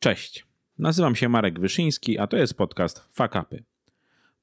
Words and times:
Cześć, 0.00 0.46
nazywam 0.78 1.16
się 1.16 1.28
Marek 1.28 1.60
Wyszyński, 1.60 2.18
a 2.18 2.26
to 2.26 2.36
jest 2.36 2.54
podcast 2.54 3.08
Fakapy. 3.10 3.64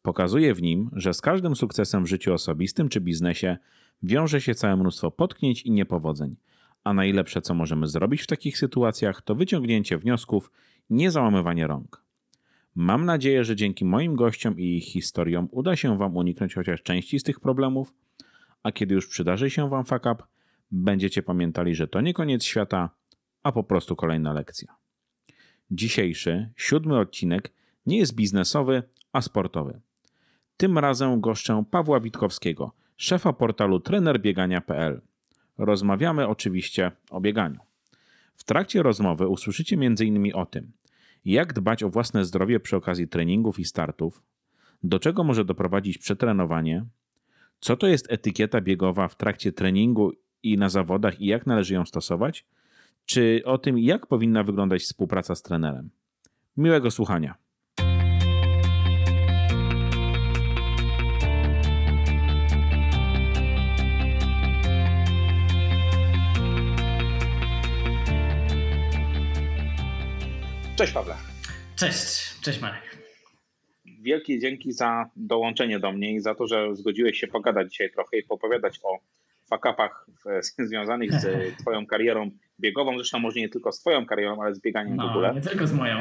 Pokazuję 0.02 0.54
w 0.54 0.62
nim, 0.62 0.90
że 0.94 1.14
z 1.14 1.22
każdym 1.22 1.56
sukcesem 1.56 2.04
w 2.04 2.08
życiu 2.08 2.34
osobistym 2.34 2.90
czy 2.90 3.02
biznesie 3.02 3.58
wiąże 4.04 4.42
się 4.42 4.56
całe 4.56 4.76
mnóstwo 4.76 5.12
potknięć 5.12 5.62
i 5.62 5.72
niepowodzeń, 5.72 6.36
a 6.84 6.94
najlepsze 6.94 7.42
co 7.42 7.54
możemy 7.54 7.88
zrobić 7.88 8.22
w 8.22 8.28
takich 8.28 8.58
sytuacjach 8.58 9.22
to 9.22 9.36
wyciągnięcie 9.36 9.98
wniosków, 9.98 10.52
nie 10.90 11.12
załamywanie 11.12 11.68
rąk. 11.68 12.04
Mam 12.76 13.06
nadzieję, 13.06 13.44
że 13.44 13.56
dzięki 13.56 13.86
moim 13.86 14.16
gościom 14.16 14.60
i 14.60 14.78
ich 14.78 14.86
historiom 14.86 15.48
uda 15.52 15.76
się 15.76 15.98
Wam 15.98 16.18
uniknąć 16.18 16.54
chociaż 16.54 16.84
części 16.84 17.20
z 17.20 17.24
tych 17.24 17.40
problemów, 17.40 17.94
a 18.64 18.72
kiedy 18.72 18.96
już 18.96 19.08
przydarzy 19.08 19.50
się 19.50 19.70
Wam 19.70 19.86
fuck 19.86 20.06
up, 20.14 20.24
będziecie 20.72 21.24
pamiętali, 21.24 21.76
że 21.76 21.88
to 21.88 22.02
nie 22.02 22.14
koniec 22.14 22.44
świata, 22.44 22.90
a 23.44 23.52
po 23.52 23.64
prostu 23.64 23.96
kolejna 23.96 24.34
lekcja. 24.34 24.85
Dzisiejszy, 25.72 26.50
siódmy 26.56 27.00
odcinek 27.00 27.52
nie 27.86 27.98
jest 27.98 28.16
biznesowy, 28.16 28.84
a 29.14 29.22
sportowy. 29.22 29.80
Tym 30.58 30.78
razem 30.78 31.22
goszczę 31.22 31.64
Pawła 31.72 32.00
Witkowskiego, 32.00 32.72
szefa 32.98 33.34
portalu 33.34 33.80
trenerbiegania.pl. 33.80 35.02
Rozmawiamy 35.58 36.28
oczywiście 36.28 36.92
o 37.10 37.22
bieganiu. 37.22 37.60
W 38.36 38.44
trakcie 38.44 38.84
rozmowy 38.84 39.28
usłyszycie 39.28 39.76
m.in. 39.76 40.32
o 40.34 40.46
tym, 40.46 40.72
jak 41.26 41.54
dbać 41.54 41.84
o 41.84 41.90
własne 41.90 42.26
zdrowie 42.26 42.60
przy 42.60 42.76
okazji 42.76 43.08
treningów 43.08 43.60
i 43.60 43.66
startów, 43.66 44.24
do 44.84 45.00
czego 45.00 45.24
może 45.24 45.46
doprowadzić 45.46 45.98
przetrenowanie, 45.98 46.86
co 47.60 47.78
to 47.78 47.88
jest 47.88 48.12
etykieta 48.12 48.62
biegowa 48.62 49.08
w 49.08 49.16
trakcie 49.16 49.52
treningu 49.52 50.12
i 50.44 50.58
na 50.58 50.70
zawodach 50.70 51.22
i 51.22 51.26
jak 51.26 51.48
należy 51.48 51.74
ją 51.74 51.86
stosować, 51.86 52.46
czy 53.06 53.42
o 53.46 53.58
tym, 53.58 53.80
jak 53.80 54.08
powinna 54.08 54.44
wyglądać 54.44 54.82
współpraca 54.82 55.36
z 55.36 55.42
trenerem. 55.42 55.90
Miłego 56.58 56.92
słuchania. 56.92 57.36
Cześć 70.76 70.94
Pawle. 70.94 71.16
Cześć, 71.76 72.40
cześć 72.42 72.62
Marek. 72.62 72.98
Wielkie 73.86 74.40
dzięki 74.40 74.72
za 74.72 75.10
dołączenie 75.16 75.80
do 75.80 75.92
mnie 75.92 76.14
i 76.14 76.20
za 76.20 76.36
to, 76.36 76.48
że 76.48 76.76
zgodziłeś 76.76 77.20
się 77.20 77.28
pogadać 77.28 77.72
dzisiaj 77.72 77.92
trochę 77.92 78.18
i 78.18 78.24
popowiadać 78.24 78.80
o 78.84 79.00
fakapach 79.50 80.08
związanych 80.70 81.14
z 81.14 81.28
Twoją 81.62 81.86
karierą 81.86 82.32
biegową. 82.60 82.98
Zresztą 82.98 83.20
może 83.20 83.40
nie 83.40 83.50
tylko 83.50 83.72
z 83.72 83.80
Twoją 83.80 84.06
karierą, 84.06 84.42
ale 84.42 84.56
z 84.56 84.62
bieganiem 84.62 84.96
no, 84.96 85.08
w 85.08 85.10
ogóle. 85.10 85.34
Nie 85.34 85.42
tylko 85.42 85.68
z 85.68 85.74
moją. 85.74 85.96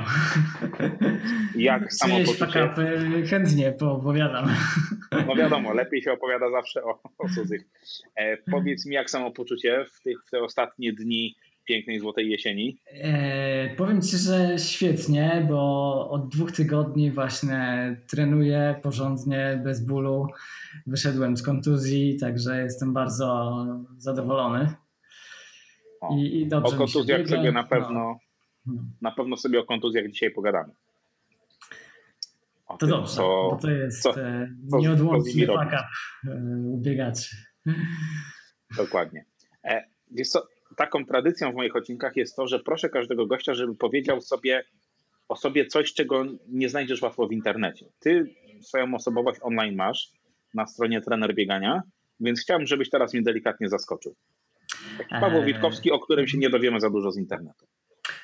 Jak 1.56 1.92
samopoczucie? 1.92 2.38
fakapy 2.38 3.24
chętnie 3.30 3.72
poopowiadam. 3.72 4.48
No 5.26 5.34
wiadomo, 5.36 5.72
lepiej 5.72 6.02
się 6.02 6.12
opowiada 6.12 6.50
zawsze 6.50 6.84
o, 6.84 7.00
o 7.18 7.28
cudzych. 7.28 7.64
E, 8.16 8.36
powiedz 8.36 8.86
mi, 8.86 8.94
jak 8.94 9.10
samopoczucie 9.10 9.86
w, 9.92 10.00
tych, 10.00 10.24
w 10.26 10.30
te 10.30 10.42
ostatnie 10.42 10.92
dni 10.92 11.36
pięknej 11.64 12.00
złotej 12.00 12.30
jesieni? 12.30 12.78
E, 12.86 13.74
powiem 13.76 14.02
Ci, 14.02 14.16
że 14.16 14.58
świetnie, 14.58 15.46
bo 15.48 16.10
od 16.10 16.28
dwóch 16.28 16.52
tygodni 16.52 17.10
właśnie 17.10 17.96
trenuję 18.06 18.74
porządnie, 18.82 19.60
bez 19.64 19.86
bólu. 19.86 20.26
Wyszedłem 20.86 21.36
z 21.36 21.42
kontuzji, 21.42 22.16
także 22.20 22.62
jestem 22.62 22.92
bardzo 22.92 23.56
zadowolony. 23.98 24.74
O, 26.08 26.16
I, 26.16 26.40
i 26.40 26.46
dobrze 26.46 26.74
o 26.74 26.78
kontuzjach 26.78 27.28
sobie 27.28 27.52
na 27.52 27.64
pewno, 27.64 28.18
no. 28.66 28.84
na 29.02 29.10
pewno 29.10 29.36
sobie 29.36 29.60
o 29.60 29.64
kontuzjach 29.64 30.10
dzisiaj 30.10 30.30
pogadamy. 30.30 30.72
O 32.66 32.76
to 32.76 32.86
tym, 32.86 32.88
dobrze, 32.88 33.12
co, 33.12 33.48
bo 33.50 33.58
to 33.62 33.70
jest 33.70 34.02
co, 34.02 34.20
e, 34.20 34.48
co, 34.70 34.78
nieodłączny 34.78 35.46
faka 35.46 35.88
ubiegaczy. 36.64 37.36
Dokładnie. 38.76 39.24
E, 39.64 39.84
wiesz 40.10 40.28
co, 40.28 40.46
taką 40.76 41.06
tradycją 41.06 41.52
w 41.52 41.54
moich 41.54 41.76
odcinkach 41.76 42.16
jest 42.16 42.36
to, 42.36 42.46
że 42.46 42.60
proszę 42.60 42.88
każdego 42.88 43.26
gościa, 43.26 43.54
żeby 43.54 43.74
powiedział 43.74 44.20
sobie 44.20 44.64
o 45.28 45.36
sobie 45.36 45.66
coś, 45.66 45.94
czego 45.94 46.24
nie 46.48 46.68
znajdziesz 46.68 47.02
łatwo 47.02 47.28
w 47.28 47.32
internecie. 47.32 47.86
Ty 47.98 48.34
swoją 48.60 48.94
osobowość 48.94 49.40
online 49.42 49.74
masz 49.74 50.12
na 50.54 50.66
stronie 50.66 51.00
trener 51.00 51.34
biegania, 51.34 51.82
więc 52.20 52.40
chciałbym, 52.40 52.66
żebyś 52.66 52.90
teraz 52.90 53.14
mnie 53.14 53.22
delikatnie 53.22 53.68
zaskoczył. 53.68 54.14
Taki 54.98 55.10
Paweł 55.20 55.40
eee. 55.40 55.46
Witkowski, 55.46 55.90
o 55.90 55.98
którym 55.98 56.28
się 56.28 56.38
nie 56.38 56.50
dowiemy 56.50 56.80
za 56.80 56.90
dużo 56.90 57.10
z 57.10 57.18
internetu. 57.18 57.66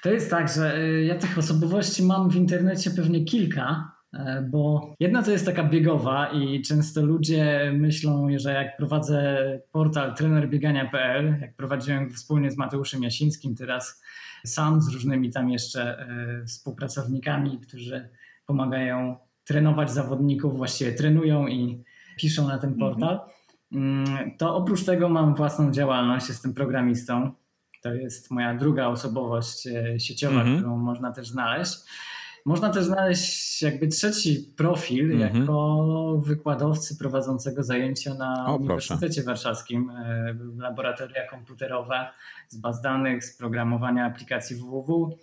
To 0.02 0.10
jest 0.10 0.30
tak, 0.30 0.48
że 0.48 0.78
y, 0.78 1.04
ja 1.04 1.14
tych 1.14 1.38
osobowości 1.38 2.02
mam 2.02 2.30
w 2.30 2.36
internecie 2.36 2.90
pewnie 2.90 3.24
kilka, 3.24 3.92
E, 4.12 4.42
bo 4.50 4.94
jedna 5.00 5.22
to 5.22 5.30
jest 5.30 5.46
taka 5.46 5.64
biegowa 5.64 6.26
i 6.26 6.62
często 6.62 7.02
ludzie 7.02 7.72
myślą, 7.74 8.28
że 8.36 8.52
jak 8.52 8.76
prowadzę 8.76 9.38
portal 9.72 10.14
trenerbiegania.pl, 10.14 11.38
jak 11.40 11.56
prowadziłem 11.56 12.10
wspólnie 12.10 12.50
z 12.50 12.56
Mateuszem 12.56 13.02
Jasińskim, 13.02 13.54
teraz 13.54 14.02
sam 14.46 14.80
z 14.80 14.92
różnymi 14.92 15.30
tam 15.30 15.50
jeszcze 15.50 15.98
e, 15.98 16.44
współpracownikami, 16.46 17.58
którzy 17.58 18.08
pomagają 18.46 19.16
trenować 19.44 19.90
zawodników, 19.90 20.56
właściwie 20.56 20.92
trenują 20.92 21.46
i 21.46 21.84
piszą 22.16 22.48
na 22.48 22.58
ten 22.58 22.74
portal, 22.74 23.14
mm, 23.14 23.30
to 24.38 24.56
oprócz 24.56 24.84
tego 24.84 25.08
mam 25.08 25.34
własną 25.34 25.70
działalność, 25.70 26.28
jestem 26.28 26.54
programistą. 26.54 27.30
To 27.82 27.94
jest 27.94 28.30
moja 28.30 28.54
druga 28.54 28.86
osobowość 28.86 29.66
e, 29.66 30.00
sieciowa, 30.00 30.40
mhm. 30.40 30.56
którą 30.56 30.76
można 30.76 31.12
też 31.12 31.28
znaleźć. 31.28 31.78
Można 32.44 32.70
też 32.70 32.84
znaleźć 32.84 33.62
jakby 33.62 33.88
trzeci 33.88 34.52
profil 34.56 35.12
mm 35.12 35.18
-hmm. 35.18 35.40
jako 35.40 36.22
wykładowcy 36.26 36.98
prowadzącego 36.98 37.62
zajęcia 37.62 38.14
na 38.14 38.46
o, 38.46 38.56
Uniwersytecie 38.56 39.22
proszę. 39.22 39.22
Warszawskim, 39.22 39.90
e, 39.90 40.34
laboratoria 40.58 41.28
komputerowe 41.28 42.08
z 42.48 42.56
baz 42.56 42.80
danych, 42.80 43.24
z 43.24 43.36
programowania 43.36 44.06
aplikacji 44.06 44.56
www. 44.56 45.18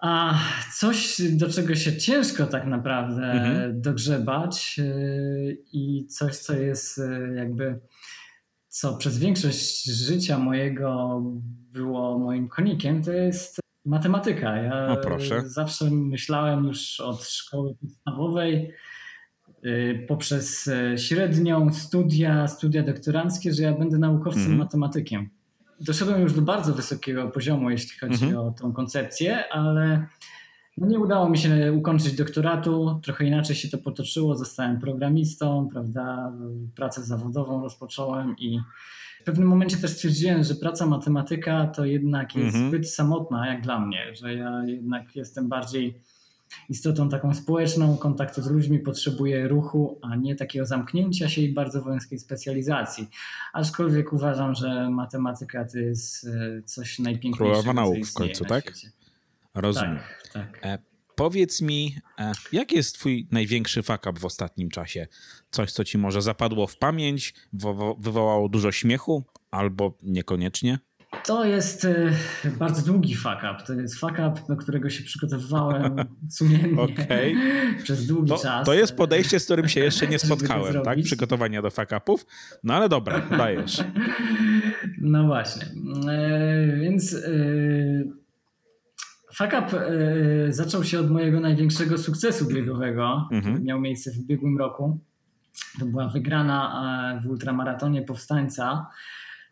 A 0.00 0.38
coś, 0.74 1.20
do 1.30 1.50
czego 1.50 1.74
się 1.74 1.96
ciężko 1.96 2.46
tak 2.46 2.66
naprawdę 2.66 3.22
-hmm. 3.22 3.80
dogrzebać 3.80 4.76
e, 4.78 4.92
i 5.72 6.06
coś, 6.06 6.36
co 6.36 6.56
jest 6.56 6.98
e, 6.98 7.34
jakby, 7.34 7.80
co 8.68 8.96
przez 8.96 9.18
większość 9.18 9.84
życia 9.84 10.38
mojego 10.38 11.22
było 11.72 12.18
moim 12.18 12.48
konikiem, 12.48 13.02
to 13.02 13.12
jest 13.12 13.60
Matematyka. 13.86 14.56
Ja 14.56 14.88
o, 14.88 14.96
proszę. 14.96 15.42
zawsze 15.48 15.90
myślałem 15.90 16.64
już 16.64 17.00
od 17.00 17.24
szkoły 17.24 17.74
podstawowej 17.80 18.72
y, 19.64 20.04
poprzez 20.08 20.66
y, 20.66 20.94
średnią, 20.98 21.72
studia, 21.72 22.48
studia 22.48 22.82
doktoranckie, 22.82 23.52
że 23.52 23.62
ja 23.62 23.72
będę 23.72 23.98
naukowcem 23.98 24.46
mm. 24.46 24.58
matematykiem. 24.58 25.30
Doszedłem 25.80 26.22
już 26.22 26.32
do 26.32 26.42
bardzo 26.42 26.72
wysokiego 26.72 27.28
poziomu, 27.28 27.70
jeśli 27.70 27.98
chodzi 27.98 28.26
-hmm. 28.26 28.38
o 28.38 28.50
tą 28.50 28.72
koncepcję, 28.72 29.48
ale 29.52 30.06
no 30.76 30.86
nie 30.86 30.98
udało 30.98 31.28
mi 31.28 31.38
się 31.38 31.72
ukończyć 31.72 32.16
doktoratu. 32.16 33.00
Trochę 33.02 33.24
inaczej 33.24 33.56
się 33.56 33.68
to 33.68 33.78
potoczyło. 33.78 34.36
Zostałem 34.36 34.80
programistą, 34.80 35.68
prawda? 35.72 36.32
Pracę 36.74 37.02
zawodową 37.02 37.62
rozpocząłem 37.62 38.36
i 38.38 38.60
pewnym 39.26 39.48
momencie 39.48 39.76
też 39.76 39.90
stwierdziłem, 39.90 40.44
że 40.44 40.54
praca 40.54 40.86
matematyka 40.86 41.66
to 41.66 41.84
jednak 41.84 42.36
jest 42.36 42.54
mhm. 42.54 42.68
zbyt 42.68 42.90
samotna 42.90 43.46
jak 43.46 43.62
dla 43.62 43.80
mnie, 43.80 44.14
że 44.14 44.34
ja 44.34 44.64
jednak 44.64 45.16
jestem 45.16 45.48
bardziej 45.48 46.00
istotą 46.68 47.08
taką 47.08 47.34
społeczną, 47.34 47.96
kontaktu 47.96 48.42
z 48.42 48.50
ludźmi, 48.50 48.78
potrzebuję 48.78 49.48
ruchu, 49.48 49.98
a 50.02 50.16
nie 50.16 50.36
takiego 50.36 50.66
zamknięcia 50.66 51.28
się 51.28 51.42
i 51.42 51.52
bardzo 51.52 51.82
wąskiej 51.82 52.18
specjalizacji. 52.18 53.08
Aczkolwiek 53.52 54.12
uważam, 54.12 54.54
że 54.54 54.90
matematyka 54.90 55.64
to 55.64 55.78
jest 55.78 56.26
e, 56.26 56.62
coś 56.62 56.98
najpiękniejszego. 56.98 57.62
Królowa 57.62 57.72
nauk 57.72 58.06
w 58.06 58.14
końcu, 58.14 58.44
tak? 58.44 58.72
Rozumiem. 59.54 59.98
Tak, 60.32 60.32
tak. 60.32 60.66
E, 60.66 60.78
powiedz 61.14 61.62
mi, 61.62 61.96
e, 62.18 62.32
jaki 62.52 62.76
jest 62.76 62.94
twój 62.94 63.28
największy 63.30 63.82
fuck 63.82 64.06
up 64.06 64.20
w 64.20 64.24
ostatnim 64.24 64.70
czasie? 64.70 65.06
Coś, 65.50 65.72
co 65.72 65.84
ci 65.84 65.98
może 65.98 66.22
zapadło 66.22 66.66
w 66.66 66.76
pamięć, 66.76 67.34
wywołało 67.98 68.48
dużo 68.48 68.72
śmiechu, 68.72 69.24
albo 69.50 69.98
niekoniecznie? 70.02 70.78
To 71.26 71.44
jest 71.44 71.84
y, 71.84 72.12
bardzo 72.58 72.92
długi 72.92 73.14
fuck 73.14 73.38
up. 73.38 73.56
To 73.66 73.72
jest 73.72 74.00
fuck 74.00 74.12
up, 74.12 74.32
do 74.48 74.56
którego 74.56 74.90
się 74.90 75.04
przygotowywałem 75.04 75.96
sumiennie 76.30 76.82
okay. 76.82 77.34
przez 77.82 78.06
długi 78.06 78.28
to, 78.28 78.38
czas. 78.38 78.66
To 78.66 78.74
jest 78.74 78.96
podejście, 78.96 79.40
z 79.40 79.44
którym 79.44 79.68
się 79.68 79.80
jeszcze 79.80 80.06
nie 80.06 80.18
spotkałem, 80.26 80.82
tak? 80.82 80.98
Przygotowania 81.02 81.62
do 81.62 81.70
fuck 81.70 81.92
upów. 81.96 82.26
No 82.64 82.74
ale 82.74 82.88
dobra, 82.88 83.20
dajesz. 83.20 83.84
No 84.98 85.24
właśnie. 85.26 85.66
E, 86.08 86.76
więc 86.76 87.12
y, 87.12 88.12
Fuck 89.34 89.52
Up 89.52 89.92
y, 90.48 90.52
zaczął 90.52 90.84
się 90.84 91.00
od 91.00 91.10
mojego 91.10 91.40
największego 91.40 91.98
sukcesu 91.98 92.46
biegowego, 92.46 93.24
który 93.26 93.38
mhm. 93.38 93.64
miał 93.64 93.80
miejsce 93.80 94.12
w 94.12 94.18
ubiegłym 94.18 94.58
roku. 94.58 94.98
To 95.78 95.86
była 95.86 96.08
wygrana 96.08 97.16
e, 97.16 97.20
w 97.20 97.30
ultramaratonie 97.30 98.02
Powstańca. 98.02 98.86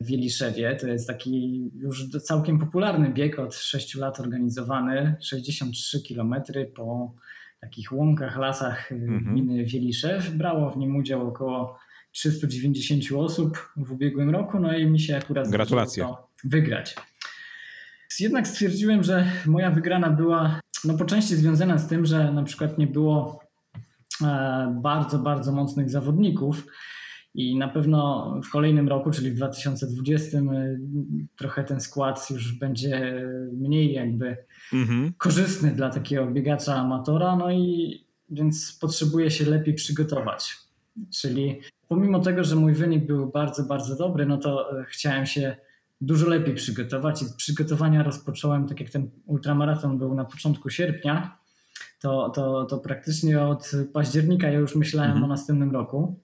W 0.00 0.06
Wieliszewie. 0.06 0.76
To 0.76 0.87
jest 0.87 1.06
taki 1.06 1.62
już 1.75 2.08
całkiem 2.08 2.58
popularny 2.58 3.11
bieg 3.11 3.38
od 3.38 3.55
6 3.55 3.94
lat 3.94 4.20
organizowany, 4.20 5.17
63 5.20 6.02
km 6.08 6.35
po 6.75 7.14
takich 7.61 7.93
łąkach, 7.93 8.38
lasach 8.38 8.93
mhm. 8.93 9.25
gminy 9.25 9.64
Wieliszew. 9.64 10.31
Brało 10.31 10.70
w 10.70 10.76
nim 10.76 10.96
udział 10.96 11.29
około 11.29 11.79
390 12.12 13.02
osób 13.17 13.73
w 13.76 13.93
ubiegłym 13.93 14.31
roku, 14.31 14.61
no 14.61 14.76
i 14.76 14.87
mi 14.87 15.00
się 15.00 15.17
akurat 15.17 15.49
Gratulacje. 15.49 16.05
to 16.05 16.29
wygrać. 16.44 16.96
Jednak 18.20 18.49
stwierdziłem, 18.49 19.02
że 19.02 19.26
moja 19.46 19.70
wygrana 19.70 20.11
była 20.11 20.61
no, 20.85 20.99
po 20.99 21.05
części 21.05 21.37
związana 21.37 21.79
z 21.79 21.88
tym, 21.88 22.06
że 22.06 22.32
na 22.32 22.43
przykład 22.43 22.79
nie 22.79 22.87
było 22.87 23.41
e, 24.23 24.79
bardzo, 24.82 25.19
bardzo 25.19 25.52
mocnych 25.52 25.91
zawodników. 25.91 26.67
I 27.34 27.56
na 27.56 27.69
pewno 27.69 28.31
w 28.44 28.50
kolejnym 28.50 28.88
roku, 28.88 29.10
czyli 29.10 29.31
w 29.31 29.34
2020, 29.34 30.38
e, 30.38 30.78
trochę 31.36 31.64
ten 31.64 31.81
skład 31.81 32.31
już 32.31 32.58
będzie 32.58 33.22
mniej 33.52 33.92
jakby 33.92 34.36
mhm. 34.72 35.12
korzystny 35.19 35.70
dla 35.70 35.90
takiego 35.90 36.26
biegacza 36.26 36.75
amatora, 36.75 37.36
no 37.36 37.52
i 37.52 38.04
więc 38.31 38.78
potrzebuje 38.81 39.31
się 39.31 39.44
lepiej 39.44 39.75
przygotować. 39.75 40.56
Czyli 41.10 41.60
pomimo 41.88 42.20
tego, 42.20 42.44
że 42.44 42.56
mój 42.56 42.72
wynik 42.72 43.06
był 43.06 43.31
bardzo, 43.31 43.62
bardzo 43.62 43.96
dobry, 43.96 44.26
no 44.26 44.38
to 44.38 44.81
e, 44.81 44.84
chciałem 44.84 45.26
się 45.26 45.56
dużo 46.00 46.28
lepiej 46.28 46.54
przygotować 46.54 47.22
i 47.22 47.26
przygotowania 47.36 48.02
rozpocząłem, 48.02 48.69
tak 48.69 48.81
jak 48.81 48.90
ten 48.90 49.10
ultramaraton 49.26 49.98
był 49.98 50.14
na 50.14 50.25
początku 50.25 50.70
sierpnia, 50.70 51.38
to, 52.00 52.31
to, 52.31 52.64
to 52.64 52.78
praktycznie 52.78 53.42
od 53.42 53.70
października 53.92 54.50
ja 54.50 54.58
już 54.58 54.76
myślałem 54.76 55.10
mhm. 55.10 55.25
o 55.25 55.28
następnym 55.28 55.72
roku 55.72 56.23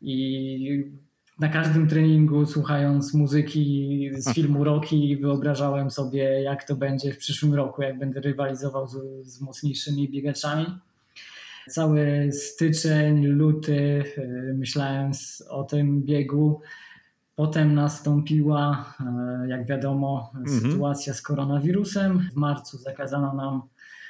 i 0.00 0.92
na 1.38 1.48
każdym 1.48 1.88
treningu 1.88 2.46
słuchając 2.46 3.14
muzyki 3.14 4.10
z 4.16 4.30
filmu 4.34 4.64
Rocky 4.64 5.18
wyobrażałem 5.20 5.90
sobie 5.90 6.42
jak 6.42 6.64
to 6.64 6.76
będzie 6.76 7.12
w 7.12 7.18
przyszłym 7.18 7.54
roku, 7.54 7.82
jak 7.82 7.98
będę 7.98 8.20
rywalizował 8.20 8.88
z, 8.88 8.96
z 9.22 9.40
mocniejszymi 9.40 10.08
biegaczami. 10.08 10.66
Cały 11.68 12.30
styczeń, 12.32 13.26
luty 13.26 14.04
e, 14.16 14.54
myślałem 14.54 15.12
o 15.48 15.64
tym 15.64 16.02
biegu, 16.02 16.60
Potem 17.38 17.74
nastąpiła, 17.74 18.94
e, 19.00 19.48
jak 19.48 19.66
wiadomo, 19.66 20.32
mhm. 20.36 20.60
sytuacja 20.60 21.14
z 21.14 21.22
koronawirusem. 21.22 22.28
W 22.32 22.36
marcu 22.36 22.78
zakazano 22.78 23.34
nam 23.34 23.62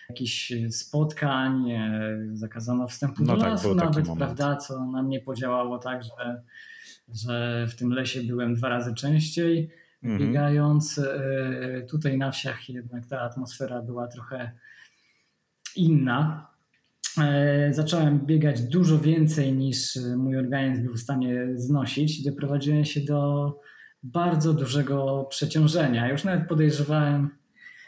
jakichś 0.09 0.53
spotkań, 0.71 1.71
e, 1.71 2.19
zakazano 2.33 2.89
wstępu 2.89 3.25
no 3.25 3.35
do 3.35 3.41
tak, 3.41 3.51
lasu 3.51 3.75
nawet, 3.75 4.07
prawda, 4.17 4.57
co 4.57 4.87
na 4.87 5.03
mnie 5.03 5.21
podziałało 5.21 5.79
tak, 5.79 6.03
że, 6.03 6.43
że 7.15 7.67
w 7.67 7.75
tym 7.75 7.93
lesie 7.93 8.23
byłem 8.23 8.55
dwa 8.55 8.69
razy 8.69 8.95
częściej 8.95 9.71
mhm. 10.03 10.21
biegając. 10.21 10.99
E, 10.99 11.83
tutaj 11.89 12.19
na 12.19 12.31
wsiach 12.31 12.69
jednak 12.69 13.07
ta 13.07 13.21
atmosfera 13.21 13.83
była 13.83 14.07
trochę 14.07 14.53
inna. 15.77 16.49
E, 17.19 17.75
zacząłem 17.75 18.27
biegać 18.27 18.63
dużo 18.63 18.99
więcej 18.99 19.53
niż 19.53 19.99
mój 20.17 20.37
organizm 20.37 20.85
był 20.85 20.95
w 20.95 21.01
stanie 21.01 21.47
znosić 21.55 22.21
i 22.21 22.25
doprowadziłem 22.25 22.85
się 22.85 23.01
do 23.01 23.53
bardzo 24.03 24.55
dużego 24.55 25.27
przeciążenia. 25.31 26.09
Już 26.09 26.25
nawet 26.25 26.49
podejrzewałem 26.49 27.39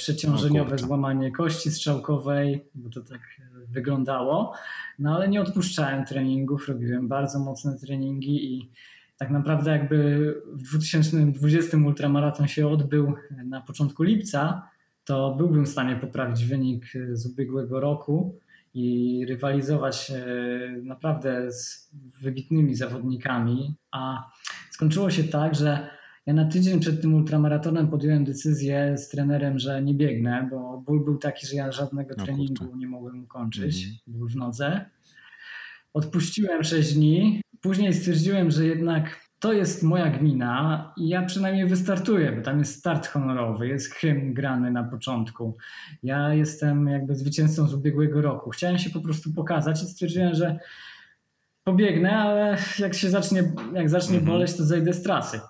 przeciążeniowe 0.01 0.79
złamanie 0.79 1.33
kości 1.33 1.71
strzałkowej, 1.71 2.65
bo 2.75 2.91
to 2.91 3.01
tak 3.01 3.21
wyglądało, 3.69 4.53
no 4.99 5.15
ale 5.15 5.29
nie 5.29 5.41
odpuszczałem 5.41 6.05
treningów, 6.05 6.69
robiłem 6.69 7.09
bardzo 7.09 7.39
mocne 7.39 7.79
treningi 7.79 8.55
i 8.55 8.71
tak 9.17 9.31
naprawdę 9.31 9.71
jakby 9.71 10.35
w 10.53 10.63
2020 10.63 11.77
ultramaraton 11.77 12.49
się 12.49 12.69
odbył 12.69 13.15
na 13.45 13.61
początku 13.61 14.03
lipca, 14.03 14.69
to 15.05 15.35
byłbym 15.35 15.67
w 15.67 15.69
stanie 15.69 15.97
poprawić 15.97 16.45
wynik 16.45 16.85
z 17.13 17.27
ubiegłego 17.27 17.81
roku 17.81 18.39
i 18.75 19.25
rywalizować 19.29 20.11
e, 20.11 20.21
naprawdę 20.83 21.53
z 21.53 21.91
wybitnymi 22.21 22.75
zawodnikami, 22.75 23.75
a 23.91 24.31
skończyło 24.71 25.11
się 25.11 25.25
tak, 25.25 25.55
że 25.55 25.91
ja 26.31 26.35
na 26.35 26.45
tydzień 26.45 26.81
przed 26.81 27.03
tym 27.03 27.15
ultramaratonem 27.15 27.89
podjąłem 27.89 28.25
decyzję 28.25 28.99
z 28.99 29.09
trenerem, 29.09 29.59
że 29.59 29.83
nie 29.83 29.95
biegnę, 29.95 30.49
bo 30.51 30.83
ból 30.87 31.05
był 31.05 31.19
taki, 31.19 31.47
że 31.47 31.57
ja 31.57 31.73
żadnego 31.73 32.15
no, 32.19 32.25
treningu 32.25 32.77
nie 32.77 32.87
mogłem 32.87 33.25
ukończyć, 33.25 33.85
mhm. 33.85 33.99
ból 34.07 34.29
w 34.29 34.37
nodze. 34.37 34.85
Odpuściłem 35.95 36.65
6 36.65 36.95
dni. 36.95 37.41
Później 37.61 37.95
stwierdziłem, 37.95 38.51
że 38.51 38.67
jednak 38.67 39.21
to 39.39 39.53
jest 39.53 39.83
moja 39.83 40.11
gmina 40.11 40.93
i 40.97 41.09
ja 41.09 41.23
przynajmniej 41.23 41.67
wystartuję, 41.67 42.33
bo 42.33 42.43
tam 42.43 42.59
jest 42.59 42.79
start 42.79 43.07
honorowy, 43.07 43.69
jest 43.69 43.95
hymn 43.95 44.35
grany 44.35 44.71
na 44.71 44.85
początku. 44.85 45.57
Ja 46.03 46.35
jestem 46.35 46.87
jakby 46.87 47.15
zwycięzcą 47.15 47.67
z 47.67 47.75
ubiegłego 47.75 48.21
roku. 48.21 48.51
Chciałem 48.51 48.79
się 48.79 48.91
po 48.91 49.01
prostu 49.01 49.33
pokazać 49.33 49.83
i 49.83 49.87
stwierdziłem, 49.87 50.35
że 50.35 50.59
pobiegnę, 51.65 52.17
ale 52.17 52.57
jak 52.79 52.95
się 52.95 53.11
zacznie, 53.11 53.53
jak 53.75 53.91
zacznie 53.91 54.19
mhm. 54.19 54.33
boleć, 54.33 54.57
to 54.57 54.65
zejdę 54.65 54.93
z 54.93 55.03
trasy. 55.03 55.41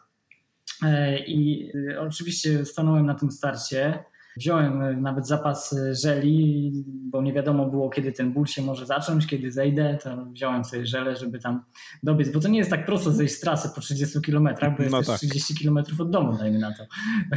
E, 0.83 1.19
I 1.19 1.73
e, 1.91 2.01
oczywiście 2.01 2.65
stanąłem 2.65 3.07
na 3.07 3.15
tym 3.15 3.31
starcie. 3.31 4.05
Wziąłem 4.37 4.83
e, 4.83 4.97
nawet 4.97 5.27
zapas 5.27 5.73
e, 5.73 5.95
żeli, 5.95 6.73
bo 6.87 7.23
nie 7.23 7.33
wiadomo 7.33 7.67
było, 7.67 7.91
kiedy 7.91 8.13
ten 8.13 8.33
ból 8.33 8.47
się 8.47 8.63
może 8.63 8.87
zacząć, 8.87 9.27
kiedy 9.27 9.53
zejdę, 9.53 9.99
to 10.03 10.25
wziąłem 10.25 10.65
sobie 10.65 10.87
żele, 10.87 11.17
żeby 11.17 11.39
tam 11.39 11.65
dobiec, 12.03 12.33
bo 12.33 12.41
to 12.41 12.49
nie 12.49 12.59
jest 12.59 12.71
tak 12.71 12.87
prosto 12.87 13.13
zejść 13.13 13.35
z 13.35 13.41
trasy 13.41 13.69
po 13.75 13.81
30 13.81 14.21
kilometrach, 14.21 14.79
bo 14.79 14.85
no 14.91 15.03
tak. 15.03 15.19
30 15.19 15.55
kilometrów 15.55 16.01
od 16.01 16.11
domu, 16.11 16.37
dajmy 16.39 16.59
na 16.59 16.75
to. 16.75 16.87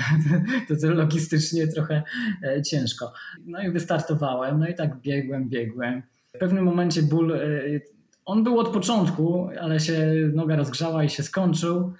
to. 0.67 0.75
To 0.81 0.93
logistycznie 0.93 1.67
trochę 1.67 2.03
e, 2.43 2.61
ciężko. 2.61 3.13
No 3.45 3.61
i 3.61 3.71
wystartowałem, 3.71 4.59
no 4.59 4.67
i 4.67 4.75
tak 4.75 5.01
biegłem, 5.01 5.49
biegłem. 5.49 6.03
W 6.35 6.39
pewnym 6.39 6.63
momencie 6.63 7.03
ból, 7.03 7.39
on 8.25 8.43
był 8.43 8.59
od 8.59 8.69
początku, 8.69 9.49
ale 9.61 9.79
się 9.79 10.13
noga 10.33 10.55
rozgrzała 10.55 11.03
i 11.03 11.09
się 11.09 11.23
skończył 11.23 11.93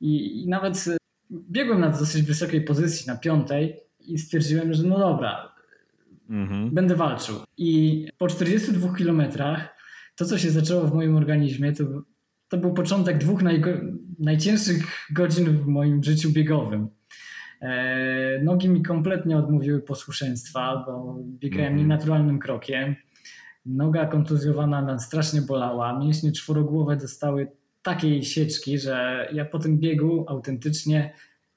i, 0.00 0.42
i 0.42 0.48
nawet 0.48 0.84
biegłem 1.30 1.80
na 1.80 1.90
dosyć 1.90 2.22
wysokiej 2.22 2.60
pozycji, 2.60 3.06
na 3.06 3.16
piątej, 3.16 3.80
i 4.00 4.18
stwierdziłem, 4.18 4.74
że 4.74 4.82
no 4.82 4.98
dobra, 4.98 5.52
mhm. 6.30 6.70
będę 6.70 6.96
walczył. 6.96 7.36
I 7.56 8.06
po 8.18 8.26
42 8.28 8.94
kilometrach 8.94 9.76
to, 10.16 10.24
co 10.24 10.38
się 10.38 10.50
zaczęło 10.50 10.84
w 10.84 10.94
moim 10.94 11.16
organizmie, 11.16 11.72
to, 11.72 11.84
to 12.48 12.58
był 12.58 12.74
początek 12.74 13.18
dwóch 13.18 13.42
najcięższych 14.18 15.06
godzin 15.10 15.44
w 15.44 15.66
moim 15.66 16.04
życiu 16.04 16.30
biegowym. 16.32 16.88
E, 17.60 18.42
nogi 18.42 18.68
mi 18.68 18.82
kompletnie 18.82 19.38
odmówiły 19.38 19.80
posłuszeństwa, 19.80 20.84
bo 20.86 21.18
biegałem 21.22 21.66
mhm. 21.66 21.82
nienaturalnym 21.82 22.38
krokiem. 22.38 22.96
Noga 23.66 24.06
kontuzjowana 24.06 24.98
strasznie 24.98 25.42
bolała. 25.42 25.98
Mięśnie 25.98 26.32
czworogłowe 26.32 26.96
dostały 26.96 27.48
takiej 27.86 28.24
sieczki, 28.24 28.78
że 28.78 29.28
ja 29.32 29.44
po 29.44 29.58
tym 29.58 29.78
biegu 29.78 30.24
autentycznie 30.28 31.12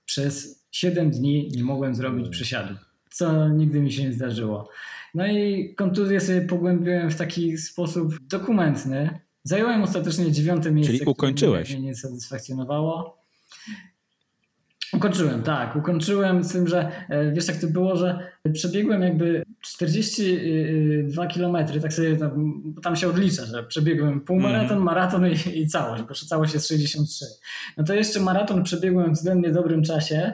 przez 0.05 0.63
7 0.71 1.11
dni 1.11 1.51
nie 1.55 1.63
mogłem 1.63 1.95
zrobić 1.95 2.19
mm. 2.19 2.31
przysiadu, 2.31 2.73
co 3.09 3.49
nigdy 3.49 3.79
mi 3.79 3.91
się 3.91 4.03
nie 4.03 4.13
zdarzyło. 4.13 4.69
No 5.15 5.27
i 5.27 5.73
kontuzję 5.75 6.19
sobie 6.19 6.41
pogłębiłem 6.41 7.11
w 7.11 7.15
taki 7.15 7.57
sposób 7.57 8.27
dokumentny. 8.27 9.19
Zająłem 9.43 9.83
ostatecznie 9.83 10.31
dziewiąte 10.31 10.71
miejsce, 10.71 10.93
Czyli 10.93 11.05
ukończyłeś. 11.05 11.63
które 11.63 11.79
mnie 11.79 11.87
nie 11.87 11.95
satysfakcjonowało. 11.95 13.19
Ukończyłem, 14.93 15.43
tak, 15.43 15.75
ukończyłem 15.75 16.43
z 16.43 16.51
tym, 16.51 16.67
że 16.67 16.91
e, 17.09 17.31
wiesz 17.31 17.47
jak 17.47 17.57
to 17.57 17.67
było, 17.67 17.95
że 17.95 18.31
przebiegłem 18.53 19.01
jakby 19.01 19.45
42 19.61 21.27
km, 21.27 21.57
tak 21.81 21.93
sobie 21.93 22.17
tam, 22.17 22.63
tam 22.83 22.95
się 22.95 23.07
odlicza, 23.07 23.45
że 23.45 23.63
przebiegłem 23.63 24.21
półmaraton, 24.21 24.71
mm. 24.71 24.83
maraton 24.83 25.27
i, 25.27 25.59
i 25.59 25.67
całość, 25.67 26.03
bo 26.03 26.13
całość 26.13 26.53
jest 26.53 26.67
63. 26.67 27.25
No 27.77 27.83
to 27.83 27.93
jeszcze 27.93 28.19
maraton 28.19 28.63
przebiegłem 28.63 29.09
w 29.09 29.17
względnie 29.17 29.51
dobrym 29.51 29.83
czasie, 29.83 30.33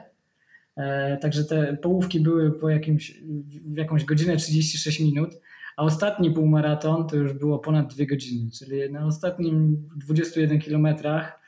E, 0.78 1.18
także 1.18 1.44
te 1.44 1.78
połówki 1.78 2.20
były 2.20 2.52
po 2.52 2.70
jakimś, 2.70 3.22
w 3.66 3.78
jakąś 3.78 4.06
godzinę 4.06 4.38
36 4.38 5.00
minut, 5.00 5.42
a 5.78 5.84
ostatni 5.84 6.32
półmaraton 6.32 7.08
to 7.08 7.16
już 7.16 7.34
było 7.34 7.60
ponad 7.60 7.94
dwie 7.94 8.08
godziny, 8.08 8.52
czyli 8.52 8.92
na 8.92 9.06
ostatnim 9.06 9.90
21 9.96 10.60
kilometrach 10.60 11.40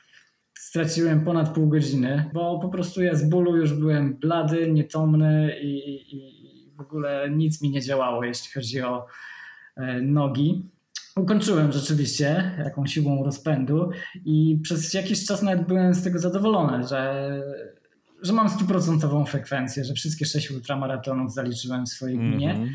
straciłem 0.58 1.24
ponad 1.24 1.54
pół 1.54 1.68
godziny, 1.68 2.30
bo 2.34 2.58
po 2.58 2.68
prostu 2.68 3.02
ja 3.02 3.14
z 3.14 3.28
bólu 3.28 3.56
już 3.56 3.72
byłem 3.72 4.16
blady, 4.16 4.72
nietomny 4.72 5.60
i, 5.62 5.76
i 6.16 6.37
w 6.78 6.80
ogóle 6.80 7.30
nic 7.30 7.62
mi 7.62 7.70
nie 7.70 7.82
działało, 7.82 8.24
jeśli 8.24 8.52
chodzi 8.52 8.82
o 8.82 9.06
e, 9.76 10.00
nogi. 10.00 10.70
Ukończyłem 11.16 11.72
rzeczywiście 11.72 12.56
jakąś 12.58 12.92
siłą 12.92 13.24
rozpędu 13.24 13.90
i 14.24 14.60
przez 14.62 14.94
jakiś 14.94 15.26
czas 15.26 15.42
nawet 15.42 15.66
byłem 15.66 15.94
z 15.94 16.02
tego 16.02 16.18
zadowolony, 16.18 16.88
że 16.88 17.42
że 18.22 18.32
mam 18.32 18.48
stuprocentową 18.48 19.24
frekwencję, 19.24 19.84
że 19.84 19.94
wszystkie 19.94 20.26
sześć 20.26 20.50
ultramaratonów 20.50 21.32
zaliczyłem 21.34 21.86
w 21.86 21.88
swojej 21.88 22.18
gminie. 22.18 22.50
Mm 22.50 22.68
-hmm. 22.68 22.72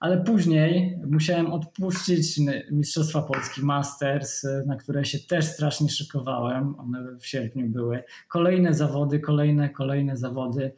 ale 0.00 0.24
później 0.24 0.98
musiałem 1.06 1.52
odpuścić 1.52 2.40
Mistrzostwa 2.70 3.22
Polski 3.22 3.62
Masters, 3.62 4.46
na 4.66 4.76
które 4.76 5.04
się 5.04 5.18
też 5.18 5.44
strasznie 5.44 5.88
szykowałem. 5.88 6.80
One 6.80 7.16
w 7.20 7.26
sierpniu 7.26 7.68
były. 7.68 8.02
Kolejne 8.28 8.74
zawody, 8.74 9.20
kolejne, 9.20 9.68
kolejne 9.68 10.16
zawody. 10.16 10.72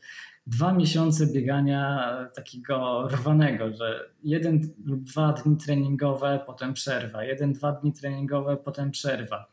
Dwa 0.47 0.73
miesiące 0.73 1.27
biegania 1.27 2.13
takiego 2.35 3.09
rwanego, 3.09 3.73
że 3.73 4.11
jeden 4.23 4.61
lub 4.85 5.03
dwa 5.05 5.33
dni 5.33 5.57
treningowe, 5.57 6.41
potem 6.47 6.75
przerwa. 6.75 7.25
Jeden, 7.25 7.53
dwa 7.53 7.73
dni 7.73 7.93
treningowe, 7.93 8.57
potem 8.57 8.91
przerwa. 8.91 9.53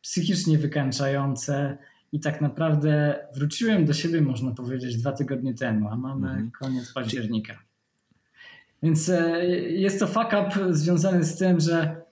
Psychicznie 0.00 0.58
wykańczające. 0.58 1.78
I 2.12 2.20
tak 2.20 2.40
naprawdę 2.40 3.18
wróciłem 3.34 3.84
do 3.84 3.92
siebie, 3.92 4.20
można 4.20 4.50
powiedzieć, 4.50 4.96
dwa 4.96 5.12
tygodnie 5.12 5.54
temu, 5.54 5.88
a 5.88 5.96
mamy 5.96 6.28
mhm. 6.28 6.50
koniec 6.50 6.92
października. 6.92 7.58
Więc 8.82 9.08
e, 9.08 9.46
jest 9.70 10.00
to 10.00 10.06
fuck 10.06 10.28
up 10.32 10.74
związany 10.74 11.24
z 11.24 11.36
tym, 11.36 11.60
że 11.60 12.02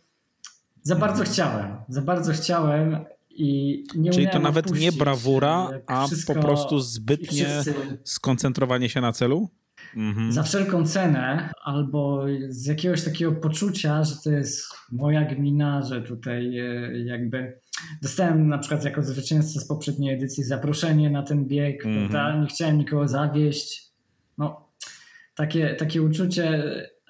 za 0.83 0.97
bardzo 0.97 1.25
chciałem, 1.25 1.77
za 1.89 2.03
bardzo 2.03 2.33
chciałem 2.33 3.05
i 3.37 3.85
nie 3.95 4.11
Czyli 4.11 4.29
to 4.29 4.39
nawet 4.39 4.81
nie 4.81 4.93
brawura, 4.93 5.69
a 5.87 6.07
po 6.27 6.35
prostu 6.35 6.81
zbytnie 6.81 7.63
skoncentrowanie 8.05 8.89
się 8.89 9.01
na 9.01 9.13
celu? 9.13 9.51
Mhm. 9.97 10.33
Za 10.33 10.43
wszelką 10.43 10.87
cenę, 10.87 11.51
albo 11.65 12.25
z 12.49 12.67
jakiegoś 12.67 13.05
takiego 13.05 13.33
poczucia, 13.33 14.05
że 14.05 14.15
to 14.25 14.31
jest 14.31 14.65
moja 14.93 15.25
gmina, 15.25 15.83
że 15.83 16.03
tutaj 16.03 16.59
e, 16.59 16.99
jakby 16.99 17.61
dostałem 18.03 18.49
na 18.49 18.59
przykład 18.59 18.85
jako 18.85 19.03
zwycięzca 19.03 19.61
z 19.61 19.67
poprzedniej 19.69 20.15
edycji 20.15 20.45
zaproszenie 20.45 21.11
na 21.11 21.23
ten 21.23 21.45
bieg, 21.45 21.87
mhm. 21.87 22.09
prawda? 22.09 22.41
Nie 22.41 22.47
chciałem 22.47 22.79
nikogo 22.79 23.09
zawieść. 23.09 23.87
No, 24.39 24.69
takie, 25.35 25.75
takie 25.75 26.03
uczucie, 26.03 26.65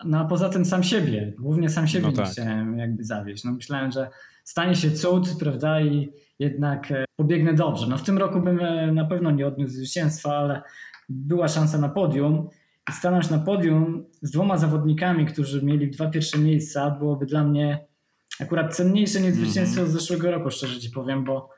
no 0.05 0.19
a 0.19 0.25
poza 0.25 0.49
tym 0.49 0.65
sam 0.65 0.83
siebie, 0.83 1.33
głównie 1.39 1.71
sam 1.71 1.89
siebie 1.89 2.07
no 2.07 2.13
tak. 2.13 2.27
nie 2.27 2.33
chciałem 2.33 2.79
jakby 2.79 3.05
zawieść. 3.05 3.45
No 3.45 3.53
myślałem, 3.53 3.91
że 3.91 4.11
stanie 4.47 4.75
się 4.75 4.91
cud, 4.91 5.29
prawda, 5.41 5.81
i 5.81 6.13
jednak 6.39 6.93
e, 6.93 7.05
pobiegnę 7.17 7.55
dobrze. 7.55 7.87
No 7.87 7.99
w 7.99 8.03
tym 8.03 8.19
roku 8.19 8.41
bym 8.41 8.61
e, 8.61 8.93
na 8.93 9.05
pewno 9.05 9.31
nie 9.31 9.47
odniósł 9.47 9.75
zwycięstwa, 9.75 10.37
ale 10.37 10.63
była 11.09 11.49
szansa 11.49 11.79
na 11.79 11.89
podium. 11.89 12.49
I 12.91 12.93
stanąć 12.93 13.31
na 13.31 13.39
podium 13.39 14.05
z 14.23 14.31
dwoma 14.31 14.57
zawodnikami, 14.57 15.27
którzy 15.27 15.65
mieli 15.65 15.91
dwa 15.91 16.11
pierwsze 16.11 16.39
miejsca, 16.39 16.91
byłoby 16.91 17.27
dla 17.27 17.45
mnie 17.45 17.87
akurat 18.41 18.77
cenniejsze 18.77 19.21
niż 19.21 19.35
zwycięstwo 19.35 19.81
mm 19.81 19.93
-hmm. 19.93 19.95
z 19.95 20.01
zeszłego 20.01 20.31
roku, 20.31 20.51
szczerze 20.51 20.81
ci 20.81 20.91
powiem, 20.91 21.25
bo 21.25 21.51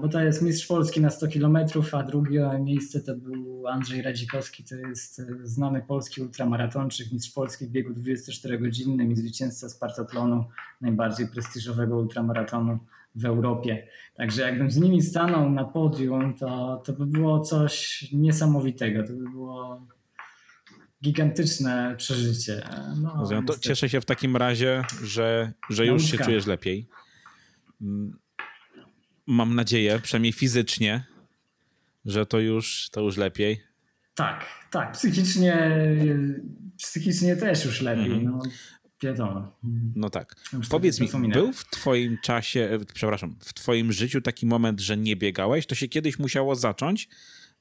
bo 0.00 0.08
to 0.08 0.20
jest 0.20 0.42
mistrz 0.42 0.66
Polski 0.66 1.00
na 1.00 1.10
100 1.10 1.28
km, 1.28 1.58
a 1.92 2.02
drugie 2.02 2.50
miejsce 2.60 3.00
to 3.00 3.16
był 3.16 3.68
Andrzej 3.68 4.02
Radzikowski, 4.02 4.64
to 4.64 4.74
jest 4.74 5.20
e, 5.20 5.24
znany 5.42 5.82
polski 5.82 6.22
ultramaratonczyk, 6.22 7.12
mistrz 7.12 7.32
Polski 7.32 7.66
w 7.66 7.70
biegu 7.70 7.92
24-godzinnym 7.92 9.10
i 9.10 9.16
zwycięzca 9.16 9.68
Spartatlonu, 9.68 10.44
najbardziej 10.80 11.28
prestiżowego 11.28 11.98
ultramaratonu 11.98 12.78
w 13.14 13.24
Europie. 13.24 13.88
Także 14.14 14.42
jakbym 14.42 14.70
z 14.70 14.76
nimi 14.76 15.02
stanął 15.02 15.50
na 15.50 15.64
podium, 15.64 16.34
to, 16.34 16.82
to 16.86 16.92
by 16.92 17.06
było 17.06 17.40
coś 17.40 18.04
niesamowitego. 18.12 19.02
To 19.02 19.12
by 19.12 19.30
było 19.30 19.86
gigantyczne 21.04 21.94
przeżycie. 21.98 22.62
No, 23.02 23.42
to 23.46 23.58
cieszę 23.58 23.88
się 23.88 24.00
w 24.00 24.04
takim 24.04 24.36
razie, 24.36 24.82
że, 25.02 25.52
że 25.70 25.86
już 25.86 26.04
się 26.04 26.18
czujesz 26.18 26.46
lepiej. 26.46 26.88
Mam 29.30 29.54
nadzieję, 29.54 30.00
przynajmniej 30.02 30.32
fizycznie, 30.32 31.04
że 32.04 32.26
to 32.26 32.38
już, 32.38 32.88
to 32.92 33.00
już 33.00 33.16
lepiej. 33.16 33.60
Tak, 34.14 34.46
tak. 34.70 34.92
Psychicznie, 34.92 35.78
psychicznie 36.76 37.36
też 37.36 37.64
już 37.64 37.80
lepiej. 37.80 38.12
Mhm. 38.12 38.24
No, 38.24 38.42
wiadomo. 39.02 39.58
No 39.96 40.10
tak. 40.10 40.36
Powiedz 40.70 41.00
mi, 41.00 41.08
był 41.32 41.52
w 41.52 41.64
twoim 41.64 42.18
czasie, 42.22 42.60
e, 42.60 42.78
przepraszam, 42.94 43.36
w 43.40 43.54
twoim 43.54 43.92
życiu 43.92 44.20
taki 44.20 44.46
moment, 44.46 44.80
że 44.80 44.96
nie 44.96 45.16
biegałeś? 45.16 45.66
To 45.66 45.74
się 45.74 45.88
kiedyś 45.88 46.18
musiało 46.18 46.56
zacząć? 46.56 47.08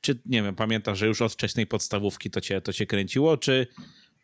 Czy, 0.02 0.20
nie 0.26 0.44
wiem, 0.44 0.56
pamiętasz, 0.56 0.98
że 0.98 1.08
już 1.08 1.22
od 1.22 1.34
wczesnej 1.34 1.68
podstawówki 1.68 2.30
to 2.30 2.42
cię, 2.42 2.62
to 2.62 2.74
cię 2.74 2.86
kręciło? 2.86 3.38
Czy 3.38 3.68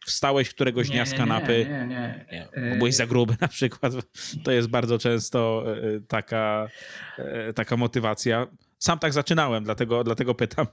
wstałeś 0.05 0.50
któregoś 0.50 0.89
nie, 0.89 0.93
dnia 0.93 1.05
z 1.05 1.13
kanapy, 1.13 1.65
nie, 1.69 1.88
nie, 1.88 2.25
nie, 2.31 2.69
nie. 2.69 2.75
byłeś 2.75 2.95
za 2.95 3.07
gruby 3.07 3.36
na 3.41 3.48
przykład. 3.48 3.93
To 4.43 4.51
jest 4.51 4.67
bardzo 4.67 5.00
często 5.00 5.65
e, 5.77 6.01
taka, 6.07 6.67
e, 7.17 7.53
taka 7.53 7.77
motywacja. 7.77 8.48
Sam 8.79 9.00
tak 9.00 9.13
zaczynałem, 9.13 9.63
dlatego, 9.63 10.03
dlatego 10.03 10.36
pytam. 10.36 10.67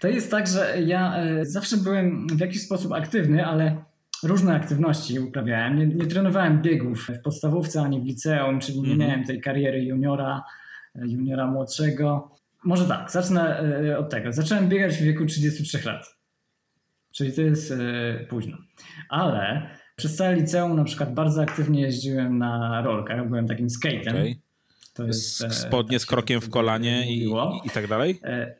To 0.00 0.08
jest 0.08 0.30
tak, 0.30 0.46
że 0.46 0.82
ja 0.86 1.16
e, 1.16 1.44
zawsze 1.46 1.76
byłem 1.76 2.26
w 2.26 2.40
jakiś 2.40 2.62
sposób 2.62 2.92
aktywny, 2.92 3.46
ale 3.46 3.84
różne 4.22 4.54
aktywności 4.54 5.18
uprawiałem. 5.18 5.78
Nie, 5.78 5.86
nie 5.86 6.06
trenowałem 6.06 6.62
biegów 6.62 7.08
w 7.08 7.22
podstawówce 7.22 7.82
ani 7.82 8.00
w 8.00 8.04
liceum, 8.04 8.60
czyli 8.60 8.80
nie 8.80 8.92
mhm. 8.92 9.10
miałem 9.10 9.24
tej 9.26 9.40
kariery 9.40 9.84
juniora, 9.84 10.42
juniora 10.94 11.46
młodszego. 11.46 12.30
Może 12.64 12.88
tak, 12.88 13.10
zacznę 13.10 13.62
od 13.98 14.10
tego. 14.10 14.32
Zacząłem 14.32 14.68
biegać 14.68 14.96
w 14.96 15.02
wieku 15.02 15.26
33 15.26 15.86
lat. 15.86 16.21
Czyli 17.12 17.32
to 17.32 17.40
jest 17.40 17.70
e, 17.70 18.24
późno. 18.24 18.56
Ale 19.08 19.70
przez 19.96 20.16
całe 20.16 20.34
liceum 20.34 20.76
na 20.76 20.84
przykład 20.84 21.14
bardzo 21.14 21.42
aktywnie 21.42 21.80
jeździłem 21.80 22.38
na 22.38 22.82
rolkach, 22.82 23.28
byłem 23.28 23.48
takim 23.48 23.70
skatem. 23.70 24.16
Okay. 24.16 24.36
To 24.94 25.04
jest, 25.04 25.44
e, 25.44 25.50
Spodnie 25.50 25.98
tak 25.98 26.02
z 26.02 26.06
krokiem 26.06 26.40
w 26.40 26.50
kolanie 26.50 27.12
i, 27.12 27.24
i, 27.24 27.66
i, 27.66 27.70
tak 27.70 27.86
dalej? 27.86 28.20
E, 28.24 28.54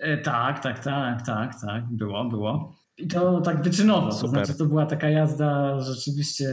e, 0.00 0.18
tak, 0.18 0.62
tak, 0.62 0.78
tak, 0.78 1.26
tak, 1.26 1.60
tak, 1.60 1.84
było, 1.90 2.24
było. 2.24 2.80
I 2.98 3.08
to 3.08 3.40
tak 3.40 3.62
wyczynowo, 3.62 4.12
Super. 4.12 4.20
to 4.22 4.28
znaczy 4.28 4.58
to 4.58 4.66
była 4.66 4.86
taka 4.86 5.10
jazda 5.10 5.80
rzeczywiście 5.80 6.46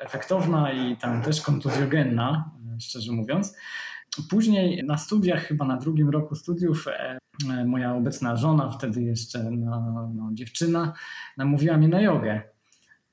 efektowna 0.00 0.72
i 0.72 0.96
tam 0.96 1.22
też 1.22 1.40
kontuzjogenna, 1.40 2.50
szczerze 2.80 3.12
mówiąc. 3.12 3.56
Później 4.30 4.84
na 4.84 4.98
studiach, 4.98 5.46
chyba 5.46 5.64
na 5.64 5.76
drugim 5.76 6.10
roku 6.10 6.34
studiów, 6.34 6.88
e, 6.88 7.18
e, 7.50 7.64
moja 7.64 7.94
obecna 7.94 8.36
żona, 8.36 8.70
wtedy 8.70 9.02
jeszcze 9.02 9.50
no, 9.50 10.10
no, 10.14 10.30
dziewczyna, 10.32 10.92
namówiła 11.36 11.76
mnie 11.76 11.88
na 11.88 12.00
jogę. 12.00 12.42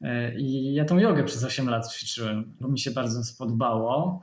E, 0.02 0.40
I 0.40 0.74
ja 0.74 0.86
tą 0.86 1.00
jogę 1.00 1.24
przez 1.24 1.44
8 1.44 1.70
lat 1.70 1.94
ćwiczyłem, 1.94 2.54
bo 2.60 2.68
mi 2.68 2.80
się 2.80 2.92
bardzo 2.92 3.24
spodobało. 3.24 4.22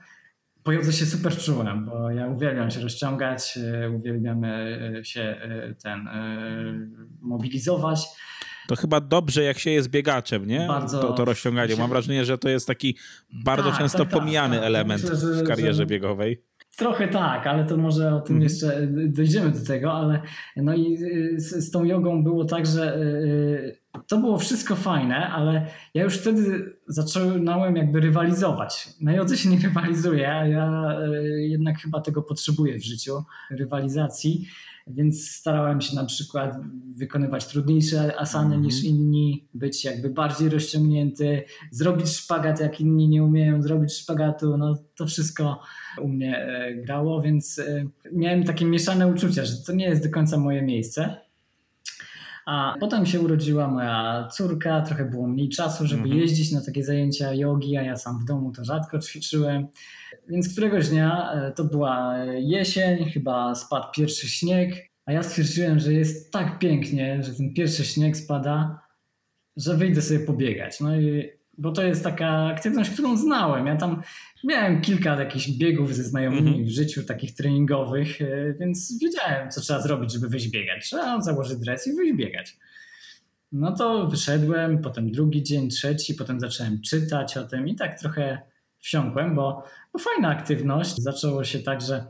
Po 0.62 0.72
jodze 0.72 0.92
się 0.92 1.06
super 1.06 1.36
czułem, 1.36 1.84
bo 1.84 2.10
ja 2.10 2.26
uwielbiam 2.26 2.70
się 2.70 2.80
rozciągać, 2.80 3.58
uwielbiam 3.94 4.42
się 5.02 5.40
ten 5.82 6.08
mobilizować. 7.20 8.06
To 8.68 8.76
chyba 8.76 9.00
dobrze, 9.00 9.42
jak 9.42 9.58
się 9.58 9.70
jest 9.70 9.88
biegaczem, 9.88 10.46
nie? 10.46 10.66
Bardzo 10.68 11.00
to, 11.00 11.12
to 11.12 11.24
rozciąganie. 11.24 11.76
Mam 11.76 11.90
wrażenie, 11.90 12.24
że 12.24 12.38
to 12.38 12.48
jest 12.48 12.66
taki 12.66 12.96
bardzo 13.44 13.70
tak, 13.70 13.78
często 13.78 13.98
tak, 13.98 14.08
tak 14.08 14.18
pomijany 14.18 14.56
tak, 14.56 14.66
element 14.66 15.02
myślę, 15.02 15.16
że, 15.16 15.44
w 15.44 15.46
karierze 15.46 15.74
że... 15.74 15.86
biegowej. 15.86 16.42
Trochę 16.76 17.08
tak, 17.08 17.46
ale 17.46 17.64
to 17.64 17.76
może 17.76 18.14
o 18.14 18.20
tym 18.20 18.36
mhm. 18.36 18.42
jeszcze 18.42 18.86
dojdziemy 18.90 19.50
do 19.50 19.64
tego, 19.64 19.92
ale 19.92 20.22
no 20.56 20.74
i 20.74 20.98
y, 21.02 21.40
z, 21.40 21.66
z 21.66 21.70
tą 21.70 21.84
jogą 21.84 22.24
było 22.24 22.44
tak, 22.44 22.66
że 22.66 22.98
y, 22.98 23.78
to 24.08 24.18
było 24.18 24.38
wszystko 24.38 24.76
fajne, 24.76 25.28
ale 25.28 25.66
ja 25.94 26.04
już 26.04 26.18
wtedy 26.18 26.72
zaczynałem 26.86 27.76
jakby 27.76 28.00
rywalizować. 28.00 28.88
Na 29.00 29.12
jodze 29.12 29.36
się 29.36 29.48
nie 29.48 29.58
rywalizuje, 29.68 30.32
a 30.32 30.46
ja 30.46 30.98
y, 31.00 31.46
jednak 31.48 31.78
chyba 31.78 32.00
tego 32.00 32.22
potrzebuję 32.22 32.78
w 32.78 32.84
życiu, 32.84 33.24
rywalizacji, 33.50 34.48
więc 34.86 35.30
starałem 35.30 35.80
się 35.80 35.96
na 35.96 36.04
przykład 36.04 36.56
wykonywać 36.94 37.46
trudniejsze 37.46 38.20
asany 38.20 38.54
mm 38.54 38.60
-hmm. 38.60 38.64
niż 38.64 38.84
inni, 38.84 39.48
być 39.54 39.84
jakby 39.84 40.10
bardziej 40.10 40.48
rozciągnięty, 40.48 41.42
zrobić 41.70 42.08
szpagat 42.08 42.60
jak 42.60 42.80
inni 42.80 43.08
nie 43.08 43.24
umieją 43.24 43.62
zrobić 43.62 43.92
szpagatu, 43.92 44.56
no 44.56 44.78
to 44.96 45.06
wszystko 45.06 45.60
u 46.02 46.08
mnie 46.08 46.38
e, 46.38 46.74
grało, 46.74 47.22
więc 47.22 47.58
e, 47.58 47.86
miałem 48.12 48.44
takie 48.44 48.64
mieszane 48.64 49.08
uczucia, 49.08 49.44
że 49.44 49.56
to 49.56 49.72
nie 49.72 49.84
jest 49.84 50.06
do 50.06 50.10
końca 50.10 50.38
moje 50.38 50.62
miejsce. 50.62 51.16
A 52.46 52.74
potem 52.80 53.06
się 53.06 53.20
urodziła 53.20 53.68
moja 53.68 54.28
córka, 54.32 54.80
trochę 54.80 55.04
było 55.04 55.26
mniej 55.26 55.48
czasu, 55.48 55.86
żeby 55.86 56.02
mhm. 56.02 56.20
jeździć 56.20 56.52
na 56.52 56.60
takie 56.64 56.84
zajęcia 56.84 57.34
jogi, 57.34 57.76
a 57.76 57.82
ja 57.82 57.96
sam 57.96 58.18
w 58.18 58.24
domu 58.24 58.52
to 58.52 58.64
rzadko 58.64 58.98
ćwiczyłem. 58.98 59.66
Więc 60.28 60.52
któregoś 60.52 60.88
dnia, 60.88 61.32
e, 61.32 61.52
to 61.52 61.64
była 61.64 62.24
jesień, 62.38 63.10
chyba 63.10 63.54
spadł 63.54 63.86
pierwszy 63.96 64.28
śnieg, 64.28 64.90
a 65.06 65.12
ja 65.12 65.22
stwierdziłem, 65.22 65.78
że 65.78 65.92
jest 65.92 66.32
tak 66.32 66.58
pięknie, 66.58 67.22
że 67.22 67.34
ten 67.34 67.54
pierwszy 67.54 67.84
śnieg 67.84 68.16
spada, 68.16 68.80
że 69.56 69.76
wyjdę 69.76 70.02
sobie 70.02 70.20
pobiegać. 70.20 70.80
No 70.80 71.00
i 71.00 71.36
bo 71.58 71.72
to 71.72 71.82
jest 71.82 72.04
taka 72.04 72.46
aktywność, 72.46 72.90
którą 72.90 73.16
znałem. 73.16 73.66
Ja 73.66 73.76
tam 73.76 74.02
miałem 74.44 74.80
kilka 74.80 75.20
jakichś 75.20 75.50
biegów 75.50 75.94
ze 75.94 76.04
znajomymi 76.04 76.48
mm 76.48 76.60
-hmm. 76.60 76.66
w 76.66 76.70
życiu, 76.70 77.04
takich 77.04 77.34
treningowych, 77.34 78.22
e, 78.22 78.54
więc 78.60 78.98
wiedziałem, 79.02 79.50
co 79.50 79.60
trzeba 79.60 79.82
zrobić, 79.82 80.12
żeby 80.12 80.28
wyjść 80.28 80.48
biegać. 80.48 80.84
Trzeba 80.84 81.20
założyć 81.20 81.58
dres 81.58 81.86
i 81.86 81.92
wyjść 81.92 82.14
biegać. 82.14 82.56
No 83.52 83.72
to 83.72 84.06
wyszedłem, 84.06 84.78
potem 84.82 85.10
drugi 85.10 85.42
dzień, 85.42 85.68
trzeci, 85.68 86.14
potem 86.14 86.40
zacząłem 86.40 86.80
czytać 86.82 87.36
o 87.36 87.44
tym 87.44 87.68
i 87.68 87.74
tak 87.74 88.00
trochę 88.00 88.38
wsiąkłem, 88.86 89.34
bo, 89.34 89.64
bo 89.92 89.98
fajna 89.98 90.28
aktywność. 90.28 90.94
Zaczęło 90.96 91.44
się 91.44 91.58
tak, 91.58 91.80
że 91.80 92.06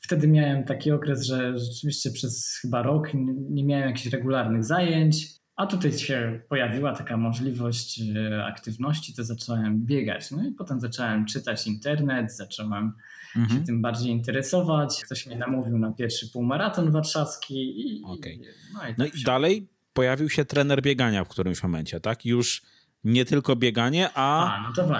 wtedy 0.00 0.28
miałem 0.28 0.64
taki 0.64 0.90
okres, 0.90 1.26
że 1.26 1.58
rzeczywiście 1.58 2.10
przez 2.10 2.58
chyba 2.62 2.82
rok 2.82 3.08
nie 3.50 3.64
miałem 3.64 3.86
jakichś 3.86 4.06
regularnych 4.06 4.64
zajęć 4.64 5.38
A 5.56 5.66
tutaj 5.66 5.92
się 5.92 6.40
pojawiła 6.48 6.92
taka 6.96 7.16
możliwość 7.16 8.00
e, 8.00 8.44
aktywności, 8.44 9.14
to 9.14 9.24
zacząłem 9.24 9.86
biegać. 9.86 10.30
No 10.30 10.44
i 10.44 10.50
potem 10.50 10.80
zacząłem 10.80 11.26
czytać 11.26 11.66
internet, 11.66 12.36
zacząłem 12.36 12.92
mhm. 13.36 13.60
się 13.60 13.66
tym 13.66 13.82
bardziej 13.82 14.12
interesować. 14.12 15.02
Ktoś 15.04 15.26
mnie 15.26 15.36
namówił 15.36 15.78
na 15.78 15.92
pierwszy 15.92 16.30
półmaraton 16.32 16.90
warszawski. 16.90 17.54
I, 17.54 18.04
okay. 18.04 18.38
no, 18.74 18.88
i, 18.88 18.94
no 18.98 19.06
i 19.06 19.22
dalej 19.24 19.68
pojawił 19.92 20.30
się 20.30 20.44
trener 20.44 20.82
biegania 20.82 21.24
w 21.24 21.28
którymś 21.28 21.62
momencie, 21.62 22.00
tak? 22.00 22.26
Już 22.26 22.62
nie 23.08 23.24
tylko 23.24 23.56
bieganie, 23.56 24.10
a, 24.14 24.54
a 24.54 24.72
no. 24.76 24.98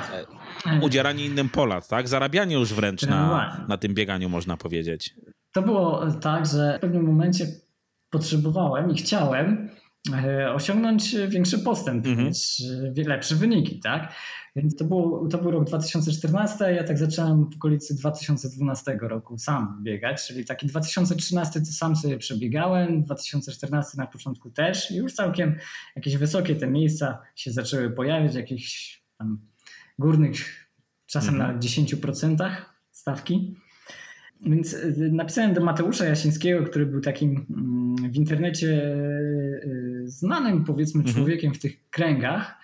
E, 0.66 0.80
udzielanie 0.80 1.26
innym 1.26 1.48
pola, 1.48 1.80
tak? 1.80 2.08
Zarabianie 2.08 2.54
już 2.54 2.74
wręcz 2.74 3.02
na, 3.02 3.56
na 3.68 3.76
tym 3.78 3.94
bieganiu, 3.94 4.28
można 4.28 4.56
powiedzieć. 4.56 5.14
To 5.52 5.62
było 5.62 6.06
tak, 6.20 6.46
że 6.46 6.74
w 6.78 6.80
pewnym 6.80 7.02
momencie 7.02 7.46
potrzebowałem 8.10 8.90
i 8.90 8.94
chciałem 8.94 9.68
osiągnąć 10.54 11.16
większy 11.28 11.58
postęp, 11.58 12.06
mhm. 12.06 12.30
e, 12.98 13.08
lepsze 13.08 13.34
wyniki, 13.34 13.80
tak? 13.80 14.12
Więc 14.56 14.76
to, 14.76 14.84
było, 14.84 15.28
to 15.28 15.38
był 15.38 15.50
rok 15.50 15.64
2014, 15.64 16.72
ja 16.72 16.84
tak 16.84 16.98
zacząłem 16.98 17.50
w 17.50 17.56
okolicy 17.56 17.96
2012 17.96 18.98
roku 19.00 19.38
sam 19.38 19.80
biegać, 19.82 20.26
czyli 20.26 20.44
taki 20.44 20.66
2013 20.66 21.60
to 21.60 21.66
sam 21.66 21.96
sobie 21.96 22.18
przebiegałem, 22.18 23.02
2014 23.02 23.98
na 23.98 24.06
początku 24.06 24.50
też 24.50 24.90
i 24.90 24.96
już 24.96 25.12
całkiem 25.12 25.56
jakieś 25.96 26.16
wysokie 26.16 26.56
te 26.56 26.66
miejsca 26.66 27.18
się 27.34 27.50
zaczęły 27.50 27.90
pojawiać, 27.90 28.34
jakichś 28.34 29.02
tam 29.18 29.38
górnych, 29.98 30.68
czasem 31.06 31.34
mhm. 31.34 31.54
na 31.54 31.60
10% 31.60 32.50
stawki. 32.90 33.56
Więc 34.40 34.72
y, 34.72 35.10
napisałem 35.12 35.54
do 35.54 35.60
Mateusza 35.60 36.04
Jasińskiego, 36.04 36.64
który 36.64 36.86
był 36.86 37.00
takim 37.00 37.46
mm, 37.50 38.12
w 38.12 38.16
internecie 38.16 38.96
znanym, 40.10 40.64
powiedzmy, 40.64 40.98
mhm. 40.98 41.16
człowiekiem 41.16 41.54
w 41.54 41.58
tych 41.58 41.90
kręgach, 41.90 42.58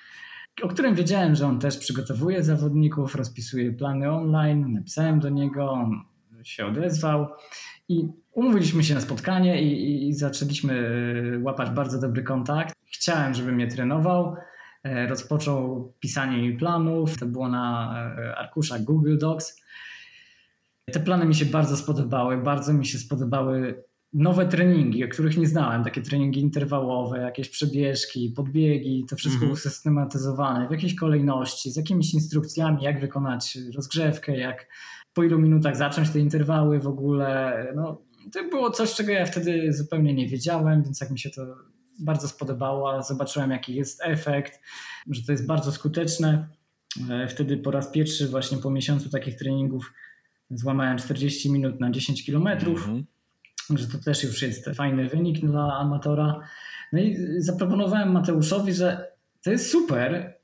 o 0.62 0.68
którym 0.68 0.94
wiedziałem, 0.94 1.34
że 1.34 1.46
on 1.46 1.58
też 1.58 1.78
przygotowuje 1.78 2.42
zawodników, 2.42 3.14
rozpisuje 3.14 3.72
plany 3.72 4.10
online. 4.10 4.72
Napisałem 4.72 5.20
do 5.20 5.28
niego, 5.28 5.70
on 5.70 6.04
się 6.42 6.66
odezwał 6.66 7.28
i 7.88 8.08
umówiliśmy 8.32 8.84
się 8.84 8.94
na 8.94 9.00
spotkanie 9.00 9.62
i, 9.62 10.08
i 10.08 10.14
zaczęliśmy 10.14 10.72
y, 11.36 11.40
łapać 11.42 11.70
bardzo 11.70 12.00
dobry 12.00 12.22
kontakt. 12.22 12.74
Chciałem, 12.86 13.34
żeby 13.34 13.52
mnie 13.52 13.68
trenował. 13.68 14.36
E, 14.84 15.06
rozpoczął 15.06 15.92
pisanie 16.00 16.38
mi 16.38 16.58
planów. 16.58 17.18
To 17.18 17.26
było 17.26 17.48
na 17.48 17.94
e, 18.18 18.36
arkuszach 18.36 18.82
Google 18.82 19.18
Docs. 19.18 19.62
Te 20.92 21.00
plany 21.00 21.26
mi 21.26 21.34
się 21.34 21.44
bardzo 21.44 21.76
spodobały. 21.76 22.36
Bardzo 22.36 22.72
mi 22.72 22.86
się 22.86 22.98
spodobały 22.98 23.84
nowe 24.14 24.46
treningi, 24.46 25.04
o 25.04 25.08
których 25.08 25.36
nie 25.36 25.46
znałem, 25.46 25.84
takie 25.84 26.02
treningi 26.02 26.40
interwałowe, 26.40 27.20
jakieś 27.20 27.48
przebieżki, 27.48 28.32
podbiegi, 28.36 29.04
to 29.08 29.16
wszystko 29.16 29.42
mhm. 29.42 29.56
systematyzowane 29.56 30.68
w 30.68 30.70
jakiejś 30.70 30.94
kolejności, 30.94 31.70
z 31.70 31.76
jakimiś 31.76 32.14
instrukcjami, 32.14 32.82
jak 32.82 33.00
wykonać 33.00 33.58
rozgrzewkę, 33.74 34.36
jak 34.36 34.66
po 35.14 35.22
ilu 35.22 35.38
minutach 35.38 35.76
zacząć 35.76 36.10
te 36.10 36.18
interwały 36.18 36.80
w 36.80 36.86
ogóle. 36.86 37.66
No, 37.76 38.02
to 38.32 38.44
było 38.44 38.70
coś, 38.70 38.94
czego 38.94 39.12
ja 39.12 39.26
wtedy 39.26 39.72
zupełnie 39.72 40.14
nie 40.14 40.28
wiedziałem, 40.28 40.82
więc 40.82 41.00
jak 41.00 41.10
mi 41.10 41.18
się 41.18 41.30
to 41.30 41.42
bardzo 42.00 42.28
spodobało, 42.28 43.02
zobaczyłem 43.02 43.50
jaki 43.50 43.74
jest 43.74 44.00
efekt, 44.04 44.60
że 45.10 45.22
to 45.22 45.32
jest 45.32 45.46
bardzo 45.46 45.72
skuteczne. 45.72 46.48
E, 47.10 47.28
wtedy 47.28 47.56
po 47.56 47.70
raz 47.70 47.90
pierwszy 47.90 48.28
właśnie 48.28 48.58
po 48.58 48.70
miesiącu 48.70 49.10
takich 49.10 49.36
treningów 49.36 49.92
złamałem 50.50 50.98
40 50.98 51.50
minut 51.50 51.80
na 51.80 51.90
10 51.90 52.24
kilometrów. 52.24 52.78
Mhm 52.78 53.04
że 53.70 53.88
to 53.88 53.98
też 53.98 54.24
już 54.24 54.42
jest 54.42 54.70
fajny 54.74 55.08
wynik 55.08 55.40
dla 55.40 55.78
amatora. 55.78 56.40
No 56.92 57.00
i 57.00 57.18
zaproponowałem 57.38 58.12
Mateuszowi, 58.12 58.72
że 58.72 59.12
to 59.42 59.50
jest 59.50 59.70
super, 59.70 60.34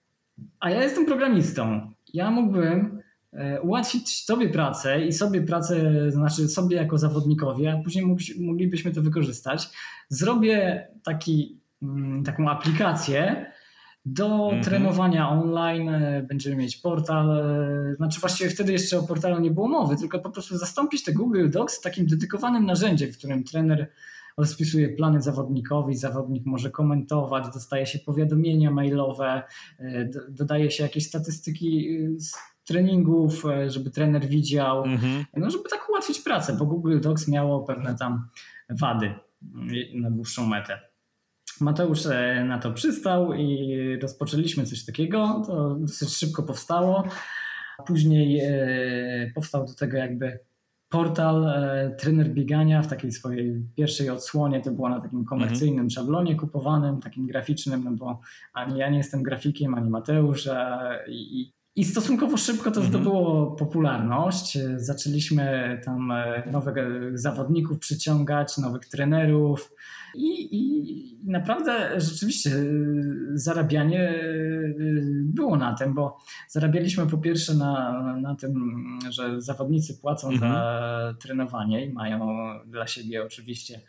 a 0.60 0.70
ja 0.70 0.82
jestem 0.82 1.06
programistą. 1.06 1.90
Ja 2.14 2.30
mógłbym 2.30 3.02
e, 3.32 3.60
ułatwić 3.60 4.24
sobie 4.24 4.48
pracę 4.48 5.06
i 5.06 5.12
sobie 5.12 5.42
pracę, 5.42 5.76
znaczy 6.10 6.48
sobie 6.48 6.76
jako 6.76 6.98
zawodnikowi, 6.98 7.66
a 7.66 7.82
później 7.82 8.16
moglibyśmy 8.40 8.92
to 8.92 9.02
wykorzystać. 9.02 9.68
Zrobię 10.08 10.86
taki, 11.04 11.58
mm, 11.82 12.24
taką 12.24 12.48
aplikację, 12.48 13.52
do 14.04 14.44
mhm. 14.44 14.62
trenowania 14.62 15.28
online 15.28 15.88
e, 15.88 16.22
będziemy 16.22 16.56
mieć 16.56 16.76
portal, 16.76 17.30
e, 17.30 17.94
znaczy 17.96 18.20
właściwie 18.20 18.50
wtedy 18.50 18.72
jeszcze 18.72 18.98
o 18.98 19.02
portalu 19.02 19.40
nie 19.40 19.50
było 19.50 19.68
mowy, 19.68 19.96
tylko 19.96 20.18
po 20.18 20.30
prostu 20.30 20.58
zastąpić 20.58 21.04
te 21.04 21.12
Google 21.12 21.50
Docs 21.50 21.80
takim 21.80 22.06
dedykowanym 22.06 22.66
narzędziem, 22.66 23.12
w 23.12 23.18
którym 23.18 23.44
trener 23.44 23.90
rozpisuje 24.36 24.88
plany 24.88 25.22
zawodnikowi, 25.22 25.96
zawodnik 25.96 26.46
może 26.46 26.70
komentować, 26.70 27.44
dostaje 27.54 27.86
się 27.86 27.98
powiadomienia 27.98 28.70
mailowe, 28.70 29.42
e, 29.78 30.08
dodaje 30.28 30.70
się 30.70 30.82
jakieś 30.82 31.06
statystyki 31.06 31.88
z 32.16 32.36
treningów, 32.64 33.44
żeby 33.66 33.90
trener 33.90 34.28
widział, 34.28 34.84
mhm. 34.84 35.24
no 35.36 35.50
żeby 35.50 35.64
tak 35.70 35.90
ułatwić 35.90 36.20
pracę, 36.20 36.56
bo 36.58 36.66
Google 36.66 37.00
Docs 37.00 37.28
miało 37.28 37.60
pewne 37.60 37.94
tam 37.94 38.28
wady 38.70 39.14
na 39.94 40.10
dłuższą 40.10 40.46
metę. 40.46 40.89
Mateusz 41.60 42.06
e, 42.06 42.44
na 42.44 42.58
to 42.58 42.72
przystał 42.72 43.32
i 43.32 43.98
rozpoczęliśmy 44.02 44.64
coś 44.64 44.84
takiego. 44.84 45.42
To 45.46 45.74
dosyć 45.74 46.16
szybko 46.16 46.42
powstało. 46.42 47.04
Później 47.86 48.40
e, 48.40 49.32
powstał 49.34 49.66
do 49.66 49.74
tego 49.74 49.96
jakby 49.96 50.38
portal 50.88 51.48
e, 51.48 51.90
trener 51.98 52.30
biegania 52.30 52.82
w 52.82 52.86
takiej 52.86 53.12
swojej 53.12 53.62
pierwszej 53.76 54.10
odsłonie. 54.10 54.60
To 54.60 54.70
było 54.70 54.88
na 54.88 55.00
takim 55.00 55.24
komercyjnym 55.24 55.84
mhm. 55.84 55.90
szablonie 55.90 56.36
kupowanym, 56.36 57.00
takim 57.00 57.26
graficznym, 57.26 57.84
no 57.84 57.90
bo 57.90 58.20
ani 58.52 58.78
ja 58.78 58.90
nie 58.90 58.98
jestem 58.98 59.22
grafikiem, 59.22 59.74
ani 59.74 59.90
Mateusz. 59.90 60.48
I, 61.08 61.52
i 61.76 61.84
stosunkowo 61.84 62.36
szybko 62.36 62.70
to 62.70 62.80
mhm. 62.80 62.86
zdobyło 62.86 63.46
popularność. 63.50 64.58
Zaczęliśmy 64.76 65.80
tam 65.84 66.12
nowych 66.52 66.74
zawodników 67.14 67.78
przyciągać, 67.78 68.58
nowych 68.58 68.86
trenerów. 68.86 69.72
I, 70.14 70.56
I, 70.56 71.18
naprawdę 71.24 72.00
rzeczywiście 72.00 72.50
y, 72.50 73.04
zarabianie 73.34 74.24
było 75.24 75.56
na 75.56 75.74
tym, 75.74 75.94
bo 75.94 76.18
zarabialiśmy 76.48 77.06
po 77.06 77.18
pierwsze 77.18 77.54
na, 77.54 78.02
na 78.20 78.34
tym, 78.34 78.72
że 79.10 79.40
zawodnicy 79.40 80.00
płacą 80.00 80.30
mhm. 80.30 80.52
za 80.52 81.14
trenowanie 81.20 81.86
i 81.86 81.92
mają 81.92 82.28
dla 82.66 82.86
siebie 82.86 83.24
oczywiście 83.24 83.80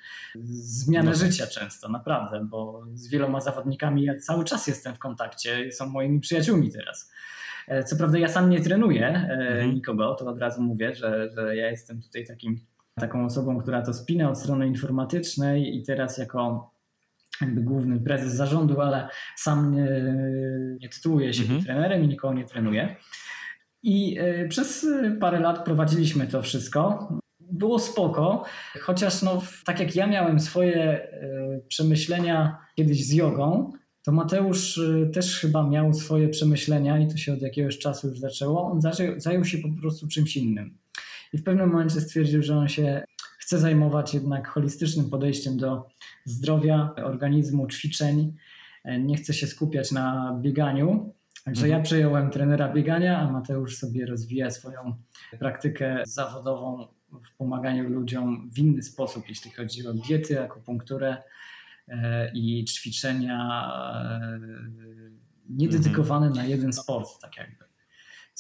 zmianę 0.51 1.09
no. 1.09 1.17
życia 1.17 1.47
często, 1.47 1.89
naprawdę, 1.89 2.45
bo 2.49 2.85
z 2.93 3.07
wieloma 3.07 3.41
zawodnikami 3.41 4.03
ja 4.03 4.19
cały 4.19 4.43
czas 4.43 4.67
jestem 4.67 4.95
w 4.95 4.99
kontakcie, 4.99 5.71
są 5.71 5.89
moimi 5.89 6.19
przyjaciółmi 6.19 6.71
teraz. 6.71 7.11
E, 7.71 7.84
co 7.84 7.95
prawda 7.95 8.17
ja 8.17 8.27
sam 8.27 8.49
nie 8.49 8.62
trenuję 8.62 9.07
e, 9.07 9.29
mhm. 9.29 9.75
nikogo, 9.75 10.15
to 10.15 10.25
od 10.25 10.39
razu 10.39 10.62
mówię, 10.62 10.95
że, 10.95 11.29
że 11.36 11.55
ja 11.55 11.69
jestem 11.69 12.01
tutaj 12.01 12.25
takim 12.25 12.60
taką 12.95 13.25
osobą, 13.25 13.62
która 13.62 13.81
to 13.81 13.93
spina 13.93 14.29
od 14.29 14.39
strony 14.39 14.67
informatycznej 14.67 15.77
i 15.77 15.84
teraz 15.84 16.17
jako 16.17 16.71
jakby 17.41 17.62
główny 17.62 17.99
prezes 17.99 18.34
zarządu, 18.34 18.81
ale 18.81 19.07
sam 19.36 19.75
nie, 19.75 19.88
nie 20.81 20.89
tytułuję 20.89 21.34
się 21.34 21.43
mhm. 21.43 21.63
trenerem 21.63 22.03
i 22.03 22.07
nikogo 22.07 22.34
nie 22.34 22.45
trenuję. 22.45 22.95
I 23.84 24.17
e, 24.19 24.47
przez 24.47 24.88
parę 25.19 25.39
lat 25.39 25.65
prowadziliśmy 25.65 26.27
to 26.27 26.41
wszystko. 26.41 27.10
Było 27.39 27.79
spoko, 27.79 28.43
chociaż 28.81 29.21
no, 29.21 29.41
tak 29.65 29.79
jak 29.79 29.95
ja 29.95 30.07
miałem 30.07 30.39
swoje 30.39 31.07
przemyślenia 31.67 32.57
kiedyś 32.75 33.07
z 33.07 33.13
jogą, 33.13 33.71
to 34.03 34.11
Mateusz 34.11 34.77
e, 34.77 35.05
też 35.05 35.39
chyba 35.39 35.69
miał 35.69 35.93
swoje 35.93 36.29
przemyślenia 36.29 36.99
i 36.99 37.07
to 37.07 37.17
się 37.17 37.33
od 37.33 37.41
jakiegoś 37.41 37.77
czasu 37.77 38.07
już 38.07 38.19
zaczęło. 38.19 38.71
On 38.71 38.81
zajął 39.17 39.45
się 39.45 39.57
po 39.57 39.81
prostu 39.81 40.07
czymś 40.07 40.37
innym. 40.37 40.77
I 41.33 41.37
w 41.37 41.43
pewnym 41.43 41.69
momencie 41.69 42.01
stwierdził, 42.01 42.43
że 42.43 42.57
on 42.57 42.67
się 42.67 43.03
chce 43.39 43.59
zajmować 43.59 44.13
jednak 44.13 44.47
holistycznym 44.47 45.09
podejściem 45.09 45.57
do 45.57 45.87
zdrowia, 46.25 46.93
organizmu, 46.95 47.67
ćwiczeń. 47.67 48.35
Nie 48.99 49.17
chce 49.17 49.33
się 49.33 49.47
skupiać 49.47 49.91
na 49.91 50.37
bieganiu. 50.41 51.13
Także 51.45 51.67
ja 51.67 51.75
mhm. 51.75 51.83
przejąłem 51.83 52.29
trenera 52.29 52.73
biegania, 52.73 53.19
a 53.19 53.31
Mateusz 53.31 53.77
sobie 53.77 54.05
rozwija 54.05 54.49
swoją 54.49 54.95
praktykę 55.39 56.03
zawodową 56.05 56.87
w 57.11 57.37
pomaganiu 57.37 57.89
ludziom 57.89 58.49
w 58.53 58.59
inny 58.59 58.81
sposób, 58.81 59.29
jeśli 59.29 59.51
chodzi 59.51 59.87
o 59.87 59.93
diety, 59.93 60.41
akupunkturę 60.41 61.09
e, 61.09 61.23
i 62.34 62.65
ćwiczenia 62.65 63.71
e, 64.21 64.39
niededykowane 65.49 66.30
na 66.30 66.45
jeden 66.45 66.73
sport, 66.73 67.21
tak 67.21 67.38
jakby 67.38 67.71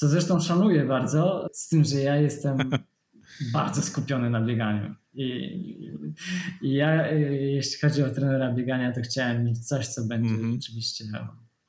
co 0.01 0.07
zresztą 0.07 0.39
szanuję 0.39 0.85
bardzo, 0.85 1.47
z 1.53 1.67
tym, 1.67 1.83
że 1.83 1.99
ja 1.99 2.15
jestem 2.15 2.57
bardzo 3.53 3.81
skupiony 3.81 4.29
na 4.29 4.41
bieganiu. 4.41 4.95
I, 5.13 5.25
I, 6.61 6.73
ja, 6.73 7.11
jeśli 7.31 7.79
chodzi 7.79 8.03
o 8.03 8.09
trenera 8.09 8.53
biegania, 8.53 8.91
to 8.91 9.01
chciałem 9.01 9.45
mieć 9.45 9.67
coś, 9.67 9.87
co 9.87 10.05
będzie 10.05 10.29
mm 10.29 10.51
-hmm. 10.51 10.53
rzeczywiście 10.53 11.05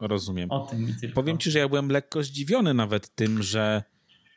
Rozumiem. 0.01 0.51
o 0.51 0.67
tym 0.67 0.89
i 0.89 0.95
tylko. 0.95 1.15
Powiem 1.15 1.39
ci, 1.39 1.51
że 1.51 1.59
ja 1.59 1.69
byłem 1.69 1.89
lekko 1.89 2.23
zdziwiony 2.23 2.75
nawet 2.75 3.15
tym, 3.15 3.43
że 3.43 3.83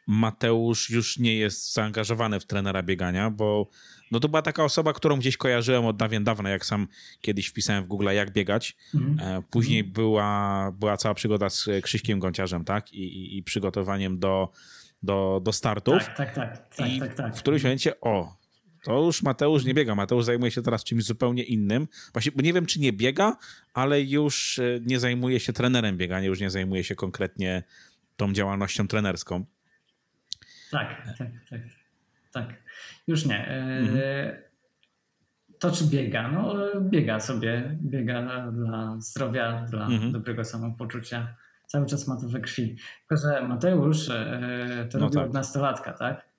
Mateusz 0.08 0.90
już 0.90 1.20
nie 1.20 1.36
jest 1.38 1.74
zaangażowany 1.74 2.40
w 2.40 2.46
trenera 2.46 2.84
biegania, 2.84 3.32
bo 3.32 3.70
no 4.16 4.20
to 4.20 4.30
była 4.30 4.42
taka 4.42 4.64
osoba, 4.64 4.94
którą 4.94 5.20
gdzieś 5.20 5.38
kojarzyłem 5.38 5.86
od 5.86 5.98
dawien 5.98 6.24
dawna, 6.24 6.50
jak 6.50 6.66
sam 6.66 6.88
kiedyś 7.22 7.48
wpisałem 7.48 7.84
w 7.84 7.88
Google 7.88 8.10
jak 8.14 8.32
biegać. 8.32 8.76
Mhm. 8.96 9.44
Później 9.44 9.80
mhm. 9.80 9.94
była, 9.94 10.72
była 10.80 10.98
cała 10.98 11.16
przygoda 11.16 11.50
z 11.50 11.70
Krzyśkiem 11.84 12.20
Gąciarzem, 12.20 12.66
tak? 12.66 12.94
I, 12.94 13.04
i, 13.04 13.38
i 13.38 13.44
przygotowaniem 13.44 14.20
do, 14.20 14.52
do, 15.04 15.42
do 15.44 15.54
startów. 15.54 16.06
Tak, 16.06 16.16
tak, 16.16 16.36
tak. 16.36 16.76
tak, 16.76 16.90
I 16.90 17.00
tak, 17.00 17.14
tak. 17.14 17.36
w 17.36 17.40
którymś 17.40 17.64
momencie, 17.64 18.00
o, 18.02 18.36
to 18.84 19.06
już 19.06 19.24
Mateusz 19.24 19.66
nie 19.66 19.74
biega. 19.74 19.96
Mateusz 19.96 20.26
zajmuje 20.26 20.52
się 20.52 20.62
teraz 20.62 20.84
czymś 20.84 21.04
zupełnie 21.04 21.44
innym. 21.44 21.88
Właśnie, 22.14 22.32
bo 22.36 22.42
nie 22.42 22.54
wiem, 22.54 22.66
czy 22.66 22.80
nie 22.80 22.94
biega, 22.94 23.38
ale 23.74 24.02
już 24.02 24.60
e, 24.60 24.80
nie 24.86 25.00
zajmuje 25.00 25.40
się 25.40 25.54
trenerem 25.54 25.98
biegania, 25.98 26.28
już 26.28 26.40
nie 26.40 26.50
zajmuje 26.50 26.84
się 26.84 26.96
konkretnie 26.96 27.64
tą 28.18 28.34
działalnością 28.34 28.88
trenerską. 28.88 29.46
Tak, 30.72 31.16
tak, 31.18 31.28
tak. 31.50 31.85
Tak. 32.36 32.64
Już 33.08 33.26
nie. 33.26 33.48
E, 33.48 33.78
mhm. 33.80 34.00
To 35.60 35.72
czy 35.72 35.84
biega? 35.84 36.32
No, 36.32 36.56
biega 36.82 37.20
sobie, 37.20 37.78
biega 37.82 38.52
dla 38.52 38.96
zdrowia, 39.00 39.66
dla 39.70 39.86
mhm. 39.86 40.12
dobrego 40.12 40.44
samopoczucia. 40.44 41.36
Cały 41.68 41.86
czas 41.86 42.08
ma 42.08 42.22
to 42.22 42.28
we 42.28 42.40
krwi. 42.40 42.76
Tylko, 43.00 43.24
że 43.24 43.48
Mateusz 43.48 44.10
e, 44.10 44.88
to 44.92 44.98
no 44.98 45.06
robił 45.06 45.20
tak. 45.20 45.28
od 45.28 45.34
nastolatka, 45.34 45.94
tak? 45.94 46.36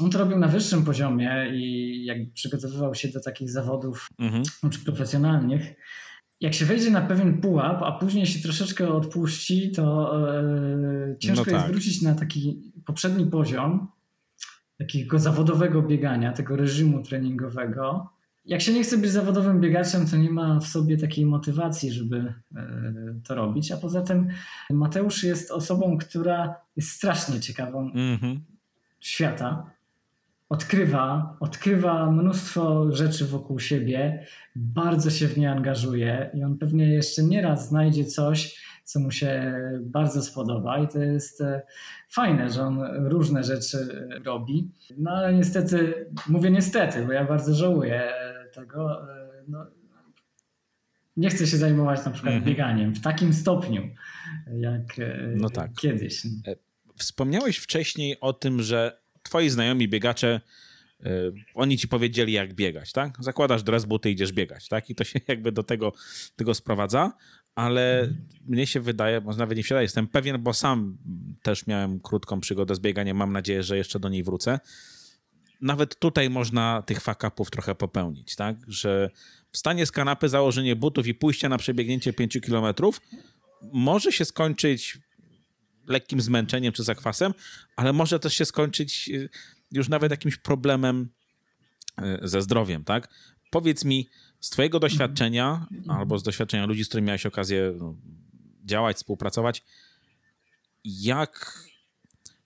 On 0.00 0.10
to 0.10 0.18
robił 0.18 0.38
na 0.38 0.48
wyższym 0.48 0.84
poziomie 0.84 1.50
i 1.52 2.04
jak 2.04 2.18
przygotowywał 2.34 2.94
się 2.94 3.08
do 3.08 3.20
takich 3.20 3.50
zawodów 3.50 4.08
mhm. 4.18 4.42
profesjonalnych, 4.84 5.74
jak 6.40 6.54
się 6.54 6.64
wejdzie 6.64 6.90
na 6.90 7.00
pewien 7.00 7.40
pułap, 7.40 7.82
a 7.82 7.92
później 7.92 8.26
się 8.26 8.42
troszeczkę 8.42 8.88
odpuści, 8.88 9.70
to 9.70 10.12
e, 10.38 11.16
ciężko 11.18 11.44
no 11.46 11.52
tak. 11.52 11.54
jest 11.54 11.66
wrócić 11.66 12.02
na 12.02 12.14
taki 12.14 12.72
poprzedni 12.84 13.26
poziom 13.26 13.88
takiego 14.78 15.18
zawodowego 15.18 15.82
biegania, 15.82 16.32
tego 16.32 16.56
reżimu 16.56 17.02
treningowego. 17.02 18.08
Jak 18.44 18.60
się 18.60 18.72
nie 18.72 18.82
chce 18.82 18.98
być 18.98 19.10
zawodowym 19.10 19.60
biegaczem, 19.60 20.06
to 20.06 20.16
nie 20.16 20.30
ma 20.30 20.60
w 20.60 20.66
sobie 20.66 20.96
takiej 20.96 21.26
motywacji, 21.26 21.92
żeby 21.92 22.34
e, 22.56 22.74
to 23.24 23.34
robić. 23.34 23.72
A 23.72 23.76
poza 23.76 24.02
tym 24.02 24.28
Mateusz 24.70 25.24
jest 25.24 25.50
osobą, 25.50 25.98
która 25.98 26.54
jest 26.76 26.90
strasznie 26.90 27.40
ciekawą 27.40 27.90
mm-hmm. 27.90 28.38
świata 29.00 29.76
odkrywa, 30.48 31.36
odkrywa 31.40 32.10
mnóstwo 32.10 32.92
rzeczy 32.92 33.24
wokół 33.24 33.58
siebie, 33.58 34.26
bardzo 34.56 35.10
się 35.10 35.28
w 35.28 35.38
nie 35.38 35.50
angażuje 35.50 36.30
i 36.34 36.42
on 36.42 36.58
pewnie 36.58 36.88
jeszcze 36.88 37.22
nieraz 37.22 37.68
znajdzie 37.68 38.04
coś, 38.04 38.66
co 38.86 39.00
mu 39.00 39.10
się 39.10 39.54
bardzo 39.80 40.22
spodoba 40.22 40.78
i 40.78 40.88
to 40.88 40.98
jest 40.98 41.40
e, 41.40 41.62
fajne, 42.08 42.50
że 42.50 42.62
on 42.62 43.06
różne 43.08 43.44
rzeczy 43.44 44.08
robi. 44.24 44.70
No 44.98 45.10
ale 45.10 45.34
niestety, 45.34 46.06
mówię 46.28 46.50
niestety, 46.50 47.06
bo 47.06 47.12
ja 47.12 47.24
bardzo 47.24 47.54
żałuję 47.54 48.12
tego. 48.54 49.12
E, 49.12 49.28
no, 49.48 49.66
nie 51.16 51.30
chcę 51.30 51.46
się 51.46 51.56
zajmować 51.56 52.04
na 52.04 52.10
przykład 52.10 52.34
mhm. 52.34 52.44
bieganiem 52.44 52.94
w 52.94 53.00
takim 53.00 53.34
stopniu, 53.34 53.88
jak 54.52 54.98
e, 54.98 55.32
no 55.36 55.50
tak. 55.50 55.70
kiedyś. 55.74 56.22
Wspomniałeś 56.96 57.56
wcześniej 57.56 58.20
o 58.20 58.32
tym, 58.32 58.62
że 58.62 58.98
twoi 59.22 59.48
znajomi 59.48 59.88
biegacze, 59.88 60.40
oni 61.54 61.78
ci 61.78 61.88
powiedzieli, 61.88 62.32
jak 62.32 62.54
biegać, 62.54 62.92
tak? 62.92 63.16
Zakładasz 63.20 63.62
dres, 63.62 63.84
buty, 63.84 64.10
idziesz 64.10 64.32
biegać, 64.32 64.68
tak? 64.68 64.90
I 64.90 64.94
to 64.94 65.04
się 65.04 65.20
jakby 65.28 65.52
do 65.52 65.62
tego, 65.62 65.92
tego 66.36 66.54
sprowadza, 66.54 67.12
ale 67.56 68.12
mnie 68.46 68.66
się 68.66 68.80
wydaje, 68.80 69.20
może 69.20 69.38
nawet 69.38 69.56
nie 69.56 69.62
wydaje, 69.62 69.82
jestem 69.82 70.06
pewien, 70.06 70.42
bo 70.42 70.54
sam 70.54 70.98
też 71.42 71.66
miałem 71.66 72.00
krótką 72.00 72.40
przygodę 72.40 72.74
z 72.74 72.80
bieganiem, 72.80 73.16
mam 73.16 73.32
nadzieję, 73.32 73.62
że 73.62 73.76
jeszcze 73.76 74.00
do 74.00 74.08
niej 74.08 74.24
wrócę. 74.24 74.60
Nawet 75.60 75.98
tutaj 75.98 76.30
można 76.30 76.82
tych 76.82 77.00
fakapów 77.00 77.50
trochę 77.50 77.74
popełnić, 77.74 78.36
tak? 78.36 78.56
Że 78.68 79.10
wstanie 79.52 79.86
z 79.86 79.92
kanapy, 79.92 80.28
założenie 80.28 80.76
butów 80.76 81.06
i 81.06 81.14
pójście 81.14 81.48
na 81.48 81.58
przebiegnięcie 81.58 82.12
5 82.12 82.38
kilometrów 82.44 83.00
może 83.72 84.12
się 84.12 84.24
skończyć 84.24 84.98
lekkim 85.86 86.20
zmęczeniem 86.20 86.72
czy 86.72 86.82
zakwasem, 86.82 87.34
ale 87.76 87.92
może 87.92 88.20
też 88.20 88.34
się 88.34 88.44
skończyć 88.44 89.08
y, 89.08 89.28
już 89.72 89.88
nawet 89.88 90.10
jakimś 90.10 90.36
problemem 90.36 91.08
y, 92.00 92.28
ze 92.28 92.42
zdrowiem, 92.42 92.84
tak? 92.84 93.08
Powiedz 93.50 93.84
mi 93.84 94.08
z 94.40 94.50
twojego 94.50 94.80
doświadczenia 94.80 95.66
albo 95.88 96.18
z 96.18 96.22
doświadczenia 96.22 96.66
ludzi, 96.66 96.84
z 96.84 96.88
którymi 96.88 97.06
miałeś 97.06 97.26
okazję 97.26 97.74
no, 97.78 97.94
działać, 98.64 98.96
współpracować, 98.96 99.62
jak, 100.84 101.64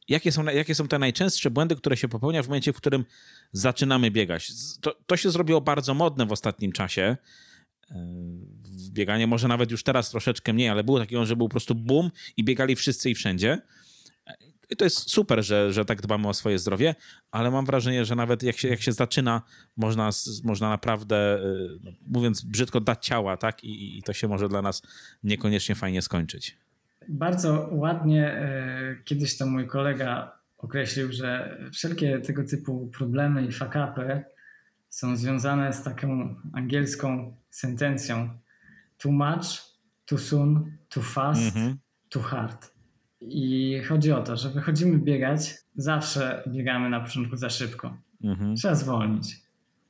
jakie, 0.09 0.33
są, 0.33 0.44
jakie 0.44 0.74
są 0.74 0.88
te 0.88 0.98
najczęstsze 0.98 1.50
błędy, 1.50 1.76
które 1.76 1.96
się 1.96 2.09
popełnia 2.09 2.42
w 2.42 2.48
momencie, 2.48 2.72
w 2.72 2.76
którym 2.76 3.05
zaczynamy 3.53 4.11
biegać? 4.11 4.53
To, 4.81 4.96
to 5.07 5.16
się 5.16 5.31
zrobiło 5.31 5.61
bardzo 5.61 5.94
modne 5.94 6.26
w 6.26 6.33
ostatnim 6.33 6.72
czasie, 6.72 7.16
w 8.64 8.90
bieganie, 8.90 9.26
może 9.26 9.48
nawet 9.48 9.70
już 9.70 9.83
teraz 9.83 10.11
troszeczkę 10.11 10.53
mniej, 10.53 10.68
ale 10.68 10.85
było 10.85 10.98
takiego, 10.98 11.26
że 11.26 11.37
był 11.37 11.48
po 11.48 11.50
prostu 11.50 11.74
boom 11.74 12.11
i 12.37 12.44
biegali 12.44 12.76
wszyscy 12.76 13.11
i 13.11 13.14
wszędzie. 13.14 13.59
I 14.70 14.76
to 14.76 14.85
jest 14.85 15.11
super, 15.11 15.44
że, 15.44 15.72
że 15.72 15.85
tak 15.85 16.02
dbamy 16.02 16.28
o 16.28 16.35
swoje 16.35 16.59
zdrowie, 16.59 16.94
ale 17.30 17.50
mam 17.50 17.66
wrażenie, 17.66 18.04
że 18.04 18.14
nawet 18.14 18.42
jak 18.42 18.59
się, 18.59 18.68
jak 18.68 18.83
się 18.83 18.92
zaczyna, 18.92 19.42
można, 19.76 20.11
można 20.44 20.68
naprawdę, 20.68 21.38
y, 21.38 21.78
no, 21.83 21.90
mówiąc 22.06 22.42
brzydko, 22.42 22.80
dać 22.80 23.06
ciała, 23.06 23.37
tak? 23.37 23.64
I, 23.64 23.98
I 23.98 24.02
to 24.02 24.12
się 24.12 24.28
może 24.28 24.48
dla 24.48 24.62
nas 24.62 24.83
niekoniecznie 25.24 25.74
fajnie 25.74 26.02
skończyć. 26.02 26.56
Bardzo 27.09 27.68
ładnie 27.72 28.33
e, 28.33 28.96
kiedyś 29.04 29.38
to 29.38 29.46
mój 29.46 29.66
kolega 29.66 30.38
określił, 30.59 31.12
że 31.12 31.59
wszelkie 31.72 32.18
tego 32.18 32.44
typu 32.44 32.90
problemy 32.98 33.46
i 33.46 33.52
fakapy 33.52 34.24
są 34.88 35.16
związane 35.16 35.72
z 35.72 35.83
taką 35.83 36.35
angielską 36.52 37.37
sentencją 37.50 38.38
too 38.98 39.12
much, 39.12 39.46
too 40.06 40.18
soon, 40.18 40.76
too 40.88 41.02
fast, 41.02 41.56
mm 41.56 41.72
-hmm. 41.72 41.76
too 42.09 42.22
hard. 42.22 42.80
I 43.20 43.80
chodzi 43.88 44.12
o 44.12 44.22
to, 44.22 44.37
że 44.37 44.48
wychodzimy 44.48 44.98
biegać, 44.98 45.54
zawsze 45.76 46.42
biegamy 46.48 46.90
na 46.90 47.00
początku 47.00 47.37
za 47.37 47.50
szybko. 47.50 47.96
-hmm. 48.24 48.56
Trzeba 48.56 48.74
zwolnić. 48.74 49.37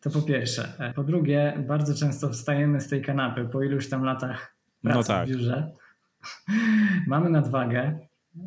To 0.01 0.11
po 0.11 0.23
pierwsze. 0.23 0.93
Po 0.95 1.05
drugie, 1.05 1.65
bardzo 1.69 1.95
często 1.95 2.29
wstajemy 2.31 2.81
z 2.81 2.89
tej 2.89 3.03
kanapy 3.03 3.49
po 3.53 3.63
iluś 3.63 3.89
tam 3.89 4.05
latach 4.05 4.57
pracy 4.83 4.99
no 4.99 5.05
tak. 5.05 5.29
w 5.29 5.31
biurze. 5.31 5.73
mamy 7.07 7.31
nadwagę, 7.31 7.99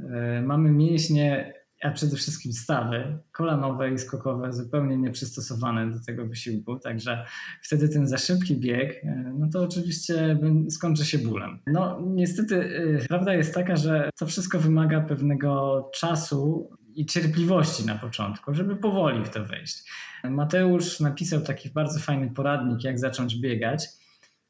e, 0.10 0.42
mamy 0.42 0.72
mięśnie 0.72 1.54
a 1.84 1.92
przede 1.92 2.16
wszystkim 2.16 2.54
stawy 2.54 3.18
kolanowe 3.32 3.94
i 3.94 4.00
skokowe 4.00 4.54
zupełnie 4.54 4.98
nieprzystosowane 4.98 5.92
do 5.92 6.00
tego 6.06 6.28
wysiłku, 6.28 6.80
także 6.80 7.26
wtedy 7.62 7.90
ten 7.90 8.08
za 8.08 8.18
szybki 8.18 8.58
bieg, 8.58 9.04
e, 9.04 9.34
no 9.38 9.48
to 9.54 9.64
oczywiście 9.64 10.40
skończy 10.70 11.06
się 11.06 11.18
bólem. 11.18 11.60
No 11.68 12.02
niestety 12.02 12.78
e, 13.04 13.08
prawda 13.08 13.34
jest 13.34 13.54
taka, 13.54 13.76
że 13.76 14.10
to 14.20 14.26
wszystko 14.26 14.60
wymaga 14.60 15.02
pewnego 15.02 15.90
czasu 15.94 16.70
i 16.96 17.06
cierpliwości 17.06 17.86
na 17.86 17.96
początku, 17.96 18.54
żeby 18.54 18.76
powoli 18.76 19.26
w 19.26 19.30
to 19.30 19.46
wejść. 19.46 19.92
Mateusz 20.24 21.00
napisał 21.00 21.42
taki 21.42 21.70
bardzo 21.70 22.00
fajny 22.00 22.32
poradnik, 22.32 22.84
jak 22.84 23.00
zacząć 23.00 23.36
biegać. 23.36 23.88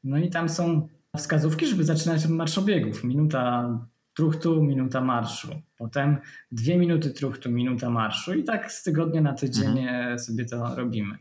No 0.04 0.18
i 0.18 0.30
tam 0.30 0.48
są 0.48 0.88
wskazówki, 1.16 1.66
żeby 1.66 1.84
zaczynać 1.84 2.24
od 2.24 2.30
marszobiegów. 2.30 3.04
Minuta 3.04 3.68
truchtu, 4.14 4.62
minuta 4.62 5.00
marszu. 5.00 5.48
Potem 5.78 6.16
dwie 6.52 6.78
minuty 6.78 7.10
truchtu, 7.10 7.50
minuta 7.50 7.90
marszu 7.90 8.34
i 8.34 8.44
tak 8.44 8.72
z 8.72 8.82
tygodnia 8.82 9.20
na 9.20 9.32
tydzień 9.32 9.78
mhm. 9.78 10.14
E, 10.14 10.18
sobie 10.18 10.44
to 10.44 10.74
robimy. 10.76 11.18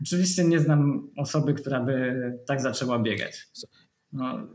Oczywiście 0.00 0.44
nie 0.44 0.60
znam 0.60 1.10
osoby, 1.16 1.54
która 1.54 1.80
by 1.80 2.14
tak 2.46 2.60
zaczęła 2.60 2.98
biegać. 2.98 3.46
No, 4.12 4.46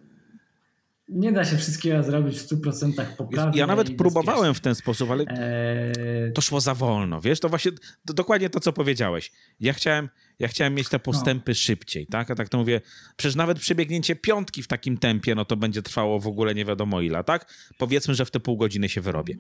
nie 1.10 1.32
da 1.32 1.46
się 1.46 1.58
wszystkiego 1.58 2.04
zrobić 2.04 2.40
w 2.40 2.48
100% 2.48 3.06
poprawnie. 3.18 3.60
Ja 3.60 3.68
nawet 3.68 3.98
próbowałem 3.98 4.54
w 4.54 4.60
ten 4.60 4.76
sposób, 4.76 5.12
ale 5.12 5.24
eee... 5.28 6.34
to 6.34 6.42
szło 6.42 6.62
za 6.62 6.76
wolno. 6.76 7.22
Wiesz, 7.22 7.40
to 7.40 7.50
właśnie 7.50 7.72
to 8.06 8.14
dokładnie 8.14 8.50
to, 8.50 8.60
co 8.60 8.74
powiedziałeś. 8.74 9.32
Ja 9.60 9.74
chciałem, 9.74 10.10
ja 10.40 10.48
chciałem 10.48 10.74
mieć 10.74 10.90
te 10.90 11.00
postępy 11.00 11.52
no. 11.52 11.56
szybciej, 11.56 12.08
tak? 12.08 12.32
A 12.32 12.36
tak 12.36 12.50
to 12.50 12.58
mówię, 12.58 12.82
przecież 13.18 13.36
nawet 13.36 13.60
przebiegnięcie 13.60 14.16
piątki 14.16 14.64
w 14.64 14.68
takim 14.68 14.98
tempie, 14.98 15.36
no 15.36 15.46
to 15.46 15.58
będzie 15.58 15.82
trwało 15.82 16.20
w 16.20 16.28
ogóle 16.28 16.56
nie 16.56 16.66
wiadomo 16.66 17.02
ile, 17.02 17.24
tak? 17.24 17.54
Powiedzmy, 17.78 18.16
że 18.16 18.26
w 18.26 18.32
te 18.32 18.40
pół 18.40 18.58
godziny 18.58 18.90
się 18.90 19.02
wyrobię. 19.02 19.36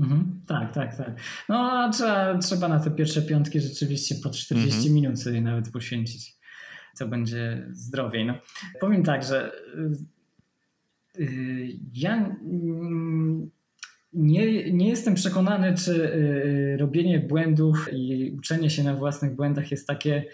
Mhm, 0.00 0.40
tak, 0.46 0.74
tak, 0.74 0.96
tak. 0.96 1.20
No 1.48 1.90
trzeba, 1.92 2.38
trzeba 2.38 2.68
na 2.68 2.80
te 2.80 2.90
pierwsze 2.90 3.22
piątki 3.22 3.60
rzeczywiście 3.60 4.14
po 4.22 4.30
40 4.30 4.76
mhm. 4.76 4.94
minut 4.94 5.22
sobie 5.22 5.40
nawet 5.40 5.72
poświęcić. 5.72 6.34
To 6.98 7.08
będzie 7.08 7.66
zdrowiej. 7.72 8.26
No, 8.26 8.34
powiem 8.80 9.02
tak, 9.02 9.24
że 9.24 9.52
Y, 11.18 11.78
ja 11.94 12.16
mm, 12.16 13.50
nie, 14.12 14.72
nie 14.72 14.88
jestem 14.88 15.14
przekonany, 15.14 15.74
czy 15.74 15.92
y, 15.92 16.76
robienie 16.80 17.20
błędów 17.20 17.88
i 17.92 18.32
uczenie 18.38 18.70
się 18.70 18.82
na 18.82 18.94
własnych 18.94 19.36
błędach 19.36 19.70
jest 19.70 19.86
takie 19.86 20.24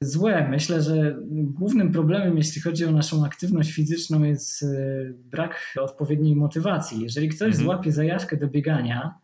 złe. 0.00 0.48
Myślę, 0.48 0.82
że 0.82 1.16
głównym 1.30 1.92
problemem, 1.92 2.36
jeśli 2.36 2.62
chodzi 2.62 2.84
o 2.84 2.92
naszą 2.92 3.24
aktywność 3.24 3.72
fizyczną, 3.72 4.22
jest 4.22 4.62
y, 4.62 5.14
brak 5.24 5.74
odpowiedniej 5.80 6.36
motywacji. 6.36 7.02
Jeżeli 7.02 7.28
ktoś 7.28 7.48
mhm. 7.48 7.64
złapie 7.64 7.92
zajawkę 7.92 8.36
do 8.36 8.48
biegania, 8.48 9.14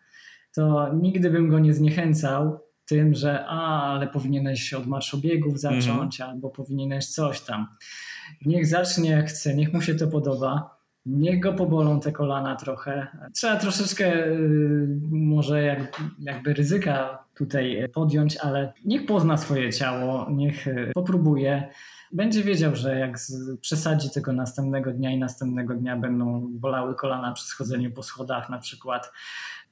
to 0.54 0.94
nigdy 0.94 1.30
bym 1.30 1.48
go 1.48 1.58
nie 1.58 1.74
zniechęcał 1.74 2.60
tym, 2.86 3.14
że 3.14 3.44
a, 3.46 3.92
ale 3.92 4.06
powinieneś 4.06 4.74
od 4.74 4.86
marszobiegów 4.86 5.60
zacząć, 5.60 6.20
mm. 6.20 6.32
albo 6.32 6.50
powinieneś 6.50 7.06
coś 7.06 7.40
tam. 7.40 7.66
Niech 8.46 8.66
zacznie 8.66 9.10
jak 9.10 9.28
chce, 9.28 9.54
niech 9.54 9.72
mu 9.72 9.82
się 9.82 9.94
to 9.94 10.06
podoba. 10.06 10.83
Niech 11.06 11.40
go 11.40 11.52
pobolą 11.52 12.00
te 12.00 12.12
kolana 12.12 12.56
trochę. 12.56 13.06
Trzeba 13.34 13.56
troszeczkę 13.56 14.26
y, 14.26 14.98
może 15.10 15.62
jak, 15.62 16.00
jakby 16.18 16.54
ryzyka 16.54 17.24
tutaj 17.34 17.88
podjąć, 17.94 18.36
ale 18.36 18.72
niech 18.84 19.06
pozna 19.06 19.36
swoje 19.36 19.72
ciało, 19.72 20.30
niech 20.30 20.66
y, 20.66 20.90
popróbuje. 20.94 21.68
Będzie 22.12 22.42
wiedział, 22.42 22.76
że 22.76 22.98
jak 22.98 23.18
przesadzi 23.60 24.10
tego 24.10 24.32
następnego 24.32 24.92
dnia 24.92 25.10
i 25.10 25.18
następnego 25.18 25.74
dnia 25.74 25.96
będą 25.96 26.48
bolały 26.50 26.94
kolana 26.94 27.32
przy 27.32 27.46
schodzeniu 27.46 27.90
po 27.90 28.02
schodach 28.02 28.50
na 28.50 28.58
przykład. 28.58 29.12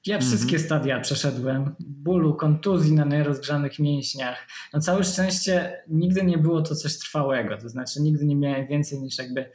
Ja 0.07 0.19
wszystkie 0.19 0.57
mm 0.57 0.63
-hmm. 0.63 0.67
stadia 0.67 1.01
przeszedłem. 1.01 1.75
Bólu, 1.81 2.35
kontuzji 2.35 2.93
na 2.95 3.05
nierozgrzanych 3.05 3.79
mięśniach. 3.79 4.47
Na 4.73 4.81
całe 4.81 5.05
szczęście 5.05 5.83
nigdy 5.89 6.25
nie 6.25 6.39
było 6.39 6.63
to 6.63 6.75
coś 6.75 6.99
trwałego. 6.99 7.57
To 7.57 7.69
znaczy 7.69 8.03
nigdy 8.03 8.27
nie 8.27 8.37
miałem 8.37 8.67
więcej 8.67 9.01
niż 9.01 9.19
jakby 9.19 9.51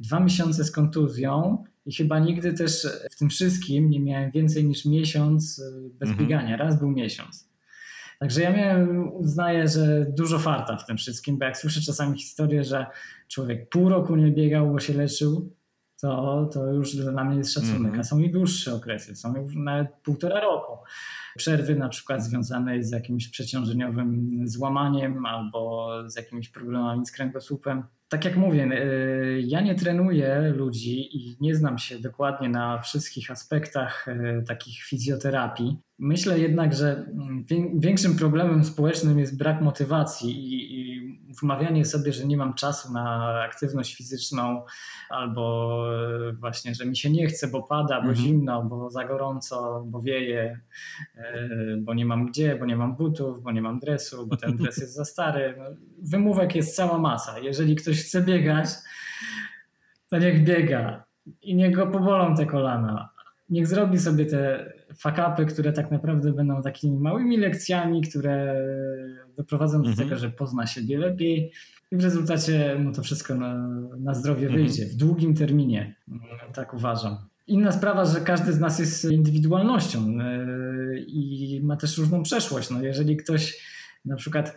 dwa 0.00 0.20
miesiące 0.20 0.64
z 0.64 0.70
kontuzją 0.70 1.64
i 1.86 1.94
chyba 1.94 2.18
nigdy 2.18 2.52
też 2.52 2.88
w 3.10 3.16
tym 3.16 3.28
wszystkim 3.28 3.90
nie 3.90 4.00
miałem 4.00 4.30
więcej 4.30 4.64
niż 4.64 4.84
miesiąc 4.84 5.58
y, 5.58 5.90
bez 6.00 6.10
-hmm. 6.10 6.16
biegania. 6.16 6.56
Raz 6.56 6.78
był 6.78 6.90
miesiąc. 6.90 7.52
Także 8.18 8.42
ja 8.42 8.52
miałem, 8.56 9.12
uznaję, 9.12 9.68
że 9.68 10.06
dużo 10.08 10.38
farta 10.38 10.76
w 10.76 10.86
tym 10.86 10.96
wszystkim, 10.96 11.38
bo 11.38 11.44
jak 11.44 11.56
słyszę 11.56 11.80
czasami 11.80 12.18
historię, 12.18 12.64
że 12.64 12.86
człowiek 13.28 13.68
pół 13.68 13.88
roku 13.88 14.16
nie 14.16 14.30
biegał, 14.30 14.72
bo 14.72 14.80
się 14.80 14.94
leczył, 14.94 15.52
to, 16.00 16.48
to 16.52 16.72
już 16.72 16.96
dla 16.96 17.24
mnie 17.24 17.36
jest 17.36 17.52
szacunek. 17.52 17.78
Mm 17.78 17.92
-hmm. 17.92 18.00
A 18.00 18.04
są 18.04 18.18
i 18.18 18.30
dłuższe 18.30 18.74
okresy, 18.74 19.16
są 19.16 19.42
już 19.42 19.54
nawet 19.54 19.88
półtora 20.02 20.40
roku. 20.40 20.72
Przerwy 21.36 21.74
na 21.74 21.88
przykład 21.88 22.24
związane 22.24 22.82
z 22.82 22.90
jakimś 22.90 23.28
przeciążeniowym 23.28 24.28
złamaniem 24.48 25.26
albo 25.26 25.90
z 26.06 26.16
jakimiś 26.16 26.48
problemami 26.48 27.06
z 27.06 27.12
kręgosłupem. 27.12 27.82
Tak 28.12 28.24
jak 28.24 28.36
mówię, 28.36 28.64
y, 28.64 29.42
ja 29.46 29.60
nie 29.60 29.74
trenuję 29.74 30.52
ludzi 30.56 31.16
i 31.16 31.36
nie 31.40 31.54
znam 31.54 31.78
się 31.78 31.98
dokładnie 31.98 32.48
na 32.48 32.78
wszystkich 32.78 33.30
aspektach 33.30 34.08
y, 34.08 34.44
takich 34.46 34.82
fizjoterapii. 34.82 35.76
Myślę 35.98 36.38
jednak, 36.38 36.74
że 36.74 36.92
mm, 36.92 37.44
większym 37.80 38.16
problemem 38.16 38.64
społecznym 38.64 39.18
jest 39.18 39.38
brak 39.38 39.60
motywacji 39.60 40.30
i, 40.30 40.80
i 40.80 40.92
wmawianie 41.40 41.84
sobie, 41.84 42.12
że 42.12 42.26
nie 42.26 42.36
mam 42.36 42.54
czasu 42.54 42.92
na 42.92 43.34
aktywność 43.42 43.96
fizyczną 43.96 44.64
albo 45.10 45.84
e, 46.28 46.32
właśnie, 46.32 46.74
że 46.74 46.86
mi 46.86 46.96
się 46.96 47.10
nie 47.10 47.26
chce, 47.26 47.48
bo 47.48 47.62
pada, 47.62 48.00
bo 48.00 48.08
mhm. 48.08 48.16
zimno, 48.16 48.64
bo 48.64 48.90
za 48.90 49.04
gorąco, 49.04 49.84
bo 49.86 50.00
wieje, 50.00 50.60
e, 51.16 51.48
bo 51.78 51.94
nie 51.94 52.06
mam 52.06 52.26
gdzie, 52.26 52.56
bo 52.56 52.66
nie 52.66 52.76
mam 52.76 52.96
butów, 52.96 53.42
bo 53.42 53.52
nie 53.52 53.62
mam 53.62 53.78
dresu, 53.78 54.26
bo 54.26 54.36
ten 54.36 54.56
dres 54.56 54.76
jest 54.76 54.94
za 54.94 55.04
stary. 55.04 55.54
No, 55.58 55.64
wymówek 56.02 56.54
jest 56.54 56.76
cała 56.76 56.98
masa. 56.98 57.38
Jeżeli 57.38 57.76
ktoś 57.76 58.04
chce 58.04 58.22
biegać, 58.22 58.68
to 60.08 60.18
niech 60.18 60.44
biega 60.44 61.04
i 61.42 61.54
niech 61.54 61.74
go 61.74 61.86
pobolą 61.86 62.36
te 62.36 62.46
kolana. 62.46 63.08
Niech 63.50 63.66
zrobi 63.66 63.98
sobie 63.98 64.26
te 64.26 64.71
fakapy, 64.98 65.46
które 65.46 65.72
tak 65.72 65.90
naprawdę 65.90 66.32
będą 66.32 66.62
takimi 66.62 67.00
małymi 67.00 67.36
lekcjami, 67.36 68.02
które 68.02 68.56
doprowadzą 69.36 69.82
do 69.82 69.88
mhm. 69.88 70.08
tego, 70.08 70.20
że 70.20 70.30
pozna 70.30 70.66
siebie 70.66 70.98
lepiej 70.98 71.52
i 71.92 71.96
w 71.96 72.04
rezultacie 72.04 72.78
mu 72.78 72.92
to 72.92 73.02
wszystko 73.02 73.34
na, 73.34 73.68
na 73.98 74.14
zdrowie 74.14 74.46
mhm. 74.46 74.62
wyjdzie 74.62 74.86
w 74.86 74.94
długim 74.94 75.34
terminie. 75.34 75.94
Tak 76.54 76.74
uważam. 76.74 77.16
Inna 77.46 77.72
sprawa, 77.72 78.04
że 78.04 78.20
każdy 78.20 78.52
z 78.52 78.60
nas 78.60 78.78
jest 78.78 79.04
indywidualnością 79.04 80.10
yy, 80.10 81.04
i 81.08 81.60
ma 81.62 81.76
też 81.76 81.98
różną 81.98 82.22
przeszłość. 82.22 82.70
No 82.70 82.82
jeżeli 82.82 83.16
ktoś 83.16 83.60
na 84.04 84.16
przykład 84.16 84.54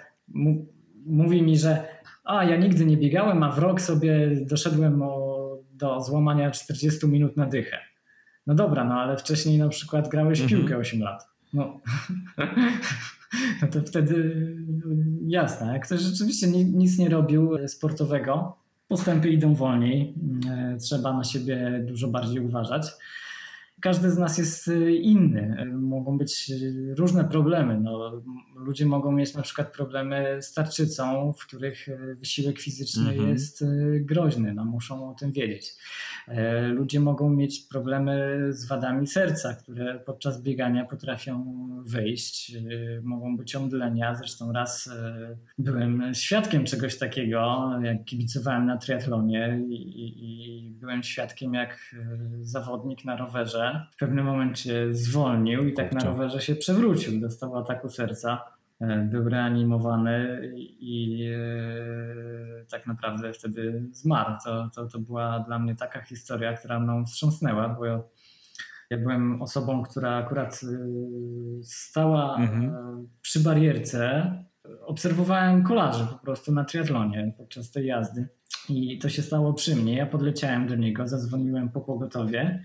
mówi 1.06 1.42
mi, 1.42 1.58
że 1.58 1.84
a 2.24 2.44
ja 2.44 2.58
nigdy 2.58 2.86
nie 2.86 2.98
biegałem, 2.98 3.44
a 3.44 3.52
w 3.52 3.60
rok 3.60 3.82
sobie 3.82 4.30
doszedłem 4.42 5.02
o, 5.02 5.58
do 5.74 6.02
złamania 6.02 6.52
40 6.52 7.08
minut 7.08 7.38
na 7.38 7.46
dychę. 7.46 7.78
No 8.48 8.56
dobra, 8.56 8.84
no 8.84 8.96
ale 8.96 9.18
wcześniej 9.18 9.58
na 9.58 9.70
przykład 9.70 10.10
grałeś 10.10 10.40
w 10.40 10.44
mhm. 10.44 10.62
piłkę 10.62 10.78
8 10.78 11.00
lat. 11.00 11.28
No. 11.54 11.82
no 13.62 13.68
to 13.72 13.82
wtedy 13.82 14.48
jasne. 15.28 15.74
Jak 15.74 15.86
ktoś 15.86 16.02
rzeczywiście 16.02 16.48
nic 16.48 16.98
nie 16.98 17.10
robił 17.10 17.68
sportowego, 17.68 18.58
postępy 18.88 19.30
idą 19.30 19.54
wolniej, 19.54 20.16
e, 20.50 20.78
trzeba 20.78 21.14
na 21.14 21.24
siebie 21.24 21.84
dużo 21.88 22.08
bardziej 22.08 22.40
uważać. 22.40 22.92
Każdy 23.86 24.12
z 24.12 24.18
nas 24.18 24.38
jest 24.38 24.72
inny. 25.02 25.66
Mogą 25.74 26.18
być 26.18 26.52
różne 26.98 27.26
problemy. 27.26 27.80
No, 27.82 28.22
ludzie 28.56 28.86
mogą 28.86 29.12
mieć 29.12 29.34
na 29.34 29.42
przykład 29.42 29.74
problemy 29.74 30.38
z 30.42 30.54
tarczycą, 30.54 31.34
w 31.34 31.46
których 31.46 31.88
wysiłek 32.20 32.60
fizyczny 32.60 33.04
-hmm. 33.04 33.28
jest 33.28 33.64
groźny. 34.00 34.54
No, 34.54 34.66
muszą 34.66 35.10
o 35.10 35.14
tym 35.14 35.32
wiedzieć. 35.32 35.76
E, 36.28 36.68
ludzie 36.68 37.00
mogą 37.00 37.30
mieć 37.30 37.60
problemy 37.60 38.40
z 38.50 38.66
wadami 38.66 39.08
serca, 39.08 39.54
które 39.54 40.00
podczas 40.00 40.42
biegania 40.42 40.86
potrafią 40.86 41.56
wyjść. 41.86 42.56
E, 42.56 42.60
mogą 43.04 43.38
być 43.38 43.56
omdlenia. 43.56 44.16
Zresztą 44.16 44.52
raz 44.52 44.88
e, 44.88 45.38
byłem 45.58 46.14
świadkiem 46.14 46.66
czegoś 46.66 46.98
takiego, 46.98 47.72
jak 47.84 48.06
kibicowałem 48.06 48.66
na 48.66 48.78
triatlonie 48.78 49.60
i, 49.70 50.66
i 50.66 50.72
byłem 50.72 51.04
świadkiem, 51.04 51.54
jak 51.54 51.96
zawodnik 52.42 53.06
na 53.06 53.18
rowerze 53.18 53.75
w 53.92 54.00
pewnym 54.00 54.26
momencie 54.26 54.94
zwolnił 54.94 55.68
i 55.68 55.74
tak 55.74 55.94
na 55.94 56.06
rowerze 56.06 56.42
się 56.42 56.56
przewrócił. 56.56 57.22
Dostał 57.22 57.58
ataku 57.58 57.90
serca. 57.90 58.56
E, 58.82 58.98
był 59.12 59.30
reanimowany 59.30 60.42
i 60.80 61.26
e, 61.34 62.66
tak 62.70 62.88
naprawdę 62.88 63.34
wtedy 63.34 63.84
zmarł. 63.92 64.36
To, 64.46 64.70
to, 64.76 64.88
to 64.88 65.00
była 65.00 65.40
dla 65.40 65.60
mnie 65.60 65.76
taka 65.76 66.02
historia, 66.02 66.54
która 66.54 66.80
mną 66.80 67.06
wstrząsnęła, 67.06 67.70
bo 67.70 67.86
ja, 67.86 68.02
ja 68.90 68.98
byłem 68.98 69.42
osobą, 69.42 69.84
która 69.84 70.16
akurat 70.16 70.62
e, 70.64 70.68
stała 71.64 72.38
mhm. 72.38 72.74
przy 73.22 73.40
barierce. 73.40 74.32
Obserwowałem 74.82 75.64
kolarzy 75.64 76.06
po 76.12 76.18
prostu 76.18 76.52
na 76.52 76.64
triatlonie 76.64 77.34
podczas 77.38 77.72
tej 77.72 77.86
jazdy 77.86 78.28
i 78.70 79.00
to 79.00 79.10
się 79.10 79.22
stało 79.22 79.54
przy 79.54 79.76
mnie. 79.76 79.98
Ja 79.98 80.06
podleciałem 80.06 80.68
do 80.68 80.76
niego, 80.76 81.08
zadzwoniłem 81.08 81.70
po 81.70 81.82
pogotowie 81.82 82.64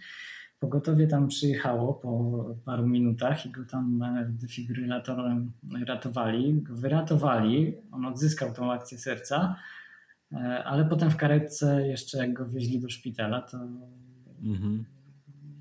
Pogotowie 0.60 1.06
tam 1.06 1.28
przyjechało 1.28 1.94
po 1.94 2.44
paru 2.64 2.86
minutach 2.86 3.46
i 3.46 3.50
go 3.50 3.64
tam 3.64 4.02
e, 4.02 4.26
defibrylatorem 4.28 5.52
ratowali. 5.86 6.62
Go 6.62 6.74
wyratowali, 6.74 7.76
on 7.92 8.04
odzyskał 8.04 8.52
tą 8.52 8.72
akcję 8.72 8.98
serca, 8.98 9.56
e, 10.32 10.64
ale 10.64 10.84
potem 10.84 11.10
w 11.10 11.16
karetce 11.16 11.86
jeszcze 11.86 12.18
jak 12.18 12.32
go 12.32 12.48
wieźli 12.48 12.80
do 12.80 12.88
szpitala, 12.88 13.42
to 13.42 13.58
mhm. 14.42 14.84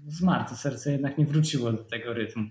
zmarł. 0.07 0.49
To 0.49 0.55
serce 0.55 0.91
jednak 0.91 1.17
nie 1.17 1.25
wróciło 1.25 1.71
do 1.71 1.83
tego 1.83 2.13
rytmu. 2.13 2.43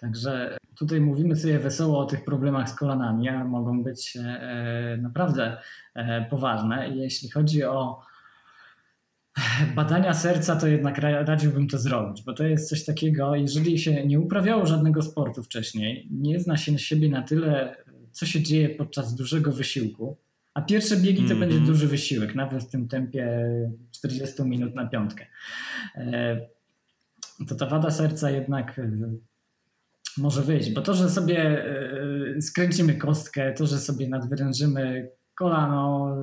Także 0.00 0.56
tutaj 0.78 1.00
mówimy 1.00 1.36
sobie 1.36 1.58
wesoło 1.58 1.98
o 1.98 2.06
tych 2.06 2.24
problemach 2.24 2.70
z 2.70 2.74
kolanami, 2.74 3.28
a 3.28 3.44
mogą 3.44 3.82
być 3.82 4.16
e, 4.16 4.98
naprawdę 5.02 5.56
poważne. 6.30 6.88
Jeśli 6.88 7.30
chodzi 7.30 7.64
o 7.64 8.08
badania 9.76 10.14
serca, 10.14 10.56
to 10.56 10.66
jednak 10.66 10.98
radziłbym 10.98 11.68
to 11.68 11.78
zrobić, 11.78 12.22
bo 12.22 12.32
to 12.32 12.44
jest 12.44 12.68
coś 12.68 12.84
takiego, 12.84 13.34
jeżeli 13.34 13.78
się 13.78 14.06
nie 14.06 14.20
uprawiało 14.20 14.66
żadnego 14.66 15.02
sportu 15.02 15.42
wcześniej, 15.42 16.08
nie 16.10 16.40
zna 16.40 16.56
się 16.56 16.78
siebie 16.78 17.08
na 17.08 17.22
tyle, 17.22 17.76
co 18.12 18.26
się 18.26 18.42
dzieje 18.42 18.68
podczas 18.68 19.14
dużego 19.14 19.52
wysiłku, 19.52 20.16
a 20.54 20.62
pierwsze 20.62 20.96
biegi 20.96 21.24
to 21.24 21.24
mm 21.24 21.36
-hmm. 21.36 21.40
będzie 21.40 21.66
duży 21.66 21.86
wysiłek, 21.86 22.34
nawet 22.34 22.64
w 22.64 22.70
tym 22.70 22.88
tempie 22.88 23.48
40 23.90 24.42
minut 24.42 24.74
na 24.74 24.86
piątkę. 24.86 25.26
E, 25.96 26.40
to 27.48 27.54
ta 27.54 27.66
wada 27.66 27.90
serca 27.90 28.30
jednak 28.30 28.78
e, 28.78 28.90
może 30.16 30.42
wyjść, 30.42 30.72
bo 30.72 30.82
to, 30.82 30.94
że 30.94 31.10
sobie 31.10 31.64
e, 32.36 32.42
skręcimy 32.42 32.94
kostkę, 32.94 33.52
to, 33.52 33.66
że 33.66 33.78
sobie 33.78 34.08
nadwyrężymy 34.08 35.10
kolano, 35.34 36.16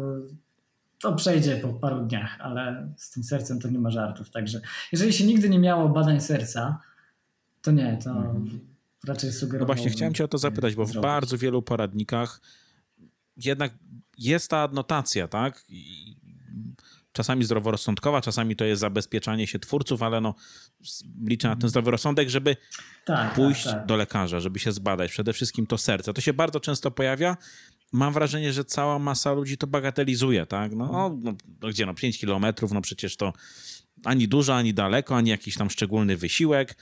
to 1.00 1.16
przejdzie 1.16 1.58
po 1.58 1.74
paru 1.74 2.06
dniach, 2.06 2.38
ale 2.42 2.90
z 2.98 3.12
tym 3.12 3.24
sercem 3.24 3.60
to 3.60 3.68
nie 3.68 3.80
ma 3.80 3.90
żartów. 3.90 4.30
Także 4.30 4.62
jeżeli 4.92 5.14
się 5.14 5.26
nigdy 5.26 5.50
nie 5.50 5.60
miało 5.60 5.90
badań 5.90 6.22
serca, 6.22 6.82
to 7.62 7.72
nie, 7.72 8.00
to 8.04 8.10
mhm. 8.10 8.60
raczej 9.08 9.32
sugerowałbym. 9.32 9.68
No 9.68 9.76
właśnie, 9.76 9.90
chciałem 9.92 10.14
cię 10.14 10.26
o 10.26 10.28
to 10.28 10.38
zapytać, 10.38 10.76
bo 10.76 10.86
w 10.86 10.94
bardzo 10.94 11.38
wielu 11.38 11.62
poradnikach 11.62 12.42
jednak 13.38 13.74
jest 14.18 14.50
ta 14.50 14.58
adnotacja, 14.62 15.28
tak? 15.28 15.64
I 15.70 16.16
czasami 17.12 17.44
zdroworozsądkowa, 17.44 18.22
czasami 18.22 18.56
to 18.56 18.66
jest 18.66 18.82
zabezpieczanie 18.82 19.48
się 19.48 19.60
twórców, 19.60 20.04
ale 20.04 20.22
no 20.22 20.36
liczę 21.26 21.48
na 21.48 21.56
ten 21.56 21.70
zdrowy 21.70 21.92
rozsądek, 21.92 22.30
żeby 22.30 22.58
tak, 23.06 23.34
pójść 23.34 23.64
tak, 23.64 23.74
tak. 23.74 23.86
do 23.86 23.96
lekarza, 23.96 24.40
żeby 24.40 24.60
się 24.60 24.72
zbadać. 24.72 25.12
Przede 25.12 25.34
wszystkim 25.34 25.68
to 25.68 25.78
serce. 25.78 26.14
To 26.14 26.22
się 26.22 26.34
bardzo 26.34 26.60
często 26.60 26.92
pojawia 26.92 27.38
mam 27.96 28.14
wrażenie, 28.14 28.54
że 28.54 28.66
cała 28.66 29.00
masa 29.00 29.34
ludzi 29.34 29.58
to 29.58 29.68
bagatelizuje, 29.68 30.46
tak? 30.46 30.76
No, 30.76 30.86
no, 30.92 31.18
no, 31.22 31.34
no 31.62 31.70
gdzie, 31.70 31.86
no 31.86 31.94
5 31.94 32.20
kilometrów, 32.20 32.72
no 32.72 32.82
przecież 32.82 33.18
to 33.18 33.34
ani 34.04 34.28
dużo, 34.28 34.56
ani 34.56 34.74
daleko, 34.74 35.18
ani 35.18 35.30
jakiś 35.30 35.58
tam 35.58 35.70
szczególny 35.70 36.18
wysiłek. 36.18 36.76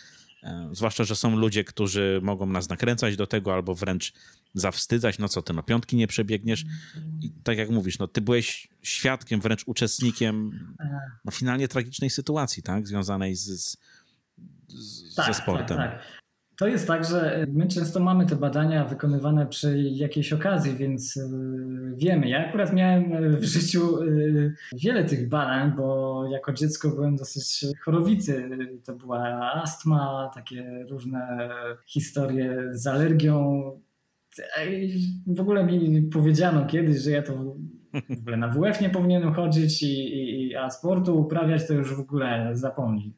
E, 0.44 0.70
zwłaszcza, 0.72 1.04
że 1.04 1.16
są 1.16 1.36
ludzie, 1.36 1.64
którzy 1.64 2.20
mogą 2.24 2.46
nas 2.46 2.70
nakręcać 2.70 3.16
do 3.16 3.28
tego 3.28 3.54
albo 3.54 3.76
wręcz 3.76 4.14
zawstydzać, 4.54 5.20
no 5.20 5.28
co 5.30 5.42
ty, 5.42 5.54
no 5.54 5.64
piątki 5.64 5.96
nie 5.96 6.08
przebiegniesz. 6.08 6.66
I 7.22 7.32
tak 7.44 7.58
jak 7.58 7.70
mówisz, 7.70 8.00
no 8.00 8.08
ty 8.08 8.22
byłeś 8.22 8.68
świadkiem, 8.82 9.42
wręcz 9.42 9.64
uczestnikiem 9.66 10.68
no, 11.26 11.32
finalnie 11.32 11.68
tragicznej 11.68 12.10
sytuacji, 12.10 12.64
tak, 12.64 12.88
związanej 12.88 13.36
z, 13.36 13.46
z, 13.46 13.78
z 14.68 15.16
tak, 15.16 15.28
ze 15.28 15.34
sportem. 15.34 15.78
Tak, 15.78 15.92
tak. 15.92 16.23
To 16.58 16.68
jest 16.68 16.88
tak, 16.88 17.06
że 17.06 17.46
my 17.52 17.68
często 17.68 18.00
mamy 18.00 18.26
te 18.26 18.36
badania 18.36 18.86
wykonywane 18.86 19.46
przy 19.46 19.80
jakiejś 19.80 20.34
okazji, 20.34 20.76
więc 20.76 21.18
y, 21.18 21.30
wiemy. 21.96 22.30
Ja 22.30 22.48
akurat 22.48 22.74
miałem 22.74 23.36
w 23.36 23.44
życiu 23.44 23.98
wiele 24.84 25.04
tych 25.04 25.30
badań, 25.30 25.72
bo 25.78 26.28
jako 26.32 26.54
dziecko 26.54 26.90
byłem 26.90 27.16
dosyć 27.16 27.66
chorowity. 27.86 28.50
To 28.86 28.96
była 28.96 29.52
astma, 29.54 30.32
takie 30.36 30.86
różne 30.90 31.50
historie 31.86 32.70
z 32.72 32.88
alergią. 32.88 33.62
W 35.28 35.40
ogóle 35.40 35.66
mi 35.66 36.02
powiedziano 36.02 36.66
kiedyś, 36.66 37.02
że 37.02 37.12
ja 37.12 37.22
to 37.22 37.56
w 38.10 38.20
ogóle 38.20 38.38
na 38.38 38.50
WF 38.50 38.82
nie 38.82 38.90
powinienem 38.90 39.34
chodzić, 39.34 39.84
i, 39.84 40.48
i, 40.48 40.56
a 40.56 40.70
sportu 40.70 41.20
uprawiać 41.20 41.68
to 41.68 41.74
już 41.74 41.96
w 41.96 42.00
ogóle 42.00 42.50
zapomnij. 42.54 43.14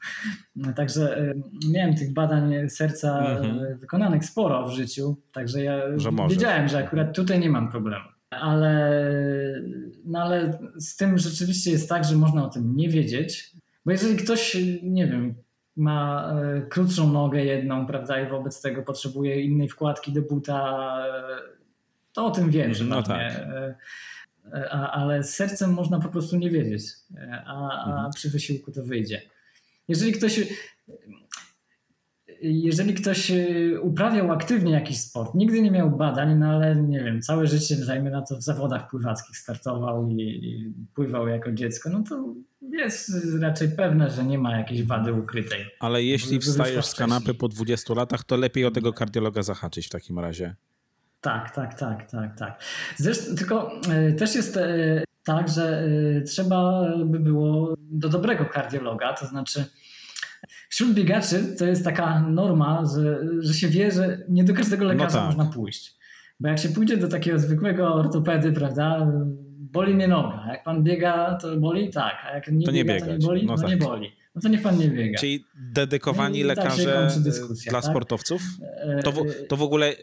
Także 0.76 1.18
e, 1.18 1.34
miałem 1.72 1.94
tych 1.94 2.12
badań 2.12 2.68
serca 2.68 3.18
mhm. 3.18 3.78
wykonanych 3.78 4.24
sporo 4.24 4.68
w 4.68 4.72
życiu, 4.72 5.16
także 5.32 5.62
ja 5.62 5.98
że 5.98 6.10
wiedziałem, 6.30 6.68
że 6.68 6.78
akurat 6.78 7.16
tutaj 7.16 7.40
nie 7.40 7.50
mam 7.50 7.70
problemu. 7.70 8.04
Ale, 8.30 9.02
no 10.04 10.18
ale 10.22 10.58
z 10.76 10.96
tym 10.96 11.18
rzeczywiście 11.18 11.70
jest 11.70 11.88
tak, 11.88 12.04
że 12.04 12.16
można 12.16 12.44
o 12.44 12.48
tym 12.48 12.76
nie 12.76 12.88
wiedzieć, 12.88 13.50
bo 13.84 13.92
jeżeli 13.92 14.16
ktoś, 14.16 14.56
nie 14.82 15.06
wiem, 15.06 15.34
ma 15.76 16.32
e, 16.32 16.62
krótszą 16.62 17.12
nogę 17.12 17.44
jedną, 17.44 17.86
prawda, 17.86 18.20
i 18.20 18.30
wobec 18.30 18.62
tego 18.62 18.82
potrzebuje 18.82 19.42
innej 19.42 19.68
wkładki 19.68 20.12
do 20.12 20.22
buta, 20.22 20.78
to 22.18 22.26
o 22.26 22.30
tym 22.30 22.50
wiem, 22.50 22.74
że 22.74 22.84
no 22.84 23.02
tak. 23.02 23.32
A, 24.70 24.90
ale 24.90 25.24
z 25.24 25.34
sercem 25.34 25.72
można 25.72 26.00
po 26.00 26.08
prostu 26.08 26.36
nie 26.36 26.50
wiedzieć, 26.50 26.82
a, 27.46 27.70
a 27.70 27.90
mhm. 27.90 28.12
przy 28.12 28.30
wysiłku 28.30 28.72
to 28.72 28.82
wyjdzie. 28.82 29.22
Jeżeli 29.88 30.12
ktoś, 30.12 30.40
jeżeli 32.42 32.94
ktoś 32.94 33.32
uprawiał 33.82 34.32
aktywnie 34.32 34.72
jakiś 34.72 35.00
sport, 35.00 35.34
nigdy 35.34 35.62
nie 35.62 35.70
miał 35.70 35.90
badań, 35.90 36.38
no 36.38 36.46
ale 36.46 36.76
nie 36.76 37.04
wiem, 37.04 37.22
całe 37.22 37.46
życie, 37.46 37.76
dajmy 37.76 38.10
na 38.10 38.22
to, 38.22 38.36
w 38.36 38.42
zawodach 38.42 38.90
pływackich 38.90 39.36
startował 39.36 40.08
i, 40.08 40.22
i 40.22 40.72
pływał 40.94 41.28
jako 41.28 41.52
dziecko, 41.52 41.90
no 41.90 42.02
to 42.08 42.34
jest 42.72 43.10
raczej 43.40 43.68
pewne, 43.68 44.10
że 44.10 44.24
nie 44.24 44.38
ma 44.38 44.58
jakiejś 44.58 44.82
wady 44.82 45.12
ukrytej. 45.12 45.66
Ale 45.80 46.02
jeśli 46.02 46.40
wstajesz 46.40 46.86
z 46.86 46.94
kanapy 46.94 47.34
po 47.34 47.48
20 47.48 47.94
latach, 47.94 48.24
to 48.24 48.36
lepiej 48.36 48.64
o 48.64 48.70
tego 48.70 48.92
kardiologa 48.92 49.42
zahaczyć 49.42 49.86
w 49.86 49.90
takim 49.90 50.18
razie. 50.18 50.56
Tak, 51.20 51.50
tak, 51.50 51.78
tak, 51.78 52.10
tak, 52.10 52.38
tak. 52.38 52.62
Zresztą 52.96 53.36
tylko 53.36 53.80
y, 54.08 54.12
też 54.12 54.34
jest 54.34 54.56
y, 54.56 55.04
tak, 55.24 55.48
że 55.48 55.82
y, 55.82 56.22
trzeba 56.26 56.88
by 57.04 57.20
było 57.20 57.74
do 57.78 58.08
dobrego 58.08 58.44
kardiologa, 58.44 59.12
to 59.12 59.26
znaczy 59.26 59.64
wśród 60.68 60.94
biegaczy 60.94 61.56
to 61.58 61.64
jest 61.64 61.84
taka 61.84 62.20
norma, 62.20 62.84
że, 62.96 63.20
że 63.40 63.54
się 63.54 63.68
wie, 63.68 63.90
że 63.90 64.18
nie 64.28 64.44
do 64.44 64.54
każdego 64.54 64.84
no 64.84 64.92
lekarza 64.92 65.20
no 65.20 65.28
tak. 65.28 65.36
można 65.36 65.52
pójść. 65.52 65.98
Bo 66.40 66.48
jak 66.48 66.58
się 66.58 66.68
pójdzie 66.68 66.96
do 66.96 67.08
takiego 67.08 67.38
zwykłego 67.38 67.94
ortopedy, 67.94 68.52
prawda, 68.52 69.06
boli 69.72 69.94
mnie 69.94 70.08
noga. 70.08 70.44
Jak 70.48 70.64
pan 70.64 70.82
biega, 70.82 71.38
to 71.42 71.56
boli? 71.56 71.90
Tak. 71.90 72.14
A 72.24 72.34
jak 72.34 72.48
nie, 72.48 72.66
to 72.66 72.72
biega, 72.72 72.94
nie 72.94 73.00
to 73.00 73.06
nie 73.06 73.18
boli? 73.18 73.46
No, 73.46 73.54
no 73.54 73.62
tak. 73.62 73.70
nie 73.70 73.76
boli. 73.76 74.12
No 74.34 74.40
to 74.40 74.48
niech 74.48 74.62
pan 74.62 74.78
nie 74.78 74.88
biega. 74.88 75.18
Czyli 75.18 75.44
dedykowani 75.54 76.42
no 76.42 76.48
tak 76.48 76.56
lekarze 76.56 77.08
dla 77.70 77.80
tak? 77.80 77.90
sportowców? 77.90 78.42
To 79.04 79.12
w, 79.12 79.46
to 79.48 79.56
w 79.56 79.62
ogóle 79.62 79.94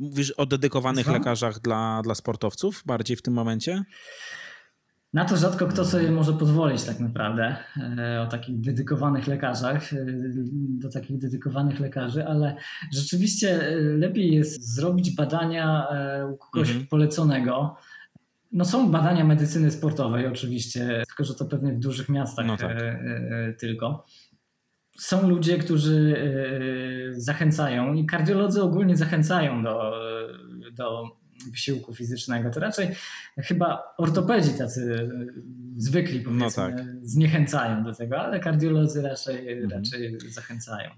mówisz 0.00 0.30
o 0.30 0.46
dedykowanych 0.46 1.06
lekarzach 1.06 1.60
dla, 1.60 2.02
dla 2.02 2.14
sportowców 2.14 2.82
bardziej 2.86 3.16
w 3.16 3.22
tym 3.22 3.34
momencie? 3.34 3.84
Na 5.12 5.24
to 5.24 5.36
rzadko 5.36 5.66
kto 5.66 5.84
sobie 5.84 6.10
może 6.10 6.32
pozwolić 6.32 6.84
tak 6.84 7.00
naprawdę 7.00 7.56
e, 7.98 8.22
o 8.22 8.26
takich 8.26 8.60
dedykowanych 8.60 9.26
lekarzach, 9.26 9.92
e, 9.92 9.96
do 10.78 10.90
takich 10.90 11.18
dedykowanych 11.18 11.80
lekarzy, 11.80 12.26
ale 12.26 12.56
rzeczywiście 12.92 13.68
e, 13.68 13.76
lepiej 13.76 14.34
jest 14.34 14.74
zrobić 14.74 15.14
badania 15.16 15.86
u 16.32 16.36
kogoś 16.36 16.68
mhm. 16.68 16.86
poleconego. 16.86 17.76
No 18.52 18.64
są 18.64 18.90
badania 18.90 19.24
medycyny 19.24 19.70
sportowej 19.70 20.26
oczywiście, 20.26 21.02
tylko 21.08 21.24
że 21.24 21.34
to 21.34 21.44
pewnie 21.44 21.72
w 21.72 21.78
dużych 21.78 22.08
miastach 22.08 22.46
no 22.46 22.56
tak. 22.56 22.78
tylko. 23.58 24.04
Są 25.00 25.28
ludzie, 25.28 25.58
którzy 25.58 26.16
zachęcają 27.12 27.94
i 27.94 28.06
kardiolodzy 28.06 28.62
ogólnie 28.62 28.96
zachęcają 28.96 29.62
do, 29.62 29.92
do 30.72 31.04
wysiłku 31.50 31.94
fizycznego, 31.94 32.50
to 32.50 32.60
raczej 32.60 32.88
chyba 33.38 33.94
ortopedzi 33.98 34.50
tacy 34.50 35.10
zwykli 35.76 36.20
powiedzmy 36.20 36.44
no 36.44 36.50
tak. 36.50 36.84
zniechęcają 37.02 37.84
do 37.84 37.94
tego, 37.94 38.20
ale 38.20 38.40
kardiolodzy 38.40 39.02
raczej, 39.02 39.52
mhm. 39.52 39.70
raczej 39.70 40.18
zachęcają. 40.30 40.90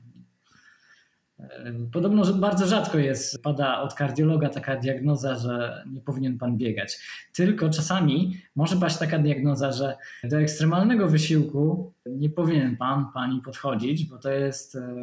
Podobno, 1.92 2.24
że 2.24 2.32
bardzo 2.32 2.66
rzadko 2.66 2.98
jest, 2.98 3.42
pada 3.42 3.80
od 3.80 3.94
kardiologa 3.94 4.48
taka 4.48 4.76
diagnoza, 4.76 5.36
że 5.36 5.84
nie 5.92 6.00
powinien 6.00 6.38
pan 6.38 6.56
biegać. 6.56 6.98
Tylko 7.34 7.70
czasami 7.70 8.36
może 8.56 8.76
paść 8.76 8.98
taka 8.98 9.18
diagnoza, 9.18 9.72
że 9.72 9.96
do 10.24 10.40
ekstremalnego 10.40 11.08
wysiłku 11.08 11.92
nie 12.06 12.30
powinien 12.30 12.76
pan, 12.76 13.06
pani 13.14 13.40
podchodzić, 13.40 14.04
bo 14.08 14.18
to 14.18 14.30
jest 14.30 14.74
e, 14.76 14.96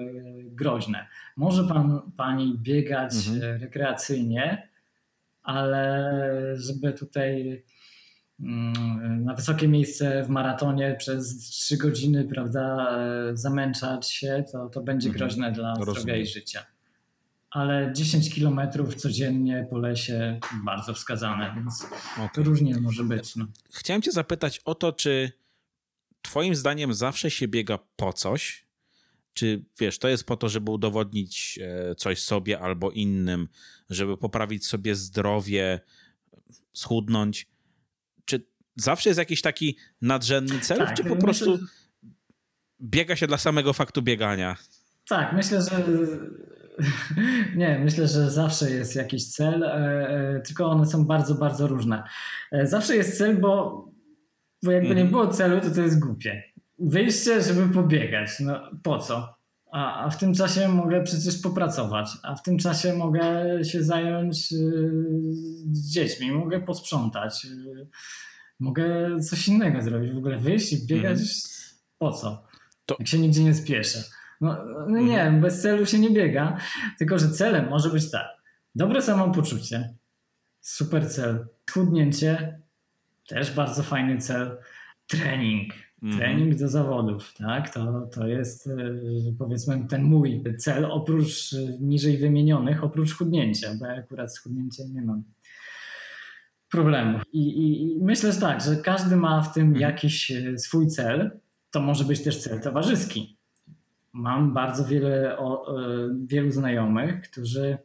groźne. 0.44 1.08
Może 1.38 1.64
pan, 1.64 2.02
pani 2.18 2.58
biegać 2.58 3.14
mhm. 3.28 3.62
rekreacyjnie, 3.62 4.70
ale 5.44 6.12
żeby 6.56 6.94
tutaj 6.94 7.64
na 9.20 9.34
wysokie 9.34 9.68
miejsce 9.68 10.24
w 10.24 10.30
maratonie 10.30 10.96
przez 11.00 11.38
trzy 11.38 11.78
godziny, 11.78 12.28
prawda, 12.34 12.92
zamęczać 13.34 14.12
się, 14.12 14.44
to, 14.52 14.70
to 14.70 14.82
będzie 14.82 15.10
mhm. 15.10 15.18
groźne 15.18 15.52
dla 15.52 15.74
Rozumiem. 15.74 16.02
zdrowia 16.02 16.18
i 16.18 16.26
życia. 16.26 16.66
Ale 17.52 17.94
10 17.94 18.34
kilometrów 18.34 18.96
codziennie 18.96 19.68
po 19.70 19.78
lesie 19.78 20.40
bardzo 20.66 20.94
wskazane, 20.94 21.54
więc 21.56 21.86
okay. 22.14 22.30
to 22.34 22.44
różnie 22.44 22.80
może 22.80 23.04
być. 23.04 23.36
No. 23.36 23.46
Chciałem 23.72 24.02
Cię 24.02 24.12
zapytać 24.12 24.62
o 24.66 24.76
to, 24.76 24.92
czy 24.92 25.32
Twoim 26.22 26.56
zdaniem 26.56 26.94
zawsze 26.94 27.32
się 27.32 27.48
biega 27.48 27.80
po 27.96 28.14
coś? 28.14 28.66
Czy 29.34 29.66
wiesz, 29.80 30.00
to 30.00 30.08
jest 30.08 30.24
po 30.24 30.38
to, 30.38 30.50
żeby 30.50 30.72
udowodnić 30.72 31.60
e, 31.62 31.96
coś 31.96 32.22
sobie 32.22 32.60
albo 32.60 32.92
innym, 32.92 33.48
żeby 33.90 34.18
poprawić 34.18 34.66
sobie 34.66 34.96
zdrowie, 34.96 35.80
schudnąć? 36.74 37.48
Zawsze 38.80 39.10
jest 39.10 39.20
jakiś 39.20 39.42
taki 39.42 39.78
nadrzędny 40.02 40.60
cel, 40.60 40.78
tak, 40.78 40.94
czy 40.94 41.04
po 41.04 41.16
prostu 41.16 41.60
biega 42.82 43.16
się 43.16 43.28
dla 43.28 43.38
samego 43.38 43.74
faktu 43.74 44.02
biegania? 44.02 44.56
Tak, 45.08 45.34
myślę, 45.34 45.62
że 45.62 45.84
nie, 47.56 47.80
myślę, 47.80 48.08
że 48.08 48.32
zawsze 48.32 48.72
jest 48.72 48.96
jakiś 48.96 49.28
cel, 49.28 49.64
e, 49.64 49.68
e, 49.68 50.40
tylko 50.40 50.66
one 50.66 50.86
są 50.86 51.06
bardzo, 51.06 51.36
bardzo 51.36 51.68
różne. 51.68 52.04
Zawsze 52.64 52.96
jest 52.96 53.18
cel, 53.18 53.38
bo, 53.38 53.86
bo 54.64 54.72
jakby 54.72 54.96
nie 54.96 55.02
mhm. 55.02 55.10
było 55.10 55.28
celu, 55.28 55.62
to 55.62 55.70
to 55.70 55.82
jest 55.82 56.00
głupie 56.00 56.44
wyjście, 56.80 57.42
żeby 57.42 57.74
pobiegać. 57.74 58.30
No 58.40 58.60
po 58.84 59.00
co? 59.00 59.36
A, 59.72 60.06
a 60.06 60.10
w 60.10 60.18
tym 60.18 60.34
czasie 60.34 60.68
mogę 60.68 61.04
przecież 61.04 61.42
popracować, 61.42 62.10
a 62.24 62.36
w 62.36 62.44
tym 62.44 62.58
czasie 62.58 62.94
mogę 62.94 63.46
się 63.64 63.84
zająć 63.84 64.54
dziećmi, 65.66 66.32
mogę 66.32 66.60
posprzątać, 66.60 67.48
mogę 68.60 69.20
coś 69.20 69.48
innego 69.48 69.82
zrobić. 69.82 70.12
W 70.14 70.18
ogóle 70.18 70.38
wyjść 70.38 70.74
i 70.74 70.88
biegać 70.88 71.18
mm. 71.18 71.30
po 71.98 72.12
co? 72.12 72.44
To... 72.86 72.96
Jak 73.00 73.08
się 73.08 73.20
nigdzie 73.20 73.44
nie 73.44 73.54
spieszę. 73.54 74.04
No, 74.42 74.58
no 74.88 75.00
nie, 75.00 75.22
mm. 75.22 75.42
bez 75.42 75.62
celu 75.62 75.86
się 75.86 76.00
nie 76.00 76.10
biega, 76.10 76.58
tylko 76.98 77.20
że 77.20 77.30
celem 77.30 77.70
może 77.70 77.90
być 77.90 78.12
tak. 78.12 78.28
Dobre 78.76 79.02
samopoczucie, 79.02 79.94
super 80.62 81.10
cel, 81.10 81.48
schudnięcie, 81.70 82.60
też 83.28 83.56
bardzo 83.56 83.84
fajny 83.84 84.18
cel, 84.18 84.58
trening, 85.08 85.74
Mhm. 86.04 86.20
Trening 86.20 86.56
do 86.56 86.68
zawodów, 86.68 87.34
tak? 87.34 87.74
To, 87.74 88.08
to 88.14 88.28
jest 88.28 88.68
e, 88.68 88.74
powiedzmy 89.40 89.88
ten 89.90 90.04
mój 90.04 90.44
cel, 90.58 90.86
oprócz 90.86 91.54
e, 91.54 91.78
niżej 91.80 92.18
wymienionych, 92.18 92.84
oprócz 92.84 93.14
chudnięcia, 93.14 93.76
bo 93.80 93.86
ja 93.86 93.96
akurat 93.96 94.36
z 94.36 94.40
chudnięciem 94.40 94.94
nie 94.94 95.02
mam 95.02 95.24
problemu. 96.72 97.20
I, 97.34 97.40
i, 97.40 97.84
I, 97.84 98.04
myślę, 98.04 98.32
że 98.32 98.40
tak, 98.40 98.62
że 98.62 98.76
każdy 98.76 99.16
ma 99.16 99.42
w 99.42 99.54
tym 99.54 99.68
mhm. 99.68 99.82
jakiś 99.82 100.32
e, 100.32 100.58
swój 100.58 100.88
cel. 100.88 101.40
To 101.72 101.82
może 101.82 102.04
być 102.04 102.24
też 102.24 102.38
cel 102.38 102.62
towarzyski. 102.62 103.38
Mam 104.14 104.54
bardzo 104.54 104.86
wiele, 104.86 105.38
o, 105.38 105.76
wielu 106.28 106.52
znajomych, 106.52 107.22
którzy 107.22 107.78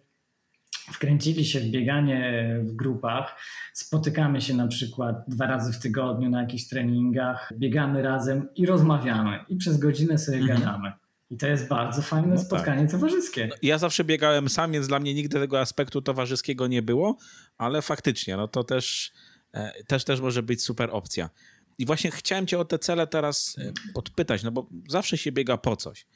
wkręcili 0.93 1.45
się 1.45 1.61
w 1.61 1.71
bieganie 1.71 2.45
w 2.63 2.73
grupach. 2.73 3.37
Spotykamy 3.73 4.41
się 4.41 4.55
na 4.55 4.69
przykład 4.69 5.25
dwa 5.29 5.47
razy 5.47 5.73
w 5.73 5.79
tygodniu 5.79 6.31
na 6.31 6.41
jakichś 6.41 6.69
treningach, 6.69 7.53
biegamy 7.59 8.03
razem 8.03 8.49
i 8.55 8.67
rozmawiamy 8.67 9.45
i 9.49 9.57
przez 9.57 9.79
godzinę 9.79 10.19
sobie 10.19 10.39
mhm. 10.39 10.61
gadamy. 10.61 10.93
I 11.31 11.37
to 11.37 11.47
jest 11.47 11.69
bardzo 11.69 12.03
fajne 12.03 12.29
no 12.29 12.37
tak. 12.37 12.47
spotkanie 12.47 12.83
tak. 12.83 12.91
towarzyskie. 12.91 13.47
No, 13.47 13.55
ja 13.63 13.79
zawsze 13.79 14.05
biegałem 14.05 14.49
sam, 14.49 14.73
więc 14.73 14.89
dla 14.89 15.01
mnie 15.01 15.15
nigdy 15.15 15.41
tego 15.41 15.61
aspektu 15.61 16.03
towarzyskiego 16.03 16.67
nie 16.67 16.83
było, 16.83 17.17
ale 17.59 17.83
faktycznie, 17.83 18.37
no 18.37 18.49
to 18.49 18.65
też, 18.65 19.13
e, 19.53 19.85
też, 19.85 20.05
też 20.05 20.21
może 20.21 20.43
być 20.43 20.63
super 20.63 20.89
opcja. 20.93 21.31
I 21.79 21.87
właśnie 21.87 22.11
chciałem 22.11 22.47
cię 22.47 22.59
o 22.59 22.65
te 22.65 22.79
cele 22.79 23.07
teraz 23.07 23.57
e, 23.59 23.73
podpytać, 23.95 24.43
no 24.43 24.51
bo 24.51 24.67
zawsze 24.89 25.19
się 25.19 25.33
biega 25.33 25.57
po 25.57 25.77
coś, 25.77 26.07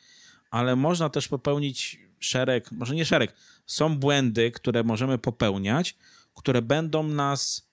ale 0.51 0.77
można 0.77 1.09
też 1.09 1.29
popełnić 1.29 2.01
szereg, 2.19 2.73
może 2.73 2.95
nie 2.95 3.05
szereg, 3.05 3.35
są 3.67 3.99
błędy, 3.99 4.51
które 4.51 4.85
możemy 4.85 5.19
popełniać, 5.19 5.97
które 6.35 6.63
będą 6.63 7.03
nas 7.03 7.69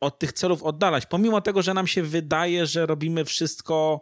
od 0.00 0.18
tych 0.18 0.32
celów 0.32 0.62
oddalać, 0.62 1.06
pomimo 1.06 1.40
tego, 1.40 1.62
że 1.62 1.74
nam 1.74 1.86
się 1.86 2.02
wydaje, 2.02 2.66
że 2.66 2.86
robimy 2.86 3.24
wszystko 3.24 4.00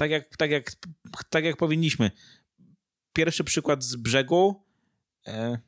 tak 0.00 0.10
jak, 0.10 0.36
tak 0.36 0.50
jak, 0.50 0.72
tak 1.30 1.44
jak 1.44 1.56
powinniśmy. 1.56 2.10
Pierwszy 3.12 3.44
przykład 3.44 3.84
z 3.84 3.96
brzegu. 3.96 4.64
E, 5.26 5.58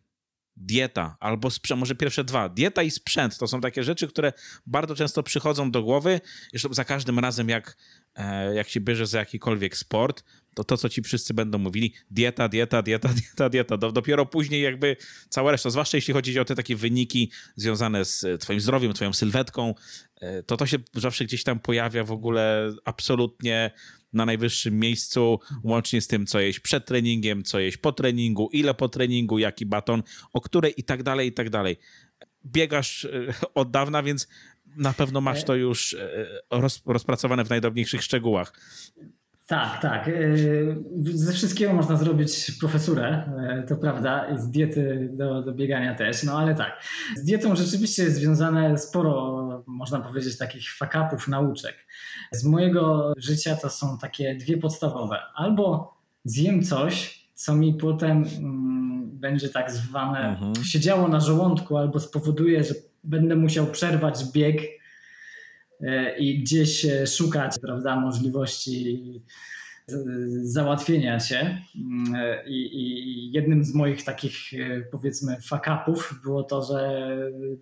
dieta 0.56 1.16
albo 1.20 1.50
sprzęt, 1.50 1.80
może 1.80 1.94
pierwsze 1.94 2.24
dwa. 2.24 2.48
Dieta 2.48 2.82
i 2.82 2.90
sprzęt 2.90 3.38
to 3.38 3.48
są 3.48 3.60
takie 3.60 3.84
rzeczy, 3.84 4.08
które 4.08 4.32
bardzo 4.66 4.94
często 4.94 5.22
przychodzą 5.22 5.70
do 5.70 5.82
głowy. 5.82 6.20
Zresztą 6.50 6.74
za 6.74 6.84
każdym 6.84 7.18
razem, 7.18 7.48
jak, 7.48 7.76
jak 8.54 8.68
się 8.68 8.80
bierze 8.80 9.06
za 9.06 9.18
jakikolwiek 9.18 9.76
sport, 9.76 10.24
to 10.54 10.64
to, 10.64 10.76
co 10.76 10.88
ci 10.88 11.02
wszyscy 11.02 11.34
będą 11.34 11.58
mówili, 11.58 11.94
dieta, 12.10 12.48
dieta, 12.48 12.82
dieta, 12.82 13.08
dieta, 13.20 13.48
dieta. 13.48 13.76
Dopiero 13.76 14.26
później 14.26 14.62
jakby 14.62 14.96
cała 15.28 15.52
reszta, 15.52 15.70
zwłaszcza 15.70 15.96
jeśli 15.96 16.14
chodzi 16.14 16.40
o 16.40 16.44
te 16.44 16.54
takie 16.54 16.76
wyniki 16.76 17.30
związane 17.56 18.04
z 18.04 18.40
twoim 18.40 18.60
zdrowiem, 18.60 18.92
twoją 18.92 19.12
sylwetką, 19.12 19.74
e, 20.20 20.42
to 20.42 20.56
to 20.56 20.66
się 20.66 20.78
zawsze 20.94 21.24
gdzieś 21.24 21.44
tam 21.44 21.60
pojawia 21.60 22.04
w 22.04 22.12
ogóle 22.12 22.72
absolutnie 22.84 23.70
na 24.12 24.26
najwyższym 24.26 24.78
miejscu, 24.78 25.40
łącznie 25.62 26.00
z 26.00 26.06
tym, 26.06 26.26
co 26.26 26.40
jeść 26.40 26.60
przed 26.60 26.86
treningiem, 26.86 27.42
co 27.42 27.60
jeść 27.60 27.76
po 27.76 27.92
treningu, 27.92 28.48
ile 28.52 28.74
po 28.74 28.88
treningu, 28.88 29.38
jaki 29.38 29.66
baton, 29.66 30.02
o 30.32 30.40
której 30.40 30.74
i 30.76 30.84
tak 30.84 31.02
dalej, 31.02 31.28
i 31.28 31.32
tak 31.32 31.50
dalej. 31.50 31.76
Biegasz 32.46 33.04
e, 33.04 33.10
od 33.54 33.70
dawna, 33.70 34.02
więc 34.02 34.28
na 34.76 34.92
pewno 34.92 35.20
masz 35.20 35.44
to 35.44 35.54
już 35.54 35.94
e, 35.94 36.26
roz, 36.50 36.82
rozpracowane 36.86 37.44
w 37.44 37.50
najdrobniejszych 37.50 38.02
szczegółach. 38.02 38.52
Tak, 39.46 39.82
tak. 39.82 40.08
E, 40.08 40.12
ze 41.02 41.32
wszystkiego 41.32 41.72
można 41.72 41.96
zrobić 41.96 42.52
profesurę, 42.60 43.32
to 43.68 43.76
prawda, 43.76 44.28
i 44.28 44.38
z 44.38 44.50
diety 44.50 45.08
do, 45.12 45.42
do 45.42 45.54
biegania 45.54 45.94
też, 45.94 46.22
no 46.22 46.38
ale 46.38 46.54
tak. 46.54 46.82
Z 47.16 47.24
dietą 47.24 47.56
rzeczywiście 47.56 48.02
jest 48.02 48.16
związane 48.16 48.78
sporo, 48.78 49.64
można 49.66 50.00
powiedzieć, 50.00 50.38
takich 50.38 50.74
fakapów, 50.74 51.28
nauczek. 51.28 51.74
Z 52.32 52.44
mojego 52.44 53.12
życia 53.16 53.56
to 53.56 53.70
są 53.70 53.98
takie 53.98 54.34
dwie 54.34 54.56
podstawowe. 54.58 55.18
Albo 55.34 55.94
zjem 56.24 56.62
coś, 56.62 57.22
co 57.34 57.54
mi 57.56 57.74
potem 57.74 58.24
mm, 58.38 59.10
będzie 59.18 59.48
tak 59.48 59.70
zwane 59.70 60.28
mhm. 60.28 60.64
siedziało 60.64 61.08
na 61.08 61.20
żołądku, 61.20 61.76
albo 61.76 62.00
spowoduje, 62.00 62.64
że 62.64 62.74
będę 63.04 63.36
musiał 63.36 63.66
przerwać 63.66 64.24
bieg 64.32 64.60
e, 65.80 66.18
i 66.18 66.38
gdzieś 66.38 66.86
szukać 67.06 67.58
prawda, 67.62 68.00
możliwości 68.00 69.22
załatwienia 70.42 71.20
się. 71.20 71.58
Mm, 71.76 72.14
I, 72.46 72.70
I, 72.72 73.32
jednym 73.32 73.64
z 73.64 73.74
moich 73.74 74.04
takich, 74.04 74.54
e, 74.54 74.80
powiedzmy, 74.80 75.36
fakapów 75.40 76.20
było 76.22 76.42
to, 76.42 76.62
że 76.62 77.08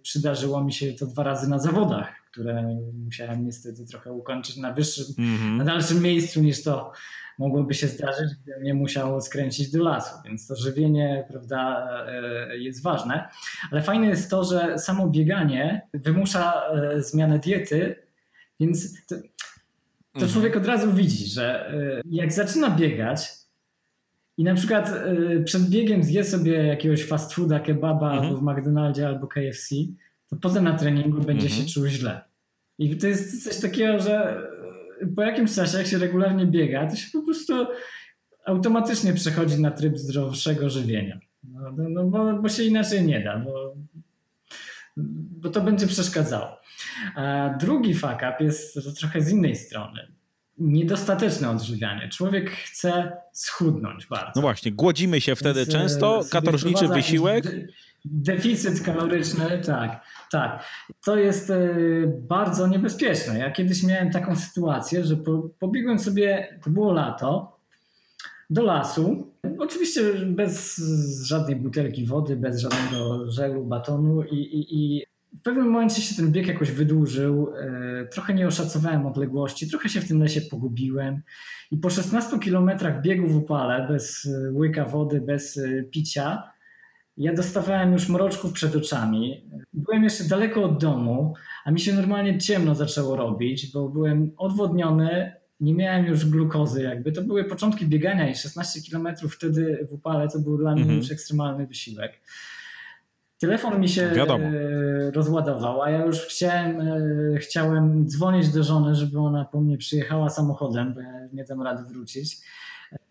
przydarzyło 0.02 0.64
mi 0.64 0.72
się 0.72 0.92
to 0.92 1.06
dwa 1.06 1.22
razy 1.22 1.50
na 1.50 1.58
zawodach, 1.58 2.08
które 2.30 2.80
musiałem 3.04 3.44
niestety 3.46 3.86
trochę 3.86 4.12
ukończyć 4.12 4.56
na 4.56 4.72
wyższym, 4.72 5.04
mm 5.18 5.38
-hmm. 5.38 5.56
na 5.58 5.64
dalszym 5.64 6.02
miejscu 6.02 6.42
niż 6.42 6.62
to 6.62 6.92
mogłoby 7.40 7.74
się 7.74 7.86
zdarzyć, 7.86 8.30
gdybym 8.42 8.62
nie 8.62 8.74
musiał 8.74 9.20
skręcić 9.20 9.70
do 9.70 9.82
lasu. 9.82 10.14
Więc 10.24 10.46
to 10.46 10.56
żywienie, 10.56 11.24
prawda, 11.28 11.90
e, 12.06 12.58
jest 12.58 12.82
ważne. 12.82 13.28
Ale 13.70 13.82
fajne 13.82 14.06
jest 14.06 14.30
to, 14.30 14.44
że 14.44 14.78
samo 14.78 15.08
bieganie 15.08 15.88
wymusza 15.94 16.62
e, 16.72 17.02
zmianę 17.02 17.38
diety, 17.38 17.96
więc 18.60 19.06
to, 19.06 19.16
to 19.16 19.24
mhm. 20.14 20.32
człowiek 20.32 20.56
od 20.56 20.66
razu 20.66 20.92
widzi, 20.92 21.26
że 21.26 21.74
jak 22.04 22.32
zaczyna 22.32 22.70
biegać 22.70 23.32
i 24.36 24.44
na 24.44 24.54
przykład 24.54 24.92
przed 25.44 25.62
biegiem 25.62 26.04
zje 26.04 26.24
sobie 26.24 26.66
jakiegoś 26.66 27.04
fast 27.04 27.34
fooda, 27.34 27.60
kebaba 27.60 28.12
mhm. 28.12 28.28
albo 28.28 28.40
w 28.40 28.42
McDonaldzie 28.42 29.06
albo 29.06 29.26
KFC, 29.26 29.74
to 30.28 30.36
potem 30.36 30.64
na 30.64 30.78
treningu 30.78 31.20
będzie 31.22 31.46
mhm. 31.46 31.62
się 31.62 31.74
czuł 31.74 31.86
źle. 31.86 32.20
I 32.78 32.96
to 32.96 33.06
jest 33.06 33.44
coś 33.44 33.60
takiego, 33.60 33.98
że 33.98 34.42
po 35.16 35.22
jakimś 35.22 35.54
czasie, 35.54 35.78
jak 35.78 35.86
się 35.86 35.98
regularnie 35.98 36.46
biega, 36.46 36.86
to 36.86 36.96
się 36.96 37.06
po 37.12 37.22
prostu 37.22 37.66
automatycznie 38.46 39.12
przechodzi 39.12 39.60
na 39.60 39.70
tryb 39.70 39.98
zdrowszego 39.98 40.70
żywienia. 40.70 41.20
No, 41.44 41.72
no, 41.76 41.88
no 41.88 42.04
bo, 42.04 42.42
bo, 42.42 42.48
się 42.48 42.62
inaczej 42.62 43.06
nie 43.06 43.20
da, 43.20 43.38
bo, 43.38 43.74
bo 45.40 45.50
to 45.50 45.60
będzie 45.60 45.86
przeszkadzało. 45.86 46.60
A 47.16 47.54
drugi 47.60 47.94
fuck 47.94 48.14
up 48.14 48.36
jest 48.40 48.78
trochę 48.98 49.20
z 49.20 49.32
innej 49.32 49.56
strony. 49.56 50.12
Niedostateczne 50.60 51.50
odżywianie. 51.50 52.08
Człowiek 52.08 52.50
chce 52.50 53.12
schudnąć 53.32 54.06
bardzo. 54.06 54.32
No 54.36 54.42
właśnie, 54.42 54.72
głodzimy 54.72 55.20
się 55.20 55.36
wtedy 55.36 55.60
Więc, 55.60 55.72
często, 55.72 56.20
e, 56.20 56.28
katorżniczy 56.30 56.88
wysiłek. 56.88 57.44
Deficyt 58.04 58.80
kaloryczny, 58.80 59.60
tak, 59.66 60.04
tak. 60.30 60.64
To 61.04 61.16
jest 61.16 61.50
e, 61.50 61.56
bardzo 62.06 62.66
niebezpieczne. 62.66 63.38
Ja 63.38 63.50
kiedyś 63.50 63.82
miałem 63.82 64.10
taką 64.10 64.36
sytuację, 64.36 65.04
że 65.04 65.16
pobiegłem 65.58 65.98
sobie, 65.98 66.58
to 66.64 66.70
było 66.70 66.92
lato, 66.92 67.60
do 68.50 68.62
lasu. 68.62 69.32
Oczywiście 69.58 70.02
bez 70.26 70.76
żadnej 71.24 71.56
butelki 71.56 72.06
wody, 72.06 72.36
bez 72.36 72.60
żadnego 72.60 73.30
żelu, 73.30 73.64
batonu 73.64 74.22
i, 74.22 74.36
i, 74.36 74.74
i 74.74 75.06
w 75.38 75.42
pewnym 75.42 75.70
momencie 75.70 76.02
się 76.02 76.14
ten 76.14 76.32
bieg 76.32 76.46
jakoś 76.46 76.70
wydłużył, 76.70 77.52
e, 77.58 78.06
trochę 78.06 78.34
nie 78.34 78.46
oszacowałem 78.46 79.06
odległości, 79.06 79.70
trochę 79.70 79.88
się 79.88 80.00
w 80.00 80.08
tym 80.08 80.22
lesie 80.22 80.40
pogubiłem 80.40 81.22
i 81.70 81.76
po 81.76 81.90
16 81.90 82.38
kilometrach 82.38 83.02
biegu 83.02 83.28
w 83.28 83.36
upale, 83.36 83.88
bez 83.88 84.26
e, 84.26 84.52
łyka 84.52 84.84
wody, 84.84 85.20
bez 85.20 85.58
e, 85.58 85.82
picia, 85.82 86.42
ja 87.16 87.34
dostawałem 87.34 87.92
już 87.92 88.08
mroczków 88.08 88.52
przed 88.52 88.76
oczami. 88.76 89.50
Byłem 89.72 90.04
jeszcze 90.04 90.24
daleko 90.24 90.62
od 90.64 90.80
domu, 90.80 91.34
a 91.64 91.70
mi 91.70 91.80
się 91.80 91.92
normalnie 91.92 92.38
ciemno 92.38 92.74
zaczęło 92.74 93.16
robić, 93.16 93.72
bo 93.72 93.88
byłem 93.88 94.32
odwodniony, 94.36 95.32
nie 95.60 95.74
miałem 95.74 96.06
już 96.06 96.26
glukozy 96.26 96.82
jakby. 96.82 97.12
To 97.12 97.22
były 97.22 97.44
początki 97.44 97.86
biegania 97.86 98.30
i 98.30 98.34
16 98.34 98.80
kilometrów 98.82 99.34
wtedy 99.34 99.86
w 99.90 99.92
upale 99.92 100.28
to 100.28 100.38
był 100.38 100.58
dla 100.58 100.72
mnie 100.72 100.82
mhm. 100.82 100.98
już 100.98 101.10
ekstremalny 101.10 101.66
wysiłek. 101.66 102.20
Telefon 103.40 103.80
mi 103.80 103.88
się 103.88 104.10
Wiadomo. 104.10 104.44
E, 104.44 105.10
rozładował, 105.10 105.82
a 105.82 105.90
ja 105.90 106.04
już 106.04 106.18
chciałem, 106.18 106.80
e, 106.80 107.38
chciałem 107.38 108.08
dzwonić 108.08 108.48
do 108.48 108.64
żony, 108.64 108.94
żeby 108.94 109.18
ona 109.18 109.44
po 109.44 109.60
mnie 109.60 109.78
przyjechała 109.78 110.30
samochodem, 110.30 110.94
bo 110.94 111.00
ja 111.00 111.28
nie 111.32 111.44
dam 111.44 111.62
rady 111.62 111.84
wrócić. 111.84 112.36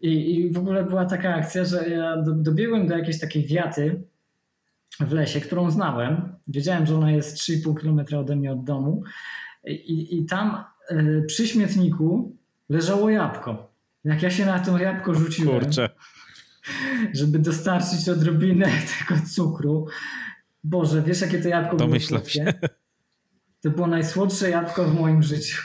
I, 0.02 0.36
i 0.36 0.52
w 0.52 0.58
ogóle 0.58 0.84
była 0.84 1.06
taka 1.06 1.36
akcja, 1.36 1.66
że 1.66 1.90
ja 1.90 2.18
do, 2.18 2.32
dobiegłem 2.32 2.88
do 2.88 2.98
jakiejś 2.98 3.20
takiej 3.20 3.46
wiaty 3.46 4.04
w 5.00 5.12
lesie, 5.12 5.42
którą 5.42 5.72
znałem. 5.72 6.36
Wiedziałem, 6.48 6.86
że 6.86 6.96
ona 6.96 7.12
jest 7.12 7.38
3,5 7.38 7.76
km 7.82 8.20
ode 8.20 8.36
mnie 8.36 8.52
od 8.52 8.64
domu. 8.64 9.04
I, 9.66 10.18
i 10.18 10.26
tam 10.26 10.64
e, 10.90 11.22
przy 11.22 11.48
śmietniku 11.48 12.36
leżało 12.70 13.10
jabłko. 13.10 13.72
Jak 14.04 14.24
ja 14.24 14.30
się 14.30 14.46
na 14.46 14.60
to 14.60 14.78
jabłko 14.78 15.14
rzuciłem, 15.14 15.60
Kurczę 15.60 15.90
żeby 17.14 17.40
dostarczyć 17.40 18.10
odrobinę 18.10 18.66
tego 19.08 19.22
cukru. 19.36 19.88
Boże, 20.64 21.02
wiesz 21.02 21.22
jakie 21.22 21.42
to 21.42 21.48
jabłko 21.48 21.76
Domyślam 21.76 22.22
było? 22.22 22.30
się. 22.30 22.54
To 23.62 23.70
było 23.70 23.88
najsłodsze 23.88 24.50
jabłko 24.50 24.86
w 24.86 25.00
moim 25.00 25.24
życiu. 25.24 25.62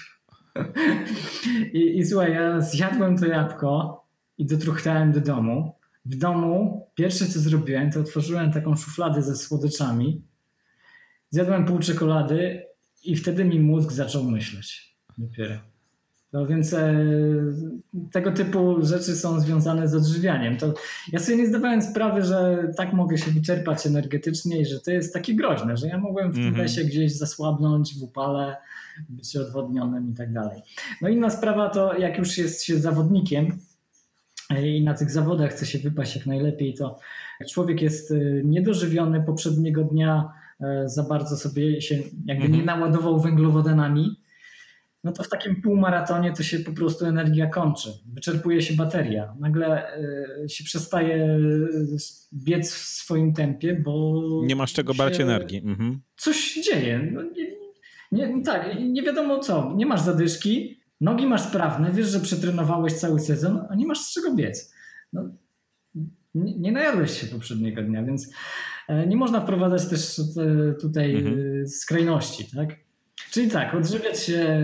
I, 1.72 1.98
I 1.98 2.06
słuchaj, 2.06 2.32
ja 2.32 2.60
zjadłem 2.60 3.18
to 3.18 3.26
jabłko 3.26 4.04
i 4.38 4.46
dotruchtałem 4.46 5.12
do 5.12 5.20
domu. 5.20 5.74
W 6.04 6.16
domu 6.16 6.86
pierwsze 6.94 7.26
co 7.26 7.40
zrobiłem, 7.40 7.90
to 7.90 8.00
otworzyłem 8.00 8.52
taką 8.52 8.76
szufladę 8.76 9.22
ze 9.22 9.36
słodyczami. 9.36 10.22
Zjadłem 11.30 11.64
pół 11.64 11.78
czekolady 11.78 12.62
i 13.04 13.16
wtedy 13.16 13.44
mi 13.44 13.60
mózg 13.60 13.92
zaczął 13.92 14.24
myśleć. 14.24 14.96
Dopiero. 15.18 15.73
No 16.34 16.46
więc 16.46 16.72
e, 16.72 16.94
tego 18.12 18.32
typu 18.32 18.76
rzeczy 18.82 19.16
są 19.16 19.40
związane 19.40 19.88
z 19.88 19.94
odżywianiem. 19.94 20.56
To 20.56 20.74
ja 21.12 21.18
sobie 21.18 21.38
nie 21.38 21.46
zdawałem 21.46 21.82
sprawy, 21.82 22.22
że 22.22 22.68
tak 22.76 22.92
mogę 22.92 23.18
się 23.18 23.30
wyczerpać 23.30 23.86
energetycznie 23.86 24.60
i 24.60 24.66
że 24.66 24.80
to 24.80 24.90
jest 24.90 25.14
takie 25.14 25.34
groźne, 25.34 25.76
że 25.76 25.88
ja 25.88 25.98
mogłem 25.98 26.32
w 26.32 26.34
tym 26.34 26.42
mm 26.42 26.54
-hmm. 26.54 26.58
lesie 26.58 26.84
gdzieś 26.84 27.12
zasłabnąć 27.12 27.98
w 27.98 28.02
upale, 28.02 28.56
być 29.08 29.36
odwodnionym 29.36 30.10
i 30.10 30.14
tak 30.14 30.32
dalej. 30.32 30.62
No 31.02 31.08
inna 31.08 31.30
sprawa 31.30 31.70
to 31.70 31.98
jak 31.98 32.18
już 32.18 32.38
jest 32.38 32.64
się 32.64 32.78
zawodnikiem 32.78 33.58
e, 34.50 34.68
i 34.68 34.84
na 34.84 34.94
tych 34.94 35.10
zawodach 35.10 35.50
chce 35.50 35.66
się 35.66 35.78
wypaść 35.78 36.16
jak 36.16 36.26
najlepiej, 36.26 36.74
to 36.74 36.98
człowiek 37.50 37.82
jest 37.82 38.10
e, 38.10 38.14
niedożywiony 38.44 39.22
poprzedniego 39.22 39.84
dnia, 39.84 40.32
za 40.84 41.02
bardzo 41.02 41.36
sobie 41.36 41.80
się 41.80 41.98
jakby 42.26 42.48
nie 42.48 42.64
naładował 42.64 43.20
węglowodanami, 43.20 44.23
no 45.04 45.12
to 45.12 45.22
w 45.22 45.28
takim 45.28 45.62
półmaratonie 45.62 46.32
to 46.32 46.42
się 46.42 46.58
po 46.58 46.72
prostu 46.72 47.06
energia 47.06 47.46
kończy, 47.46 47.88
wyczerpuje 48.06 48.62
się 48.62 48.74
bateria. 48.74 49.34
Nagle 49.40 49.98
y, 50.44 50.48
się 50.48 50.64
przestaje 50.64 51.38
biec 52.34 52.74
w 52.74 52.78
swoim 52.78 53.32
tempie, 53.32 53.82
bo. 53.84 54.22
Nie 54.44 54.56
masz 54.56 54.72
czego 54.72 54.94
brać 54.94 55.20
energii. 55.20 55.62
Mhm. 55.64 56.00
Coś 56.16 56.36
się 56.36 56.62
dzieje. 56.62 57.10
No, 57.12 57.22
nie, 57.22 57.54
nie, 58.12 58.42
tak, 58.42 58.80
nie 58.80 59.02
wiadomo 59.02 59.38
co. 59.38 59.74
Nie 59.76 59.86
masz 59.86 60.00
zadyszki, 60.00 60.80
nogi 61.00 61.26
masz 61.26 61.42
sprawne, 61.42 61.92
wiesz, 61.92 62.08
że 62.08 62.20
przetrenowałeś 62.20 62.92
cały 62.92 63.20
sezon, 63.20 63.60
a 63.70 63.74
nie 63.74 63.86
masz 63.86 63.98
z 63.98 64.12
czego 64.12 64.34
biec. 64.34 64.74
No, 65.12 65.28
nie, 66.34 66.58
nie 66.58 66.72
najadłeś 66.72 67.20
się 67.20 67.26
poprzedniego 67.26 67.82
dnia, 67.82 68.02
więc 68.02 68.30
e, 68.88 69.06
nie 69.06 69.16
można 69.16 69.40
wprowadzać 69.40 69.88
też 69.88 70.18
e, 70.18 70.74
tutaj 70.80 71.14
mhm. 71.14 71.68
skrajności, 71.68 72.44
tak? 72.56 72.83
Czyli 73.30 73.50
tak, 73.50 73.74
odżywiać 73.74 74.22
się 74.22 74.62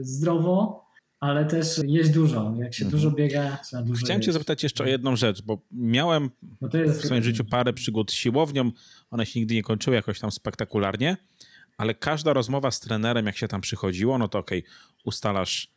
zdrowo, 0.00 0.84
ale 1.20 1.44
też 1.44 1.80
jeść 1.84 2.10
dużo. 2.10 2.54
Jak 2.58 2.74
się 2.74 2.84
mhm. 2.84 3.02
dużo 3.02 3.16
biega, 3.16 3.58
trzeba 3.64 3.82
dużo 3.82 4.04
Chciałem 4.04 4.18
jeść. 4.18 4.26
cię 4.26 4.32
zapytać 4.32 4.62
jeszcze 4.62 4.84
o 4.84 4.86
jedną 4.86 5.16
rzecz, 5.16 5.42
bo 5.42 5.58
miałem 5.72 6.30
bo 6.42 6.68
w 6.68 7.04
swoim 7.04 7.22
życiu 7.22 7.44
parę 7.44 7.72
przygód 7.72 8.12
z 8.12 8.14
siłownią. 8.14 8.70
One 9.10 9.26
się 9.26 9.40
nigdy 9.40 9.54
nie 9.54 9.62
kończyły 9.62 9.96
jakoś 9.96 10.20
tam 10.20 10.30
spektakularnie, 10.30 11.16
ale 11.76 11.94
każda 11.94 12.32
rozmowa 12.32 12.70
z 12.70 12.80
trenerem, 12.80 13.26
jak 13.26 13.36
się 13.36 13.48
tam 13.48 13.60
przychodziło, 13.60 14.18
no 14.18 14.28
to 14.28 14.38
okej, 14.38 14.58
okay, 14.58 14.72
ustalasz 15.04 15.72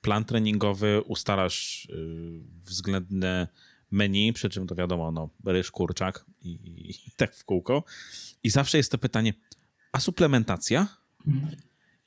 plan 0.00 0.24
treningowy, 0.24 1.02
ustalasz 1.06 1.88
yy, 1.90 2.40
względne 2.64 3.48
menu, 3.90 4.32
przy 4.32 4.48
czym 4.48 4.66
to 4.66 4.74
wiadomo, 4.74 5.12
no, 5.12 5.30
ryż, 5.44 5.70
kurczak 5.70 6.24
i, 6.42 6.50
i, 6.50 6.90
i 6.90 7.10
tak 7.16 7.34
w 7.34 7.44
kółko. 7.44 7.84
I 8.42 8.50
zawsze 8.50 8.78
jest 8.78 8.92
to 8.92 8.98
pytanie, 8.98 9.34
a 9.92 10.00
suplementacja? 10.00 10.86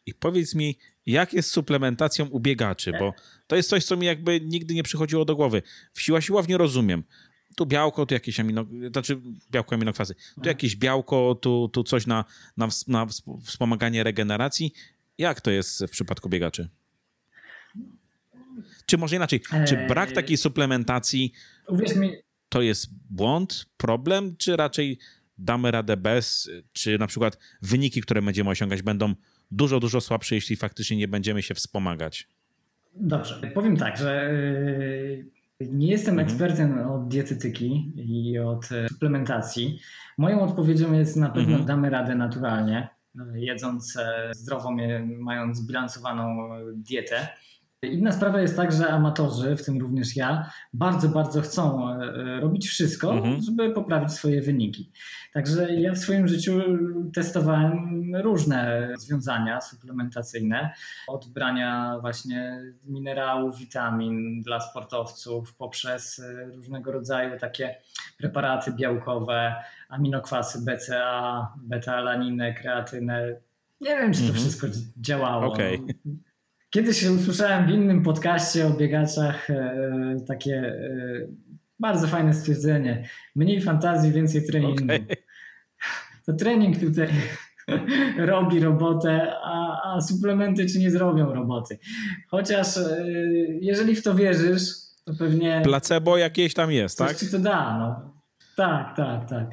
I 0.06 0.14
powiedz 0.14 0.56
mi, 0.56 0.78
jak 1.06 1.34
jest 1.34 1.50
z 1.50 1.52
suplementacją 1.52 2.26
u 2.26 2.40
biegaczy, 2.40 2.92
bo 3.00 3.14
to 3.48 3.56
jest 3.56 3.70
coś, 3.70 3.86
co 3.86 3.98
mi 3.98 4.06
jakby 4.06 4.42
nigdy 4.42 4.74
nie 4.74 4.84
przychodziło 4.84 5.26
do 5.26 5.36
głowy. 5.36 5.62
W 5.94 6.02
siła 6.02 6.22
siłowni 6.22 6.58
rozumiem. 6.58 7.04
Tu 7.56 7.66
białko, 7.66 8.06
tu 8.06 8.14
jakieś 8.14 8.40
amino, 8.40 8.66
znaczy 8.92 9.22
białko 9.52 9.76
aminokwazy. 9.76 10.16
Tu 10.44 10.50
jakieś 10.50 10.76
białko, 10.76 11.36
tu, 11.42 11.70
tu 11.74 11.84
coś 11.84 12.08
na, 12.08 12.26
na, 12.58 12.68
na 12.88 13.08
wspomaganie 13.46 14.04
regeneracji. 14.04 14.74
Jak 15.18 15.42
to 15.42 15.52
jest 15.52 15.86
w 15.86 15.90
przypadku 15.90 16.30
biegaczy? 16.30 16.70
Czy 18.86 18.98
może 18.98 19.16
inaczej, 19.16 19.42
czy 19.68 19.88
brak 19.88 20.12
takiej 20.12 20.38
suplementacji 20.38 21.34
to 22.50 22.62
jest 22.62 22.90
błąd, 23.10 23.66
problem, 23.78 24.36
czy 24.38 24.56
raczej 24.56 25.00
damy 25.40 25.72
radę 25.72 25.98
bez, 25.98 26.50
czy 26.74 26.98
na 26.98 27.08
przykład 27.08 27.38
wyniki, 27.62 28.02
które 28.02 28.22
będziemy 28.22 28.50
osiągać, 28.50 28.82
będą 28.82 29.14
dużo, 29.52 29.80
dużo 29.80 30.02
słabsze, 30.02 30.36
jeśli 30.36 30.56
faktycznie 30.56 30.98
nie 30.98 31.08
będziemy 31.08 31.42
się 31.42 31.54
wspomagać? 31.54 32.28
Dobrze, 32.96 33.52
powiem 33.54 33.78
tak, 33.78 33.98
że 33.98 34.32
e, 35.62 35.66
nie 35.66 35.88
jestem 35.88 36.20
mhm. 36.20 36.28
ekspertem 36.28 36.88
od 36.88 37.08
dietetyki 37.08 37.94
i 37.96 38.40
od 38.40 38.72
e, 38.72 38.90
suplementacji. 38.90 39.80
Moją 40.18 40.42
odpowiedzią 40.42 40.94
jest 40.94 41.16
na 41.16 41.30
pewno 41.30 41.50
mhm. 41.50 41.66
damy 41.66 41.90
radę 41.90 42.16
naturalnie, 42.16 42.90
jedząc 43.34 43.98
e, 43.98 44.32
zdrowo, 44.34 44.72
mając 45.20 45.58
zbilansowaną 45.58 46.50
dietę. 46.74 47.28
Inna 47.84 48.12
sprawa 48.12 48.42
jest 48.42 48.56
tak, 48.56 48.72
że 48.72 48.90
amatorzy, 48.90 49.56
w 49.56 49.66
tym 49.66 49.80
również 49.82 50.16
ja, 50.16 50.52
bardzo, 50.74 51.10
bardzo 51.10 51.42
chcą 51.42 51.90
e, 51.90 51.96
e, 51.96 52.40
robić 52.40 52.68
wszystko, 52.68 53.14
mhm. 53.14 53.42
żeby 53.42 53.74
poprawić 53.74 54.12
swoje 54.12 54.42
wyniki. 54.42 54.92
Także 55.34 55.74
ja 55.74 55.94
w 55.94 55.98
swoim 55.98 56.28
życiu 56.28 56.62
testowałem 57.14 58.02
różne 58.16 58.88
rozwiązania 58.88 59.62
suplementacyjne, 59.62 60.74
od 61.08 61.28
brania 61.28 61.98
właśnie 62.02 62.62
minerałów, 62.86 63.58
witamin 63.58 64.42
dla 64.42 64.60
sportowców, 64.60 65.56
poprzez 65.56 66.20
e, 66.20 66.46
różnego 66.56 66.92
rodzaju 66.92 67.40
takie 67.40 67.76
preparaty 68.18 68.72
białkowe, 68.72 69.56
aminokwasy 69.90 70.60
BCA, 70.66 71.48
beta-alaninę, 71.58 72.54
kreatynę. 72.54 73.36
Nie 73.82 73.98
wiem, 73.98 74.14
czy 74.14 74.20
to 74.20 74.26
mhm. 74.26 74.40
wszystko 74.40 74.68
działało. 74.98 75.54
Okay. 75.54 75.78
Kiedyś 76.70 77.06
usłyszałem 77.06 77.68
w 77.68 77.70
innym 77.70 78.04
podcaście 78.04 78.68
o 78.68 78.70
biegaczach 78.70 79.50
e, 79.50 80.16
takie 80.28 80.56
e, 80.56 81.28
bardzo 81.80 82.08
fajne 82.08 82.34
stwierdzenie. 82.34 83.10
Mniej 83.36 83.62
fantazji, 83.62 84.12
więcej 84.12 84.46
treningu. 84.46 84.84
Okay. 84.84 85.06
To 86.26 86.34
trening 86.34 86.80
tutaj 86.80 87.08
robi 88.32 88.60
robotę, 88.60 89.34
a, 89.44 89.82
a 89.84 90.02
suplementy 90.02 90.66
czy 90.66 90.80
nie 90.80 90.92
zrobią 90.92 91.34
roboty. 91.34 91.80
Chociaż 92.28 92.78
e, 92.78 93.06
jeżeli 93.62 93.96
w 93.96 94.04
to 94.04 94.16
wierzysz, 94.16 94.70
to 95.06 95.14
pewnie... 95.20 95.62
Placebo 95.64 96.18
jakieś 96.18 96.54
tam 96.54 96.72
jest, 96.72 96.98
tak? 96.98 97.18
ci 97.18 97.28
to 97.32 97.40
da, 97.40 97.78
no. 97.80 98.19
Tak, 98.60 98.96
tak, 98.96 99.30
tak. 99.30 99.46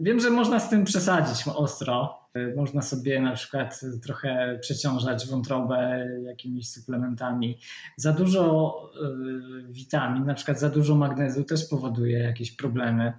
Wiem, 0.00 0.20
że 0.20 0.30
można 0.30 0.60
z 0.60 0.70
tym 0.70 0.84
przesadzić 0.84 1.48
ostro. 1.54 2.18
Można 2.56 2.82
sobie 2.82 3.20
na 3.20 3.32
przykład 3.32 3.80
trochę 4.02 4.58
przeciążać 4.60 5.26
wątrobę 5.26 6.06
jakimiś 6.22 6.70
suplementami. 6.70 7.58
Za 7.96 8.12
dużo 8.12 8.74
y, 9.68 9.72
witamin, 9.72 10.24
na 10.24 10.34
przykład 10.34 10.60
za 10.60 10.70
dużo 10.70 10.94
magnezu 10.94 11.44
też 11.44 11.68
powoduje 11.68 12.18
jakieś 12.18 12.56
problemy. 12.56 13.12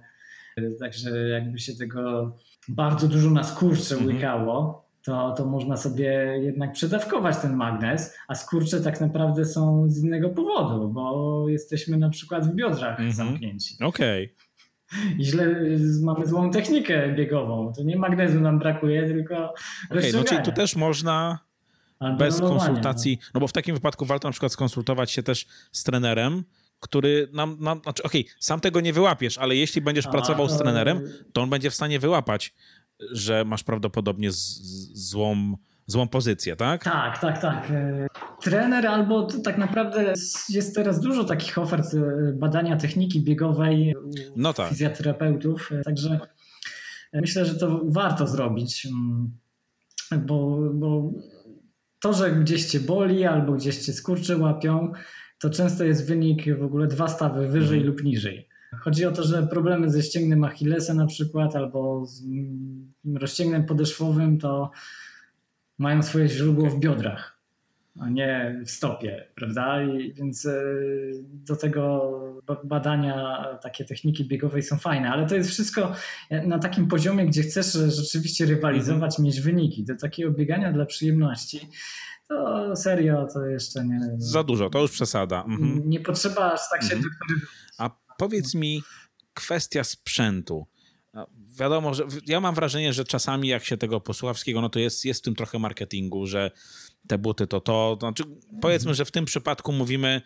Także 0.80 1.28
jakby 1.28 1.58
się 1.58 1.76
tego 1.76 2.32
bardzo 2.68 3.08
dużo 3.08 3.30
na 3.30 3.44
skurcze 3.44 3.94
mhm. 3.94 4.14
łykało, 4.14 4.86
to, 5.02 5.34
to 5.36 5.46
można 5.46 5.76
sobie 5.76 6.38
jednak 6.42 6.72
przedawkować 6.72 7.36
ten 7.36 7.56
magnez, 7.56 8.16
a 8.28 8.34
skurcze 8.34 8.80
tak 8.80 9.00
naprawdę 9.00 9.44
są 9.44 9.88
z 9.88 10.04
innego 10.04 10.28
powodu, 10.28 10.88
bo 10.88 11.44
jesteśmy 11.48 11.96
na 11.96 12.10
przykład 12.10 12.46
w 12.46 12.54
biodrach 12.54 12.90
mhm. 12.90 13.12
zamknięci. 13.12 13.74
Okej. 13.84 14.24
Okay 14.24 14.45
i 15.18 15.24
źle 15.24 15.60
mamy 16.02 16.26
złą 16.26 16.50
technikę 16.50 17.14
biegową. 17.14 17.72
To 17.76 17.82
nie 17.82 17.96
magnezu 17.96 18.40
nam 18.40 18.58
brakuje, 18.58 19.06
tylko 19.06 19.54
okay, 19.90 20.12
no 20.12 20.24
czyli 20.24 20.42
tu 20.42 20.52
też 20.52 20.76
można 20.76 21.38
Albo 21.98 22.18
bez 22.18 22.40
konsultacji, 22.40 23.18
no. 23.20 23.30
no. 23.34 23.40
bo 23.40 23.48
w 23.48 23.52
takim 23.52 23.74
wypadku 23.74 24.06
warto 24.06 24.28
na 24.28 24.32
przykład 24.32 24.52
skonsultować 24.52 25.10
się 25.10 25.22
też 25.22 25.46
z 25.72 25.84
trenerem, 25.84 26.44
który 26.80 27.28
nam, 27.32 27.56
nam 27.60 27.80
znaczy 27.82 28.02
okej, 28.02 28.20
okay, 28.20 28.34
sam 28.40 28.60
tego 28.60 28.80
nie 28.80 28.92
wyłapiesz, 28.92 29.38
ale 29.38 29.56
jeśli 29.56 29.80
będziesz 29.80 30.06
A, 30.06 30.10
pracował 30.10 30.48
z 30.48 30.58
trenerem, 30.58 31.00
to 31.32 31.42
on 31.42 31.50
będzie 31.50 31.70
w 31.70 31.74
stanie 31.74 31.98
wyłapać, 31.98 32.54
że 33.10 33.44
masz 33.44 33.64
prawdopodobnie 33.64 34.32
z, 34.32 34.36
z 34.36 35.10
złą 35.10 35.56
złą 35.86 36.08
pozycję, 36.08 36.56
tak? 36.56 36.84
Tak, 36.84 37.18
tak, 37.18 37.40
tak. 37.40 37.70
E, 37.70 38.06
trener 38.42 38.86
albo 38.86 39.26
tak 39.44 39.58
naprawdę 39.58 40.12
jest 40.48 40.74
teraz 40.74 41.00
dużo 41.00 41.24
takich 41.24 41.58
ofert 41.58 41.94
e, 41.94 42.32
badania 42.32 42.76
techniki 42.76 43.20
biegowej 43.20 43.94
no 44.36 44.52
tak. 44.52 44.68
fizjoterapeutów, 44.68 45.72
e, 45.72 45.82
także 45.82 46.20
myślę, 47.12 47.44
że 47.46 47.54
to 47.54 47.80
warto 47.84 48.26
zrobić, 48.26 48.86
mm, 48.86 49.30
bo, 50.26 50.58
bo 50.74 51.10
to, 52.00 52.12
że 52.12 52.30
gdzieś 52.30 52.64
cię 52.64 52.80
boli 52.80 53.24
albo 53.24 53.52
gdzieś 53.52 53.78
cię 53.78 53.92
skurcze 53.92 54.38
łapią, 54.38 54.92
to 55.38 55.50
często 55.50 55.84
jest 55.84 56.08
wynik 56.08 56.58
w 56.58 56.62
ogóle 56.62 56.86
dwa 56.86 57.08
stawy 57.08 57.48
wyżej 57.48 57.78
mhm. 57.78 57.86
lub 57.86 58.04
niżej. 58.04 58.48
Chodzi 58.80 59.04
o 59.04 59.12
to, 59.12 59.22
że 59.22 59.46
problemy 59.46 59.90
ze 59.90 60.02
ścięgnem 60.02 60.44
Achillesa 60.44 60.94
na 60.94 61.06
przykład 61.06 61.56
albo 61.56 62.06
z 62.06 62.24
mm, 62.24 62.92
rozcięgnem 63.14 63.66
podeszwowym 63.66 64.38
to 64.38 64.70
mają 65.78 66.02
swoje 66.02 66.28
źródło 66.28 66.70
w 66.70 66.78
biodrach, 66.78 67.40
a 68.00 68.08
nie 68.08 68.62
w 68.66 68.70
stopie, 68.70 69.28
prawda? 69.34 69.82
I 69.82 70.14
więc 70.14 70.46
e, 70.46 70.62
do 71.22 71.56
tego 71.56 72.12
badania 72.64 73.44
takie 73.62 73.84
techniki 73.84 74.24
biegowej 74.24 74.62
są 74.62 74.78
fajne, 74.78 75.10
ale 75.10 75.26
to 75.26 75.34
jest 75.34 75.50
wszystko 75.50 75.92
na 76.46 76.58
takim 76.58 76.88
poziomie, 76.88 77.26
gdzie 77.26 77.42
chcesz 77.42 77.72
rzeczywiście 77.72 78.46
rywalizować, 78.46 79.10
mhm. 79.10 79.24
mieć 79.24 79.40
wyniki. 79.40 79.84
Do 79.84 79.96
takiego 79.96 80.30
biegania 80.30 80.72
dla 80.72 80.86
przyjemności 80.86 81.68
to 82.28 82.76
serio 82.76 83.26
to 83.34 83.46
jeszcze 83.46 83.84
nie. 83.84 84.00
Za 84.18 84.42
dużo, 84.42 84.70
to 84.70 84.80
już 84.80 84.90
przesada. 84.90 85.44
Mhm. 85.44 85.82
Nie 85.84 86.00
potrzeba 86.00 86.52
aż 86.52 86.60
tak 86.70 86.82
się. 86.82 86.94
Mhm. 86.94 87.10
A 87.78 87.90
powiedz 88.18 88.54
mi, 88.54 88.82
kwestia 89.34 89.84
sprzętu. 89.84 90.66
No, 91.58 91.64
wiadomo, 91.64 91.94
że 91.94 92.04
ja 92.26 92.40
mam 92.40 92.54
wrażenie, 92.54 92.92
że 92.92 93.04
czasami 93.04 93.48
jak 93.48 93.64
się 93.64 93.76
tego 93.76 94.00
posłucha 94.00 94.34
wszystkiego, 94.34 94.60
no 94.60 94.68
to 94.68 94.78
jest, 94.78 95.04
jest 95.04 95.20
w 95.20 95.24
tym 95.24 95.34
trochę 95.34 95.58
marketingu, 95.58 96.26
że 96.26 96.50
te 97.08 97.18
buty 97.18 97.46
to 97.46 97.60
to. 97.60 97.96
Znaczy, 98.00 98.24
powiedzmy, 98.60 98.94
że 98.94 99.04
w 99.04 99.10
tym 99.10 99.24
przypadku 99.24 99.72
mówimy, 99.72 100.22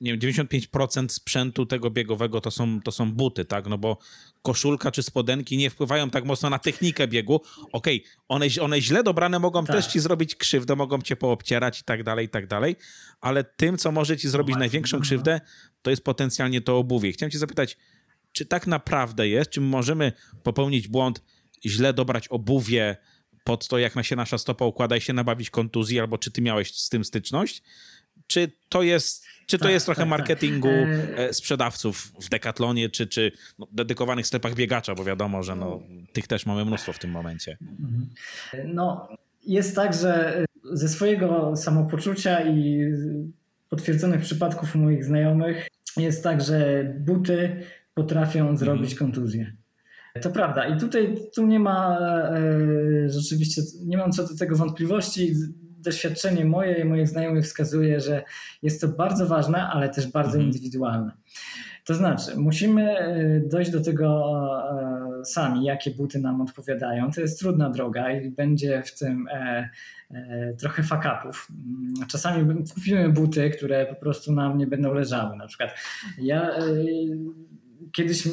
nie 0.00 0.16
wiem, 0.16 0.32
95% 0.32 1.08
sprzętu 1.08 1.66
tego 1.66 1.90
biegowego 1.90 2.40
to 2.40 2.50
są, 2.50 2.80
to 2.80 2.92
są 2.92 3.12
buty, 3.12 3.44
tak? 3.44 3.66
No 3.66 3.78
bo 3.78 3.98
koszulka 4.42 4.90
czy 4.90 5.02
spodenki 5.02 5.56
nie 5.56 5.70
wpływają 5.70 6.10
tak 6.10 6.24
mocno 6.24 6.50
na 6.50 6.58
technikę 6.58 7.08
biegu. 7.08 7.40
Okej, 7.72 8.04
okay, 8.04 8.10
one, 8.28 8.46
one 8.60 8.80
źle 8.80 9.02
dobrane 9.02 9.38
mogą 9.38 9.64
tak. 9.64 9.76
też 9.76 9.86
ci 9.86 10.00
zrobić 10.00 10.34
krzywdę, 10.34 10.76
mogą 10.76 11.00
cię 11.02 11.16
poobcierać 11.16 11.80
i 11.80 11.84
tak 11.84 12.02
dalej, 12.02 12.26
i 12.26 12.28
tak 12.28 12.46
dalej, 12.46 12.76
ale 13.20 13.44
tym, 13.44 13.78
co 13.78 13.92
może 13.92 14.16
ci 14.16 14.28
zrobić 14.28 14.54
no 14.54 14.58
największą 14.58 15.00
krzywdę, 15.00 15.40
to 15.82 15.90
jest 15.90 16.04
potencjalnie 16.04 16.60
to 16.60 16.78
obuwie. 16.78 17.12
Chciałem 17.12 17.30
cię 17.30 17.38
zapytać, 17.38 17.76
czy 18.34 18.46
tak 18.46 18.66
naprawdę 18.66 19.28
jest, 19.28 19.50
czy 19.50 19.60
możemy 19.60 20.12
popełnić 20.42 20.88
błąd, 20.88 21.22
źle 21.64 21.92
dobrać 21.92 22.28
obuwie, 22.28 22.96
pod 23.44 23.68
to, 23.68 23.78
jak 23.78 23.96
na 23.96 24.02
się 24.02 24.16
nasza 24.16 24.38
stopa 24.38 24.64
układa 24.64 24.96
i 24.96 25.00
się 25.00 25.12
nabawić 25.12 25.50
kontuzji, 25.50 26.00
albo 26.00 26.18
czy 26.18 26.30
ty 26.30 26.42
miałeś 26.42 26.74
z 26.74 26.88
tym 26.88 27.04
styczność? 27.04 27.62
Czy 28.26 28.50
to 28.68 28.82
jest, 28.82 29.24
czy 29.46 29.58
to 29.58 29.64
tak, 29.64 29.72
jest 29.72 29.86
trochę 29.86 30.02
tak, 30.02 30.10
tak. 30.10 30.18
marketingu 30.18 30.68
tak. 31.16 31.34
sprzedawców 31.34 32.12
w 32.20 32.28
Decathlonie, 32.28 32.88
czy, 32.88 33.06
czy 33.06 33.32
no, 33.58 33.68
dedykowanych 33.72 34.26
sklepach 34.26 34.54
biegacza, 34.54 34.94
bo 34.94 35.04
wiadomo, 35.04 35.42
że 35.42 35.56
no, 35.56 35.82
tych 36.12 36.26
też 36.26 36.46
mamy 36.46 36.64
mnóstwo 36.64 36.92
w 36.92 36.98
tym 36.98 37.10
momencie. 37.10 37.58
Mhm. 37.60 38.10
No, 38.74 39.08
jest 39.46 39.76
tak, 39.76 39.94
że 39.94 40.44
ze 40.72 40.88
swojego 40.88 41.56
samopoczucia 41.56 42.48
i 42.48 42.80
potwierdzonych 43.68 44.20
przypadków 44.20 44.74
u 44.74 44.78
moich 44.78 45.04
znajomych 45.04 45.68
jest 45.96 46.22
tak, 46.22 46.42
że 46.42 46.84
buty 46.98 47.62
potrafią 47.94 48.56
zrobić 48.56 48.92
mhm. 48.92 48.98
kontuzję. 48.98 49.56
To 50.22 50.30
prawda. 50.30 50.66
I 50.66 50.76
tutaj 50.76 51.16
tu 51.34 51.46
nie 51.46 51.60
ma 51.60 51.98
e, 52.00 53.08
rzeczywiście, 53.08 53.62
nie 53.86 53.96
mam 53.96 54.12
co 54.12 54.28
do 54.28 54.36
tego 54.36 54.56
wątpliwości. 54.56 55.34
Doświadczenie 55.78 56.44
moje 56.44 56.80
i 56.80 56.84
moich 56.84 57.08
znajomych 57.08 57.44
wskazuje, 57.44 58.00
że 58.00 58.22
jest 58.62 58.80
to 58.80 58.88
bardzo 58.88 59.26
ważne, 59.26 59.68
ale 59.68 59.88
też 59.88 60.06
bardzo 60.06 60.32
mhm. 60.32 60.46
indywidualne. 60.46 61.12
To 61.84 61.94
znaczy, 61.94 62.36
musimy 62.36 62.98
e, 62.98 63.40
dojść 63.40 63.70
do 63.70 63.80
tego 63.80 64.32
e, 65.20 65.24
sami, 65.24 65.64
jakie 65.64 65.90
buty 65.90 66.18
nam 66.18 66.40
odpowiadają. 66.40 67.10
To 67.10 67.20
jest 67.20 67.38
trudna 67.38 67.70
droga 67.70 68.12
i 68.12 68.30
będzie 68.30 68.82
w 68.82 68.98
tym 68.98 69.28
trochę 70.58 70.82
fakapów. 70.82 71.48
Czasami 72.08 72.64
kupimy 72.74 73.08
buty, 73.08 73.50
które 73.50 73.86
po 73.86 73.94
prostu 73.94 74.32
nam 74.32 74.58
nie 74.58 74.66
będą 74.66 74.94
leżały. 74.94 75.36
Na 75.36 75.46
przykład 75.46 75.70
ja 76.18 76.50
kiedyś 77.92 78.28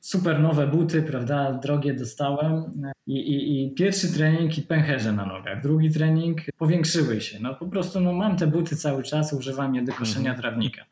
super 0.00 0.40
nowe 0.40 0.66
buty, 0.66 1.02
prawda, 1.02 1.52
drogie 1.52 1.94
dostałem 1.94 2.82
i, 3.06 3.14
i, 3.14 3.64
i, 3.64 3.74
pierwszy 3.74 4.12
trening 4.12 4.58
i 4.58 4.62
pęcherze 4.62 5.12
na 5.12 5.26
nogach, 5.26 5.62
drugi 5.62 5.90
trening 5.90 6.40
powiększyły 6.58 7.20
się. 7.20 7.38
No 7.40 7.54
po 7.54 7.66
prostu 7.66 8.00
no, 8.00 8.12
mam 8.12 8.36
te 8.36 8.46
buty 8.46 8.76
cały 8.76 9.02
czas, 9.02 9.32
używam 9.32 9.74
je 9.74 9.82
do 9.82 9.92
koszenia 9.92 10.30
mhm. 10.30 10.40
trawnika. 10.40 10.84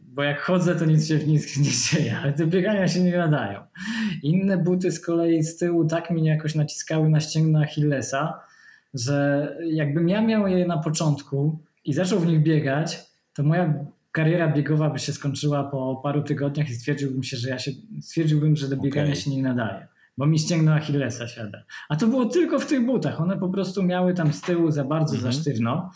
Bo 0.00 0.22
jak 0.22 0.40
chodzę, 0.40 0.76
to 0.76 0.84
nic 0.84 1.08
się 1.08 1.18
w 1.18 1.28
nich 1.28 1.56
nie 1.56 1.70
dzieje, 1.70 2.18
ale 2.22 2.32
do 2.32 2.46
biegania 2.46 2.88
się 2.88 3.00
nie 3.00 3.16
nadają. 3.16 3.60
Inne 4.22 4.58
buty 4.58 4.92
z 4.92 5.00
kolei 5.00 5.42
z 5.42 5.56
tyłu 5.56 5.84
tak 5.84 6.10
mnie 6.10 6.30
jakoś 6.30 6.54
naciskały 6.54 7.08
na 7.08 7.20
ścięgno 7.20 7.60
Achillesa, 7.60 8.40
że 8.94 9.48
jakbym 9.70 10.08
ja 10.08 10.22
miał 10.22 10.46
je 10.46 10.66
na 10.66 10.78
początku 10.78 11.58
i 11.84 11.92
zaczął 11.92 12.20
w 12.20 12.26
nich 12.26 12.42
biegać, 12.42 12.98
to 13.34 13.42
moja 13.42 13.74
kariera 14.18 14.48
biegowa 14.48 14.90
by 14.90 14.98
się 14.98 15.12
skończyła 15.12 15.64
po 15.64 16.00
paru 16.02 16.22
tygodniach 16.22 16.70
i 16.70 16.74
stwierdziłbym 16.74 17.22
się, 17.22 17.36
że 17.36 17.48
ja 17.48 17.58
się 17.58 17.70
stwierdziłbym, 18.00 18.56
że 18.56 18.68
do 18.68 18.76
biegania 18.76 19.10
okay. 19.10 19.16
się 19.16 19.30
nie 19.30 19.42
nadaje, 19.42 19.86
bo 20.16 20.26
mi 20.26 20.38
ścięgno 20.38 20.74
Achillesa 20.74 21.28
siada. 21.28 21.62
A 21.88 21.96
to 21.96 22.06
było 22.06 22.26
tylko 22.26 22.58
w 22.58 22.66
tych 22.66 22.86
butach. 22.86 23.20
One 23.20 23.38
po 23.38 23.48
prostu 23.48 23.82
miały 23.82 24.14
tam 24.14 24.32
z 24.32 24.40
tyłu 24.40 24.70
za 24.70 24.84
bardzo 24.84 25.14
mm 25.16 25.26
-hmm. 25.26 25.32
za 25.32 25.40
sztywno. 25.40 25.90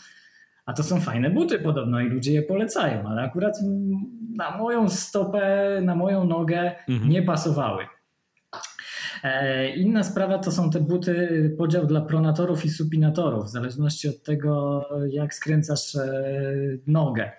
A 0.65 0.73
to 0.73 0.83
są 0.83 1.01
fajne 1.01 1.29
buty 1.29 1.59
podobno 1.59 2.01
i 2.01 2.09
ludzie 2.09 2.33
je 2.33 2.41
polecają, 2.41 3.07
ale 3.07 3.21
akurat 3.21 3.53
na 4.35 4.57
moją 4.57 4.89
stopę, 4.89 5.81
na 5.83 5.95
moją 5.95 6.25
nogę 6.25 6.75
mm 6.89 7.01
-hmm. 7.01 7.07
nie 7.07 7.21
pasowały. 7.21 7.85
E, 9.23 9.69
inna 9.75 10.03
sprawa 10.03 10.39
to 10.39 10.51
są 10.51 10.69
te 10.69 10.79
buty, 10.79 11.55
podział 11.57 11.85
dla 11.85 12.01
pronatorów 12.01 12.65
i 12.65 12.69
supinatorów, 12.69 13.45
w 13.45 13.49
zależności 13.49 14.09
od 14.09 14.23
tego, 14.23 14.85
jak 15.09 15.33
skręcasz 15.33 15.95
e, 15.95 16.23
nogę 16.87 17.31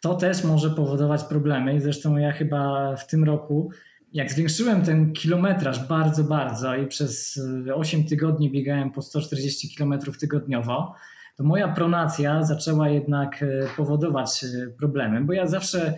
to 0.00 0.14
też 0.14 0.44
może 0.44 0.70
powodować 0.70 1.24
problemy. 1.24 1.74
I 1.74 1.80
zresztą 1.80 2.16
ja 2.16 2.32
chyba 2.32 2.96
w 2.96 3.06
tym 3.06 3.24
roku, 3.24 3.70
jak 4.12 4.32
zwiększyłem 4.32 4.82
ten 4.82 5.12
kilometraż 5.12 5.86
bardzo, 5.88 6.24
bardzo 6.24 6.76
i 6.76 6.86
przez 6.86 7.40
8 7.74 8.04
tygodni 8.04 8.50
biegałem 8.50 8.90
po 8.90 9.02
140 9.02 9.76
km 9.76 10.00
tygodniowo, 10.20 10.94
to 11.36 11.44
moja 11.44 11.68
pronacja 11.68 12.42
zaczęła 12.42 12.88
jednak 12.88 13.42
e, 13.42 13.46
powodować 13.76 14.44
e, 14.44 14.70
problemy, 14.70 15.24
bo 15.24 15.32
ja 15.32 15.46
zawsze 15.46 15.94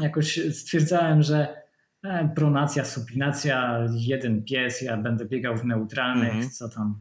jakoś 0.00 0.40
stwierdzałem, 0.52 1.22
że 1.22 1.62
e, 2.04 2.28
pronacja, 2.34 2.84
supinacja, 2.84 3.86
jeden 3.94 4.44
pies, 4.44 4.82
ja 4.82 4.96
będę 4.96 5.24
biegał 5.24 5.56
w 5.56 5.64
neutralnych, 5.64 6.32
mm 6.32 6.42
-hmm. 6.42 6.50
co 6.50 6.68
tam. 6.68 6.98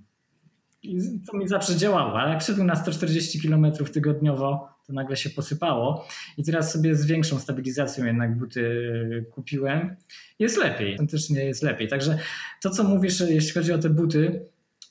To 1.32 1.38
mi 1.38 1.48
zawsze 1.48 1.76
działało, 1.76 2.20
ale 2.20 2.34
jak 2.34 2.42
szedłem 2.42 2.68
na 2.68 2.76
140 2.76 3.42
km 3.42 3.72
tygodniowo, 3.94 4.70
to 4.88 4.94
nagle 4.94 5.18
się 5.18 5.30
posypało. 5.30 6.08
I 6.38 6.44
teraz 6.44 6.72
sobie 6.72 6.96
z 6.96 7.06
większą 7.06 7.40
stabilizacją 7.40 8.06
jednak 8.06 8.38
buty 8.38 9.26
kupiłem. 9.32 9.96
Jest 10.40 10.58
lepiej, 10.58 10.92
autentycznie 10.92 11.46
jest 11.46 11.64
lepiej. 11.64 11.88
Także 11.88 12.18
to, 12.62 12.70
co 12.70 12.84
mówisz, 12.84 13.20
jeśli 13.20 13.52
chodzi 13.52 13.74
o 13.74 13.78
te 13.78 13.90
buty, 13.90 14.46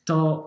to 0.05 0.47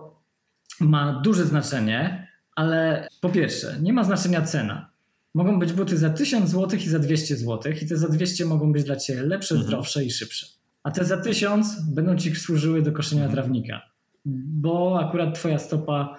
ma 0.80 1.20
duże 1.24 1.44
znaczenie, 1.44 2.28
ale 2.54 3.08
po 3.20 3.28
pierwsze, 3.28 3.76
nie 3.82 3.92
ma 3.92 4.04
znaczenia 4.04 4.42
cena. 4.42 4.90
Mogą 5.34 5.58
być 5.58 5.72
buty 5.72 5.96
za 5.96 6.10
1000 6.10 6.50
zł 6.50 6.78
i 6.78 6.88
za 6.88 6.98
200 6.98 7.36
zł, 7.36 7.72
i 7.82 7.86
te 7.86 7.96
za 7.96 8.08
200 8.08 8.44
mogą 8.44 8.72
być 8.72 8.84
dla 8.84 8.96
Ciebie 8.96 9.22
lepsze, 9.22 9.54
mhm. 9.54 9.68
zdrowsze 9.68 10.04
i 10.04 10.10
szybsze. 10.10 10.46
A 10.82 10.90
te 10.90 11.04
za 11.04 11.16
1000 11.16 11.80
będą 11.80 12.16
Ci 12.16 12.36
służyły 12.36 12.82
do 12.82 12.92
koszenia 12.92 13.24
mhm. 13.24 13.34
trawnika, 13.34 13.93
bo 14.24 15.00
akurat 15.00 15.34
Twoja 15.34 15.58
stopa 15.58 16.16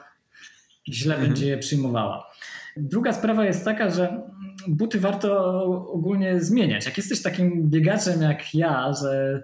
źle 0.89 1.15
mhm. 1.15 1.31
będzie 1.31 1.47
je 1.47 1.57
przyjmowała. 1.57 2.31
Druga 2.77 3.13
sprawa 3.13 3.45
jest 3.45 3.65
taka, 3.65 3.89
że 3.89 4.21
buty 4.67 4.99
warto 4.99 5.63
ogólnie 5.91 6.39
zmieniać. 6.39 6.85
Jak 6.85 6.97
jesteś 6.97 7.21
takim 7.21 7.69
biegaczem 7.69 8.21
jak 8.21 8.55
ja, 8.55 8.93
że 9.01 9.41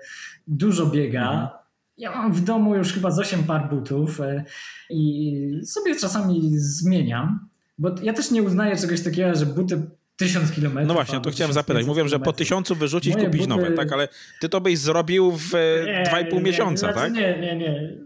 dużo 0.48 0.86
biega, 0.86 1.32
mhm. 1.32 1.50
ja 1.98 2.12
mam 2.12 2.34
w 2.34 2.44
domu 2.44 2.76
już 2.76 2.94
chyba 2.94 3.12
z 3.12 3.20
8 3.20 3.44
par 3.44 3.70
butów 3.70 4.22
e, 4.22 4.44
i 4.90 5.62
sobie 5.66 5.96
czasami 5.96 6.42
zmieniam, 6.54 7.48
bo 7.78 7.90
ja 8.04 8.14
też 8.14 8.32
nie 8.32 8.44
uznaję 8.44 8.78
czegoś 8.78 9.02
takiego, 9.02 9.36
że 9.36 9.46
buty 9.46 9.82
tysiąc 10.16 10.52
kilometrów. 10.52 10.88
No 10.88 10.94
właśnie, 10.94 11.22
to 11.22 11.32
chciałem 11.32 11.54
zapytać. 11.54 11.86
Mówią, 11.86 12.08
że 12.08 12.20
po 12.20 12.34
tysiącu 12.34 12.76
wyrzucić, 12.76 13.14
Moje 13.14 13.26
kupić 13.26 13.42
buty... 13.42 13.50
nowe, 13.50 13.72
tak? 13.72 13.94
Ale 13.94 14.08
ty 14.40 14.50
to 14.50 14.62
byś 14.62 14.80
zrobił 14.80 15.32
w 15.32 15.52
2,5 15.52 16.42
miesiąca, 16.42 16.88
nie, 16.88 16.94
tak? 16.94 17.14
Nie, 17.14 17.40
nie, 17.40 17.56
nie. 17.56 17.98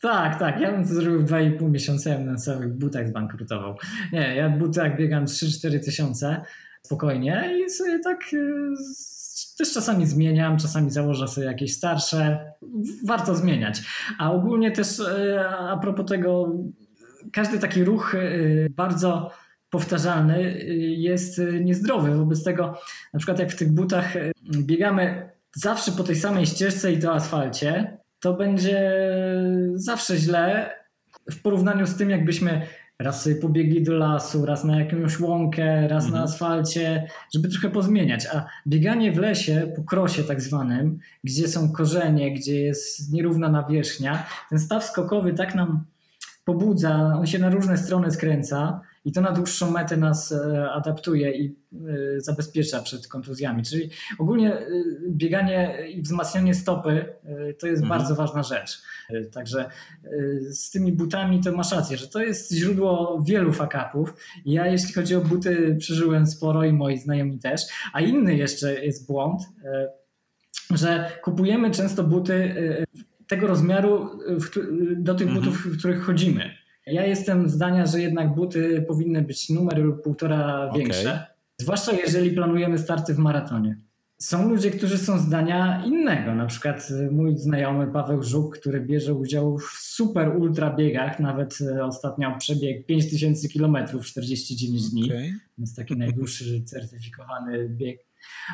Tak, 0.00 0.38
tak. 0.38 0.60
Ja 0.60 0.72
bym 0.72 0.82
to 0.82 0.94
zrobił 0.94 1.20
w 1.20 1.24
2,5 1.24 1.70
miesiąca, 1.70 2.10
ja 2.10 2.16
bym 2.16 2.26
na 2.26 2.36
całych 2.36 2.74
butach 2.74 3.08
zbankrutował. 3.08 3.76
Nie, 4.12 4.36
ja 4.36 4.48
w 4.48 4.58
butach 4.58 4.96
biegam 4.96 5.24
3-4 5.24 5.84
tysiące 5.84 6.42
spokojnie 6.82 7.50
i 7.66 7.70
sobie 7.70 7.98
tak 7.98 8.20
y, 8.32 8.72
też 9.58 9.72
czasami 9.72 10.06
zmieniam, 10.06 10.58
czasami 10.58 10.90
założę 10.90 11.28
sobie 11.28 11.46
jakieś 11.46 11.74
starsze. 11.74 12.52
Warto 13.06 13.34
zmieniać. 13.34 13.82
A 14.18 14.32
ogólnie 14.32 14.72
też 14.72 14.98
y, 14.98 15.40
a 15.58 15.76
propos 15.76 16.06
tego, 16.06 16.54
każdy 17.32 17.58
taki 17.58 17.84
ruch 17.84 18.14
y, 18.14 18.72
bardzo 18.76 19.30
powtarzalny 19.70 20.64
jest 20.78 21.40
niezdrowy. 21.60 22.14
Wobec 22.14 22.44
tego, 22.44 22.80
na 23.12 23.18
przykład 23.18 23.38
jak 23.38 23.52
w 23.52 23.56
tych 23.56 23.72
butach 23.72 24.14
biegamy 24.42 25.30
zawsze 25.54 25.92
po 25.92 26.04
tej 26.04 26.16
samej 26.16 26.46
ścieżce 26.46 26.92
i 26.92 26.98
to 26.98 27.14
asfalcie, 27.14 27.98
to 28.20 28.34
będzie 28.34 28.92
zawsze 29.74 30.16
źle 30.16 30.70
w 31.30 31.42
porównaniu 31.42 31.86
z 31.86 31.96
tym, 31.96 32.10
jakbyśmy 32.10 32.66
raz 32.98 33.22
sobie 33.22 33.36
pobiegli 33.36 33.82
do 33.82 33.92
lasu, 33.92 34.46
raz 34.46 34.64
na 34.64 34.80
jakąś 34.80 35.20
łąkę, 35.20 35.88
raz 35.88 36.04
mhm. 36.04 36.12
na 36.14 36.22
asfalcie, 36.22 37.08
żeby 37.34 37.48
trochę 37.48 37.70
pozmieniać. 37.70 38.26
A 38.26 38.46
bieganie 38.66 39.12
w 39.12 39.18
lesie, 39.18 39.72
po 39.76 39.82
krosie 39.82 40.24
tak 40.24 40.40
zwanym, 40.40 40.98
gdzie 41.24 41.48
są 41.48 41.72
korzenie, 41.72 42.34
gdzie 42.34 42.62
jest 42.62 43.12
nierówna 43.12 43.48
nawierzchnia, 43.48 44.26
ten 44.50 44.58
staw 44.58 44.84
skokowy 44.84 45.32
tak 45.32 45.54
nam 45.54 45.84
pobudza, 46.44 47.12
on 47.18 47.26
się 47.26 47.38
na 47.38 47.50
różne 47.50 47.78
strony 47.78 48.10
skręca, 48.10 48.80
i 49.08 49.12
to 49.12 49.20
na 49.20 49.32
dłuższą 49.32 49.70
metę 49.70 49.96
nas 49.96 50.32
e, 50.32 50.70
adaptuje 50.70 51.30
i 51.30 51.46
e, 51.46 52.20
zabezpiecza 52.20 52.82
przed 52.82 53.08
kontuzjami. 53.08 53.62
Czyli 53.62 53.90
ogólnie 54.18 54.54
e, 54.54 54.66
bieganie 55.08 55.88
i 55.90 56.02
wzmacnianie 56.02 56.54
stopy 56.54 57.04
to 57.58 57.66
jest 57.66 57.82
mhm. 57.82 57.88
bardzo 57.88 58.14
ważna 58.14 58.42
rzecz. 58.42 58.82
Także 59.32 59.70
z 60.50 60.70
tymi 60.70 60.92
butami 60.92 61.40
to 61.40 61.52
masz 61.52 61.72
rację, 61.72 61.96
że 61.96 62.08
to 62.08 62.22
jest 62.22 62.52
źródło 62.52 63.22
wielu 63.26 63.52
fakapów. 63.52 64.14
Ja 64.44 64.66
jeśli 64.66 64.94
chodzi 64.94 65.16
o 65.16 65.20
buty 65.20 65.76
przeżyłem 65.78 66.26
sporo 66.26 66.64
i 66.64 66.72
moi 66.72 66.98
znajomi 66.98 67.38
też, 67.38 67.62
a 67.92 68.00
inny 68.00 68.36
jeszcze 68.36 68.84
jest 68.84 69.06
błąd, 69.06 69.42
że 70.70 71.10
kupujemy 71.22 71.70
często 71.70 72.04
buty 72.04 72.54
tego 73.26 73.46
rozmiaru 73.46 74.20
do 74.96 75.14
tych 75.14 75.28
mhm. 75.28 75.44
butów, 75.44 75.66
w 75.66 75.78
których 75.78 76.02
chodzimy. 76.02 76.57
Ja 76.92 77.06
jestem 77.06 77.48
zdania, 77.48 77.86
że 77.86 78.00
jednak 78.00 78.34
buty 78.34 78.84
powinny 78.88 79.22
być 79.22 79.50
numer 79.50 79.78
lub 79.78 80.02
półtora 80.02 80.70
większe, 80.76 81.12
okay. 81.12 81.26
zwłaszcza 81.58 81.92
jeżeli 81.92 82.30
planujemy 82.30 82.78
starty 82.78 83.14
w 83.14 83.18
maratonie. 83.18 83.76
Są 84.18 84.48
ludzie, 84.48 84.70
którzy 84.70 84.98
są 84.98 85.18
zdania 85.18 85.84
innego. 85.86 86.34
Na 86.34 86.46
przykład 86.46 86.90
y, 86.90 87.10
mój 87.10 87.38
znajomy 87.38 87.86
Paweł 87.86 88.22
Żuk, 88.22 88.58
który 88.58 88.80
bierze 88.80 89.14
udział 89.14 89.58
w 89.58 89.64
super 89.64 90.36
ultra 90.36 90.76
biegach, 90.76 91.20
nawet 91.20 91.60
y, 91.60 91.84
ostatnio 91.84 92.38
przebieg 92.38 92.86
5000 92.86 93.48
km 93.48 93.76
49 94.02 94.90
dni. 94.90 95.04
Okay. 95.04 95.32
To 95.56 95.62
jest 95.62 95.76
taki 95.76 95.96
najdłuższy 95.96 96.62
certyfikowany 96.64 97.68
bieg. 97.68 97.98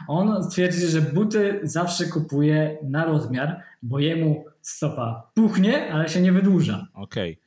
On 0.09 0.51
twierdzi, 0.51 0.87
że 0.87 1.01
buty 1.01 1.61
zawsze 1.63 2.07
kupuje 2.07 2.79
na 2.83 3.05
rozmiar, 3.05 3.63
bo 3.83 3.99
jemu 3.99 4.45
stopa 4.63 5.31
puchnie, 5.35 5.93
ale 5.93 6.09
się 6.09 6.21
nie 6.21 6.33
wydłuża. 6.33 6.89
Okej. 6.95 7.33
Okay. 7.33 7.44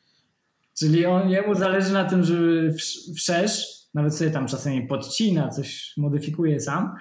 Czyli 0.79 1.05
on, 1.05 1.29
jemu 1.29 1.55
zależy 1.55 1.93
na 1.93 2.05
tym, 2.05 2.23
żeby 2.23 2.73
wszerz, 3.17 3.77
nawet 3.93 4.15
sobie 4.15 4.31
tam 4.31 4.47
czasami 4.47 4.87
podcina, 4.87 5.49
coś 5.49 5.93
modyfikuje 5.97 6.59
sam, 6.59 6.95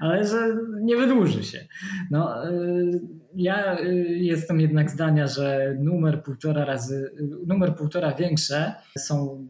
ale 0.00 0.26
że 0.28 0.56
nie 0.80 0.96
wydłuży 0.96 1.44
się. 1.44 1.66
No, 2.10 2.50
y, 2.50 3.00
ja 3.34 3.80
y, 3.80 3.94
jestem 4.08 4.60
jednak 4.60 4.90
zdania, 4.90 5.26
że 5.26 5.76
numer 5.80 6.22
półtora 6.22 6.64
razy, 6.64 7.10
numer 7.46 7.76
półtora 7.76 8.14
większe 8.14 8.74
są 8.98 9.46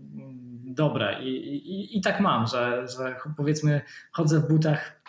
dobre 0.64 1.22
i, 1.22 1.28
i, 1.28 1.98
i 1.98 2.00
tak 2.00 2.20
mam, 2.20 2.46
że, 2.46 2.86
że 2.88 3.16
powiedzmy 3.36 3.80
chodzę 4.12 4.40
w 4.40 4.48
butach 4.48 5.02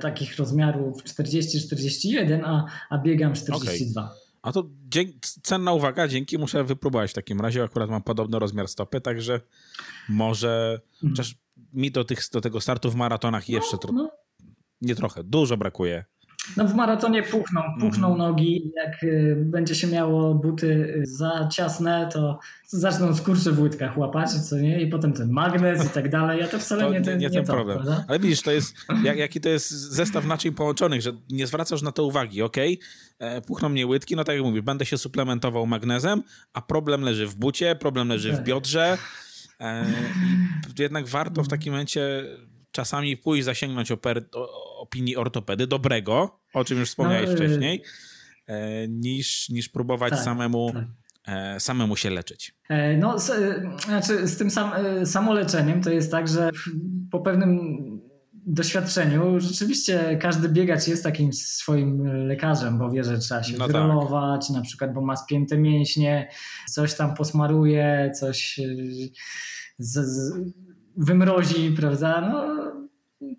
takich 0.00 0.36
rozmiarów 0.36 1.04
40-41, 1.04 2.42
a, 2.44 2.64
a 2.90 2.98
biegam 2.98 3.34
42. 3.34 4.02
Okay. 4.02 4.16
A 4.42 4.52
to 4.52 4.68
cenna 5.42 5.72
uwaga, 5.72 6.08
dzięki, 6.08 6.38
muszę 6.38 6.64
wypróbować 6.64 7.10
w 7.10 7.14
takim 7.14 7.40
razie. 7.40 7.64
Akurat 7.64 7.90
mam 7.90 8.02
podobny 8.02 8.38
rozmiar 8.38 8.68
stopy, 8.68 9.00
także 9.00 9.40
może 10.08 10.80
mhm. 10.94 11.12
chociaż 11.12 11.34
mi 11.72 11.90
do, 11.90 12.04
tych, 12.04 12.28
do 12.32 12.40
tego 12.40 12.60
startu 12.60 12.90
w 12.90 12.94
maratonach 12.94 13.48
jeszcze 13.48 13.76
no, 13.84 13.92
no. 13.92 14.10
nie 14.80 14.94
trochę, 14.94 15.24
dużo 15.24 15.56
brakuje. 15.56 16.04
No 16.56 16.68
w 16.68 16.74
maratonie 16.74 17.22
puchną, 17.22 17.60
puchną 17.80 18.06
mm. 18.06 18.18
nogi. 18.18 18.72
Jak 18.76 19.02
y, 19.02 19.36
będzie 19.38 19.74
się 19.74 19.86
miało 19.86 20.34
buty 20.34 21.02
za 21.04 21.48
ciasne, 21.52 22.08
to 22.12 22.38
zaczną 22.66 23.14
skurcze 23.14 23.52
w 23.52 23.60
łydkach 23.60 23.98
łapać, 23.98 24.30
co 24.30 24.58
nie? 24.58 24.80
I 24.82 24.86
potem 24.86 25.12
ten 25.12 25.30
magnes 25.30 25.86
i 25.86 25.88
tak 25.88 26.10
dalej. 26.10 26.40
Ja 26.40 26.48
to 26.48 26.58
wcale 26.58 26.82
to 26.84 26.92
nie, 26.92 27.00
ten, 27.00 27.18
nie, 27.18 27.26
nie 27.26 27.30
ten 27.30 27.44
to, 27.44 27.52
problem. 27.52 27.78
Prawda? 27.78 28.04
Ale 28.08 28.18
widzisz, 28.18 28.42
to 28.42 28.50
jest, 28.50 28.74
jak, 29.02 29.18
jaki 29.18 29.40
to 29.40 29.48
jest 29.48 29.70
zestaw 29.70 30.26
naczyń 30.26 30.54
połączonych, 30.54 31.02
że 31.02 31.12
nie 31.30 31.46
zwracasz 31.46 31.82
na 31.82 31.92
to 31.92 32.04
uwagi, 32.04 32.42
ok? 32.42 32.56
E, 33.18 33.40
puchną 33.40 33.68
mnie 33.68 33.86
łydki, 33.86 34.16
no 34.16 34.24
tak 34.24 34.36
jak 34.36 34.44
mówisz, 34.44 34.62
będę 34.62 34.86
się 34.86 34.98
suplementował 34.98 35.66
magnezem, 35.66 36.22
a 36.52 36.62
problem 36.62 37.02
leży 37.02 37.26
w 37.26 37.34
bucie, 37.34 37.76
problem 37.76 38.08
leży 38.08 38.32
w 38.32 38.36
tak. 38.36 38.44
biodrze. 38.44 38.98
E, 39.60 39.86
I 40.76 40.82
jednak 40.82 41.06
warto 41.08 41.42
w 41.42 41.48
takim 41.48 41.72
momencie 41.72 42.24
czasami 42.70 43.16
pójść 43.16 43.44
zasięgnąć 43.44 43.92
oper, 43.92 44.28
opinii 44.76 45.16
ortopedy, 45.16 45.66
dobrego, 45.66 46.40
o 46.54 46.64
czym 46.64 46.78
już 46.78 46.88
wspomniałeś 46.88 47.26
no, 47.26 47.32
y, 47.32 47.36
wcześniej, 47.36 47.82
e, 48.46 48.88
niż, 48.88 49.48
niż 49.48 49.68
próbować 49.68 50.10
tak, 50.10 50.20
samemu, 50.20 50.72
tak. 50.74 50.84
E, 51.26 51.60
samemu 51.60 51.96
się 51.96 52.10
leczyć. 52.10 52.54
E, 52.68 52.96
no, 52.96 53.18
z, 53.18 53.32
znaczy 53.84 54.28
z 54.28 54.36
tym 54.36 54.50
sam, 54.50 54.72
samoleczeniem 55.04 55.82
to 55.82 55.90
jest 55.90 56.10
tak, 56.10 56.28
że 56.28 56.50
po 57.10 57.20
pewnym 57.20 57.76
doświadczeniu 58.46 59.40
rzeczywiście 59.40 60.18
każdy 60.20 60.48
biegacz 60.48 60.88
jest 60.88 61.02
takim 61.02 61.32
swoim 61.32 62.06
lekarzem, 62.26 62.78
bo 62.78 62.90
wie, 62.90 63.04
że 63.04 63.18
trzeba 63.18 63.42
się 63.42 63.56
no 63.58 63.66
wyrolować, 63.66 64.48
tak. 64.48 64.56
na 64.56 64.62
przykład, 64.62 64.92
bo 64.92 65.00
ma 65.00 65.16
spięte 65.16 65.58
mięśnie, 65.58 66.28
coś 66.70 66.94
tam 66.94 67.14
posmaruje, 67.14 68.12
coś 68.20 68.60
z, 69.78 69.96
z, 70.06 70.32
wymrozi, 70.96 71.70
prawda? 71.70 72.20
No, 72.20 72.56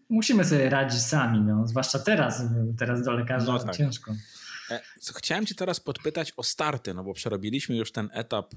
musimy 0.10 0.46
sobie 0.46 0.70
radzić 0.70 1.02
sami, 1.02 1.42
no, 1.42 1.68
zwłaszcza 1.68 2.00
teraz, 2.00 2.44
teraz 2.80 3.04
do 3.04 3.12
lekarza 3.12 3.54
no 3.54 3.60
tak. 3.60 3.76
ciężko. 3.76 4.16
E, 4.72 4.82
chciałem 5.16 5.46
cię 5.46 5.56
teraz 5.56 5.80
podpytać 5.80 6.34
o 6.38 6.44
starty, 6.44 6.94
no 6.94 7.04
bo 7.04 7.14
przerobiliśmy 7.14 7.76
już 7.76 7.92
ten 7.92 8.10
etap 8.14 8.54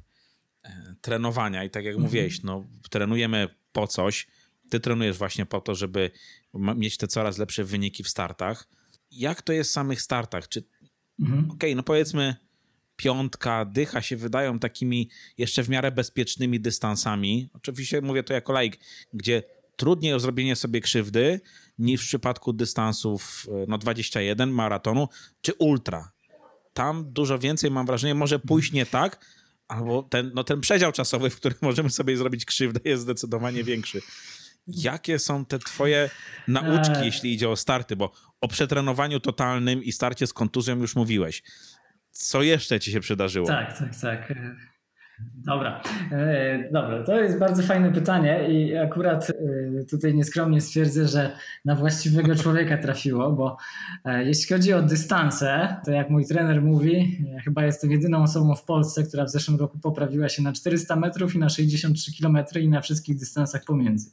e, 0.62 0.94
trenowania 1.00 1.64
i 1.64 1.70
tak 1.70 1.84
jak 1.84 1.94
mhm. 1.94 2.04
mówiłeś, 2.04 2.42
no 2.42 2.64
trenujemy 2.90 3.48
po 3.72 3.86
coś, 3.86 4.26
ty 4.70 4.80
trenujesz 4.80 5.18
właśnie 5.18 5.46
po 5.46 5.60
to, 5.60 5.74
żeby 5.74 6.10
mieć 6.54 6.96
te 6.96 7.08
coraz 7.08 7.38
lepsze 7.38 7.64
wyniki 7.64 8.02
w 8.02 8.08
startach. 8.08 8.68
Jak 9.10 9.42
to 9.42 9.52
jest 9.52 9.70
w 9.70 9.72
samych 9.72 10.02
startach? 10.02 10.48
Czy 10.48 10.64
mhm. 11.20 11.44
okej, 11.44 11.54
okay, 11.54 11.74
no 11.74 11.82
powiedzmy 11.82 12.36
piątka, 12.96 13.64
dycha 13.64 14.02
się 14.02 14.16
wydają 14.16 14.58
takimi 14.58 15.10
jeszcze 15.38 15.62
w 15.62 15.68
miarę 15.68 15.92
bezpiecznymi 15.92 16.60
dystansami. 16.60 17.50
Oczywiście 17.52 18.00
mówię 18.00 18.22
to 18.22 18.34
jako 18.34 18.52
laik, 18.52 18.78
gdzie 19.12 19.42
trudniej 19.80 20.14
o 20.14 20.20
zrobienie 20.20 20.56
sobie 20.56 20.80
krzywdy 20.80 21.40
niż 21.78 22.02
w 22.02 22.06
przypadku 22.06 22.52
dystansów 22.52 23.46
e, 23.48 23.64
no 23.68 23.78
21, 23.78 24.50
maratonu 24.50 25.08
czy 25.40 25.54
ultra. 25.54 26.12
Tam 26.72 27.12
dużo 27.12 27.38
więcej, 27.38 27.70
mam 27.70 27.86
wrażenie, 27.86 28.14
może 28.14 28.38
pójść 28.38 28.72
nie 28.72 28.86
tak, 28.86 29.26
albo 29.68 30.02
ten, 30.02 30.30
no 30.34 30.44
ten 30.44 30.60
przedział 30.60 30.92
czasowy, 30.92 31.30
w 31.30 31.36
którym 31.36 31.58
możemy 31.62 31.90
sobie 31.90 32.16
zrobić 32.16 32.44
krzywdę, 32.44 32.80
jest 32.84 33.02
zdecydowanie 33.02 33.64
większy. 33.64 34.00
Jakie 34.66 35.18
są 35.18 35.44
te 35.44 35.58
twoje 35.58 36.10
nauczki, 36.48 36.96
eee. 36.96 37.06
jeśli 37.06 37.34
idzie 37.34 37.48
o 37.48 37.56
starty? 37.56 37.96
Bo 37.96 38.12
o 38.40 38.48
przetrenowaniu 38.48 39.20
totalnym 39.20 39.84
i 39.84 39.92
starcie 39.92 40.26
z 40.26 40.32
kontuzją 40.32 40.78
już 40.78 40.96
mówiłeś. 40.96 41.42
Co 42.10 42.42
jeszcze 42.42 42.80
ci 42.80 42.92
się 42.92 43.00
przydarzyło? 43.00 43.46
Tak, 43.46 43.78
tak, 43.78 44.00
tak. 44.00 44.34
Dobra, 45.44 45.82
e, 46.12 46.68
dobra, 46.72 47.04
to 47.04 47.20
jest 47.20 47.38
bardzo 47.38 47.62
fajne 47.62 47.92
pytanie 47.92 48.48
i 48.48 48.76
akurat 48.76 49.30
e, 49.30 49.84
tutaj 49.84 50.14
nieskromnie 50.14 50.60
stwierdzę, 50.60 51.08
że 51.08 51.36
na 51.64 51.74
właściwego 51.74 52.36
człowieka 52.36 52.78
trafiło, 52.78 53.32
bo 53.32 53.56
e, 54.04 54.24
jeśli 54.24 54.54
chodzi 54.54 54.72
o 54.72 54.82
dystanse, 54.82 55.76
to 55.84 55.90
jak 55.90 56.10
mój 56.10 56.26
trener 56.26 56.62
mówi, 56.62 57.26
ja 57.34 57.40
chyba 57.40 57.64
jestem 57.64 57.90
jedyną 57.90 58.22
osobą 58.22 58.54
w 58.54 58.64
Polsce, 58.64 59.02
która 59.02 59.24
w 59.24 59.30
zeszłym 59.30 59.58
roku 59.58 59.78
poprawiła 59.78 60.28
się 60.28 60.42
na 60.42 60.52
400 60.52 60.96
metrów 60.96 61.34
i 61.34 61.38
na 61.38 61.48
63 61.48 62.12
km 62.20 62.38
i 62.60 62.68
na 62.68 62.80
wszystkich 62.80 63.18
dystansach 63.18 63.64
pomiędzy. 63.64 64.10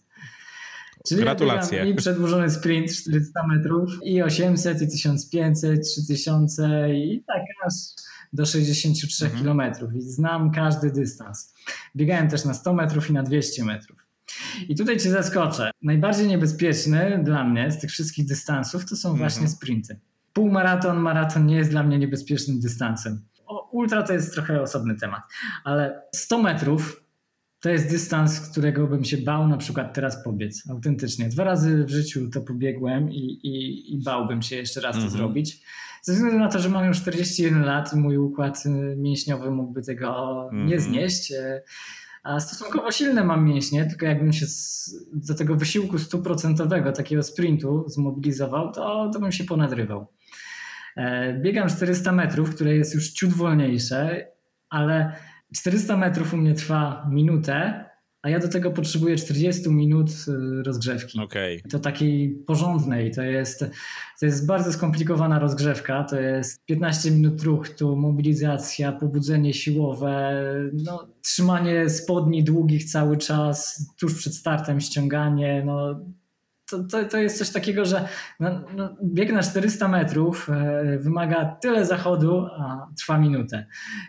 Czyli 1.07 1.21
Gratulacje. 1.21 1.77
Ja 1.77 1.85
I 1.85 1.95
przedłużony 1.95 2.49
sprint 2.49 2.91
400 2.91 3.47
metrów 3.47 3.89
i 4.03 4.21
800 4.21 4.81
i 4.81 4.87
1500, 4.87 5.83
3000 5.83 6.93
i 6.93 7.23
tak 7.27 7.41
aż 7.65 7.73
do 8.33 8.45
63 8.45 9.25
mhm. 9.25 9.43
km 9.43 9.61
i 9.95 10.01
znam 10.01 10.51
każdy 10.51 10.91
dystans. 10.91 11.53
Biegałem 11.95 12.29
też 12.29 12.45
na 12.45 12.53
100 12.53 12.73
metrów 12.73 13.09
i 13.09 13.13
na 13.13 13.23
200 13.23 13.63
metrów. 13.63 14.07
I 14.69 14.75
tutaj 14.75 14.99
cię 14.99 15.11
zaskoczę. 15.11 15.71
Najbardziej 15.81 16.27
niebezpieczny 16.27 17.21
dla 17.23 17.43
mnie 17.43 17.71
z 17.71 17.79
tych 17.79 17.91
wszystkich 17.91 18.25
dystansów 18.25 18.89
to 18.89 18.95
są 18.95 19.15
właśnie 19.15 19.41
mhm. 19.41 19.57
sprinty. 19.57 19.99
Półmaraton, 20.33 20.97
maraton 20.97 21.45
nie 21.45 21.55
jest 21.55 21.69
dla 21.69 21.83
mnie 21.83 21.99
niebezpiecznym 21.99 22.59
dystansem. 22.59 23.21
O, 23.45 23.69
ultra 23.71 24.03
to 24.03 24.13
jest 24.13 24.33
trochę 24.33 24.61
osobny 24.61 24.95
temat, 24.95 25.21
ale 25.63 26.01
100 26.15 26.41
metrów 26.41 27.06
to 27.59 27.69
jest 27.69 27.89
dystans, 27.89 28.49
którego 28.49 28.87
bym 28.87 29.05
się 29.05 29.17
bał 29.17 29.47
na 29.47 29.57
przykład 29.57 29.93
teraz 29.93 30.23
pobiec. 30.23 30.63
Autentycznie. 30.69 31.29
Dwa 31.29 31.43
razy 31.43 31.83
w 31.83 31.89
życiu 31.89 32.29
to 32.29 32.41
pobiegłem 32.41 33.11
i, 33.11 33.39
i, 33.43 33.93
i 33.93 34.03
bałbym 34.03 34.41
się 34.41 34.55
jeszcze 34.55 34.81
raz 34.81 34.95
to 34.95 35.01
mhm. 35.01 35.17
zrobić. 35.17 35.61
Ze 36.01 36.13
względu 36.13 36.39
na 36.39 36.49
to, 36.49 36.59
że 36.59 36.69
mam 36.69 36.87
już 36.87 37.01
41 37.01 37.65
lat, 37.65 37.93
mój 37.93 38.17
układ 38.17 38.65
y, 38.65 38.95
mięśniowy 38.97 39.51
mógłby 39.51 39.81
tego 39.81 40.49
nie 40.53 40.75
mhm. 40.75 40.81
znieść. 40.81 41.31
Y, 41.31 41.61
a 42.23 42.39
stosunkowo 42.39 42.91
silne 42.91 43.23
mam 43.23 43.45
mięśnie, 43.45 43.85
tylko 43.85 44.05
jakbym 44.05 44.33
się 44.33 44.45
do 45.13 45.35
tego 45.35 45.55
wysiłku 45.55 45.99
stuprocentowego, 45.99 46.91
takiego 46.91 47.23
sprintu 47.23 47.83
zmobilizował, 47.87 48.71
to, 48.71 49.09
to 49.13 49.19
bym 49.19 49.31
się 49.31 49.43
ponadrywał. 49.43 50.07
E, 50.97 51.33
biegam 51.33 51.69
400 51.69 52.11
metrów, 52.11 52.55
które 52.55 52.75
jest 52.75 52.95
już 52.95 53.09
ciut 53.09 53.29
wolniejsze, 53.29 54.27
ale 54.69 55.15
400 55.55 55.97
metrów 55.97 56.33
u 56.33 56.37
mnie 56.37 56.53
trwa 56.53 57.07
minutę, 57.11 57.85
a 58.21 58.29
ja 58.29 58.39
do 58.39 58.47
tego 58.47 58.71
potrzebuję 58.71 59.15
40 59.15 59.69
minut 59.69 60.09
y, 60.09 60.63
rozgrzewki. 60.63 61.19
Okay. 61.19 61.61
To 61.69 61.79
takiej 61.79 62.29
porządnej, 62.29 63.11
to 63.11 63.21
jest, 63.21 63.65
to 64.19 64.25
jest 64.25 64.47
bardzo 64.47 64.73
skomplikowana 64.73 65.39
rozgrzewka, 65.39 66.03
to 66.03 66.19
jest 66.19 66.65
15 66.65 67.11
minut 67.11 67.43
ruchu, 67.43 67.95
mobilizacja, 67.95 68.91
pobudzenie 68.91 69.53
siłowe, 69.53 70.43
no, 70.73 71.07
trzymanie 71.21 71.89
spodni 71.89 72.43
długich 72.43 72.85
cały 72.85 73.17
czas, 73.17 73.85
tuż 73.99 74.15
przed 74.15 74.35
startem 74.35 74.79
ściąganie, 74.79 75.63
no, 75.65 75.99
to, 76.69 76.83
to, 76.83 77.05
to 77.05 77.17
jest 77.17 77.37
coś 77.37 77.49
takiego, 77.49 77.85
że 77.85 78.07
no, 78.39 78.49
no, 78.75 78.97
bieg 79.03 79.31
na 79.31 79.43
400 79.43 79.87
metrów 79.87 80.49
e, 80.49 80.97
wymaga 80.97 81.45
tyle 81.45 81.85
zachodu, 81.85 82.45
a 82.59 82.87
trwa 82.97 83.17
minutę. 83.17 83.65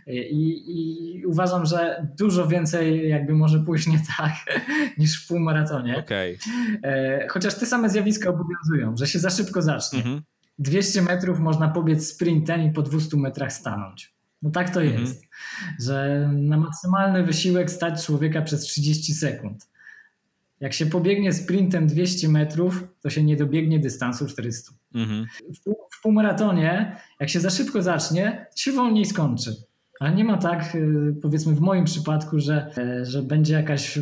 I, 0.07 0.65
I, 0.67 1.27
uważam, 1.27 1.67
że 1.67 2.07
dużo 2.19 2.47
więcej 2.47 3.09
jakby 3.09 3.35
może 3.35 3.59
pójść 3.61 3.87
nie 3.87 4.01
tak 4.19 4.33
niż 4.99 5.25
w 5.25 5.29
półmaratonie. 5.29 5.99
Okay. 5.99 6.39
E, 6.83 7.29
chociaż 7.29 7.55
te 7.55 7.67
same 7.67 7.91
zjawiska 7.91 8.31
obowiązują, 8.31 8.97
że 8.97 9.07
się 9.07 9.19
za 9.19 9.31
szybko 9.31 9.63
zacznie. 9.63 9.99
Mhm. 9.99 10.23
200 10.59 11.03
metrów 11.03 11.39
można 11.39 11.69
pobiec 11.69 12.07
sprintem 12.07 12.63
i 12.63 12.71
po 12.71 12.83
200 12.83 13.17
metrach 13.17 13.53
stanąć. 13.53 14.15
No 14.43 14.51
tak 14.51 14.71
to 14.71 14.83
mhm. 14.83 15.01
jest, 15.01 15.23
że 15.81 16.29
na 16.33 16.57
maksymalny 16.57 17.23
wysiłek 17.23 17.71
stać 17.71 18.07
człowieka 18.07 18.43
przez 18.43 18.61
30 18.61 19.15
sekund. 19.15 19.69
Jak 20.61 20.73
się 20.73 20.87
pobiegnie 20.87 21.33
sprintem 21.33 21.87
200 21.87 22.29
metrów, 22.29 22.85
to 23.03 23.11
się 23.11 23.23
nie 23.23 23.37
dobiegnie 23.37 23.79
dystansu 23.79 24.27
400. 24.27 24.73
Mhm. 24.95 25.27
W, 25.67 25.75
w 25.99 26.03
półmaratonie, 26.03 26.97
jak 27.21 27.29
się 27.29 27.41
za 27.41 27.51
szybko 27.51 27.83
zacznie, 27.83 28.47
się 28.57 28.73
wolniej 28.73 29.07
skończy. 29.07 29.69
Ale 30.01 30.15
nie 30.15 30.25
ma 30.25 30.37
tak, 30.37 30.75
y, 30.75 31.15
powiedzmy 31.23 31.55
w 31.55 31.61
moim 31.61 31.85
przypadku, 31.85 32.39
że, 32.41 32.71
e, 32.79 33.05
że 33.05 33.23
będzie 33.23 33.55
jakaś 33.55 33.99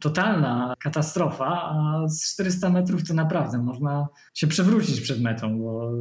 totalna 0.00 0.74
katastrofa, 0.78 1.46
a 1.46 2.08
z 2.08 2.32
400 2.32 2.70
metrów 2.70 3.08
to 3.08 3.14
naprawdę 3.14 3.58
można 3.58 4.08
się 4.34 4.46
przewrócić 4.46 5.00
przed 5.00 5.22
metą, 5.22 5.58
bo, 5.58 5.92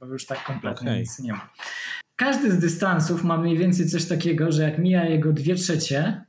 bo 0.00 0.06
już 0.06 0.26
tak 0.26 0.44
kompletnie 0.44 0.88
okay. 0.88 1.00
nic 1.00 1.18
nie 1.18 1.32
ma. 1.32 1.50
każdy 2.16 2.50
z 2.50 2.58
dystansów 2.58 3.24
ma 3.24 3.38
mniej 3.38 3.58
więcej 3.58 3.88
coś 3.88 4.04
takiego, 4.04 4.52
że 4.52 4.62
jak 4.62 4.78
mija 4.78 5.04
jego 5.04 5.32
dwie 5.32 5.54
trzecie, 5.54 6.24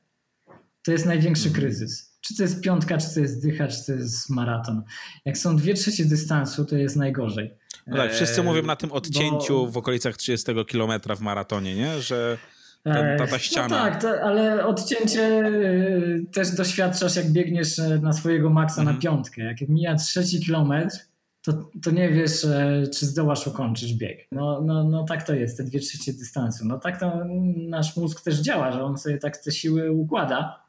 to 0.83 0.91
jest 0.91 1.05
największy 1.05 1.47
mhm. 1.47 1.61
kryzys. 1.61 2.12
Czy 2.23 2.37
to 2.37 2.43
jest 2.43 2.61
piątka, 2.61 2.97
czy 2.97 3.13
to 3.13 3.19
jest 3.19 3.41
dycha, 3.41 3.67
czy 3.67 3.85
to 3.85 3.91
jest 3.91 4.29
maraton. 4.29 4.83
Jak 5.25 5.37
są 5.37 5.55
dwie 5.55 5.73
trzecie 5.73 6.05
dystansu, 6.05 6.65
to 6.65 6.75
jest 6.77 6.95
najgorzej. 6.95 7.53
No 7.87 7.97
tak, 7.97 8.13
wszyscy 8.13 8.41
eee, 8.41 8.47
mówią 8.47 8.63
na 8.63 8.75
tym 8.75 8.91
odcięciu 8.91 9.65
bo... 9.65 9.71
w 9.71 9.77
okolicach 9.77 10.17
30 10.17 10.51
km 10.71 11.01
w 11.17 11.21
maratonie, 11.21 11.75
nie? 11.75 12.01
że 12.01 12.37
ta, 12.83 13.17
ta, 13.17 13.27
ta 13.27 13.39
ściana. 13.39 13.67
No 13.67 13.91
tak, 13.91 14.05
ale 14.23 14.65
odcięcie 14.65 15.45
y, 15.45 16.25
też 16.31 16.51
doświadczasz, 16.51 17.15
jak 17.15 17.31
biegniesz 17.31 17.79
e, 17.79 17.99
na 17.99 18.13
swojego 18.13 18.49
maksa 18.49 18.81
mhm. 18.81 18.95
na 18.95 19.01
piątkę. 19.01 19.43
Jak 19.43 19.61
mija 19.61 19.95
trzeci 19.95 20.39
kilometr, 20.39 20.97
to, 21.41 21.53
to 21.83 21.91
nie 21.91 22.09
wiesz, 22.09 22.45
e, 22.45 22.83
czy 22.93 23.05
zdołasz 23.05 23.47
ukończyć 23.47 23.93
bieg. 23.93 24.27
No, 24.31 24.61
no, 24.61 24.83
no 24.83 25.03
tak 25.03 25.23
to 25.23 25.33
jest, 25.33 25.57
te 25.57 25.63
dwie 25.63 25.79
trzecie 25.79 26.13
dystansu. 26.13 26.65
No 26.65 26.79
tak 26.79 26.99
to 26.99 27.25
nasz 27.55 27.97
mózg 27.97 28.21
też 28.21 28.39
działa, 28.39 28.71
że 28.71 28.83
on 28.83 28.97
sobie 28.97 29.17
tak 29.17 29.37
te 29.37 29.51
siły 29.51 29.91
układa. 29.91 30.62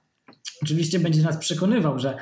Oczywiście 0.62 0.98
będzie 0.98 1.22
nas 1.22 1.36
przekonywał, 1.36 1.98
że 1.98 2.16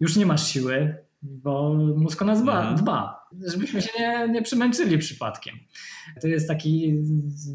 już 0.00 0.16
nie 0.16 0.26
masz 0.26 0.46
siły, 0.46 0.96
bo 1.22 1.74
mózg 1.96 2.22
o 2.22 2.24
nas 2.24 2.42
dba, 2.42 2.60
mhm. 2.60 2.76
dba 2.76 3.20
żebyśmy 3.46 3.82
się 3.82 3.88
nie, 3.98 4.28
nie 4.28 4.42
przemęczyli 4.42 4.98
przypadkiem. 4.98 5.58
To 6.20 6.28
jest 6.28 6.48
taki 6.48 6.94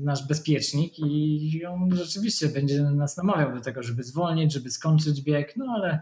nasz 0.03 0.27
bezpiecznik 0.27 0.99
i 0.99 1.65
on 1.65 1.95
rzeczywiście 1.95 2.47
będzie 2.47 2.83
nas 2.83 3.17
namawiał 3.17 3.55
do 3.55 3.61
tego, 3.61 3.83
żeby 3.83 4.03
zwolnić, 4.03 4.53
żeby 4.53 4.71
skończyć 4.71 5.21
bieg, 5.21 5.53
no 5.57 5.65
ale 5.75 5.99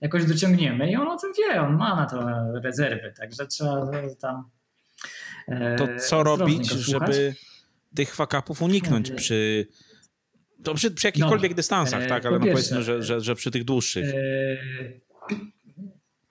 jakoś 0.00 0.24
dociągniemy 0.24 0.90
i 0.90 0.96
on 0.96 1.08
o 1.08 1.18
tym 1.18 1.32
wie, 1.38 1.60
on 1.60 1.76
ma 1.76 1.96
na 1.96 2.06
to 2.06 2.28
rezerwy, 2.62 3.12
także 3.16 3.46
trzeba 3.46 3.90
tam 4.20 4.50
e, 5.48 5.76
To 5.76 5.88
co 6.08 6.22
robić, 6.22 6.70
żeby 6.70 7.34
tych 7.94 8.14
fakapów 8.14 8.62
uniknąć 8.62 9.10
przy 9.10 9.66
to 10.62 10.74
przy, 10.74 10.90
przy 10.90 11.08
jakichkolwiek 11.08 11.50
no, 11.50 11.56
dystansach, 11.56 12.02
e, 12.02 12.06
tak, 12.06 12.26
ale 12.26 12.38
no 12.38 12.46
powiedzmy, 12.46 12.82
że, 12.82 13.02
że, 13.02 13.20
że 13.20 13.34
przy 13.34 13.50
tych 13.50 13.64
dłuższych. 13.64 14.04
E, 14.14 14.56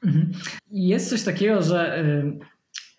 mhm. 0.03 0.31
Jest 0.71 1.09
coś 1.09 1.23
takiego, 1.23 1.61
że 1.61 2.03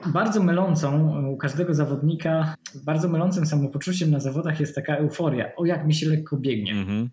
bardzo 0.06 0.42
mylącą 0.42 1.20
u 1.28 1.36
każdego 1.36 1.74
zawodnika, 1.74 2.54
bardzo 2.74 3.08
mylącym 3.08 3.46
samopoczuciem 3.46 4.10
na 4.10 4.20
zawodach 4.20 4.60
jest 4.60 4.74
taka 4.74 4.96
euforia. 4.96 5.56
O, 5.56 5.64
jak 5.64 5.86
mi 5.86 5.94
się 5.94 6.08
lekko 6.08 6.36
biegnie. 6.36 6.72
Mhm. 6.72 7.10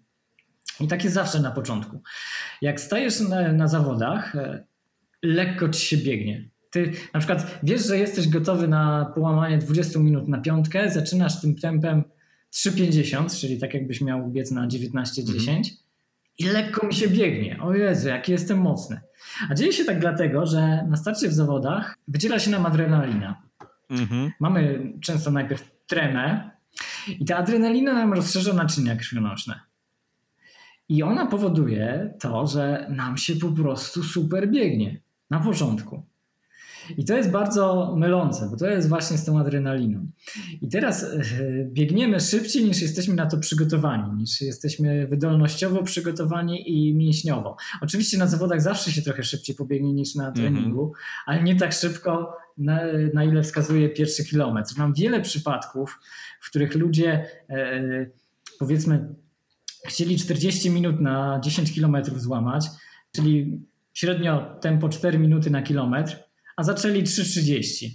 I 0.80 0.88
tak 0.88 1.04
jest 1.04 1.16
zawsze 1.16 1.40
na 1.40 1.52
początku. 1.52 2.02
Jak 2.62 2.82
stajesz 2.82 3.20
na, 3.20 3.54
na 3.54 3.68
zawodach, 3.68 4.36
e, 4.36 4.64
lekko 5.24 5.70
ci 5.70 5.86
się 5.86 5.98
biegnie. 5.98 6.50
Ty 6.70 6.92
na 7.14 7.20
przykład 7.20 7.60
wiesz, 7.64 7.88
że 7.88 7.98
jesteś 7.98 8.30
gotowy 8.30 8.68
na 8.68 9.12
połamanie 9.16 9.58
20 9.58 10.00
minut 10.00 10.28
na 10.28 10.42
piątkę, 10.42 10.92
zaczynasz 10.92 11.42
tym 11.42 11.56
tempem 11.56 12.04
3,50, 12.54 13.40
czyli 13.40 13.60
tak 13.60 13.74
jakbyś 13.74 14.02
miał 14.02 14.28
biec 14.28 14.52
na 14.52 14.68
19,10 14.68 15.32
mhm. 15.32 15.62
i 16.40 16.46
lekko 16.46 16.88
mi 16.88 16.94
się 16.94 17.08
biegnie. 17.08 17.62
O 17.62 17.74
Jezu, 17.74 18.08
jaki 18.08 18.32
jestem 18.32 18.58
mocny. 18.58 19.02
A 19.50 19.56
dzieje 19.56 19.74
się 19.74 19.86
tak 19.86 20.00
dlatego, 20.00 20.46
że 20.46 20.86
na 20.90 20.98
starcie 20.98 21.30
w 21.30 21.34
zawodach 21.34 21.98
wydziela 22.08 22.40
się 22.40 22.52
nam 22.52 22.66
adrenalina. 22.66 23.42
Mhm. 23.90 24.32
Mamy 24.40 24.92
często 25.02 25.32
najpierw 25.32 25.72
tremę 25.88 26.52
i 27.20 27.26
ta 27.26 27.38
adrenalina 27.38 27.94
nam 27.94 28.14
rozszerza 28.14 28.54
naczynia 28.54 28.96
krwionośne. 28.96 29.60
I 30.90 31.04
ona 31.04 31.26
powoduje 31.26 32.14
to, 32.20 32.48
że 32.48 32.88
nam 32.90 33.18
się 33.18 33.36
po 33.36 33.52
prostu 33.52 34.04
super 34.04 34.52
biegnie 34.52 35.02
na 35.30 35.40
początku. 35.40 36.04
I 36.98 37.06
to 37.06 37.18
jest 37.18 37.32
bardzo 37.32 37.96
mylące, 37.98 38.48
bo 38.52 38.58
to 38.58 38.68
jest 38.68 38.90
właśnie 38.90 39.18
z 39.18 39.26
tą 39.26 39.40
adrenaliną. 39.40 40.08
I 40.62 40.70
teraz 40.70 41.04
e, 41.04 41.18
biegniemy 41.66 42.20
szybciej 42.20 42.66
niż 42.66 42.82
jesteśmy 42.82 43.16
na 43.16 43.26
to 43.26 43.38
przygotowani, 43.38 44.14
niż 44.18 44.42
jesteśmy 44.42 45.08
wydolnościowo 45.08 45.84
przygotowani 45.84 46.72
i 46.72 46.96
mięśniowo. 46.96 47.58
Oczywiście 47.82 48.18
na 48.18 48.28
zawodach 48.28 48.62
zawsze 48.62 48.92
się 48.92 49.02
trochę 49.02 49.24
szybciej 49.24 49.56
pobiegnie 49.56 49.94
niż 49.94 50.16
na 50.16 50.32
treningu, 50.32 50.82
mm 50.82 50.92
-hmm. 50.92 51.24
ale 51.26 51.44
nie 51.44 51.56
tak 51.56 51.74
szybko, 51.74 52.38
na, 52.58 52.80
na, 53.14 53.24
ile 53.24 53.44
wskazuje 53.44 53.90
pierwszy 53.90 54.26
kilometr. 54.26 54.74
Mam 54.78 54.94
wiele 54.94 55.22
przypadków, 55.22 56.00
w 56.42 56.50
których 56.50 56.76
ludzie 56.76 57.26
e, 57.50 58.06
powiedzmy 58.60 59.16
chcieli 59.88 60.18
40 60.18 60.70
minut 60.70 61.02
na 61.02 61.40
10 61.44 61.74
kilometrów 61.74 62.22
złamać, 62.22 62.66
czyli 63.12 63.62
średnio 63.94 64.56
tempo 64.62 64.90
4 64.90 65.20
minuty 65.20 65.50
na 65.50 65.62
kilometr, 65.62 66.23
a 66.58 66.64
zaczęli 66.64 67.04
3.30, 67.04 67.90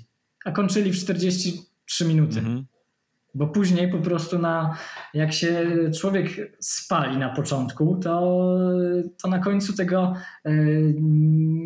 a 0.44 0.52
kończyli 0.52 0.92
w 0.92 0.96
43 0.96 2.04
minuty. 2.04 2.38
Mhm. 2.38 2.66
Bo 3.34 3.46
później 3.46 3.90
po 3.90 3.98
prostu 3.98 4.38
na, 4.38 4.76
jak 5.14 5.32
się 5.32 5.66
człowiek 6.00 6.56
spali 6.60 7.16
na 7.16 7.28
początku, 7.28 8.00
to, 8.02 8.56
to 9.22 9.28
na 9.28 9.38
końcu 9.38 9.76
tego 9.76 10.14
y, 10.46 10.94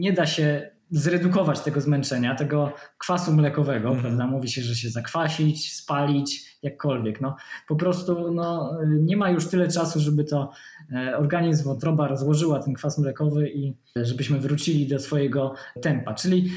nie 0.01 0.13
da 0.13 0.27
się 0.27 0.73
zredukować 0.93 1.61
tego 1.61 1.81
zmęczenia, 1.81 2.35
tego 2.35 2.73
kwasu 2.99 3.33
mlekowego, 3.33 3.89
mm. 3.89 4.01
prawda? 4.01 4.27
Mówi 4.27 4.49
się, 4.49 4.63
że 4.63 4.75
się 4.75 4.91
zakwasić, 4.91 5.73
spalić, 5.73 6.59
jakkolwiek. 6.63 7.21
No, 7.21 7.37
po 7.69 7.77
prostu 7.77 8.35
no, 8.35 8.79
nie 8.87 9.17
ma 9.17 9.31
już 9.31 9.49
tyle 9.49 9.69
czasu, 9.69 10.01
żeby 10.01 10.25
to 10.25 10.51
e, 10.93 11.17
organizm, 11.19 11.65
wątroba 11.65 12.09
rozłożyła 12.09 12.59
ten 12.59 12.75
kwas 12.75 12.99
mlekowy 12.99 13.51
i 13.51 13.77
żebyśmy 13.97 14.39
wrócili 14.39 14.89
do 14.89 14.99
swojego 14.99 15.55
tempa. 15.83 16.15
Czyli 16.15 16.51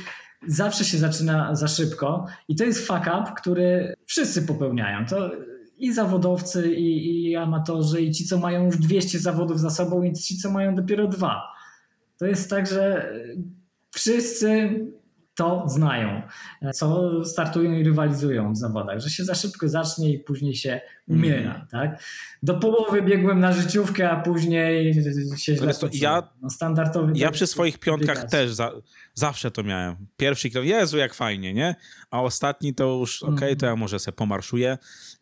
zawsze 0.48 0.86
się 0.86 0.98
zaczyna 0.98 1.56
za 1.56 1.68
szybko 1.68 2.26
i 2.48 2.56
to 2.56 2.64
jest 2.64 2.88
fuck 2.88 3.02
up, 3.02 3.32
który 3.38 3.96
wszyscy 4.06 4.42
popełniają. 4.42 5.06
To 5.06 5.32
i 5.78 5.94
zawodowcy, 5.94 6.76
i, 6.76 7.22
i 7.30 7.36
amatorzy, 7.36 8.02
i 8.02 8.12
ci, 8.12 8.26
co 8.26 8.38
mają 8.38 8.66
już 8.66 8.78
200 8.78 9.20
zawodów 9.20 9.60
za 9.60 9.70
sobą, 9.70 10.04
i 10.04 10.14
ci, 10.14 10.38
co 10.38 10.52
mają 10.52 10.76
dopiero 10.76 11.08
dwa. 11.08 11.42
To 12.18 12.26
jest 12.26 12.50
tak, 12.50 12.68
że 12.68 13.14
wszyscy 13.92 14.70
to 15.36 15.64
znają, 15.68 16.22
co 16.74 17.12
startują 17.26 17.72
i 17.72 17.84
rywalizują 17.84 18.54
w 18.54 18.58
zawodach, 18.58 19.00
że 19.00 19.10
się 19.10 19.24
za 19.24 19.36
szybko 19.36 19.70
zacznie 19.70 20.14
i 20.14 20.20
później 20.20 20.56
się 20.56 20.82
umiera. 21.08 21.56
Mm. 21.56 21.68
Tak? 21.72 22.04
Do 22.44 22.54
połowy 22.54 23.02
biegłem 23.02 23.40
na 23.40 23.52
życiówkę, 23.52 24.10
a 24.10 24.22
później 24.22 24.94
się 25.38 25.56
źle 25.56 25.74
to, 25.74 25.88
ja, 25.94 26.30
no, 26.42 26.50
standardowy 26.50 27.14
Ja 27.16 27.32
przy 27.32 27.48
swoich 27.48 27.80
piątkach 27.80 28.30
też 28.30 28.54
za, 28.54 28.72
zawsze 29.14 29.52
to 29.52 29.64
miałem. 29.64 29.96
Pierwszy 30.18 30.50
kilometr, 30.50 30.76
Jezu, 30.76 30.98
jak 30.98 31.14
fajnie, 31.14 31.54
nie? 31.54 31.76
A 32.12 32.22
ostatni 32.22 32.76
to 32.76 32.84
już, 33.00 33.24
okej, 33.24 33.36
okay, 33.36 33.56
to 33.56 33.66
ja 33.66 33.76
może 33.76 34.00
sobie 34.00 34.16
pomarszuję. 34.16 34.78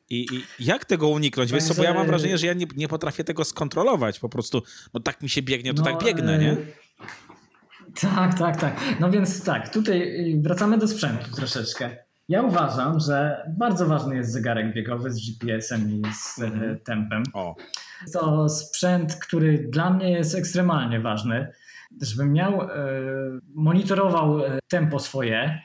I, 0.10 0.28
I, 0.32 0.66
jak 0.66 0.86
tego 0.86 1.08
uniknąć? 1.08 1.52
Wiesz 1.52 1.64
co, 1.64 1.74
bo 1.74 1.84
ja 1.84 1.94
mam 1.94 2.08
wrażenie, 2.08 2.38
że 2.38 2.48
ja 2.48 2.54
nie, 2.54 2.66
nie 2.76 2.88
potrafię 2.88 3.24
tego 3.24 3.46
skontrolować. 3.46 4.20
Po 4.20 4.30
prostu, 4.30 4.64
no 4.94 5.00
tak 5.00 5.22
mi 5.22 5.30
się 5.30 5.42
biegnie, 5.42 5.74
to 5.74 5.84
no, 5.84 5.92
tak 5.92 6.04
biegnę, 6.04 6.38
nie? 6.38 6.58
Tak, 8.02 8.40
tak, 8.40 8.58
tak. 8.58 8.82
No 9.00 9.12
więc 9.12 9.44
tak, 9.44 9.74
tutaj 9.74 10.02
y, 10.36 10.42
wracamy 10.42 10.78
do 10.78 10.88
sprzętu 10.88 11.36
troszeczkę. 11.36 11.90
Ja 12.30 12.42
uważam, 12.42 13.00
że 13.00 13.46
bardzo 13.58 13.86
ważny 13.86 14.16
jest 14.16 14.32
zegarek 14.32 14.74
biegowy 14.74 15.12
z 15.12 15.20
GPS-em 15.20 15.92
i 15.92 16.02
z 16.14 16.40
e, 16.40 16.46
mhm. 16.46 16.80
tempem. 16.80 17.24
O. 17.34 17.56
To 18.14 18.50
sprzęt, 18.50 19.16
który 19.16 19.58
dla 19.58 19.90
mnie 19.90 20.12
jest 20.12 20.36
ekstremalnie 20.36 21.00
ważny, 21.00 21.48
żebym 22.02 22.34
miał, 22.34 22.62
e, 22.62 22.68
monitorował 23.56 24.46
e, 24.46 24.60
tempo 24.68 25.00
swoje 25.00 25.62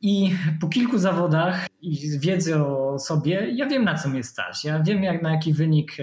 i 0.00 0.34
po 0.60 0.68
kilku 0.68 0.98
zawodach 0.98 1.66
i 1.80 2.18
wiedzy 2.18 2.64
o 2.64 2.98
sobie, 2.98 3.50
ja 3.50 3.66
wiem 3.66 3.84
na 3.84 3.94
co 3.94 4.08
mnie 4.08 4.22
stać. 4.22 4.64
Ja 4.64 4.82
wiem 4.82 5.02
jak, 5.02 5.22
na 5.22 5.32
jaki 5.32 5.52
wynik 5.52 5.96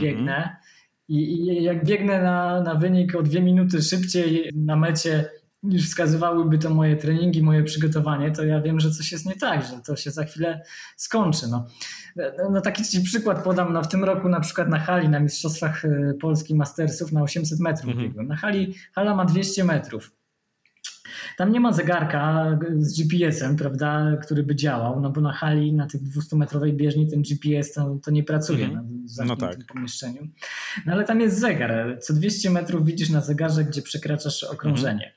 biegnę. 0.00 0.36
Mhm 0.36 0.56
i, 1.08 1.16
I, 1.16 1.62
jak 1.62 1.84
biegnę 1.84 2.22
na, 2.22 2.60
na 2.60 2.74
wynik 2.74 3.14
o 3.14 3.22
dwie 3.22 3.42
minuty 3.42 3.82
szybciej 3.82 4.50
na 4.54 4.76
mecie 4.76 5.30
niż 5.62 5.88
wskazywałyby 5.88 6.58
to 6.58 6.70
moje 6.70 6.96
treningi, 6.96 7.42
moje 7.42 7.62
przygotowanie, 7.62 8.30
to 8.30 8.44
ja 8.44 8.60
wiem, 8.60 8.80
że 8.80 8.90
coś 8.90 9.12
jest 9.12 9.26
nie 9.26 9.36
tak, 9.36 9.62
że 9.62 9.80
to 9.86 9.96
się 9.96 10.10
za 10.10 10.24
chwilę 10.24 10.62
skończy. 10.96 11.46
No, 11.50 11.66
no 12.52 12.60
taki 12.60 12.84
ci 12.84 13.00
przykład 13.00 13.44
podam, 13.44 13.72
no 13.72 13.82
w 13.82 13.88
tym 13.88 14.04
roku 14.04 14.28
na 14.28 14.40
przykład 14.40 14.68
na 14.68 14.78
hali, 14.78 15.08
na 15.08 15.20
Mistrzostwach 15.20 15.84
e, 15.84 16.14
Polski 16.20 16.54
Mastersów 16.54 17.12
na 17.12 17.22
800 17.22 17.60
metrów 17.60 17.88
mhm. 17.88 18.08
biegłem. 18.08 18.28
Na 18.28 18.36
hali, 18.36 18.74
hala 18.94 19.14
ma 19.14 19.24
200 19.24 19.64
metrów. 19.64 20.15
Tam 21.36 21.52
nie 21.52 21.60
ma 21.60 21.72
zegarka 21.72 22.58
z 22.78 23.00
GPS-em, 23.00 23.56
prawda, 23.56 24.16
który 24.22 24.42
by 24.42 24.56
działał, 24.56 25.00
no 25.00 25.10
bo 25.10 25.20
na 25.20 25.32
hali, 25.32 25.72
na 25.72 25.86
tych 25.86 26.02
200-metrowej 26.02 26.72
bieżni 26.72 27.10
ten 27.10 27.22
GPS 27.22 27.72
to, 27.72 27.98
to 28.04 28.10
nie 28.10 28.24
pracuje 28.24 28.64
mhm. 28.64 29.06
na 29.18 29.24
no 29.24 29.36
tak. 29.36 29.56
pomieszczeniu. 29.74 30.28
No 30.86 30.92
ale 30.92 31.04
tam 31.04 31.20
jest 31.20 31.38
zegar. 31.38 31.98
Co 32.00 32.14
200 32.14 32.50
metrów 32.50 32.84
widzisz 32.84 33.10
na 33.10 33.20
zegarze, 33.20 33.64
gdzie 33.64 33.82
przekraczasz 33.82 34.44
okrążenie. 34.44 35.06
Mhm. 35.06 35.16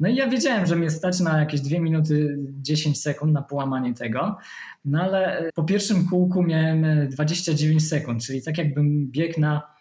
No 0.00 0.08
i 0.08 0.16
ja 0.16 0.28
wiedziałem, 0.28 0.66
że 0.66 0.76
mnie 0.76 0.90
stać 0.90 1.20
na 1.20 1.40
jakieś 1.40 1.60
2 1.60 1.80
minuty 1.80 2.38
10 2.62 3.02
sekund 3.02 3.32
na 3.32 3.42
połamanie 3.42 3.94
tego, 3.94 4.36
no 4.84 5.02
ale 5.02 5.50
po 5.54 5.64
pierwszym 5.64 6.08
kółku 6.08 6.42
miałem 6.42 7.08
29 7.08 7.88
sekund, 7.88 8.24
czyli 8.24 8.42
tak 8.42 8.58
jakbym 8.58 9.06
biegł 9.06 9.40
na 9.40 9.75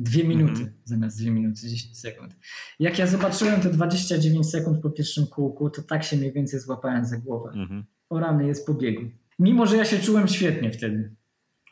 Dwie 0.00 0.24
minuty 0.24 0.62
mm 0.62 0.66
-hmm. 0.66 0.72
zamiast 0.84 1.18
dwie 1.18 1.30
minuty 1.30 1.68
10 1.68 1.98
sekund. 1.98 2.36
Jak 2.78 2.98
ja 2.98 3.06
zobaczyłem 3.06 3.60
te 3.60 3.70
29 3.70 4.50
sekund 4.50 4.82
po 4.82 4.90
pierwszym 4.90 5.26
kółku, 5.26 5.70
to 5.70 5.82
tak 5.82 6.04
się 6.04 6.16
mniej 6.16 6.32
więcej 6.32 6.60
złapałem 6.60 7.04
za 7.04 7.16
głowę. 7.16 7.50
Mm 7.54 7.68
-hmm. 7.68 7.82
O 8.10 8.20
rany 8.20 8.46
jest 8.46 8.66
po 8.66 8.74
biegu. 8.74 9.10
Mimo, 9.38 9.66
że 9.66 9.76
ja 9.76 9.84
się 9.84 9.98
czułem 9.98 10.28
świetnie 10.28 10.72
wtedy. 10.72 11.14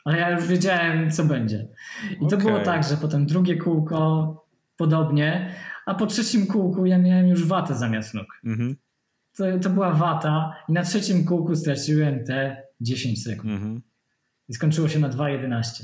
ale 0.05 0.17
ja 0.17 0.31
już 0.31 0.47
wiedziałem, 0.47 1.11
co 1.11 1.25
będzie. 1.25 1.67
I 2.11 2.27
to 2.27 2.35
Okej. 2.35 2.39
było 2.39 2.59
tak, 2.59 2.83
że 2.83 2.97
potem 2.97 3.25
drugie 3.25 3.57
kółko 3.57 4.35
podobnie, 4.77 5.55
a 5.85 5.95
po 5.95 6.05
trzecim 6.05 6.47
kółku 6.47 6.85
ja 6.85 6.97
miałem 6.97 7.27
już 7.27 7.45
watę 7.45 7.75
zamiast 7.75 8.13
nóg. 8.13 8.25
Mhm. 8.45 8.75
To, 9.37 9.59
to 9.61 9.69
była 9.69 9.93
wata 9.93 10.55
i 10.69 10.73
na 10.73 10.83
trzecim 10.83 11.25
kółku 11.25 11.55
straciłem 11.55 12.23
te 12.23 12.63
10 12.81 13.23
sekund 13.23 13.53
Mhm. 13.53 13.81
i 14.47 14.53
skończyło 14.53 14.87
się 14.87 14.99
na 14.99 15.09
2.11. 15.09 15.83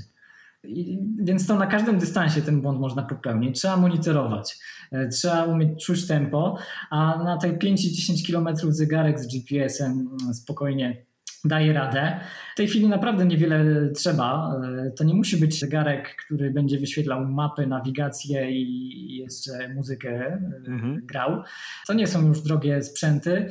I, 0.68 1.00
więc 1.20 1.48
to 1.48 1.56
na 1.56 1.68
każdym 1.68 2.00
dystansie 2.00 2.42
ten 2.42 2.62
błąd 2.62 2.80
można 2.80 3.04
popełnić. 3.04 3.60
Trzeba 3.60 3.78
monitorować, 3.78 4.58
e, 4.92 5.08
trzeba 5.08 5.44
umieć 5.46 5.86
czuć 5.86 6.08
tempo, 6.08 6.58
a 6.90 7.24
na 7.24 7.38
tej 7.38 7.58
5 7.58 7.86
i 7.86 7.92
10 7.92 8.28
km 8.28 8.48
zegarek 8.70 9.20
z 9.20 9.28
GPS-em 9.28 9.92
mm, 9.92 10.34
spokojnie 10.34 11.06
daje 11.46 11.74
radę. 11.74 12.20
W 12.54 12.58
tej 12.58 12.68
chwili 12.68 12.90
naprawdę 12.90 13.26
niewiele 13.26 13.66
trzeba. 13.96 14.56
E, 14.88 14.92
To 14.92 15.04
nie 15.04 15.14
musi 15.14 15.38
być 15.38 15.60
zegarek, 15.60 16.16
który 16.26 16.52
będzie 16.52 16.80
wyświetlał 16.80 17.26
mapy, 17.26 17.68
nawigację 17.68 18.52
i 18.52 19.16
jeszcze 19.18 19.74
muzykę 19.76 20.10
e, 20.10 20.40
Mhm. 20.68 21.02
grał. 21.06 21.44
To 21.88 21.94
nie 21.94 22.08
są 22.08 22.28
już 22.28 22.42
drogie 22.42 22.84
sprzęty, 22.84 23.50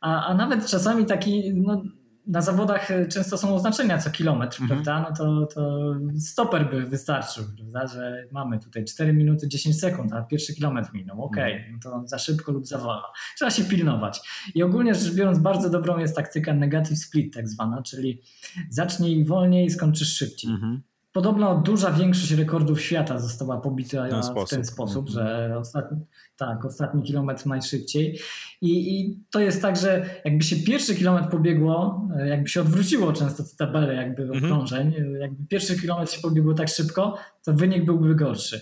a, 0.00 0.26
a 0.26 0.34
nawet 0.34 0.66
czasami 0.66 1.06
taki, 1.06 1.54
no, 1.54 1.82
na 2.26 2.40
zawodach 2.40 2.90
e, 2.90 3.08
często 3.08 3.38
są 3.38 3.54
oznaczenia 3.54 3.98
co 3.98 4.10
kilometr, 4.10 4.62
Mhm. 4.62 4.82
prawda? 4.82 5.08
No 5.10 5.16
to, 5.16 5.46
to 5.54 5.94
stoper 6.18 6.70
by 6.70 6.82
wystarczył, 6.82 7.44
prawda? 7.56 7.86
Że 7.86 8.24
mamy 8.32 8.58
tutaj 8.58 8.84
4 8.84 9.12
minuty 9.12 9.48
10 9.48 9.80
sekund, 9.80 10.12
a 10.12 10.22
pierwszy 10.22 10.54
kilometr 10.54 10.90
minął. 10.92 11.22
Okej, 11.24 11.52
Mhm. 11.54 11.72
no 11.84 11.90
to 12.00 12.08
za 12.08 12.18
szybko 12.18 12.52
lub 12.52 12.66
za 12.66 12.78
wolno. 12.78 13.02
Trzeba 13.36 13.50
się 13.50 13.64
pilnować. 13.64 14.20
I 14.54 14.62
ogólnie 14.62 14.94
rzecz 14.94 15.14
biorąc, 15.14 15.38
bardzo 15.38 15.70
dobrą 15.70 15.98
jest 15.98 16.16
taktyka 16.16 16.54
negative 16.54 16.98
split, 16.98 17.34
tak 17.34 17.48
zwana, 17.48 17.82
czyli 17.82 18.22
zacznij 18.70 19.24
wolniej, 19.24 19.70
skończysz 19.70 20.16
szybciej. 20.16 20.50
Mhm. 20.50 20.82
Podobno 21.18 21.54
duża 21.54 21.92
większość 21.92 22.30
rekordów 22.32 22.80
świata 22.80 23.18
została 23.18 23.60
pobita 23.60 24.06
W 24.06 24.10
ten 24.10 24.20
w 24.22 24.24
sposób. 24.24 24.50
ten 24.50 24.64
sposób, 24.64 25.08
Mhm. 25.08 25.26
że 25.50 25.58
ostatni, 25.58 25.98
tak, 26.36 26.64
ostatni 26.64 27.02
kilometr 27.02 27.46
najszybciej. 27.46 28.18
I, 28.60 29.00
I 29.00 29.18
to 29.30 29.40
jest 29.40 29.62
tak, 29.62 29.76
że 29.76 30.06
jakby 30.24 30.44
się 30.44 30.56
pierwszy 30.56 30.94
kilometr 30.94 31.28
pobiegło, 31.28 32.08
e, 32.16 32.28
jakby 32.28 32.48
się 32.48 32.60
odwróciło 32.60 33.12
często 33.12 33.42
te 33.42 33.48
tabele 33.58 33.94
jakby 33.94 34.22
Mhm. 34.22 34.44
okrążeń, 34.44 34.94
e, 34.98 35.18
jakby 35.18 35.46
pierwszy 35.48 35.80
kilometr 35.80 36.12
się 36.12 36.20
pobiegło 36.20 36.54
tak 36.54 36.68
szybko, 36.68 37.16
to 37.44 37.52
wynik 37.52 37.84
byłby 37.84 38.14
gorszy. 38.14 38.60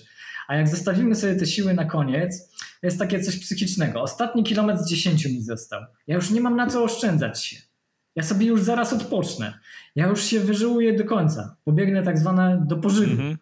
A 0.48 0.56
jak 0.56 0.68
zostawimy 0.68 1.14
sobie 1.14 1.36
te 1.36 1.46
siły 1.46 1.74
na 1.74 1.84
koniec, 1.84 2.50
jest 2.82 2.98
takie 2.98 3.20
coś 3.20 3.38
psychicznego. 3.38 4.02
Ostatni 4.02 4.44
kilometr 4.44 4.82
z 4.82 4.88
10 4.88 5.24
mi 5.26 5.42
został. 5.42 5.82
Ja 6.06 6.14
już 6.14 6.30
nie 6.30 6.40
mam 6.40 6.56
na 6.56 6.66
co 6.66 6.84
oszczędzać 6.84 7.44
się. 7.44 7.56
Ja 8.16 8.22
sobie 8.22 8.46
już 8.46 8.62
zaraz 8.62 8.92
odpocznę. 8.92 9.58
Ja 9.96 10.06
już 10.06 10.22
się 10.22 10.40
wyżyłuję 10.40 10.96
do 10.98 11.04
końca. 11.04 11.56
Pobiegnę 11.64 12.02
tak 12.02 12.18
zwane 12.18 12.64
do 12.66 12.76
pożygu. 12.76 13.12
Mhm. 13.12 13.38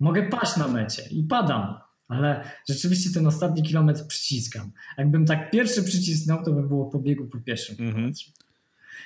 Mogę 0.00 0.28
paść 0.28 0.56
na 0.56 0.68
mecie 0.68 1.02
i 1.10 1.22
padam, 1.24 1.74
ale 2.08 2.44
rzeczywiście 2.68 3.10
ten 3.14 3.26
ostatni 3.26 3.62
kilometr 3.62 4.06
przyciskam. 4.06 4.70
Jakbym 4.98 5.26
tak 5.26 5.50
pierwszy 5.50 5.82
przycisnął, 5.82 6.44
to 6.44 6.52
by 6.52 6.62
było 6.62 6.86
po 6.90 6.98
biegu 6.98 7.26
po 7.26 7.38
pierwszym 7.38 7.76
Mhm. 7.78 7.94
kilometrze. 7.94 8.30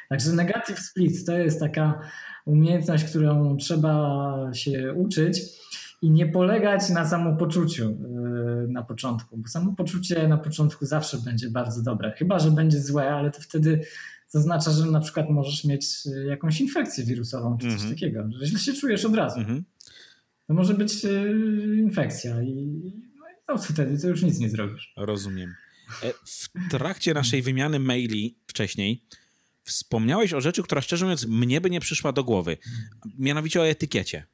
Także 0.08 0.32
negative 0.32 0.78
split 0.78 1.24
to 1.26 1.32
jest 1.38 1.60
taka 1.60 2.00
umiejętność, 2.44 3.04
którą 3.04 3.56
trzeba 3.56 4.34
się 4.52 4.92
uczyć 4.92 5.40
i 6.02 6.10
nie 6.10 6.26
polegać 6.26 6.90
na 6.90 7.08
samopoczuciu 7.08 7.90
yy, 7.90 8.68
na 8.68 8.82
początku, 8.82 9.36
bo 9.36 9.48
samopoczucie 9.48 10.28
na 10.28 10.38
początku 10.38 10.86
zawsze 10.86 11.18
będzie 11.18 11.50
bardzo 11.50 11.82
dobre. 11.82 12.12
Chyba, 12.12 12.38
że 12.38 12.50
będzie 12.50 12.80
złe, 12.80 13.10
ale 13.14 13.30
to 13.30 13.40
wtedy 13.40 13.80
zaznacza, 14.30 14.70
że 14.72 14.86
na 14.86 15.00
przykład 15.00 15.30
możesz 15.30 15.64
mieć 15.64 16.06
yy, 16.06 16.24
jakąś 16.26 16.60
infekcję 16.60 17.04
wirusową 17.04 17.58
czy 17.58 17.66
coś 17.66 17.72
Mhm. 17.74 17.90
takiego, 17.94 18.24
że 18.40 18.46
źle 18.46 18.58
się 18.58 18.72
czujesz 18.72 19.04
od 19.04 19.14
razu. 19.14 19.38
Mhm. 19.40 19.64
To 20.46 20.54
może 20.54 20.74
być 20.74 21.04
yy, 21.04 21.76
infekcja 21.78 22.42
i 22.42 22.82
no, 23.48 23.58
wtedy 23.58 23.98
to 23.98 24.08
już 24.08 24.22
nic 24.22 24.38
nie 24.38 24.50
zrobisz. 24.50 24.92
Rozumiem. 24.96 25.54
E, 26.02 26.12
W 26.24 26.48
trakcie 26.70 27.14
naszej 27.14 27.42
wymiany 27.42 27.78
maili 27.78 28.36
wcześniej 28.46 29.02
wspomniałeś 29.64 30.32
o 30.32 30.40
rzeczy, 30.40 30.62
która 30.62 30.80
szczerze 30.80 31.04
mówiąc 31.04 31.26
mnie 31.26 31.60
by 31.60 31.70
nie 31.70 31.80
przyszła 31.80 32.12
do 32.12 32.24
głowy. 32.24 32.56
Mianowicie 33.18 33.60
o 33.60 33.66
etykiecie. 33.68 34.26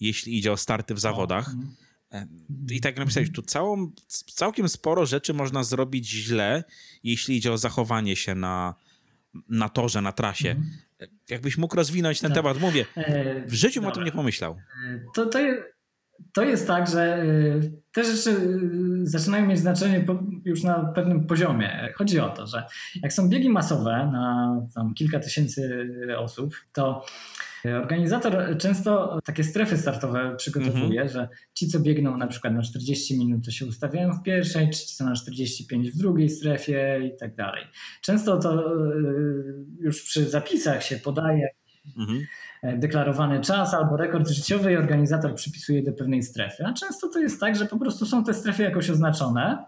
Jeśli 0.00 0.38
idzie 0.38 0.52
o 0.52 0.56
starty 0.56 0.94
w 0.94 1.00
zawodach. 1.00 1.48
Mhm. 1.48 1.74
E, 2.12 2.26
I 2.74 2.80
tak 2.80 2.96
napisałeś, 2.98 3.32
tu 3.32 3.42
całą, 3.42 3.90
całkiem 4.34 4.68
sporo 4.68 5.06
rzeczy 5.06 5.34
można 5.34 5.64
zrobić 5.64 6.08
źle, 6.10 6.64
jeśli 7.04 7.36
idzie 7.36 7.52
o 7.52 7.58
zachowanie 7.58 8.16
się 8.16 8.34
na, 8.34 8.74
na 9.48 9.68
torze, 9.68 10.00
na 10.02 10.12
trasie. 10.12 10.50
Mhm. 10.50 10.66
E, 11.00 11.06
Jakbyś 11.30 11.58
mógł 11.58 11.76
rozwinąć 11.76 12.20
ten 12.20 12.30
Tak. 12.32 12.42
temat, 12.42 12.60
mówię, 12.60 12.84
E, 12.96 13.46
w 13.46 13.54
życiu 13.54 13.80
bym 13.80 13.90
o 13.90 13.92
tym 13.92 14.04
nie 14.04 14.12
pomyślał. 14.12 14.56
To, 15.14 15.26
to, 15.26 15.38
je- 15.38 15.64
to 16.32 16.42
jest 16.44 16.66
tak, 16.66 16.88
że 16.90 17.22
y, 17.24 17.72
te 17.92 18.04
rzeczy 18.04 18.36
zaczynają 19.02 19.46
mieć 19.46 19.58
znaczenie 19.58 20.06
już 20.44 20.62
na 20.62 20.84
pewnym 20.84 21.26
poziomie. 21.26 21.92
Chodzi 21.96 22.20
o 22.20 22.28
to, 22.30 22.46
że 22.46 22.64
jak 23.02 23.12
są 23.12 23.28
biegi 23.28 23.50
masowe 23.50 24.10
na 24.12 24.56
tam 24.74 24.94
kilka 24.94 25.20
tysięcy 25.20 25.88
osób, 26.18 26.54
to 26.72 27.06
organizator 27.64 28.56
często 28.58 29.18
takie 29.24 29.44
strefy 29.44 29.76
startowe 29.76 30.36
przygotowuje, 30.36 31.08
że 31.08 31.28
ci, 31.54 31.68
co 31.68 31.80
biegną 31.80 32.16
na 32.16 32.26
przykład 32.26 32.54
na 32.54 32.62
40 32.62 33.18
minut, 33.18 33.44
to 33.44 33.50
się 33.50 33.66
ustawiają 33.66 34.12
w 34.12 34.22
pierwszej, 34.22 34.70
ci, 34.70 34.86
co 34.86 35.04
na 35.04 35.14
45 35.14 35.90
w 35.90 35.96
drugiej 35.96 36.30
strefie 36.30 37.00
i 37.14 37.16
tak 37.16 37.34
dalej. 37.34 37.64
Często 38.02 38.38
to 38.38 38.76
y, 38.76 39.04
już 39.80 40.02
przy 40.02 40.30
zapisach 40.30 40.82
się 40.82 40.96
podaje 40.96 41.48
Mhm. 41.96 42.26
e, 42.62 42.78
deklarowany 42.78 43.40
czas 43.40 43.74
albo 43.74 43.96
rekord 43.96 44.28
życiowy 44.28 44.72
i 44.72 44.76
organizator 44.76 45.34
przypisuje 45.34 45.82
do 45.82 45.92
pewnej 45.92 46.22
strefy. 46.22 46.64
A 46.66 46.72
często 46.72 47.08
to 47.08 47.18
jest 47.18 47.40
tak, 47.40 47.56
że 47.56 47.66
po 47.66 47.78
prostu 47.78 48.06
są 48.06 48.24
te 48.24 48.34
strefy 48.34 48.62
jakoś 48.62 48.90
oznaczone, 48.90 49.64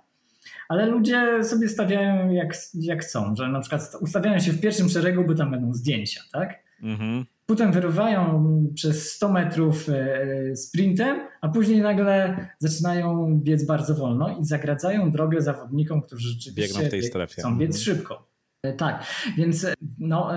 ale 0.68 0.86
ludzie 0.86 1.44
sobie 1.44 1.68
stawiają 1.68 2.30
jak, 2.30 2.54
jak 2.74 3.02
chcą, 3.02 3.34
że 3.34 3.48
na 3.48 3.60
przykład 3.60 3.82
ustawiają 4.00 4.38
się 4.38 4.52
w 4.52 4.60
pierwszym 4.60 4.88
szeregu, 4.88 5.24
bo 5.24 5.34
tam 5.34 5.50
będą 5.50 5.72
zdjęcia, 5.74 6.20
tak? 6.32 6.54
Mhm. 6.82 7.24
Potem 7.50 7.72
wyrywają 7.72 8.44
przez 8.74 9.12
100 9.12 9.32
metrów 9.32 9.88
e, 9.88 10.56
sprintem, 10.56 11.20
a 11.40 11.48
później 11.48 11.80
nagle 11.80 12.46
zaczynają 12.58 13.38
biec 13.42 13.64
bardzo 13.66 13.94
wolno 13.94 14.38
i 14.40 14.44
zagradzają 14.44 15.10
drogę 15.10 15.40
zawodnikom, 15.42 16.02
którzy 16.02 16.28
rzeczywiście 16.28 16.62
Biegną 16.62 16.88
w 16.88 16.90
tej 16.90 17.02
strefie. 17.02 17.34
chcą 17.42 17.58
biec 17.58 17.76
Mhm. 17.76 17.84
szybko. 17.84 18.28
E, 18.62 18.72
Tak, 18.72 19.04
więc 19.36 19.64
e, 19.64 19.74
no, 19.98 20.30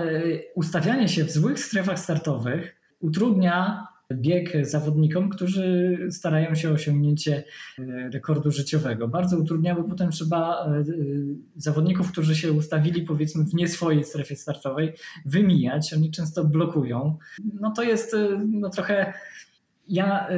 ustawianie 0.54 1.08
się 1.08 1.24
w 1.24 1.30
złych 1.30 1.60
strefach 1.60 1.98
startowych 1.98 2.76
utrudnia 3.00 3.86
bieg 4.12 4.66
zawodnikom, 4.66 5.28
którzy 5.28 5.98
starają 6.10 6.54
się 6.54 6.70
o 6.70 6.72
osiągnięcie 6.72 7.44
e, 7.78 7.82
rekordu 8.10 8.50
życiowego. 8.50 9.08
Bardzo 9.08 9.38
utrudnia, 9.38 9.74
bo 9.74 9.84
potem 9.84 10.10
trzeba 10.10 10.66
e, 10.66 10.78
e, 10.78 10.84
zawodników, 11.56 12.12
którzy 12.12 12.36
się 12.36 12.52
ustawili 12.52 13.02
powiedzmy 13.02 13.44
w 13.44 13.54
nie 13.54 13.68
swojej 13.68 14.04
strefie 14.04 14.36
startowej, 14.36 14.92
wymijać. 15.26 15.94
Oni 15.94 16.10
często 16.10 16.44
blokują. 16.44 17.18
No 17.60 17.70
to 17.70 17.82
jest 17.82 18.16
no, 18.46 18.70
trochę. 18.70 19.12
Ja 19.88 20.28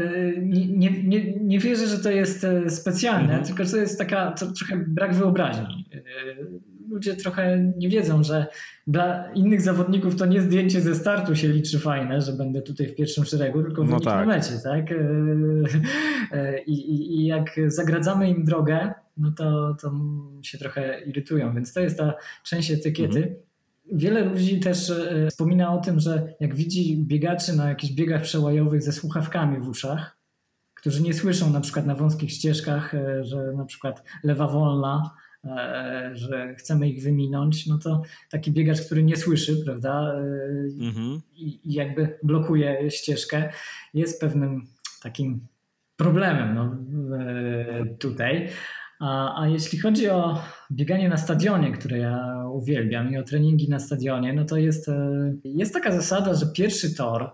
nie, 0.42 1.02
nie, 1.02 1.34
nie, 1.34 1.58
wierzę, 1.58 1.86
że 1.86 1.98
to 1.98 2.10
jest 2.10 2.46
specjalne, 2.68 3.28
Mhm. 3.28 3.44
tylko 3.44 3.64
że 3.64 3.70
to 3.70 3.76
jest 3.76 3.98
taka 3.98 4.32
to 4.32 4.52
trochę 4.52 4.76
brak 4.76 5.14
wyobraźni. 5.14 5.88
Ludzie 6.88 7.16
trochę 7.16 7.72
nie 7.76 7.88
wiedzą, 7.88 8.22
że 8.22 8.46
dla 8.86 9.32
innych 9.32 9.62
zawodników 9.62 10.16
to 10.16 10.26
nie 10.26 10.42
zdjęcie 10.42 10.80
ze 10.80 10.94
startu 10.94 11.36
się 11.36 11.48
liczy 11.48 11.78
fajne, 11.78 12.20
że 12.20 12.32
będę 12.32 12.62
tutaj 12.62 12.86
w 12.86 12.94
pierwszym 12.94 13.24
szeregu, 13.24 13.62
tylko 13.62 13.82
No 13.82 13.88
wynik 13.88 14.04
tak. 14.04 14.26
na 14.26 14.34
mecie, 14.34 14.52
tak? 14.64 14.92
E, 14.92 14.96
e, 16.32 16.62
I, 16.62 16.72
i, 16.72 17.20
I 17.20 17.26
jak 17.26 17.60
zagradzamy 17.66 18.30
im 18.30 18.44
drogę, 18.44 18.94
no 19.16 19.32
to, 19.32 19.76
to 19.82 19.92
się 20.42 20.58
trochę 20.58 21.00
irytują, 21.00 21.54
więc 21.54 21.72
to 21.72 21.80
jest 21.80 21.98
ta 21.98 22.14
część 22.44 22.70
etykiety. 22.70 23.18
Mhm. 23.18 23.36
Wiele 23.92 24.24
ludzi 24.24 24.60
też 24.60 24.90
e, 24.90 25.26
wspomina 25.30 25.72
o 25.74 25.78
tym, 25.78 26.00
że 26.00 26.34
jak 26.40 26.54
widzi 26.54 26.96
biegaczy 26.96 27.56
na 27.56 27.68
jakichś 27.68 27.92
biegach 27.92 28.22
przełajowych 28.22 28.82
ze 28.82 28.92
słuchawkami 28.92 29.60
w 29.60 29.68
uszach, 29.68 30.16
którzy 30.74 31.02
nie 31.02 31.14
słyszą 31.14 31.50
na 31.50 31.60
przykład 31.60 31.86
na 31.86 31.94
wąskich 31.94 32.32
ścieżkach, 32.32 32.94
że 33.22 33.52
na 33.52 33.64
przykład 33.64 34.02
lewa 34.24 34.48
wolna, 34.48 35.10
że 36.12 36.54
chcemy 36.54 36.88
ich 36.88 37.02
wyminąć, 37.02 37.66
no 37.66 37.78
to 37.78 38.02
taki 38.30 38.52
biegacz, 38.52 38.80
który 38.80 39.02
nie 39.02 39.16
słyszy, 39.16 39.56
prawda, 39.64 40.14
e, 40.14 40.86
Mhm. 40.86 41.20
i 41.36 41.60
i 41.64 41.72
jakby 41.72 42.18
blokuje 42.22 42.90
ścieżkę, 42.90 43.52
jest 43.94 44.20
pewnym 44.20 44.66
takim 45.02 45.46
problemem 45.96 46.54
no, 46.54 46.76
e, 47.18 47.86
tutaj. 47.86 48.48
A, 49.00 49.40
a 49.42 49.48
jeśli 49.48 49.78
chodzi 49.78 50.08
o 50.10 50.42
bieganie 50.72 51.08
na 51.08 51.16
stadionie, 51.16 51.72
które 51.72 51.98
ja 51.98 52.44
uwielbiam, 52.52 53.12
i 53.12 53.16
o 53.18 53.22
treningi 53.22 53.68
na 53.68 53.78
stadionie, 53.78 54.32
no 54.32 54.44
to 54.44 54.56
jest, 54.56 54.88
e, 54.88 55.32
jest 55.44 55.72
taka 55.72 55.92
zasada, 55.92 56.34
że 56.34 56.46
pierwszy 56.46 56.94
tor 56.94 57.22
e, 57.22 57.30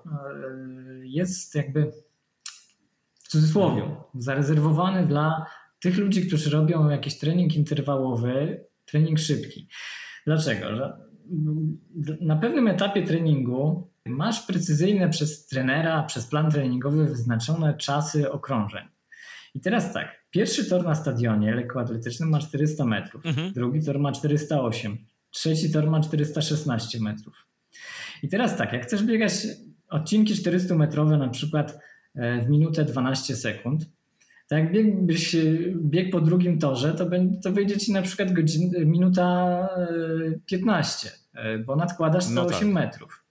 jest 1.02 1.54
jakby 1.54 1.92
w 3.22 3.28
cudzysłowie 3.28 3.82
zarezerwowany 4.14 5.06
dla 5.06 5.46
tych 5.82 5.98
ludzi, 5.98 6.26
którzy 6.26 6.50
robią 6.50 6.88
jakiś 6.88 7.18
trening 7.18 7.56
interwałowy, 7.56 8.64
trening 8.84 9.18
szybki. 9.18 9.68
Dlaczego? 10.26 10.76
Że 10.76 10.92
na 12.20 12.36
pewnym 12.36 12.68
etapie 12.68 13.02
treningu 13.02 13.90
masz 14.06 14.46
precyzyjne 14.46 15.08
przez 15.08 15.46
trenera, 15.46 16.02
przez 16.02 16.26
plan 16.26 16.50
treningowy 16.50 17.06
wyznaczone 17.06 17.74
czasy 17.76 18.32
okrążeń. 18.32 18.84
I 19.54 19.60
teraz 19.60 19.92
tak, 19.92 20.24
pierwszy 20.30 20.64
tor 20.64 20.84
na 20.84 20.94
stadionie 20.94 21.54
lekkoatletycznym 21.54 22.28
ma 22.28 22.38
400 22.38 22.84
metrów, 22.84 23.26
mhm. 23.26 23.52
drugi 23.52 23.84
tor 23.84 23.98
ma 23.98 24.12
408, 24.12 24.98
trzeci 25.30 25.72
tor 25.72 25.90
ma 25.90 26.00
416 26.00 27.00
metrów. 27.00 27.46
I 28.22 28.28
teraz 28.28 28.56
tak, 28.56 28.72
jak 28.72 28.82
chcesz 28.82 29.02
biegać 29.02 29.32
odcinki 29.88 30.34
400-metrowe 30.34 31.18
na 31.18 31.28
przykład 31.28 31.78
e, 32.14 32.40
w 32.40 32.48
minutę 32.48 32.84
12 32.84 33.36
sekund, 33.36 33.86
to 34.52 34.58
jak 34.58 34.72
biegłbyś 34.72 35.36
bieg 35.74 36.10
po 36.10 36.20
drugim 36.20 36.58
torze, 36.58 36.94
to, 36.94 37.06
to 37.42 37.52
wyjdzie 37.52 37.78
ci 37.78 37.92
na 37.92 38.02
przykład 38.02 38.32
godzin, 38.32 38.70
minuta 38.86 39.68
15, 40.46 41.10
e, 41.34 41.40
e, 41.40 41.58
bo 41.58 41.76
nadkładasz 41.76 42.24
108 42.24 42.34
no 42.34 42.50
tak. 42.50 42.84
metrów. 42.84 43.24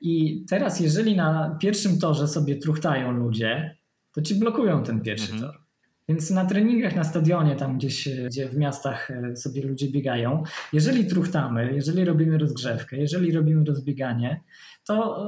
I 0.00 0.44
teraz, 0.48 0.80
jeżeli 0.80 1.16
na 1.16 1.58
pierwszym 1.60 1.98
torze 1.98 2.28
sobie 2.28 2.56
truchtają 2.56 3.12
ludzie, 3.12 3.78
to 4.12 4.22
ci 4.22 4.34
blokują 4.34 4.82
ten 4.82 5.00
pierwszy 5.00 5.32
mhm. 5.32 5.52
tor. 5.52 5.60
Więc 6.08 6.30
na 6.30 6.44
treningach 6.44 6.96
na 6.96 7.04
stadionie, 7.04 7.56
tam 7.56 7.78
gdzieś, 7.78 8.08
gdzie 8.26 8.48
w 8.48 8.56
miastach 8.56 9.12
sobie 9.34 9.62
ludzie 9.62 9.88
biegają, 9.90 10.42
jeżeli 10.72 11.06
truchtamy, 11.06 11.74
jeżeli 11.74 12.04
robimy 12.04 12.38
rozgrzewkę, 12.38 12.96
jeżeli 12.96 13.32
robimy 13.32 13.64
rozbieganie, 13.64 14.40
to 14.86 15.26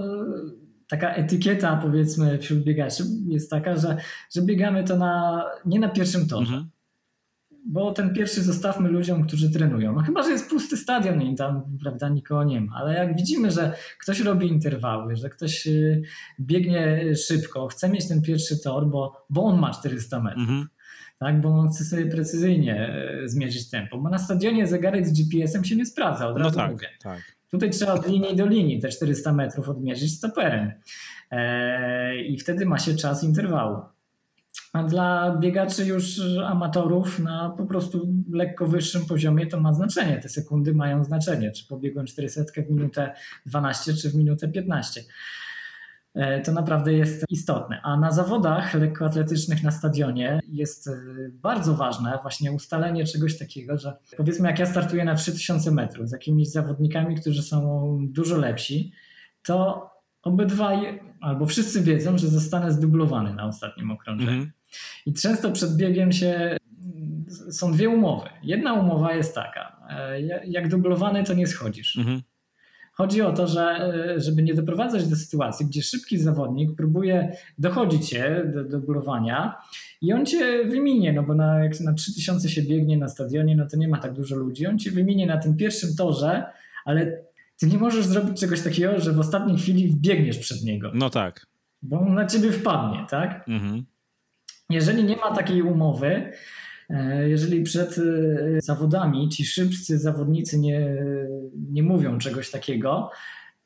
taka 0.89 1.15
etykieta 1.15 1.77
powiedzmy 1.77 2.39
wśród 2.39 2.65
biegaczy 2.65 3.05
jest 3.29 3.51
taka, 3.51 3.77
że, 3.77 3.97
że 4.35 4.43
biegamy 4.43 4.85
to 4.85 4.97
na, 4.97 5.45
nie 5.67 5.81
na 5.81 5.89
pierwszym 5.89 6.29
torze. 6.29 6.55
Mhm. 6.55 6.71
Bo 7.69 7.93
ten 7.93 8.15
pierwszy 8.15 8.43
zostawmy 8.43 8.89
ludziom, 8.89 9.27
którzy 9.27 9.51
trenują. 9.51 9.93
No 9.93 10.03
chyba, 10.03 10.23
że 10.23 10.31
jest 10.31 10.51
pusty 10.51 10.77
stadion 10.77 11.23
i 11.23 11.37
tam 11.37 11.63
prawda, 11.83 12.09
nikogo 12.09 12.45
nie 12.45 12.61
ma. 12.61 12.73
Ale 12.77 12.95
jak 12.95 13.17
widzimy, 13.17 13.51
że 13.51 13.73
ktoś 14.01 14.21
robi 14.21 14.49
interwały, 14.49 15.17
że 15.17 15.31
ktoś 15.31 15.67
y, 15.67 16.03
biegnie 16.41 17.15
szybko, 17.17 17.67
chce 17.67 17.89
mieć 17.89 18.09
ten 18.09 18.23
pierwszy 18.23 18.63
tor, 18.63 18.87
bo, 18.87 19.27
bo 19.31 19.45
on 19.45 19.59
ma 19.59 19.71
400 19.71 20.21
metrów. 20.21 20.43
Mhm 20.43 20.67
tak, 21.19 21.41
bo 21.41 21.49
on 21.49 21.69
chce 21.69 21.85
sobie 21.85 22.07
precyzyjnie 22.07 22.89
e, 22.89 23.29
zmierzyć 23.29 23.71
tempo. 23.71 23.99
Bo 23.99 24.09
na 24.09 24.19
stadionie 24.19 24.67
zegarek 24.67 25.07
z 25.07 25.13
GPS-em 25.13 25.65
się 25.65 25.77
nie 25.77 25.87
sprawdza, 25.87 26.29
od 26.29 26.39
no 26.39 26.45
razu 26.45 26.57
no 26.57 26.63
tak, 26.63 26.73
mówię. 26.73 26.89
Tak. 27.03 27.36
Tutaj 27.57 27.71
trzeba 27.71 27.93
od 27.93 28.09
linii 28.09 28.37
do 28.37 28.47
linii 28.47 28.81
te 28.81 28.89
400 28.89 29.33
metrów 29.33 29.69
odmierzyć 29.69 30.17
stoperem. 30.17 30.73
Eee, 31.31 32.33
I 32.33 32.39
wtedy 32.39 32.67
ma 32.67 32.79
się 32.79 32.95
czas 32.95 33.25
interwału. 33.25 33.83
A 34.73 34.83
dla 34.83 35.37
biegaczy 35.41 35.85
już 35.85 36.21
amatorów 36.47 37.19
na 37.19 37.55
po 37.59 37.67
prostu 37.67 38.09
lekko 38.33 38.67
wyższym 38.67 39.07
poziomie 39.07 39.47
to 39.47 39.61
ma 39.61 39.73
znaczenie. 39.73 40.19
Te 40.19 40.29
sekundy 40.29 40.75
mają 40.75 41.05
znaczenie. 41.05 41.53
Czy 41.53 41.67
pobiegłem 41.67 42.07
400 42.07 42.43
w 42.69 42.71
minutę 42.71 43.13
12, 43.47 43.95
czy 43.95 44.11
w 44.11 44.15
minutę 44.15 44.49
15. 44.49 45.01
E, 46.17 46.41
to 46.41 46.53
naprawdę 46.53 46.93
jest 46.93 47.25
istotne. 47.31 47.81
A 47.83 47.97
na 47.97 48.13
zawodach 48.13 48.75
lekkoatletycznych 48.75 49.63
na 49.63 49.71
stadionie 49.71 50.41
jest 50.49 50.89
e, 50.89 50.93
bardzo 51.33 51.75
ważne 51.75 52.19
właśnie 52.23 52.53
ustalenie 52.53 53.05
czegoś 53.05 53.39
takiego, 53.39 53.79
że 53.79 53.97
powiedzmy 54.17 54.49
jak 54.49 54.59
ja 54.59 54.67
startuję 54.67 55.05
na 55.05 55.15
3000 55.15 55.71
metrów 55.71 56.09
z 56.09 56.13
jakimiś 56.13 56.51
zawodnikami, 56.51 57.17
którzy 57.17 57.43
są 57.43 57.99
dużo 58.11 58.39
lepsi, 58.39 58.93
to 59.43 59.91
obydwaj 60.23 61.01
albo 61.21 61.47
wszyscy 61.47 61.83
wiedzą, 61.83 62.19
że 62.19 62.29
zostanę 62.29 62.73
zdublowany 62.73 63.35
na 63.35 63.47
ostatnim 63.47 63.91
okrążeniu. 63.91 64.31
Mhm. 64.31 64.53
I 65.07 65.13
często 65.13 65.53
przed 65.53 65.77
biegiem 65.77 66.13
się 66.13 66.57
są 67.51 67.73
dwie 67.73 67.89
umowy. 67.89 68.29
Jedna 68.43 68.75
umowa 68.75 69.15
jest 69.15 69.35
taka, 69.35 69.77
e, 69.91 70.21
jak 70.47 70.69
dublowany 70.69 71.25
to 71.25 71.35
nie 71.35 71.47
schodzisz. 71.47 71.97
Mhm. 71.97 72.23
Chodzi 72.97 73.23
o 73.23 73.33
to, 73.33 73.47
że 73.47 73.63
e, 74.17 74.21
żeby 74.21 74.43
nie 74.43 74.55
doprowadzać 74.55 75.09
do 75.09 75.17
sytuacji, 75.17 75.67
gdzie 75.67 75.83
szybki 75.83 76.19
zawodnik 76.19 76.77
próbuje 76.77 77.37
dochodzić 77.59 78.09
się 78.09 78.53
do, 78.55 78.65
do 78.65 78.81
górowania 78.81 79.57
i 80.01 80.13
on 80.13 80.27
cię 80.27 80.65
wyminie, 80.65 81.13
no 81.13 81.23
bo 81.23 81.35
na, 81.35 81.65
jak 81.65 81.81
na 81.81 81.93
3000 81.93 82.49
się 82.49 82.63
biegnie 82.63 82.99
na 82.99 83.09
stadionie, 83.09 83.57
no 83.57 83.67
to 83.67 83.77
nie 83.77 83.89
ma 83.89 83.99
tak 83.99 84.13
dużo 84.13 84.37
ludzi, 84.37 84.67
on 84.67 84.79
cię 84.79 84.91
wyminie 84.91 85.27
na 85.27 85.37
tym 85.37 85.57
pierwszym 85.57 85.97
torze, 85.97 86.45
ale 86.85 87.23
ty 87.59 87.67
nie 87.67 87.79
możesz 87.79 88.07
zrobić 88.07 88.41
czegoś 88.41 88.61
takiego, 88.61 89.01
że 89.01 89.13
w 89.13 89.21
ostatniej 89.21 89.59
chwili 89.59 89.89
wbiegniesz 89.89 90.39
przed 90.39 90.63
niego. 90.63 90.91
No 90.95 91.11
tak. 91.11 91.47
Bo 91.83 92.01
on 92.01 92.15
na 92.15 92.27
ciebie 92.27 92.53
wpadnie, 92.53 93.07
tak? 93.11 93.49
Mhm. 93.49 93.85
Jeżeli 94.71 95.05
nie 95.05 95.17
ma 95.17 95.35
takiej 95.35 95.63
umowy, 95.63 96.33
jeżeli 97.27 97.63
przed 97.63 97.99
e, 97.99 98.03
zawodami 98.61 99.29
ci 99.29 99.45
szybcy 99.45 99.99
zawodnicy 99.99 100.59
nie, 100.59 100.97
nie 101.73 101.83
mówią 101.83 102.19
czegoś 102.19 102.51
takiego, 102.51 103.11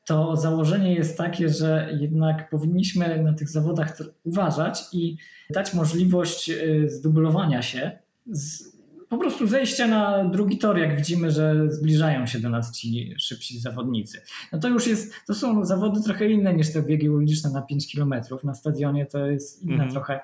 to 0.05 0.37
założenie 0.37 0.93
jest 0.93 1.17
takie, 1.17 1.49
że 1.49 1.97
jednak 1.99 2.49
powinniśmy 2.49 3.23
na 3.23 3.33
tych 3.33 3.49
zawodach 3.49 3.97
uważać 4.23 4.83
i 4.93 5.17
dać 5.49 5.73
możliwość 5.73 6.49
e, 6.49 6.89
zdublowania 6.89 7.61
się, 7.61 7.91
z, 8.31 8.70
po 9.11 9.17
prostu 9.17 9.47
zejścia 9.47 9.87
na 9.87 10.25
drugi 10.25 10.57
tor, 10.57 10.77
jak 10.77 10.95
widzimy, 10.95 11.31
że 11.31 11.71
zbliżają 11.71 12.25
się 12.25 12.39
do 12.39 12.49
nas 12.49 12.77
ci 12.77 13.15
szybsi 13.19 13.59
zawodnicy. 13.59 14.21
No 14.51 14.59
to 14.59 14.67
już 14.67 14.87
jest, 14.87 15.25
to 15.27 15.33
są 15.33 15.65
zawody 15.65 16.01
trochę 16.03 16.29
inne 16.29 16.53
niż 16.53 16.73
te 16.73 16.81
biegi 16.81 17.09
uliczne 17.09 17.49
na 17.49 17.61
5 17.61 17.95
km. 17.95 18.13
Na 18.43 18.53
stadionie 18.53 19.05
to 19.05 19.27
jest 19.27 19.63
inna 19.63 19.83
mm. 19.83 19.91
trochę 19.91 20.19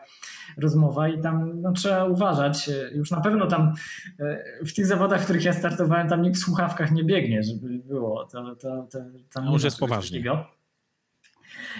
rozmowa 0.57 1.09
i 1.09 1.21
tam 1.21 1.61
no, 1.61 1.71
trzeba 1.71 2.05
uważać. 2.05 2.69
Już 2.95 3.11
na 3.11 3.21
pewno 3.21 3.47
tam 3.47 3.73
e, 4.19 4.65
w 4.65 4.73
tych 4.73 4.85
zawodach, 4.85 5.21
w 5.21 5.23
których 5.23 5.43
ja 5.43 5.53
startowałem, 5.53 6.09
tam 6.09 6.21
nikt 6.21 6.37
w 6.37 6.41
słuchawkach 6.41 6.91
nie 6.91 7.03
biegnie, 7.03 7.43
żeby 7.43 7.69
było. 7.69 8.25
To, 8.25 8.55
to, 8.55 8.87
to, 8.91 8.99
tam 9.33 9.45
Może 9.45 9.67
jest 9.67 9.79
poważnie. 9.79 10.23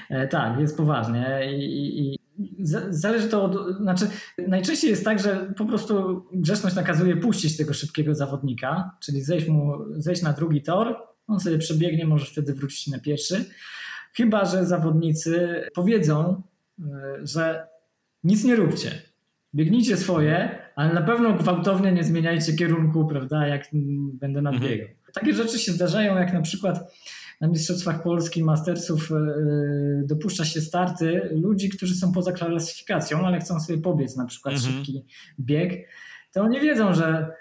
E, 0.10 0.28
tak, 0.28 0.60
jest 0.60 0.78
poważnie 0.78 1.41
i, 1.58 1.99
i 1.99 2.26
zależy 2.89 3.27
to 3.27 3.43
od, 3.43 3.77
znaczy 3.77 4.07
najczęściej 4.47 4.89
jest 4.89 5.05
tak, 5.05 5.19
że 5.19 5.53
po 5.57 5.65
prostu 5.65 6.25
grzeczność 6.33 6.75
nakazuje 6.75 7.17
puścić 7.17 7.57
tego 7.57 7.73
szybkiego 7.73 8.15
zawodnika, 8.15 8.91
czyli 8.99 9.21
zejść, 9.21 9.47
mu, 9.47 9.73
zejść 9.95 10.21
na 10.21 10.33
drugi 10.33 10.61
tor, 10.61 10.95
on 11.27 11.39
sobie 11.39 11.57
przebiegnie, 11.57 12.05
może 12.05 12.25
wtedy 12.25 12.53
wrócić 12.53 12.88
na 12.88 12.99
pierwszy. 12.99 13.45
Chyba, 14.13 14.45
że 14.45 14.65
zawodnicy 14.65 15.63
powiedzą, 15.73 16.41
e, 16.79 16.83
że 17.23 17.67
nic 18.23 18.43
nie 18.43 18.55
róbcie. 18.55 18.91
Biegnijcie 19.55 19.97
swoje, 19.97 20.59
ale 20.75 20.93
na 20.93 21.01
pewno 21.01 21.33
gwałtownie 21.33 21.91
nie 21.91 22.03
zmieniajcie 22.03 22.53
kierunku, 22.53 23.07
prawda, 23.07 23.47
jak 23.47 23.63
będę 24.13 24.41
nadbiegał. 24.41 24.88
Mhm. 24.88 24.97
Takie 25.13 25.33
rzeczy 25.33 25.59
się 25.59 25.71
zdarzają, 25.71 26.17
jak 26.17 26.33
na 26.33 26.41
przykład 26.41 26.93
na 27.41 27.47
Mistrzostwach 27.47 28.03
Polski 28.03 28.43
Mastersów 28.43 29.11
e, 29.11 29.15
dopuszcza 30.05 30.45
się 30.45 30.61
starty 30.61 31.29
ludzi, 31.31 31.69
którzy 31.69 31.95
są 31.95 32.11
poza 32.11 32.31
klasyfikacją, 32.31 33.25
ale 33.25 33.39
chcą 33.39 33.59
sobie 33.59 33.81
pobiec 33.81 34.15
na 34.15 34.25
przykład 34.25 34.55
mhm. 34.55 34.73
szybki 34.73 35.05
bieg, 35.39 35.88
to 36.33 36.41
oni 36.41 36.59
wiedzą, 36.59 36.93
że 36.93 37.31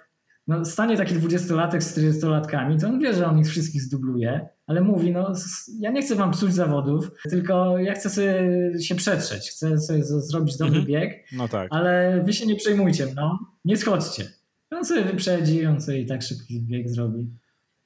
no, 0.46 0.64
stanie 0.64 0.96
taki 0.96 1.14
dwudziestolatek 1.14 1.82
z 1.82 1.98
40-latkami, 1.98 2.80
to 2.80 2.88
on 2.88 2.98
wie, 2.98 3.14
że 3.14 3.26
on 3.26 3.38
ich 3.38 3.46
wszystkich 3.48 3.82
zdubluje, 3.82 4.48
ale 4.66 4.80
mówi, 4.80 5.12
no 5.12 5.32
ja 5.80 5.90
nie 5.90 6.02
chcę 6.02 6.14
wam 6.14 6.30
psuć 6.30 6.54
zawodów, 6.54 7.10
tylko 7.30 7.78
ja 7.78 7.94
chcę 7.94 8.10
sobie 8.10 8.42
się 8.80 8.94
przetrzeć, 8.94 9.50
chcę 9.50 9.78
sobie 9.78 10.04
zrobić 10.04 10.56
dobry 10.56 10.78
mhm. 10.78 10.86
bieg, 10.86 11.26
no 11.32 11.48
tak. 11.48 11.68
ale 11.70 12.22
wy 12.24 12.32
się 12.32 12.46
nie 12.46 12.56
przejmujcie, 12.56 13.06
no, 13.16 13.38
nie 13.64 13.76
schodźcie. 13.76 14.24
On 14.70 14.84
sobie 14.84 15.04
wyprzedzi, 15.04 15.66
on 15.66 15.80
sobie 15.80 16.00
i 16.00 16.06
tak 16.06 16.22
szybki 16.22 16.62
bieg 16.62 16.88
zrobi. 16.88 17.30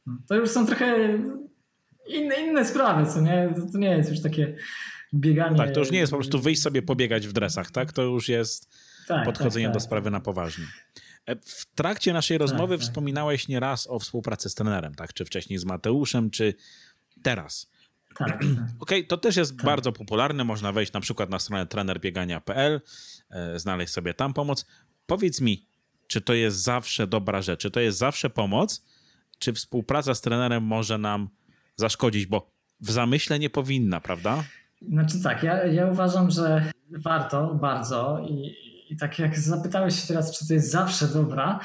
No, 0.07 0.19
to 0.29 0.35
już 0.35 0.51
są 0.51 0.67
trochę 0.67 1.19
inne, 2.15 2.35
inne 2.35 2.65
sprawy, 2.65 3.13
co 3.13 3.21
nie? 3.21 3.53
To, 3.57 3.73
to 3.73 3.79
nie 3.79 3.89
jest 3.89 4.11
już 4.11 4.21
takie 4.21 4.57
bieganie. 5.15 5.57
Tak, 5.57 5.75
to 5.75 5.81
już 5.81 5.91
nie 5.91 5.99
jest 5.99 6.13
po 6.13 6.19
prostu 6.19 6.41
wyjść 6.41 6.63
sobie 6.63 6.83
pobiegać 6.83 7.27
w 7.27 7.33
dresach, 7.33 7.71
tak? 7.71 7.93
To 7.93 8.03
już 8.03 8.29
jest 8.29 8.69
tak, 9.09 9.25
podchodzenie 9.25 9.67
tak, 9.67 9.75
tak. 9.75 9.83
do 9.83 9.87
sprawy 9.87 10.11
na 10.11 10.21
poważnie. 10.21 10.65
E, 11.27 11.37
w 11.37 11.67
trakcie 11.75 12.13
naszej 12.13 12.39
tak, 12.39 12.49
rozmowy 12.49 12.79
tak, 12.79 12.87
wspominałeś 12.87 13.49
nieraz 13.49 13.87
o 13.87 13.99
współpracy 13.99 14.51
z 14.51 14.55
trenerem, 14.55 14.95
tak? 14.95 15.13
Czy 15.13 15.25
wcześniej 15.25 15.59
z 15.59 15.65
Mateuszem, 15.65 16.31
czy 16.31 16.55
teraz. 17.23 17.71
Tak. 18.19 18.29
tak. 18.29 18.41
Okej, 18.45 18.69
okay, 18.79 19.05
to 19.05 19.17
też 19.17 19.37
jest 19.37 19.63
bardzo 19.63 19.93
popularne. 19.93 20.45
Można 20.45 20.73
wejść 20.73 20.93
na 20.93 21.01
przykład 21.01 21.31
na 21.31 21.39
stronę 21.39 21.67
trenerbiegania.pl, 21.67 22.81
e, 23.31 23.59
znaleźć 23.59 23.93
sobie 23.93 24.15
tam 24.15 24.35
pomoc. 24.35 24.67
Powiedz 25.07 25.41
mi, 25.41 25.67
czy 26.07 26.21
to 26.21 26.35
jest 26.35 26.57
zawsze 26.57 27.07
dobra 27.07 27.43
rzecz? 27.43 27.61
Czy 27.61 27.71
to 27.71 27.81
jest 27.81 27.99
zawsze 27.99 28.31
pomoc? 28.31 28.85
Czy 29.39 29.53
współpraca 29.53 30.15
z 30.15 30.21
trenerem 30.21 30.63
może 30.63 30.99
nam 30.99 31.29
zaszkodzić, 31.81 32.27
bo 32.27 32.51
w 32.81 32.91
zamyśle 32.91 33.39
nie 33.39 33.51
powinna, 33.51 34.01
prawda? 34.01 34.45
Znaczy 34.89 35.23
tak, 35.23 35.43
ja, 35.43 35.67
ja 35.67 35.87
uważam, 35.87 36.31
że 36.31 36.73
warto 36.91 37.55
bardzo 37.55 38.27
i, 38.29 38.55
i 38.91 38.97
tak 38.97 39.19
jak 39.19 39.39
zapytałeś 39.39 40.01
się 40.01 40.09
teraz, 40.09 40.39
czy 40.39 40.49
to 40.49 40.55
jest 40.55 40.71
zawsze 40.71 41.09
dobra, 41.09 41.61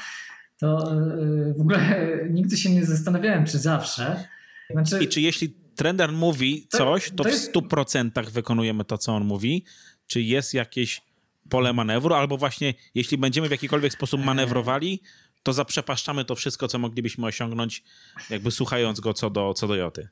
to 0.58 0.94
yy, 0.94 1.54
w 1.54 1.60
ogóle 1.60 1.78
nigdy 2.36 2.56
się 2.56 2.70
nie 2.70 2.84
zastanawiałem, 2.84 3.46
czy 3.46 3.58
zawsze. 3.58 4.28
Znaczy, 4.70 5.04
I 5.04 5.08
czy 5.08 5.20
jeśli 5.20 5.54
trener 5.76 6.12
mówi 6.12 6.66
coś, 6.68 7.10
to, 7.10 7.24
to 7.24 7.28
jest... 7.28 7.52
w 7.52 7.54
100% 7.54 8.30
wykonujemy 8.30 8.84
to, 8.84 8.98
co 8.98 9.16
on 9.16 9.24
mówi? 9.24 9.64
Czy 10.06 10.22
jest 10.22 10.54
jakieś 10.54 11.02
pole 11.48 11.72
manewru, 11.72 12.14
albo 12.14 12.36
właśnie 12.36 12.74
jeśli 12.94 13.18
będziemy 13.18 13.48
w 13.48 13.50
jakikolwiek 13.50 13.92
sposób 13.92 14.24
manewrowali, 14.24 15.00
to 15.46 15.52
zaprzepaszczamy 15.52 16.24
to 16.24 16.34
wszystko, 16.34 16.68
co 16.68 16.78
moglibyśmy 16.78 17.26
osiągnąć, 17.26 17.84
jakby 18.30 18.50
słuchając 18.50 19.00
go 19.00 19.14
co 19.14 19.30
do, 19.30 19.54
co 19.54 19.68
do 19.68 19.74
Joty. 19.74 20.08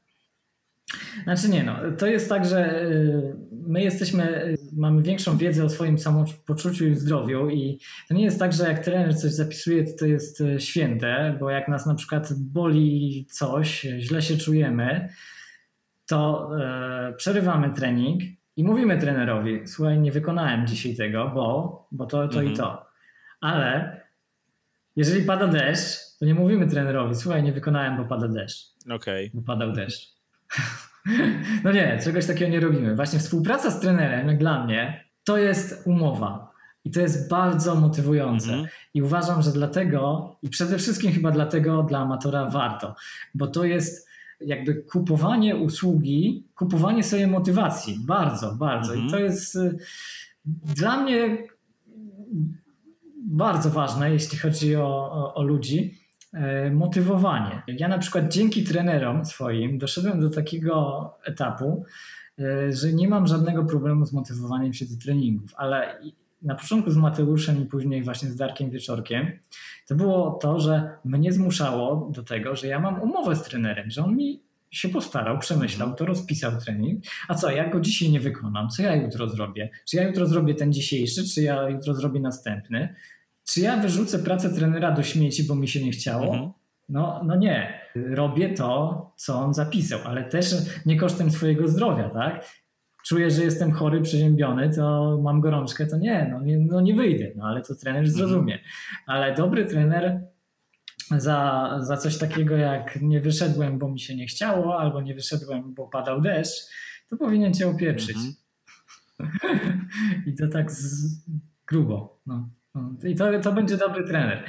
Znaczy 1.24 1.48
nie, 1.48 1.62
no, 1.62 1.76
to 1.98 2.06
jest 2.06 2.28
tak, 2.28 2.46
że 2.46 2.82
y, 2.82 3.36
my 3.50 3.82
jesteśmy, 3.82 4.44
y, 4.44 4.58
mamy 4.76 5.02
większą 5.02 5.36
wiedzę 5.36 5.64
o 5.64 5.68
swoim 5.68 5.98
samopoczuciu 5.98 6.86
i 6.86 6.94
zdrowiu 6.94 7.50
i 7.50 7.78
to 8.08 8.14
nie 8.14 8.24
jest 8.24 8.38
tak, 8.38 8.52
że 8.52 8.64
jak 8.64 8.84
trener 8.84 9.16
coś 9.16 9.32
zapisuje, 9.32 9.84
to 9.84 9.98
to 9.98 10.06
jest 10.06 10.40
y, 10.40 10.60
święte, 10.60 11.36
bo 11.40 11.50
jak 11.50 11.68
nas 11.68 11.86
na 11.86 11.94
przykład 11.94 12.32
boli 12.32 13.26
coś, 13.30 13.86
źle 13.98 14.22
się 14.22 14.36
czujemy, 14.36 15.08
to 16.06 16.50
e, 16.60 17.12
przerywamy 17.16 17.70
trening 17.70 18.22
i 18.56 18.64
mówimy 18.64 18.98
trenerowi, 18.98 19.60
słuchaj, 19.66 19.98
nie 19.98 20.12
wykonałem 20.12 20.66
dzisiaj 20.66 20.96
tego, 20.96 21.30
bo, 21.34 21.88
bo 21.92 22.06
to, 22.06 22.28
to 22.28 22.38
mhm. 22.38 22.52
i 22.52 22.56
to. 22.56 22.86
Ale 23.40 24.03
jeżeli 24.96 25.24
pada 25.24 25.48
deszcz, 25.48 26.18
to 26.18 26.24
nie 26.24 26.34
mówimy 26.34 26.66
trenerowi, 26.66 27.14
słuchaj, 27.14 27.42
nie 27.42 27.52
wykonałem, 27.52 27.96
bo 27.96 28.04
pada 28.04 28.28
deszcz. 28.28 28.74
Okej. 28.84 29.28
Okay. 29.28 29.30
Bo 29.34 29.42
padał 29.42 29.72
deszcz. 29.72 30.14
No 31.64 31.72
nie, 31.72 31.98
czegoś 32.04 32.26
takiego 32.26 32.50
nie 32.50 32.60
robimy. 32.60 32.96
Właśnie 32.96 33.18
współpraca 33.18 33.70
z 33.70 33.80
trenerem, 33.80 34.28
jak 34.28 34.38
dla 34.38 34.64
mnie, 34.64 35.04
to 35.24 35.38
jest 35.38 35.82
umowa. 35.86 36.50
I 36.84 36.90
to 36.90 37.00
jest 37.00 37.30
bardzo 37.30 37.74
motywujące. 37.74 38.52
Mm 38.52 38.64
-hmm. 38.64 38.68
I 38.94 39.02
uważam, 39.02 39.42
że 39.42 39.52
dlatego, 39.52 40.30
i 40.42 40.48
przede 40.48 40.78
wszystkim 40.78 41.12
chyba 41.12 41.30
dlatego 41.30 41.82
dla 41.82 41.98
amatora 41.98 42.50
warto, 42.50 42.94
bo 43.34 43.46
to 43.46 43.64
jest 43.64 44.08
jakby 44.40 44.74
kupowanie 44.74 45.56
usługi, 45.56 46.46
kupowanie 46.54 47.04
sobie 47.04 47.26
motywacji. 47.26 47.98
Bardzo, 48.06 48.54
bardzo. 48.54 48.94
Mm 48.94 49.04
-hmm. 49.04 49.08
I 49.08 49.10
to 49.10 49.16
mhm. 49.16 49.32
jest 49.32 49.56
y, 49.56 49.78
dla 50.74 51.02
mnie 51.02 51.38
bardzo 53.36 53.70
ważne, 53.70 54.12
jeśli 54.12 54.38
chodzi 54.38 54.76
o, 54.76 55.12
o, 55.12 55.34
o 55.34 55.42
ludzi 55.42 56.04
E, 56.34 56.70
motywowanie. 56.70 57.62
Ja 57.66 57.88
na 57.88 57.98
przykład 57.98 58.32
dzięki 58.32 58.64
trenerom 58.64 59.24
swoim 59.24 59.78
doszedłem 59.78 60.20
do 60.20 60.30
takiego 60.30 61.10
etapu, 61.24 61.84
e, 62.38 62.72
że 62.72 62.92
nie 62.92 63.08
mam 63.08 63.26
żadnego 63.26 63.64
problemu 63.64 64.06
z 64.06 64.12
motywowaniem 64.12 64.74
się 64.74 64.84
do 64.84 64.96
treningów, 65.02 65.54
ale 65.56 65.98
na 66.42 66.54
początku 66.54 66.90
z 66.90 66.96
Mateuszem 66.96 67.62
i 67.62 67.66
później 67.66 68.02
właśnie 68.02 68.28
z 68.28 68.36
Darkiem 68.36 68.70
Wieczorkiem, 68.70 69.26
to 69.88 69.94
było 69.94 70.30
to, 70.30 70.60
że 70.60 70.90
mnie 71.04 71.32
zmuszało 71.32 72.10
do 72.12 72.22
tego, 72.22 72.56
że 72.56 72.66
ja 72.66 72.80
mam 72.80 73.02
umowę 73.02 73.36
z 73.36 73.42
trenerem, 73.42 73.90
że 73.90 74.04
on 74.04 74.16
mi 74.16 74.40
się 74.70 74.88
postarał, 74.88 75.38
przemyślał, 75.38 75.94
to 75.94 76.06
rozpisał 76.06 76.52
trening. 76.64 77.04
A 77.28 77.34
co, 77.34 77.50
jak 77.50 77.72
go 77.72 77.80
dzisiaj 77.80 78.10
nie 78.10 78.20
wykonam? 78.20 78.68
Co 78.68 78.82
ja 78.82 78.96
jutro 78.96 79.28
zrobię? 79.28 79.70
Czy 79.88 79.96
ja 79.96 80.08
jutro 80.08 80.26
zrobię 80.26 80.54
ten 80.54 80.72
dzisiejszy, 80.72 81.24
czy 81.34 81.42
ja 81.42 81.68
jutro 81.68 81.94
zrobię 81.94 82.20
następny? 82.20 82.94
Czy 83.44 83.60
ja 83.60 83.76
wyrzucę 83.76 84.18
pracę 84.18 84.50
trenera 84.50 84.92
do 84.92 85.02
śmieci, 85.02 85.44
bo 85.44 85.54
mi 85.54 85.68
się 85.68 85.84
nie 85.84 85.90
chciało? 85.90 86.26
Mhm. 86.26 86.52
No, 86.88 87.22
no 87.26 87.36
nie. 87.36 87.80
Robię 87.94 88.54
to, 88.54 89.12
co 89.16 89.38
on 89.38 89.54
zapisał, 89.54 90.00
ale 90.04 90.24
też 90.24 90.54
nie 90.86 90.96
kosztem 90.96 91.30
swojego 91.30 91.68
zdrowia, 91.68 92.10
tak? 92.10 92.44
Czuję, 93.06 93.30
że 93.30 93.44
jestem 93.44 93.72
chory, 93.72 94.00
przeziębiony, 94.00 94.70
to 94.74 95.18
mam 95.22 95.40
gorączkę, 95.40 95.86
to 95.86 95.98
nie, 95.98 96.28
no 96.30 96.40
nie, 96.40 96.58
no 96.58 96.80
nie 96.80 96.94
wyjdę, 96.94 97.30
no 97.36 97.44
ale 97.44 97.62
to 97.62 97.74
trener 97.74 98.04
mhm. 98.04 98.16
zrozumie. 98.16 98.58
Ale 99.06 99.34
dobry 99.34 99.64
trener 99.66 100.20
za, 101.10 101.70
za 101.80 101.96
coś 101.96 102.18
takiego 102.18 102.56
jak 102.56 102.98
nie 103.02 103.20
wyszedłem, 103.20 103.78
bo 103.78 103.88
mi 103.88 104.00
się 104.00 104.16
nie 104.16 104.26
chciało, 104.26 104.78
albo 104.78 105.02
nie 105.02 105.14
wyszedłem, 105.14 105.74
bo 105.74 105.88
padał 105.88 106.20
deszcz, 106.20 106.70
to 107.10 107.16
powinien 107.16 107.54
cię 107.54 107.68
opieprzyć. 107.68 108.16
Mhm. 108.16 108.34
I 110.26 110.34
to 110.36 110.48
tak 110.48 110.72
z, 110.72 111.16
grubo. 111.66 112.20
No. 112.26 112.48
I 113.04 113.14
to, 113.14 113.40
to 113.40 113.52
będzie 113.52 113.76
dobry 113.76 114.04
trener. 114.04 114.44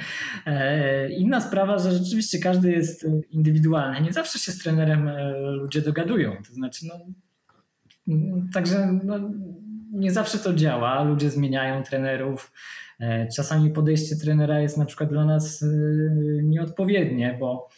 E, 0.46 1.10
inna 1.10 1.40
sprawa, 1.40 1.78
że 1.78 1.92
rzeczywiście 1.92 2.38
każdy 2.38 2.70
jest 2.70 3.06
indywidualny. 3.30 4.00
Nie 4.00 4.12
zawsze 4.12 4.38
się 4.38 4.52
z 4.52 4.58
trenerem 4.58 5.08
e, 5.08 5.32
ludzie 5.38 5.80
dogadują. 5.80 6.36
To 6.48 6.54
znaczy, 6.54 6.86
no, 6.86 6.94
także 8.52 9.00
no, 9.04 9.30
nie 9.92 10.10
zawsze 10.10 10.38
to 10.38 10.54
działa. 10.54 11.02
Ludzie 11.02 11.30
zmieniają 11.30 11.82
trenerów. 11.82 12.52
E, 13.00 13.28
czasami 13.36 13.70
podejście 13.70 14.16
trenera 14.16 14.60
jest 14.60 14.78
na 14.78 14.84
przykład 14.84 15.10
dla 15.10 15.24
nas 15.24 15.64
nieodpowiednie, 16.42 17.36
bo 17.40 17.68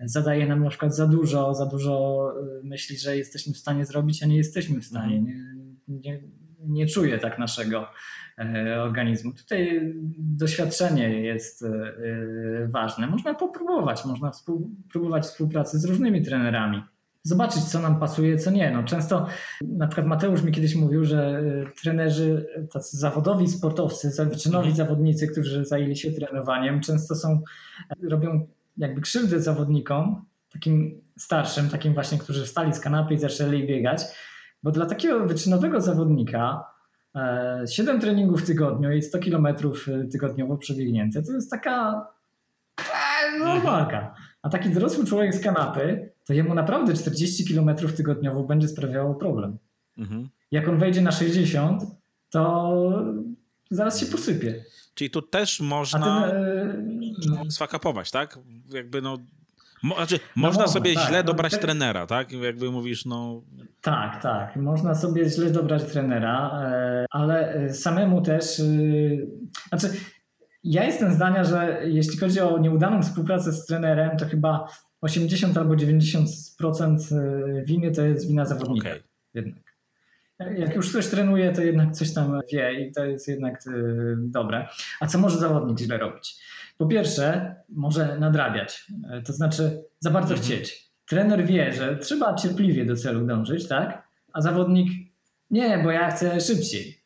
zadaje 0.00 0.46
nam 0.46 0.62
na 0.62 0.70
przykład 0.70 0.96
za 0.96 1.06
dużo, 1.06 1.54
za 1.54 1.66
dużo 1.66 2.24
myśli, 2.62 2.98
że 2.98 3.16
jesteśmy 3.16 3.52
w 3.52 3.58
stanie 3.58 3.84
zrobić, 3.84 4.22
a 4.22 4.26
nie 4.26 4.36
jesteśmy 4.36 4.80
w 4.80 4.84
stanie. 4.84 5.16
Mhm. 5.16 5.76
Nie, 5.88 6.12
nie, 6.12 6.22
nie 6.58 6.86
czuję 6.86 7.18
tak 7.18 7.38
naszego 7.38 7.86
E, 7.86 7.88
organizmu. 8.82 9.32
Tutaj 9.32 9.92
doświadczenie 10.18 11.22
jest 11.22 11.62
e, 11.62 11.68
ważne. 12.68 13.06
Można 13.06 13.34
popróbować, 13.34 14.04
można 14.04 14.30
współ, 14.30 14.70
próbować 14.92 15.24
współpracy 15.24 15.78
z 15.78 15.84
różnymi 15.84 16.22
trenerami. 16.22 16.82
Zobaczyć, 17.22 17.64
co 17.64 17.80
nam 17.80 18.00
pasuje, 18.00 18.38
co 18.38 18.50
nie. 18.50 18.70
No, 18.70 18.82
często, 18.82 19.26
na 19.60 19.86
przykład 19.86 20.06
Mateusz 20.06 20.42
mi 20.42 20.52
kiedyś 20.52 20.74
mówił, 20.74 21.04
że 21.04 21.42
e, 21.68 21.80
trenerzy, 21.82 22.46
tacy 22.72 22.96
zawodowi 22.96 23.48
sportowcy, 23.48 24.24
wyczynowi 24.24 24.68
mhm. 24.68 24.76
zawodnicy, 24.76 25.28
którzy 25.28 25.64
zajęli 25.64 25.96
się 25.96 26.12
trenowaniem, 26.12 26.80
często 26.80 27.14
są, 27.14 27.42
robią 28.10 28.46
jakby 28.76 29.00
krzywdę 29.00 29.40
zawodnikom, 29.40 30.24
takim 30.52 31.00
starszym, 31.18 31.68
takim 31.68 31.94
właśnie, 31.94 32.18
którzy 32.18 32.44
wstali 32.44 32.74
z 32.74 32.80
kanapy 32.80 33.14
i 33.14 33.18
zaczęli 33.18 33.66
biegać, 33.66 34.02
bo 34.62 34.70
dla 34.70 34.86
takiego 34.86 35.26
wyczynowego 35.26 35.80
zawodnika 35.80 36.64
7 37.66 37.96
e, 37.96 38.00
treningów 38.00 38.42
w 38.42 38.46
tygodniu 38.46 38.92
i 38.92 39.02
100 39.02 39.18
kilometrów 39.18 39.88
e, 39.88 40.04
tygodniowo 40.04 40.56
przebiegnięte, 40.56 41.22
to 41.22 41.32
jest 41.32 41.50
taka 41.50 42.06
e, 42.78 43.38
normalka. 43.38 44.14
A 44.42 44.48
taki 44.48 44.70
dorosły 44.70 45.06
człowiek 45.06 45.34
z 45.34 45.40
kanapy, 45.40 46.12
to 46.26 46.32
jemu 46.32 46.54
naprawdę 46.54 46.94
40 46.94 47.44
kilometrów 47.44 47.94
tygodniowo 47.94 48.42
będzie 48.42 48.68
sprawiało 48.68 49.14
problem. 49.14 49.58
Mhm. 49.98 50.28
Jak 50.50 50.68
on 50.68 50.78
wejdzie 50.78 51.02
na 51.02 51.12
60, 51.12 51.82
to 52.30 52.72
zaraz 53.70 54.00
się 54.00 54.06
posypie. 54.06 54.64
Czyli 54.94 55.10
tu 55.10 55.22
też 55.22 55.60
można 55.60 56.28
ten, 56.28 57.50
swakapować, 57.50 58.10
tak? 58.10 58.38
Jakby 58.72 59.02
no 59.02 59.18
Mo, 59.82 59.94
znaczy, 59.94 60.18
no 60.36 60.42
można 60.42 60.62
można, 60.62 60.72
sobie 60.72 60.94
tak. 60.94 61.08
źle 61.08 61.24
dobrać 61.24 61.52
tak. 61.52 61.60
trenera, 61.60 62.06
tak? 62.06 62.32
Jakby 62.32 62.70
mówisz, 62.70 63.04
no. 63.04 63.42
Tak, 63.80 64.22
tak. 64.22 64.56
Można 64.56 64.94
sobie 64.94 65.30
źle 65.30 65.50
dobrać 65.50 65.84
trenera, 65.84 66.60
e, 66.64 67.06
ale 67.10 67.54
e, 67.54 67.74
samemu 67.74 68.22
też. 68.22 68.60
E, 68.60 68.64
znaczy, 69.68 69.96
ja 70.64 70.84
jestem 70.84 71.12
zdania, 71.12 71.44
że 71.44 71.80
jeśli 71.84 72.18
chodzi 72.18 72.40
o 72.40 72.58
nieudaną 72.58 73.02
współpracę 73.02 73.52
z 73.52 73.66
trenerem, 73.66 74.16
to 74.16 74.26
chyba 74.26 74.68
80 75.00 75.56
albo 75.56 75.74
90% 75.74 76.96
winy 77.64 77.92
to 77.92 78.02
jest 78.02 78.28
wina 78.28 78.44
zawodnika. 78.44 78.88
Okay. 78.88 79.02
Jednak. 79.34 79.72
Jak 80.56 80.76
już 80.76 80.90
ktoś 80.90 81.06
trenuje, 81.06 81.52
to 81.52 81.62
jednak 81.62 81.92
coś 81.92 82.14
tam 82.14 82.40
wie 82.52 82.80
i 82.80 82.92
to 82.92 83.04
jest 83.04 83.28
jednak 83.28 83.62
dobre. 84.16 84.68
A 85.00 85.06
co 85.06 85.18
może 85.18 85.38
zawodnik 85.38 85.78
źle 85.78 85.98
robić? 85.98 86.36
Po 86.82 86.86
pierwsze, 86.86 87.54
może 87.68 88.18
nadrabiać, 88.18 88.86
e, 89.10 89.22
to 89.22 89.32
znaczy 89.32 89.84
za 90.00 90.10
bardzo 90.10 90.34
mhm. 90.34 90.42
chcieć. 90.42 90.92
Trener 91.08 91.46
wie, 91.46 91.72
że 91.72 91.96
trzeba 91.96 92.34
cierpliwie 92.34 92.86
do 92.86 92.96
celu 92.96 93.26
dążyć, 93.26 93.68
tak? 93.68 94.08
A 94.32 94.40
zawodnik 94.40 94.88
nie, 95.50 95.78
bo 95.78 95.90
ja 95.90 96.10
chcę 96.10 96.40
szybciej. 96.40 97.04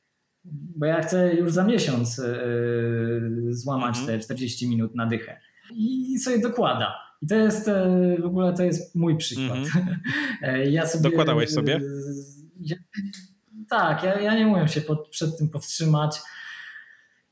Bo 0.77 0.86
ja 0.86 1.03
chcę 1.03 1.35
już 1.35 1.53
za 1.53 1.65
miesiąc 1.65 2.19
yy, 2.19 3.55
złamać 3.55 3.98
mhm. 3.98 4.19
te 4.19 4.24
40 4.24 4.69
minut 4.69 4.94
na 4.94 5.07
dychę. 5.07 5.40
I 5.74 6.19
sobie 6.19 6.39
dokłada. 6.39 6.94
I 7.23 7.27
to 7.27 7.35
jest 7.35 7.70
w 8.20 8.24
ogóle 8.24 8.55
to 8.55 8.62
jest 8.62 8.94
mój 8.94 9.16
przykład. 9.16 9.59
Mhm. 9.59 10.01
ja 10.73 10.86
sobie, 10.86 11.11
Dokładałeś 11.11 11.51
sobie? 11.51 11.81
Ja, 12.61 12.77
tak, 13.69 14.03
ja, 14.03 14.20
ja 14.20 14.35
nie 14.35 14.48
umiem 14.48 14.69
się 14.69 14.81
pod, 14.81 15.09
przed 15.09 15.39
tym 15.39 15.48
powstrzymać. 15.48 16.20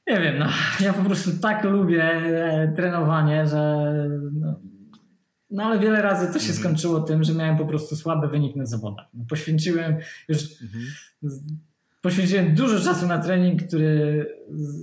Nie 0.06 0.20
wiem, 0.20 0.38
no, 0.38 0.46
ja 0.80 0.92
po 0.92 1.02
prostu 1.02 1.30
tak 1.42 1.64
lubię 1.64 2.04
e, 2.04 2.72
trenowanie, 2.76 3.46
że 3.46 3.92
no, 4.32 4.60
no 5.50 5.64
ale 5.64 5.78
wiele 5.78 6.02
razy 6.02 6.26
to 6.26 6.38
się 6.38 6.52
mhm. 6.52 6.58
skończyło 6.58 7.00
tym, 7.00 7.24
że 7.24 7.34
miałem 7.34 7.56
po 7.56 7.66
prostu 7.66 7.96
słaby 7.96 8.28
wynik 8.28 8.56
na 8.56 8.66
zawodach. 8.66 9.06
No, 9.14 9.24
poświęciłem 9.28 9.96
już 10.28 10.62
mhm. 10.62 10.84
poświęciłem 12.02 12.54
dużo 12.54 12.80
czasu 12.80 13.06
na 13.06 13.18
trening, 13.18 13.62
który 13.62 14.26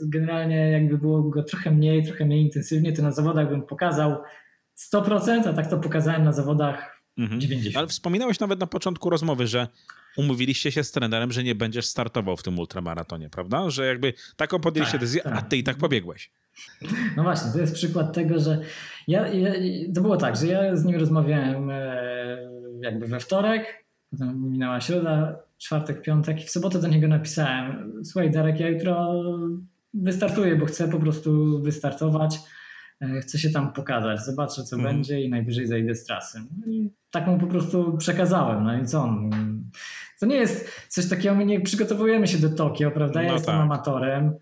generalnie 0.06 0.72
jakby 0.72 0.98
było 0.98 1.24
go 1.24 1.44
trochę 1.44 1.72
mniej, 1.72 2.06
trochę 2.06 2.26
mniej 2.26 2.42
intensywnie, 2.44 2.94
to 2.94 3.02
na 3.02 3.12
zawodach 3.12 3.50
bym 3.50 3.62
pokazał 3.62 4.18
100%, 4.94 5.50
a 5.50 5.54
tak 5.54 5.70
to 5.70 5.78
pokazałem 5.78 6.24
na 6.24 6.32
zawodach 6.32 7.02
mhm. 7.18 7.42
90%. 7.42 7.78
Ale 7.78 7.88
wspominałeś 7.88 8.40
nawet 8.40 8.60
na 8.60 8.68
początku 8.68 9.10
rozmowy, 9.10 9.48
że 9.48 9.68
umówiliście 10.18 10.72
się 10.72 10.84
z 10.84 10.92
trenerem, 10.92 11.32
że 11.32 11.44
nie 11.44 11.56
będziesz 11.56 11.86
startował 11.86 12.38
w 12.38 12.44
tym 12.44 12.60
ultramaratonie, 12.60 13.30
prawda? 13.30 13.70
Że 13.70 13.86
jakby 13.86 14.14
taką 14.36 14.60
podjęliście 14.60 14.98
tak, 14.98 15.02
decyzję, 15.02 15.22
tak. 15.22 15.38
a 15.38 15.42
ty 15.42 15.58
i 15.58 15.64
tak 15.64 15.78
pobiegłeś. 15.78 16.32
No 17.18 17.24
właśnie, 17.24 17.52
to 17.52 17.60
jest 17.60 17.74
przykład 17.74 18.14
tego, 18.14 18.40
że 18.40 18.62
ja, 19.08 19.28
ja, 19.28 19.54
to 19.96 20.02
było 20.02 20.18
tak, 20.18 20.36
że 20.36 20.48
ja 20.48 20.76
z 20.76 20.86
nim 20.86 21.00
rozmawiałem 21.00 21.70
e, 21.70 21.98
jakby 22.82 23.08
we 23.08 23.20
wtorek, 23.20 23.86
potem 24.12 24.52
minęła 24.52 24.82
środa, 24.82 25.40
czwartek, 25.58 26.02
piątek 26.02 26.42
i 26.42 26.46
w 26.46 26.50
sobotę 26.50 26.80
do 26.80 26.88
niego 26.88 27.08
napisałem 27.08 27.94
słuchaj 28.04 28.32
Darek, 28.32 28.60
ja 28.60 28.70
jutro 28.70 29.24
wystartuję, 29.94 30.56
bo 30.56 30.66
chcę 30.66 30.90
po 30.90 31.00
prostu 31.00 31.62
wystartować 31.62 32.40
chcę 33.22 33.40
się 33.40 33.50
tam 33.50 33.74
pokazać, 33.74 34.26
zobaczę 34.26 34.64
co 34.64 34.76
Mhm. 34.76 34.96
będzie 34.96 35.22
i 35.22 35.30
najwyżej 35.30 35.68
zejdę 35.68 35.96
z 35.96 36.04
trasy. 36.04 36.40
No 36.66 36.72
i 36.72 36.92
tak 37.12 37.28
mu 37.28 37.38
po 37.40 37.48
prostu 37.48 37.98
przekazałem, 37.98 38.64
no 38.64 38.82
i 38.82 38.86
co 38.86 39.04
on? 39.04 39.30
To 40.20 40.26
nie 40.26 40.36
jest 40.36 40.70
coś 40.88 41.10
takiego, 41.10 41.36
my 41.36 41.46
nie 41.46 41.62
przygotowujemy 41.62 42.28
się 42.28 42.38
do 42.38 42.50
Tokio, 42.50 42.92
prawda? 42.92 43.22
Ja 43.22 43.28
No 43.28 43.34
jestem 43.34 43.54
tak. 43.56 43.64
amatorem. 43.64 44.34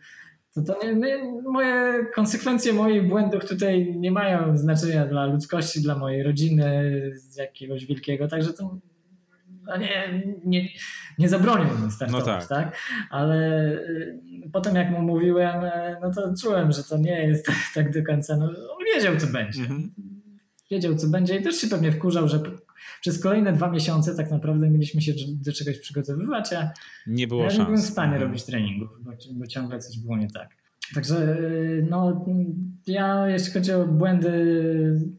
To, 0.53 0.61
to 0.61 0.77
nie, 0.83 0.95
nie, 0.95 1.17
moje 1.51 2.05
konsekwencje 2.15 2.73
moich 2.73 3.07
błędów 3.09 3.45
tutaj 3.45 3.95
nie 3.97 4.11
mają 4.11 4.57
znaczenia 4.57 5.05
dla 5.05 5.25
ludzkości, 5.25 5.81
dla 5.81 5.97
mojej 5.97 6.23
rodziny, 6.23 6.91
z 7.15 7.35
jakiegoś 7.37 7.85
wielkiego, 7.85 8.27
także 8.27 8.53
to 8.53 8.77
no 9.69 9.77
nie, 9.77 10.23
nie, 10.45 10.67
nie 11.19 11.29
zabronił 11.29 11.85
mi 11.85 11.91
startować, 11.91 12.25
No 12.25 12.25
tak. 12.25 12.47
tak. 12.47 12.77
Ale 13.09 13.71
y, 13.73 14.19
potem 14.53 14.75
jak 14.75 14.91
mu 14.91 15.01
mówiłem, 15.01 15.63
e, 15.63 15.97
no 16.01 16.11
to 16.13 16.33
czułem, 16.41 16.71
że 16.71 16.83
to 16.83 16.97
nie 16.97 17.27
jest 17.27 17.45
tak 17.75 17.93
do 17.93 18.03
końca, 18.03 18.37
no 18.37 18.45
on 18.45 18.85
wiedział 18.95 19.17
co 19.17 19.27
będzie. 19.27 19.61
Mhm. 19.61 19.91
Wiedział 20.71 20.95
co 20.95 21.07
będzie 21.07 21.37
i 21.37 21.41
też 21.43 21.55
się 21.55 21.67
pewnie 21.67 21.91
wkurzał, 21.91 22.27
że 22.27 22.39
przez 23.01 23.23
kolejne 23.23 23.53
dwa 23.53 23.69
miesiące 23.71 24.15
tak 24.15 24.31
naprawdę 24.31 24.69
mieliśmy 24.69 25.01
się 25.01 25.13
do 25.41 25.53
czegoś 25.53 25.79
przygotowywać, 25.79 26.53
a 26.53 26.71
Nie 27.07 27.27
było 27.27 27.43
ja 27.43 27.51
nie 27.51 27.63
byłem 27.63 27.77
w 27.81 27.85
stanie 27.85 28.13
Mhm. 28.13 28.23
robić 28.31 28.43
treningów, 28.43 28.89
bo, 29.01 29.11
bo 29.31 29.47
ciągle 29.47 29.79
coś 29.79 29.99
było 29.99 30.17
nie 30.17 30.27
tak. 30.31 30.49
Także 30.95 31.39
y, 31.39 31.87
no, 31.89 32.25
ja 32.87 33.27
jeśli 33.27 33.53
chodzi 33.53 33.71
o 33.71 33.85
błędy, 33.87 34.31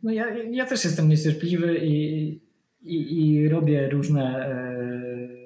no 0.03 0.13
ja, 0.13 0.27
ja 0.51 0.67
też 0.67 0.85
jestem 0.85 1.09
niecierpliwy 1.09 1.79
i, 1.83 2.41
i, 2.83 3.19
i 3.21 3.49
robię 3.49 3.89
różne 3.91 4.47
e, 4.47 5.41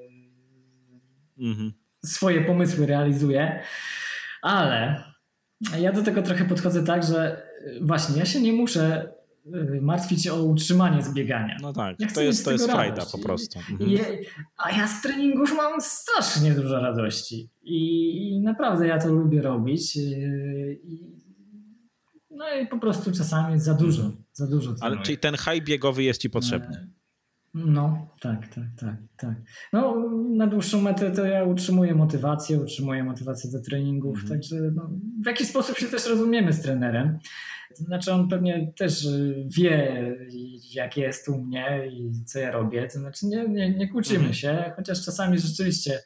Mhm. 1.38 1.72
swoje 2.04 2.44
pomysły 2.44 2.86
realizuję, 2.86 3.60
ale 4.42 5.04
ja 5.78 5.92
do 5.92 6.02
tego 6.02 6.22
trochę 6.22 6.44
podchodzę 6.44 6.82
tak, 6.84 7.02
że 7.04 7.42
y, 7.66 7.78
właśnie 7.82 8.18
ja 8.18 8.24
się 8.24 8.40
nie 8.40 8.52
muszę 8.52 9.12
y, 9.76 9.80
martwić 9.82 10.28
o 10.28 10.42
utrzymanie 10.44 11.02
zbiegania. 11.02 11.56
No 11.62 11.72
tak, 11.72 12.00
Ja 12.00 12.08
to 12.08 12.20
jest, 12.22 12.44
to 12.44 12.52
jest 12.52 12.64
frajda 12.70 12.94
radość 12.96 13.12
po 13.12 13.18
i- 13.18 13.22
prostu. 13.22 13.58
I, 13.58 13.72
Mhm. 13.72 14.16
a 14.56 14.70
ja 14.70 14.86
z 14.88 15.02
treningów 15.02 15.52
mam 15.56 15.80
strasznie 15.80 16.50
dużo 16.54 16.80
radości 16.80 17.50
i, 17.62 17.78
i 18.36 18.40
naprawdę 18.40 18.86
ja 18.86 18.98
to 18.98 19.08
lubię 19.12 19.42
robić. 19.42 19.96
I, 19.96 21.10
no 22.30 22.44
i 22.62 22.66
po 22.66 22.78
prostu 22.78 23.12
czasami 23.12 23.60
za 23.60 23.74
dużo, 23.74 24.02
za 24.32 24.46
dużo 24.46 24.74
Ale 24.80 24.98
czyli 25.02 25.18
ten 25.18 25.36
high 25.36 25.64
biegowy 25.64 26.02
jest 26.02 26.20
ci 26.20 26.30
potrzebny. 26.30 26.90
No, 27.54 28.08
tak, 28.20 28.48
tak, 28.48 28.64
tak, 28.80 28.96
tak. 29.16 29.34
No, 29.72 30.10
na 30.36 30.46
dłuższą 30.46 30.80
metę 30.80 31.10
to 31.10 31.26
ja 31.26 31.44
utrzymuję 31.44 31.94
motywację, 31.94 32.60
utrzymuję 32.60 33.04
motywację 33.04 33.50
do 33.50 33.60
treningów, 33.60 34.14
Mhm. 34.20 34.28
także 34.40 34.56
no, 34.74 34.90
w 35.22 35.26
jakiś 35.26 35.48
sposób 35.48 35.78
się 35.78 35.86
też 35.86 36.06
rozumiemy 36.08 36.52
z 36.52 36.60
trenerem. 36.62 37.18
To 37.78 37.84
znaczy 37.84 38.12
on 38.12 38.28
pewnie 38.28 38.72
też 38.76 39.04
y, 39.04 39.46
wie, 39.56 40.02
jak 40.74 40.96
jest 40.96 41.28
u 41.28 41.38
mnie 41.44 41.88
i 41.92 42.24
co 42.24 42.38
ja 42.38 42.50
robię, 42.50 42.88
to 42.88 42.98
znaczy 42.98 43.26
nie, 43.26 43.48
nie, 43.48 43.74
nie 43.74 43.88
kłócimy 43.88 44.16
Mhm. 44.18 44.34
się, 44.34 44.72
chociaż 44.76 45.04
czasami 45.04 45.38
rzeczywiście 45.38 45.98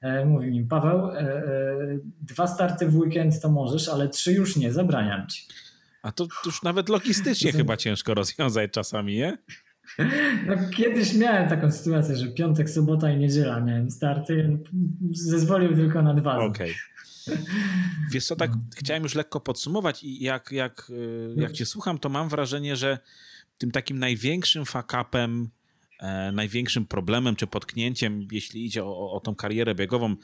e, 0.00 0.24
mówi 0.24 0.50
mi 0.50 0.64
Paweł, 0.66 1.10
e, 1.10 1.18
e, 1.20 1.44
dwa 2.22 2.46
starty 2.46 2.88
w 2.88 2.96
weekend 2.96 3.40
to 3.40 3.48
możesz, 3.50 3.88
ale 3.88 4.08
trzy 4.08 4.32
już 4.32 4.56
nie, 4.56 4.72
zabraniam 4.72 5.26
ci. 5.28 5.42
A 6.02 6.12
to 6.12 6.26
już 6.46 6.62
nawet 6.62 6.88
logistycznie 6.88 7.52
chyba 7.62 7.76
ciężko 7.76 8.14
rozwiązać 8.14 8.70
czasami, 8.70 9.16
nie? 9.16 9.38
No, 10.46 10.54
kiedyś 10.76 11.14
miałem 11.14 11.48
taką 11.48 11.72
sytuację, 11.72 12.16
że 12.16 12.28
piątek, 12.28 12.70
sobota 12.70 13.10
i 13.10 13.16
niedziela 13.18 13.60
miałem 13.60 13.90
starty. 13.90 14.58
Zezwolił 15.10 15.74
tylko 15.76 16.02
na 16.02 16.14
dwa. 16.14 16.38
Okej. 16.38 16.74
Wiesz 18.12 18.24
co, 18.26 18.36
tak 18.36 18.50
No. 18.50 18.56
chciałem 18.76 19.02
już 19.02 19.14
lekko 19.14 19.40
podsumować 19.40 20.04
i 20.04 20.22
jak, 20.22 20.52
jak, 20.52 20.90
y, 20.90 21.34
jak 21.36 21.52
cię 21.52 21.66
słucham, 21.66 21.98
to 21.98 22.08
mam 22.08 22.28
wrażenie, 22.28 22.76
że 22.76 22.98
tym 23.58 23.70
takim 23.70 23.98
największym 23.98 24.64
fuck-upem, 24.64 25.46
e, 26.00 26.32
największym 26.32 26.86
problemem 26.86 27.36
czy 27.36 27.46
potknięciem, 27.46 28.28
jeśli 28.32 28.66
idzie 28.66 28.84
o, 28.84 29.12
o, 29.12 29.20
tą 29.20 29.34
karierę 29.34 29.74
biegową, 29.74 30.16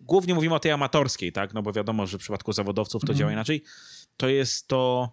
głównie 0.00 0.34
mówimy 0.34 0.54
o 0.54 0.58
tej 0.60 0.72
amatorskiej, 0.72 1.32
tak? 1.32 1.54
No 1.54 1.62
bo 1.62 1.72
wiadomo, 1.72 2.06
że 2.06 2.18
w 2.18 2.20
przypadku 2.20 2.52
zawodowców 2.52 3.00
to 3.02 3.04
Mhm. 3.06 3.18
działa 3.18 3.32
inaczej, 3.32 3.62
to 4.16 4.28
jest 4.28 4.68
to 4.68 5.12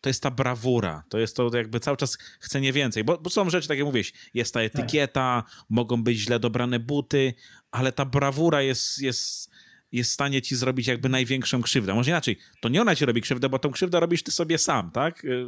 to 0.00 0.10
jest 0.10 0.22
ta 0.22 0.30
brawura, 0.30 1.02
to 1.08 1.18
jest 1.18 1.36
to 1.36 1.50
jakby 1.56 1.80
cały 1.80 1.96
czas 1.96 2.18
chce 2.40 2.60
nie 2.60 2.72
więcej, 2.72 3.04
bo, 3.04 3.18
bo 3.18 3.30
są 3.30 3.50
rzeczy, 3.50 3.68
tak 3.68 3.78
jak 3.78 3.86
mówisz, 3.86 4.12
jest 4.34 4.54
ta 4.54 4.60
etykieta, 4.60 5.44
mogą 5.68 6.02
być 6.04 6.18
źle 6.18 6.40
dobrane 6.40 6.80
buty, 6.80 7.34
ale 7.70 7.92
ta 7.92 8.04
brawura 8.04 8.62
jest, 8.62 8.98
jest, 8.98 9.50
jest 9.92 10.10
w 10.10 10.12
stanie 10.14 10.42
ci 10.42 10.56
zrobić 10.56 10.86
jakby 10.86 11.08
największą 11.08 11.62
krzywdę. 11.62 11.94
Może 11.94 12.10
inaczej, 12.10 12.38
to 12.60 12.68
nie 12.68 12.82
ona 12.82 12.94
ci 12.96 13.06
robi 13.06 13.20
krzywdę, 13.22 13.48
bo 13.48 13.58
tą 13.58 13.70
krzywdę 13.70 14.00
robisz 14.00 14.22
ty 14.22 14.30
sobie 14.30 14.58
sam, 14.58 14.90
tak? 14.90 15.24
Y, 15.24 15.46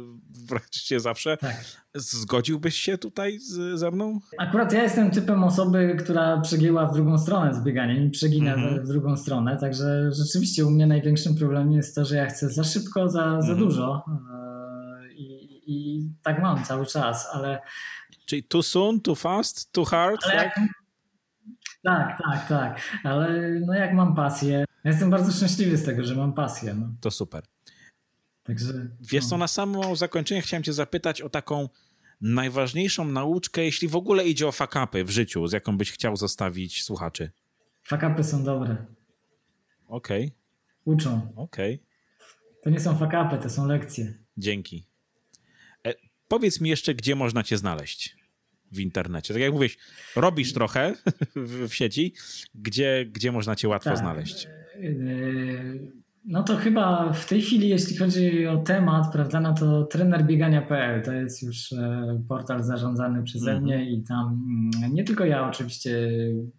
Wreszcie 0.49 0.99
zawsze. 0.99 1.37
Tak. 1.37 1.65
Zgodziłbyś 1.95 2.75
się 2.75 2.97
tutaj 2.97 3.39
z, 3.39 3.79
ze 3.79 3.91
mną? 3.91 4.19
Akurat 4.37 4.73
ja 4.73 4.83
jestem 4.83 5.11
typem 5.11 5.43
osoby, 5.43 5.95
która 5.99 6.41
przegięła 6.41 6.85
w 6.85 6.93
drugą 6.93 7.17
stronę 7.17 7.53
z 7.53 7.63
bieganiem 7.63 8.03
i 8.05 8.09
przegina 8.09 8.53
Mhm. 8.53 8.85
w 8.85 8.87
drugą 8.87 9.17
stronę, 9.17 9.57
także 9.57 10.11
rzeczywiście 10.11 10.65
u 10.65 10.69
mnie 10.69 10.87
największym 10.87 11.35
problemem 11.35 11.71
jest 11.73 11.95
to, 11.95 12.05
że 12.05 12.15
ja 12.15 12.25
chcę 12.25 12.49
za 12.49 12.63
szybko, 12.63 13.09
za, 13.09 13.41
za 13.41 13.51
Mhm. 13.51 13.57
dużo 13.59 14.05
e, 14.07 15.13
i, 15.13 15.61
i 15.67 16.01
tak 16.23 16.41
mam 16.41 16.63
cały 16.65 16.85
czas, 16.85 17.27
ale, 17.33 17.59
Czyli 18.25 18.43
too 18.43 18.63
soon, 18.63 19.01
too 19.01 19.15
fast, 19.15 19.71
too 19.71 19.85
hard? 19.85 20.21
ale 20.23 20.33
tak? 20.33 20.43
jak, 20.43 20.55
tak, 20.55 20.63
tak, 21.83 22.47
tak, 22.49 22.81
ale 23.03 23.49
no 23.65 23.73
jak 23.73 23.93
mam 23.93 24.15
pasję, 24.15 24.65
ja 24.83 24.91
jestem 24.91 25.09
bardzo 25.09 25.31
szczęśliwy 25.31 25.77
z 25.77 25.85
tego, 25.85 26.03
że 26.03 26.15
mam 26.15 26.33
pasję, 26.33 26.73
no. 26.73 26.89
To 27.01 27.11
super. 27.11 27.43
także... 28.43 28.73
Wiesz 29.01 29.25
co, 29.25 29.35
no. 29.35 29.37
na 29.37 29.47
samo 29.47 29.95
zakończenie 29.95 30.41
chciałem 30.41 30.63
cię 30.63 30.73
zapytać 30.73 31.21
o 31.21 31.29
taką 31.29 31.69
najważniejszą 32.21 33.05
nauczkę, 33.05 33.63
jeśli 33.63 33.87
w 33.87 33.95
ogóle 33.95 34.27
idzie 34.27 34.47
o 34.47 34.51
fakapy 34.51 35.03
w 35.03 35.09
życiu, 35.09 35.47
z 35.47 35.51
jaką 35.53 35.77
byś 35.77 35.91
chciał 35.91 36.15
zostawić 36.15 36.83
słuchaczy. 36.83 37.31
Fakapy 37.83 38.23
są 38.23 38.43
dobre, 38.43 38.85
Okej, 39.87 40.31
uczą. 40.85 41.33
okej, 41.35 41.83
To 42.63 42.69
nie 42.69 42.79
są 42.79 42.97
fakapy, 42.97 43.37
to 43.37 43.49
są 43.49 43.67
lekcje. 43.67 44.13
dzięki. 44.37 44.85
E, 45.87 45.93
powiedz 46.27 46.61
mi 46.61 46.69
jeszcze, 46.69 46.95
gdzie 46.95 47.15
można 47.15 47.43
cię 47.43 47.57
znaleźć 47.57 48.20
w 48.71 48.79
internecie. 48.79 49.33
Tak 49.33 49.43
jak 49.43 49.53
mówisz, 49.53 49.77
robisz 50.15 50.53
trochę 50.53 50.93
w, 51.35 51.67
w 51.69 51.73
sieci, 51.75 52.13
gdzie, 52.55 53.05
gdzie 53.11 53.31
można 53.31 53.55
cię 53.55 53.67
łatwo 53.67 53.89
Tak. 53.89 53.99
znaleźć. 53.99 54.47
Yy, 54.79 55.91
No 56.25 56.43
to 56.43 56.57
chyba 56.57 57.13
w 57.13 57.25
tej 57.25 57.41
chwili, 57.41 57.69
jeśli 57.69 57.97
chodzi 57.97 58.47
o 58.47 58.57
temat, 58.57 59.11
prawda, 59.13 59.39
no 59.39 59.53
to 59.53 59.83
trenerbiegania.pl 59.83 61.03
to 61.03 61.13
jest 61.13 61.43
już 61.43 61.71
e, 61.73 62.21
portal 62.27 62.63
zarządzany 62.63 63.23
przeze 63.23 63.51
Mhm. 63.51 63.63
mnie 63.63 63.91
i 63.91 64.03
tam 64.03 64.43
mm, 64.83 64.93
nie 64.93 65.03
tylko 65.03 65.25
ja 65.25 65.47
oczywiście 65.49 66.09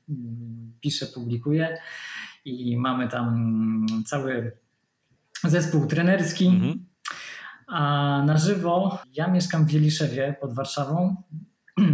mm, 0.09 0.73
piszę, 0.81 1.07
publikuję 1.07 1.79
i 2.45 2.77
mamy 2.77 3.09
tam 3.09 3.29
mm, 3.29 4.05
cały 4.05 4.53
zespół 5.45 5.87
trenerski. 5.87 6.47
Mhm. 6.47 6.85
A 7.67 8.23
na 8.27 8.37
żywo 8.37 8.99
ja 9.15 9.29
mieszkam 9.29 9.67
w 9.67 9.71
Wieliszewie 9.71 10.37
pod 10.41 10.55
Warszawą, 10.55 11.17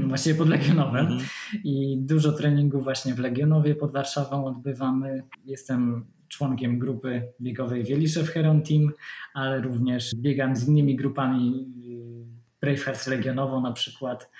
właściwie 0.08 0.34
pod 0.34 0.48
Legionowem. 0.48 1.06
Mhm. 1.06 1.22
I 1.64 1.96
dużo 2.00 2.32
treningów 2.32 2.84
właśnie 2.84 3.14
w 3.14 3.18
Legionowie 3.18 3.74
pod 3.74 3.92
Warszawą 3.92 4.46
odbywamy. 4.46 5.22
Jestem 5.44 6.04
członkiem 6.28 6.78
grupy 6.78 7.22
biegowej 7.40 7.84
Wieliszew 7.84 8.28
Heron 8.28 8.62
Team, 8.62 8.92
ale 9.34 9.60
również 9.60 10.14
biegam 10.14 10.56
z 10.56 10.68
innymi 10.68 10.96
grupami 10.96 11.66
y, 11.86 12.60
Bravehearts 12.60 13.06
Legionowo 13.06 13.60
na 13.60 13.72
przykład. 13.72 14.30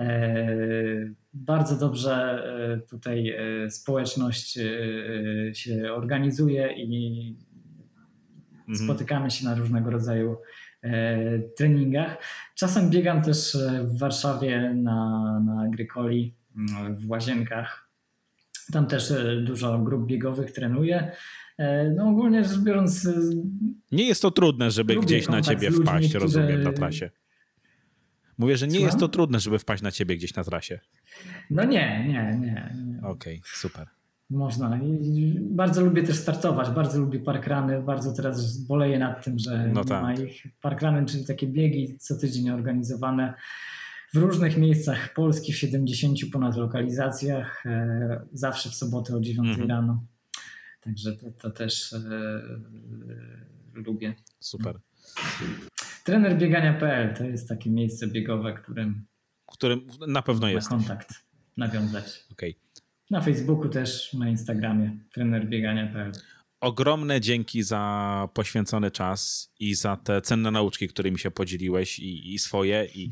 E, 0.00 0.56
Bardzo 1.34 1.76
dobrze 1.76 2.14
e, 2.14 2.78
tutaj 2.90 3.28
e, 3.30 3.70
społeczność 3.70 4.58
się 5.52 5.92
organizuje 5.92 6.74
i 6.76 7.36
Mhm. 8.68 8.88
spotykamy 8.88 9.30
się 9.30 9.44
na 9.44 9.54
różnego 9.54 9.90
rodzaju 9.90 10.36
treningach. 11.56 12.16
Czasem 12.54 12.90
biegam 12.90 13.22
też 13.22 13.54
e, 13.54 13.84
w 13.84 13.98
Warszawie 13.98 14.74
na, 14.74 15.40
na 15.46 15.62
Agrykoli, 15.62 16.34
mm, 16.56 16.96
w 16.96 17.10
Łazienkach. 17.10 17.88
Tam 18.72 18.86
też 18.86 19.10
e, 19.10 19.36
dużo 19.40 19.78
grup 19.78 20.06
biegowych 20.06 20.50
trenuję. 20.52 21.12
E, 21.58 21.90
No 21.90 22.08
ogólnie 22.08 22.44
rzecz 22.44 22.58
biorąc, 22.58 23.06
e, 23.06 23.12
Nie 23.92 24.06
jest 24.08 24.22
to 24.22 24.30
trudne, 24.30 24.70
żeby 24.70 24.96
gdzieś 24.96 25.28
na 25.28 25.42
ciebie 25.42 25.68
ludźmi, 25.70 25.84
wpaść, 25.84 26.08
którzy- 26.08 26.22
rozumiem, 26.24 26.62
na 26.62 26.72
trasie. 26.72 27.10
Mówię, 28.38 28.56
że 28.56 28.66
nie 28.66 28.72
Słucham? 28.72 28.86
jest 28.86 28.98
to 28.98 29.08
trudne, 29.08 29.40
żeby 29.40 29.58
wpaść 29.58 29.82
na 29.82 29.90
ciebie 29.90 30.16
gdzieś 30.16 30.34
na 30.34 30.44
trasie. 30.44 30.80
no 31.50 31.64
nie, 31.64 32.04
nie, 32.08 32.38
nie. 32.40 32.74
nie. 32.84 33.02
Okej, 33.02 33.42
super. 33.44 33.86
Można. 34.36 34.76
I 34.82 35.38
bardzo 35.40 35.84
lubię 35.84 36.02
też 36.02 36.16
startować, 36.16 36.70
bardzo 36.70 36.98
lubię 37.00 37.20
parkrany, 37.20 37.82
bardzo 37.82 38.12
teraz 38.12 38.58
boleję 38.58 38.98
nad 38.98 39.24
tym, 39.24 39.38
że 39.38 39.68
No 39.74 39.80
nie 39.82 39.88
tak. 39.88 40.02
ma 40.02 40.14
ich. 40.14 40.46
Parkrany, 40.60 41.06
czyli 41.06 41.24
takie 41.26 41.46
biegi 41.46 41.96
co 41.98 42.16
tydzień 42.16 42.50
organizowane 42.50 43.34
w 44.14 44.16
różnych 44.16 44.56
miejscach 44.56 45.14
Polski, 45.14 45.52
w 45.52 45.56
70 45.56 46.18
ponad 46.32 46.56
lokalizacjach, 46.56 47.66
e, 47.66 48.20
zawsze 48.32 48.70
w 48.70 48.74
sobotę 48.74 49.16
o 49.16 49.20
9 49.20 49.48
Mhm. 49.48 49.68
rano. 49.68 50.04
Także 50.80 51.12
to, 51.16 51.30
to 51.30 51.50
też 51.50 51.92
e, 51.92 51.98
lubię. 53.74 54.14
Super. 54.40 54.78
Trenerbiegania.pl 56.04 57.14
to 57.16 57.24
jest 57.24 57.48
takie 57.48 57.70
miejsce 57.70 58.06
biegowe, 58.06 58.52
którym 58.54 59.04
Którym 59.46 59.86
na 60.08 60.22
pewno 60.22 60.48
jest. 60.48 60.68
kontakt 60.68 61.14
nawiązać. 61.56 62.24
Okej. 62.32 62.56
Na 63.12 63.20
Facebooku 63.20 63.68
też, 63.68 64.12
na 64.12 64.28
Instagramie 64.28 64.98
trenerbiegania.pl. 65.14 66.12
Ogromne 66.60 67.20
dzięki 67.20 67.62
za 67.62 68.28
poświęcony 68.34 68.90
czas 68.90 69.52
i 69.60 69.74
za 69.74 69.96
te 69.96 70.20
cenne 70.20 70.50
nauczki, 70.50 70.88
którymi 70.88 71.18
się 71.18 71.30
podzieliłeś 71.30 71.98
i, 71.98 72.34
i 72.34 72.38
swoje, 72.38 72.86
i, 72.94 73.10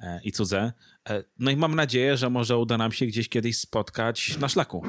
e, 0.00 0.20
i 0.24 0.32
cudze. 0.32 0.72
E, 1.08 1.24
No 1.38 1.50
i 1.50 1.56
mam 1.56 1.74
nadzieję, 1.74 2.16
że 2.16 2.30
może 2.30 2.58
uda 2.58 2.78
nam 2.78 2.92
się 2.92 3.06
gdzieś 3.06 3.28
kiedyś 3.28 3.58
spotkać 3.58 4.38
na 4.38 4.48
szlaku. 4.48 4.82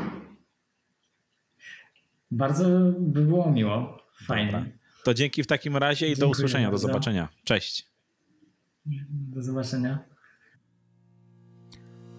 Bardzo 2.31 2.69
by 2.99 3.21
było 3.21 3.51
miło. 3.51 4.03
Fajnie. 4.25 4.51
Dobra. 4.51 4.65
To 5.03 5.13
dzięki 5.13 5.43
w 5.43 5.47
takim 5.47 5.77
razie 5.77 6.05
i 6.07 6.09
do 6.09 6.15
Dziękuję 6.15 6.31
usłyszenia, 6.31 6.67
do 6.67 6.71
bardzo. 6.71 6.87
zobaczenia. 6.87 7.29
Cześć. 7.43 7.87
Do 9.09 9.43
zobaczenia. 9.43 9.99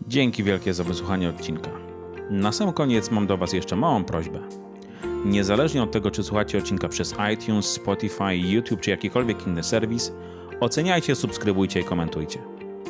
Dzięki 0.09 0.44
wielkie 0.44 0.74
za 0.74 0.85
wysłuchanie 0.85 1.28
odcinka. 1.28 1.88
Na 2.31 2.53
sam 2.53 2.73
koniec 2.73 3.11
mam 3.11 3.27
do 3.27 3.37
Was 3.37 3.53
jeszcze 3.53 3.77
małą 3.77 4.05
prośbę. 4.05 4.39
Niezależnie 5.25 5.83
od 5.83 5.93
tego, 5.93 6.11
czy 6.11 6.23
słuchacie 6.23 6.59
odcinka 6.59 6.89
przez 6.89 7.15
iTunes, 7.35 7.67
Spotify, 7.67 8.37
YouTube 8.37 8.81
czy 8.81 8.91
jakikolwiek 8.91 9.47
inny 9.47 9.63
serwis, 9.63 10.13
oceniajcie, 10.61 11.15
subskrybujcie 11.15 11.81
i 11.81 11.85
komentujcie. 11.85 12.39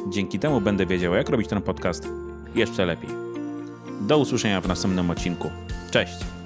Dzięki 0.09 0.39
temu 0.39 0.61
będę 0.61 0.87
wiedział, 0.87 1.15
jak 1.15 1.29
robić 1.29 1.49
ten 1.49 1.63
podcast 1.63 2.09
jeszcze 2.55 2.87
lepiej. 2.87 3.11
Do 4.01 4.19
usłyszenia 4.19 4.61
w 4.61 4.69
następnym 4.69 5.11
odcinku. 5.11 5.51
Cześć! 5.91 6.38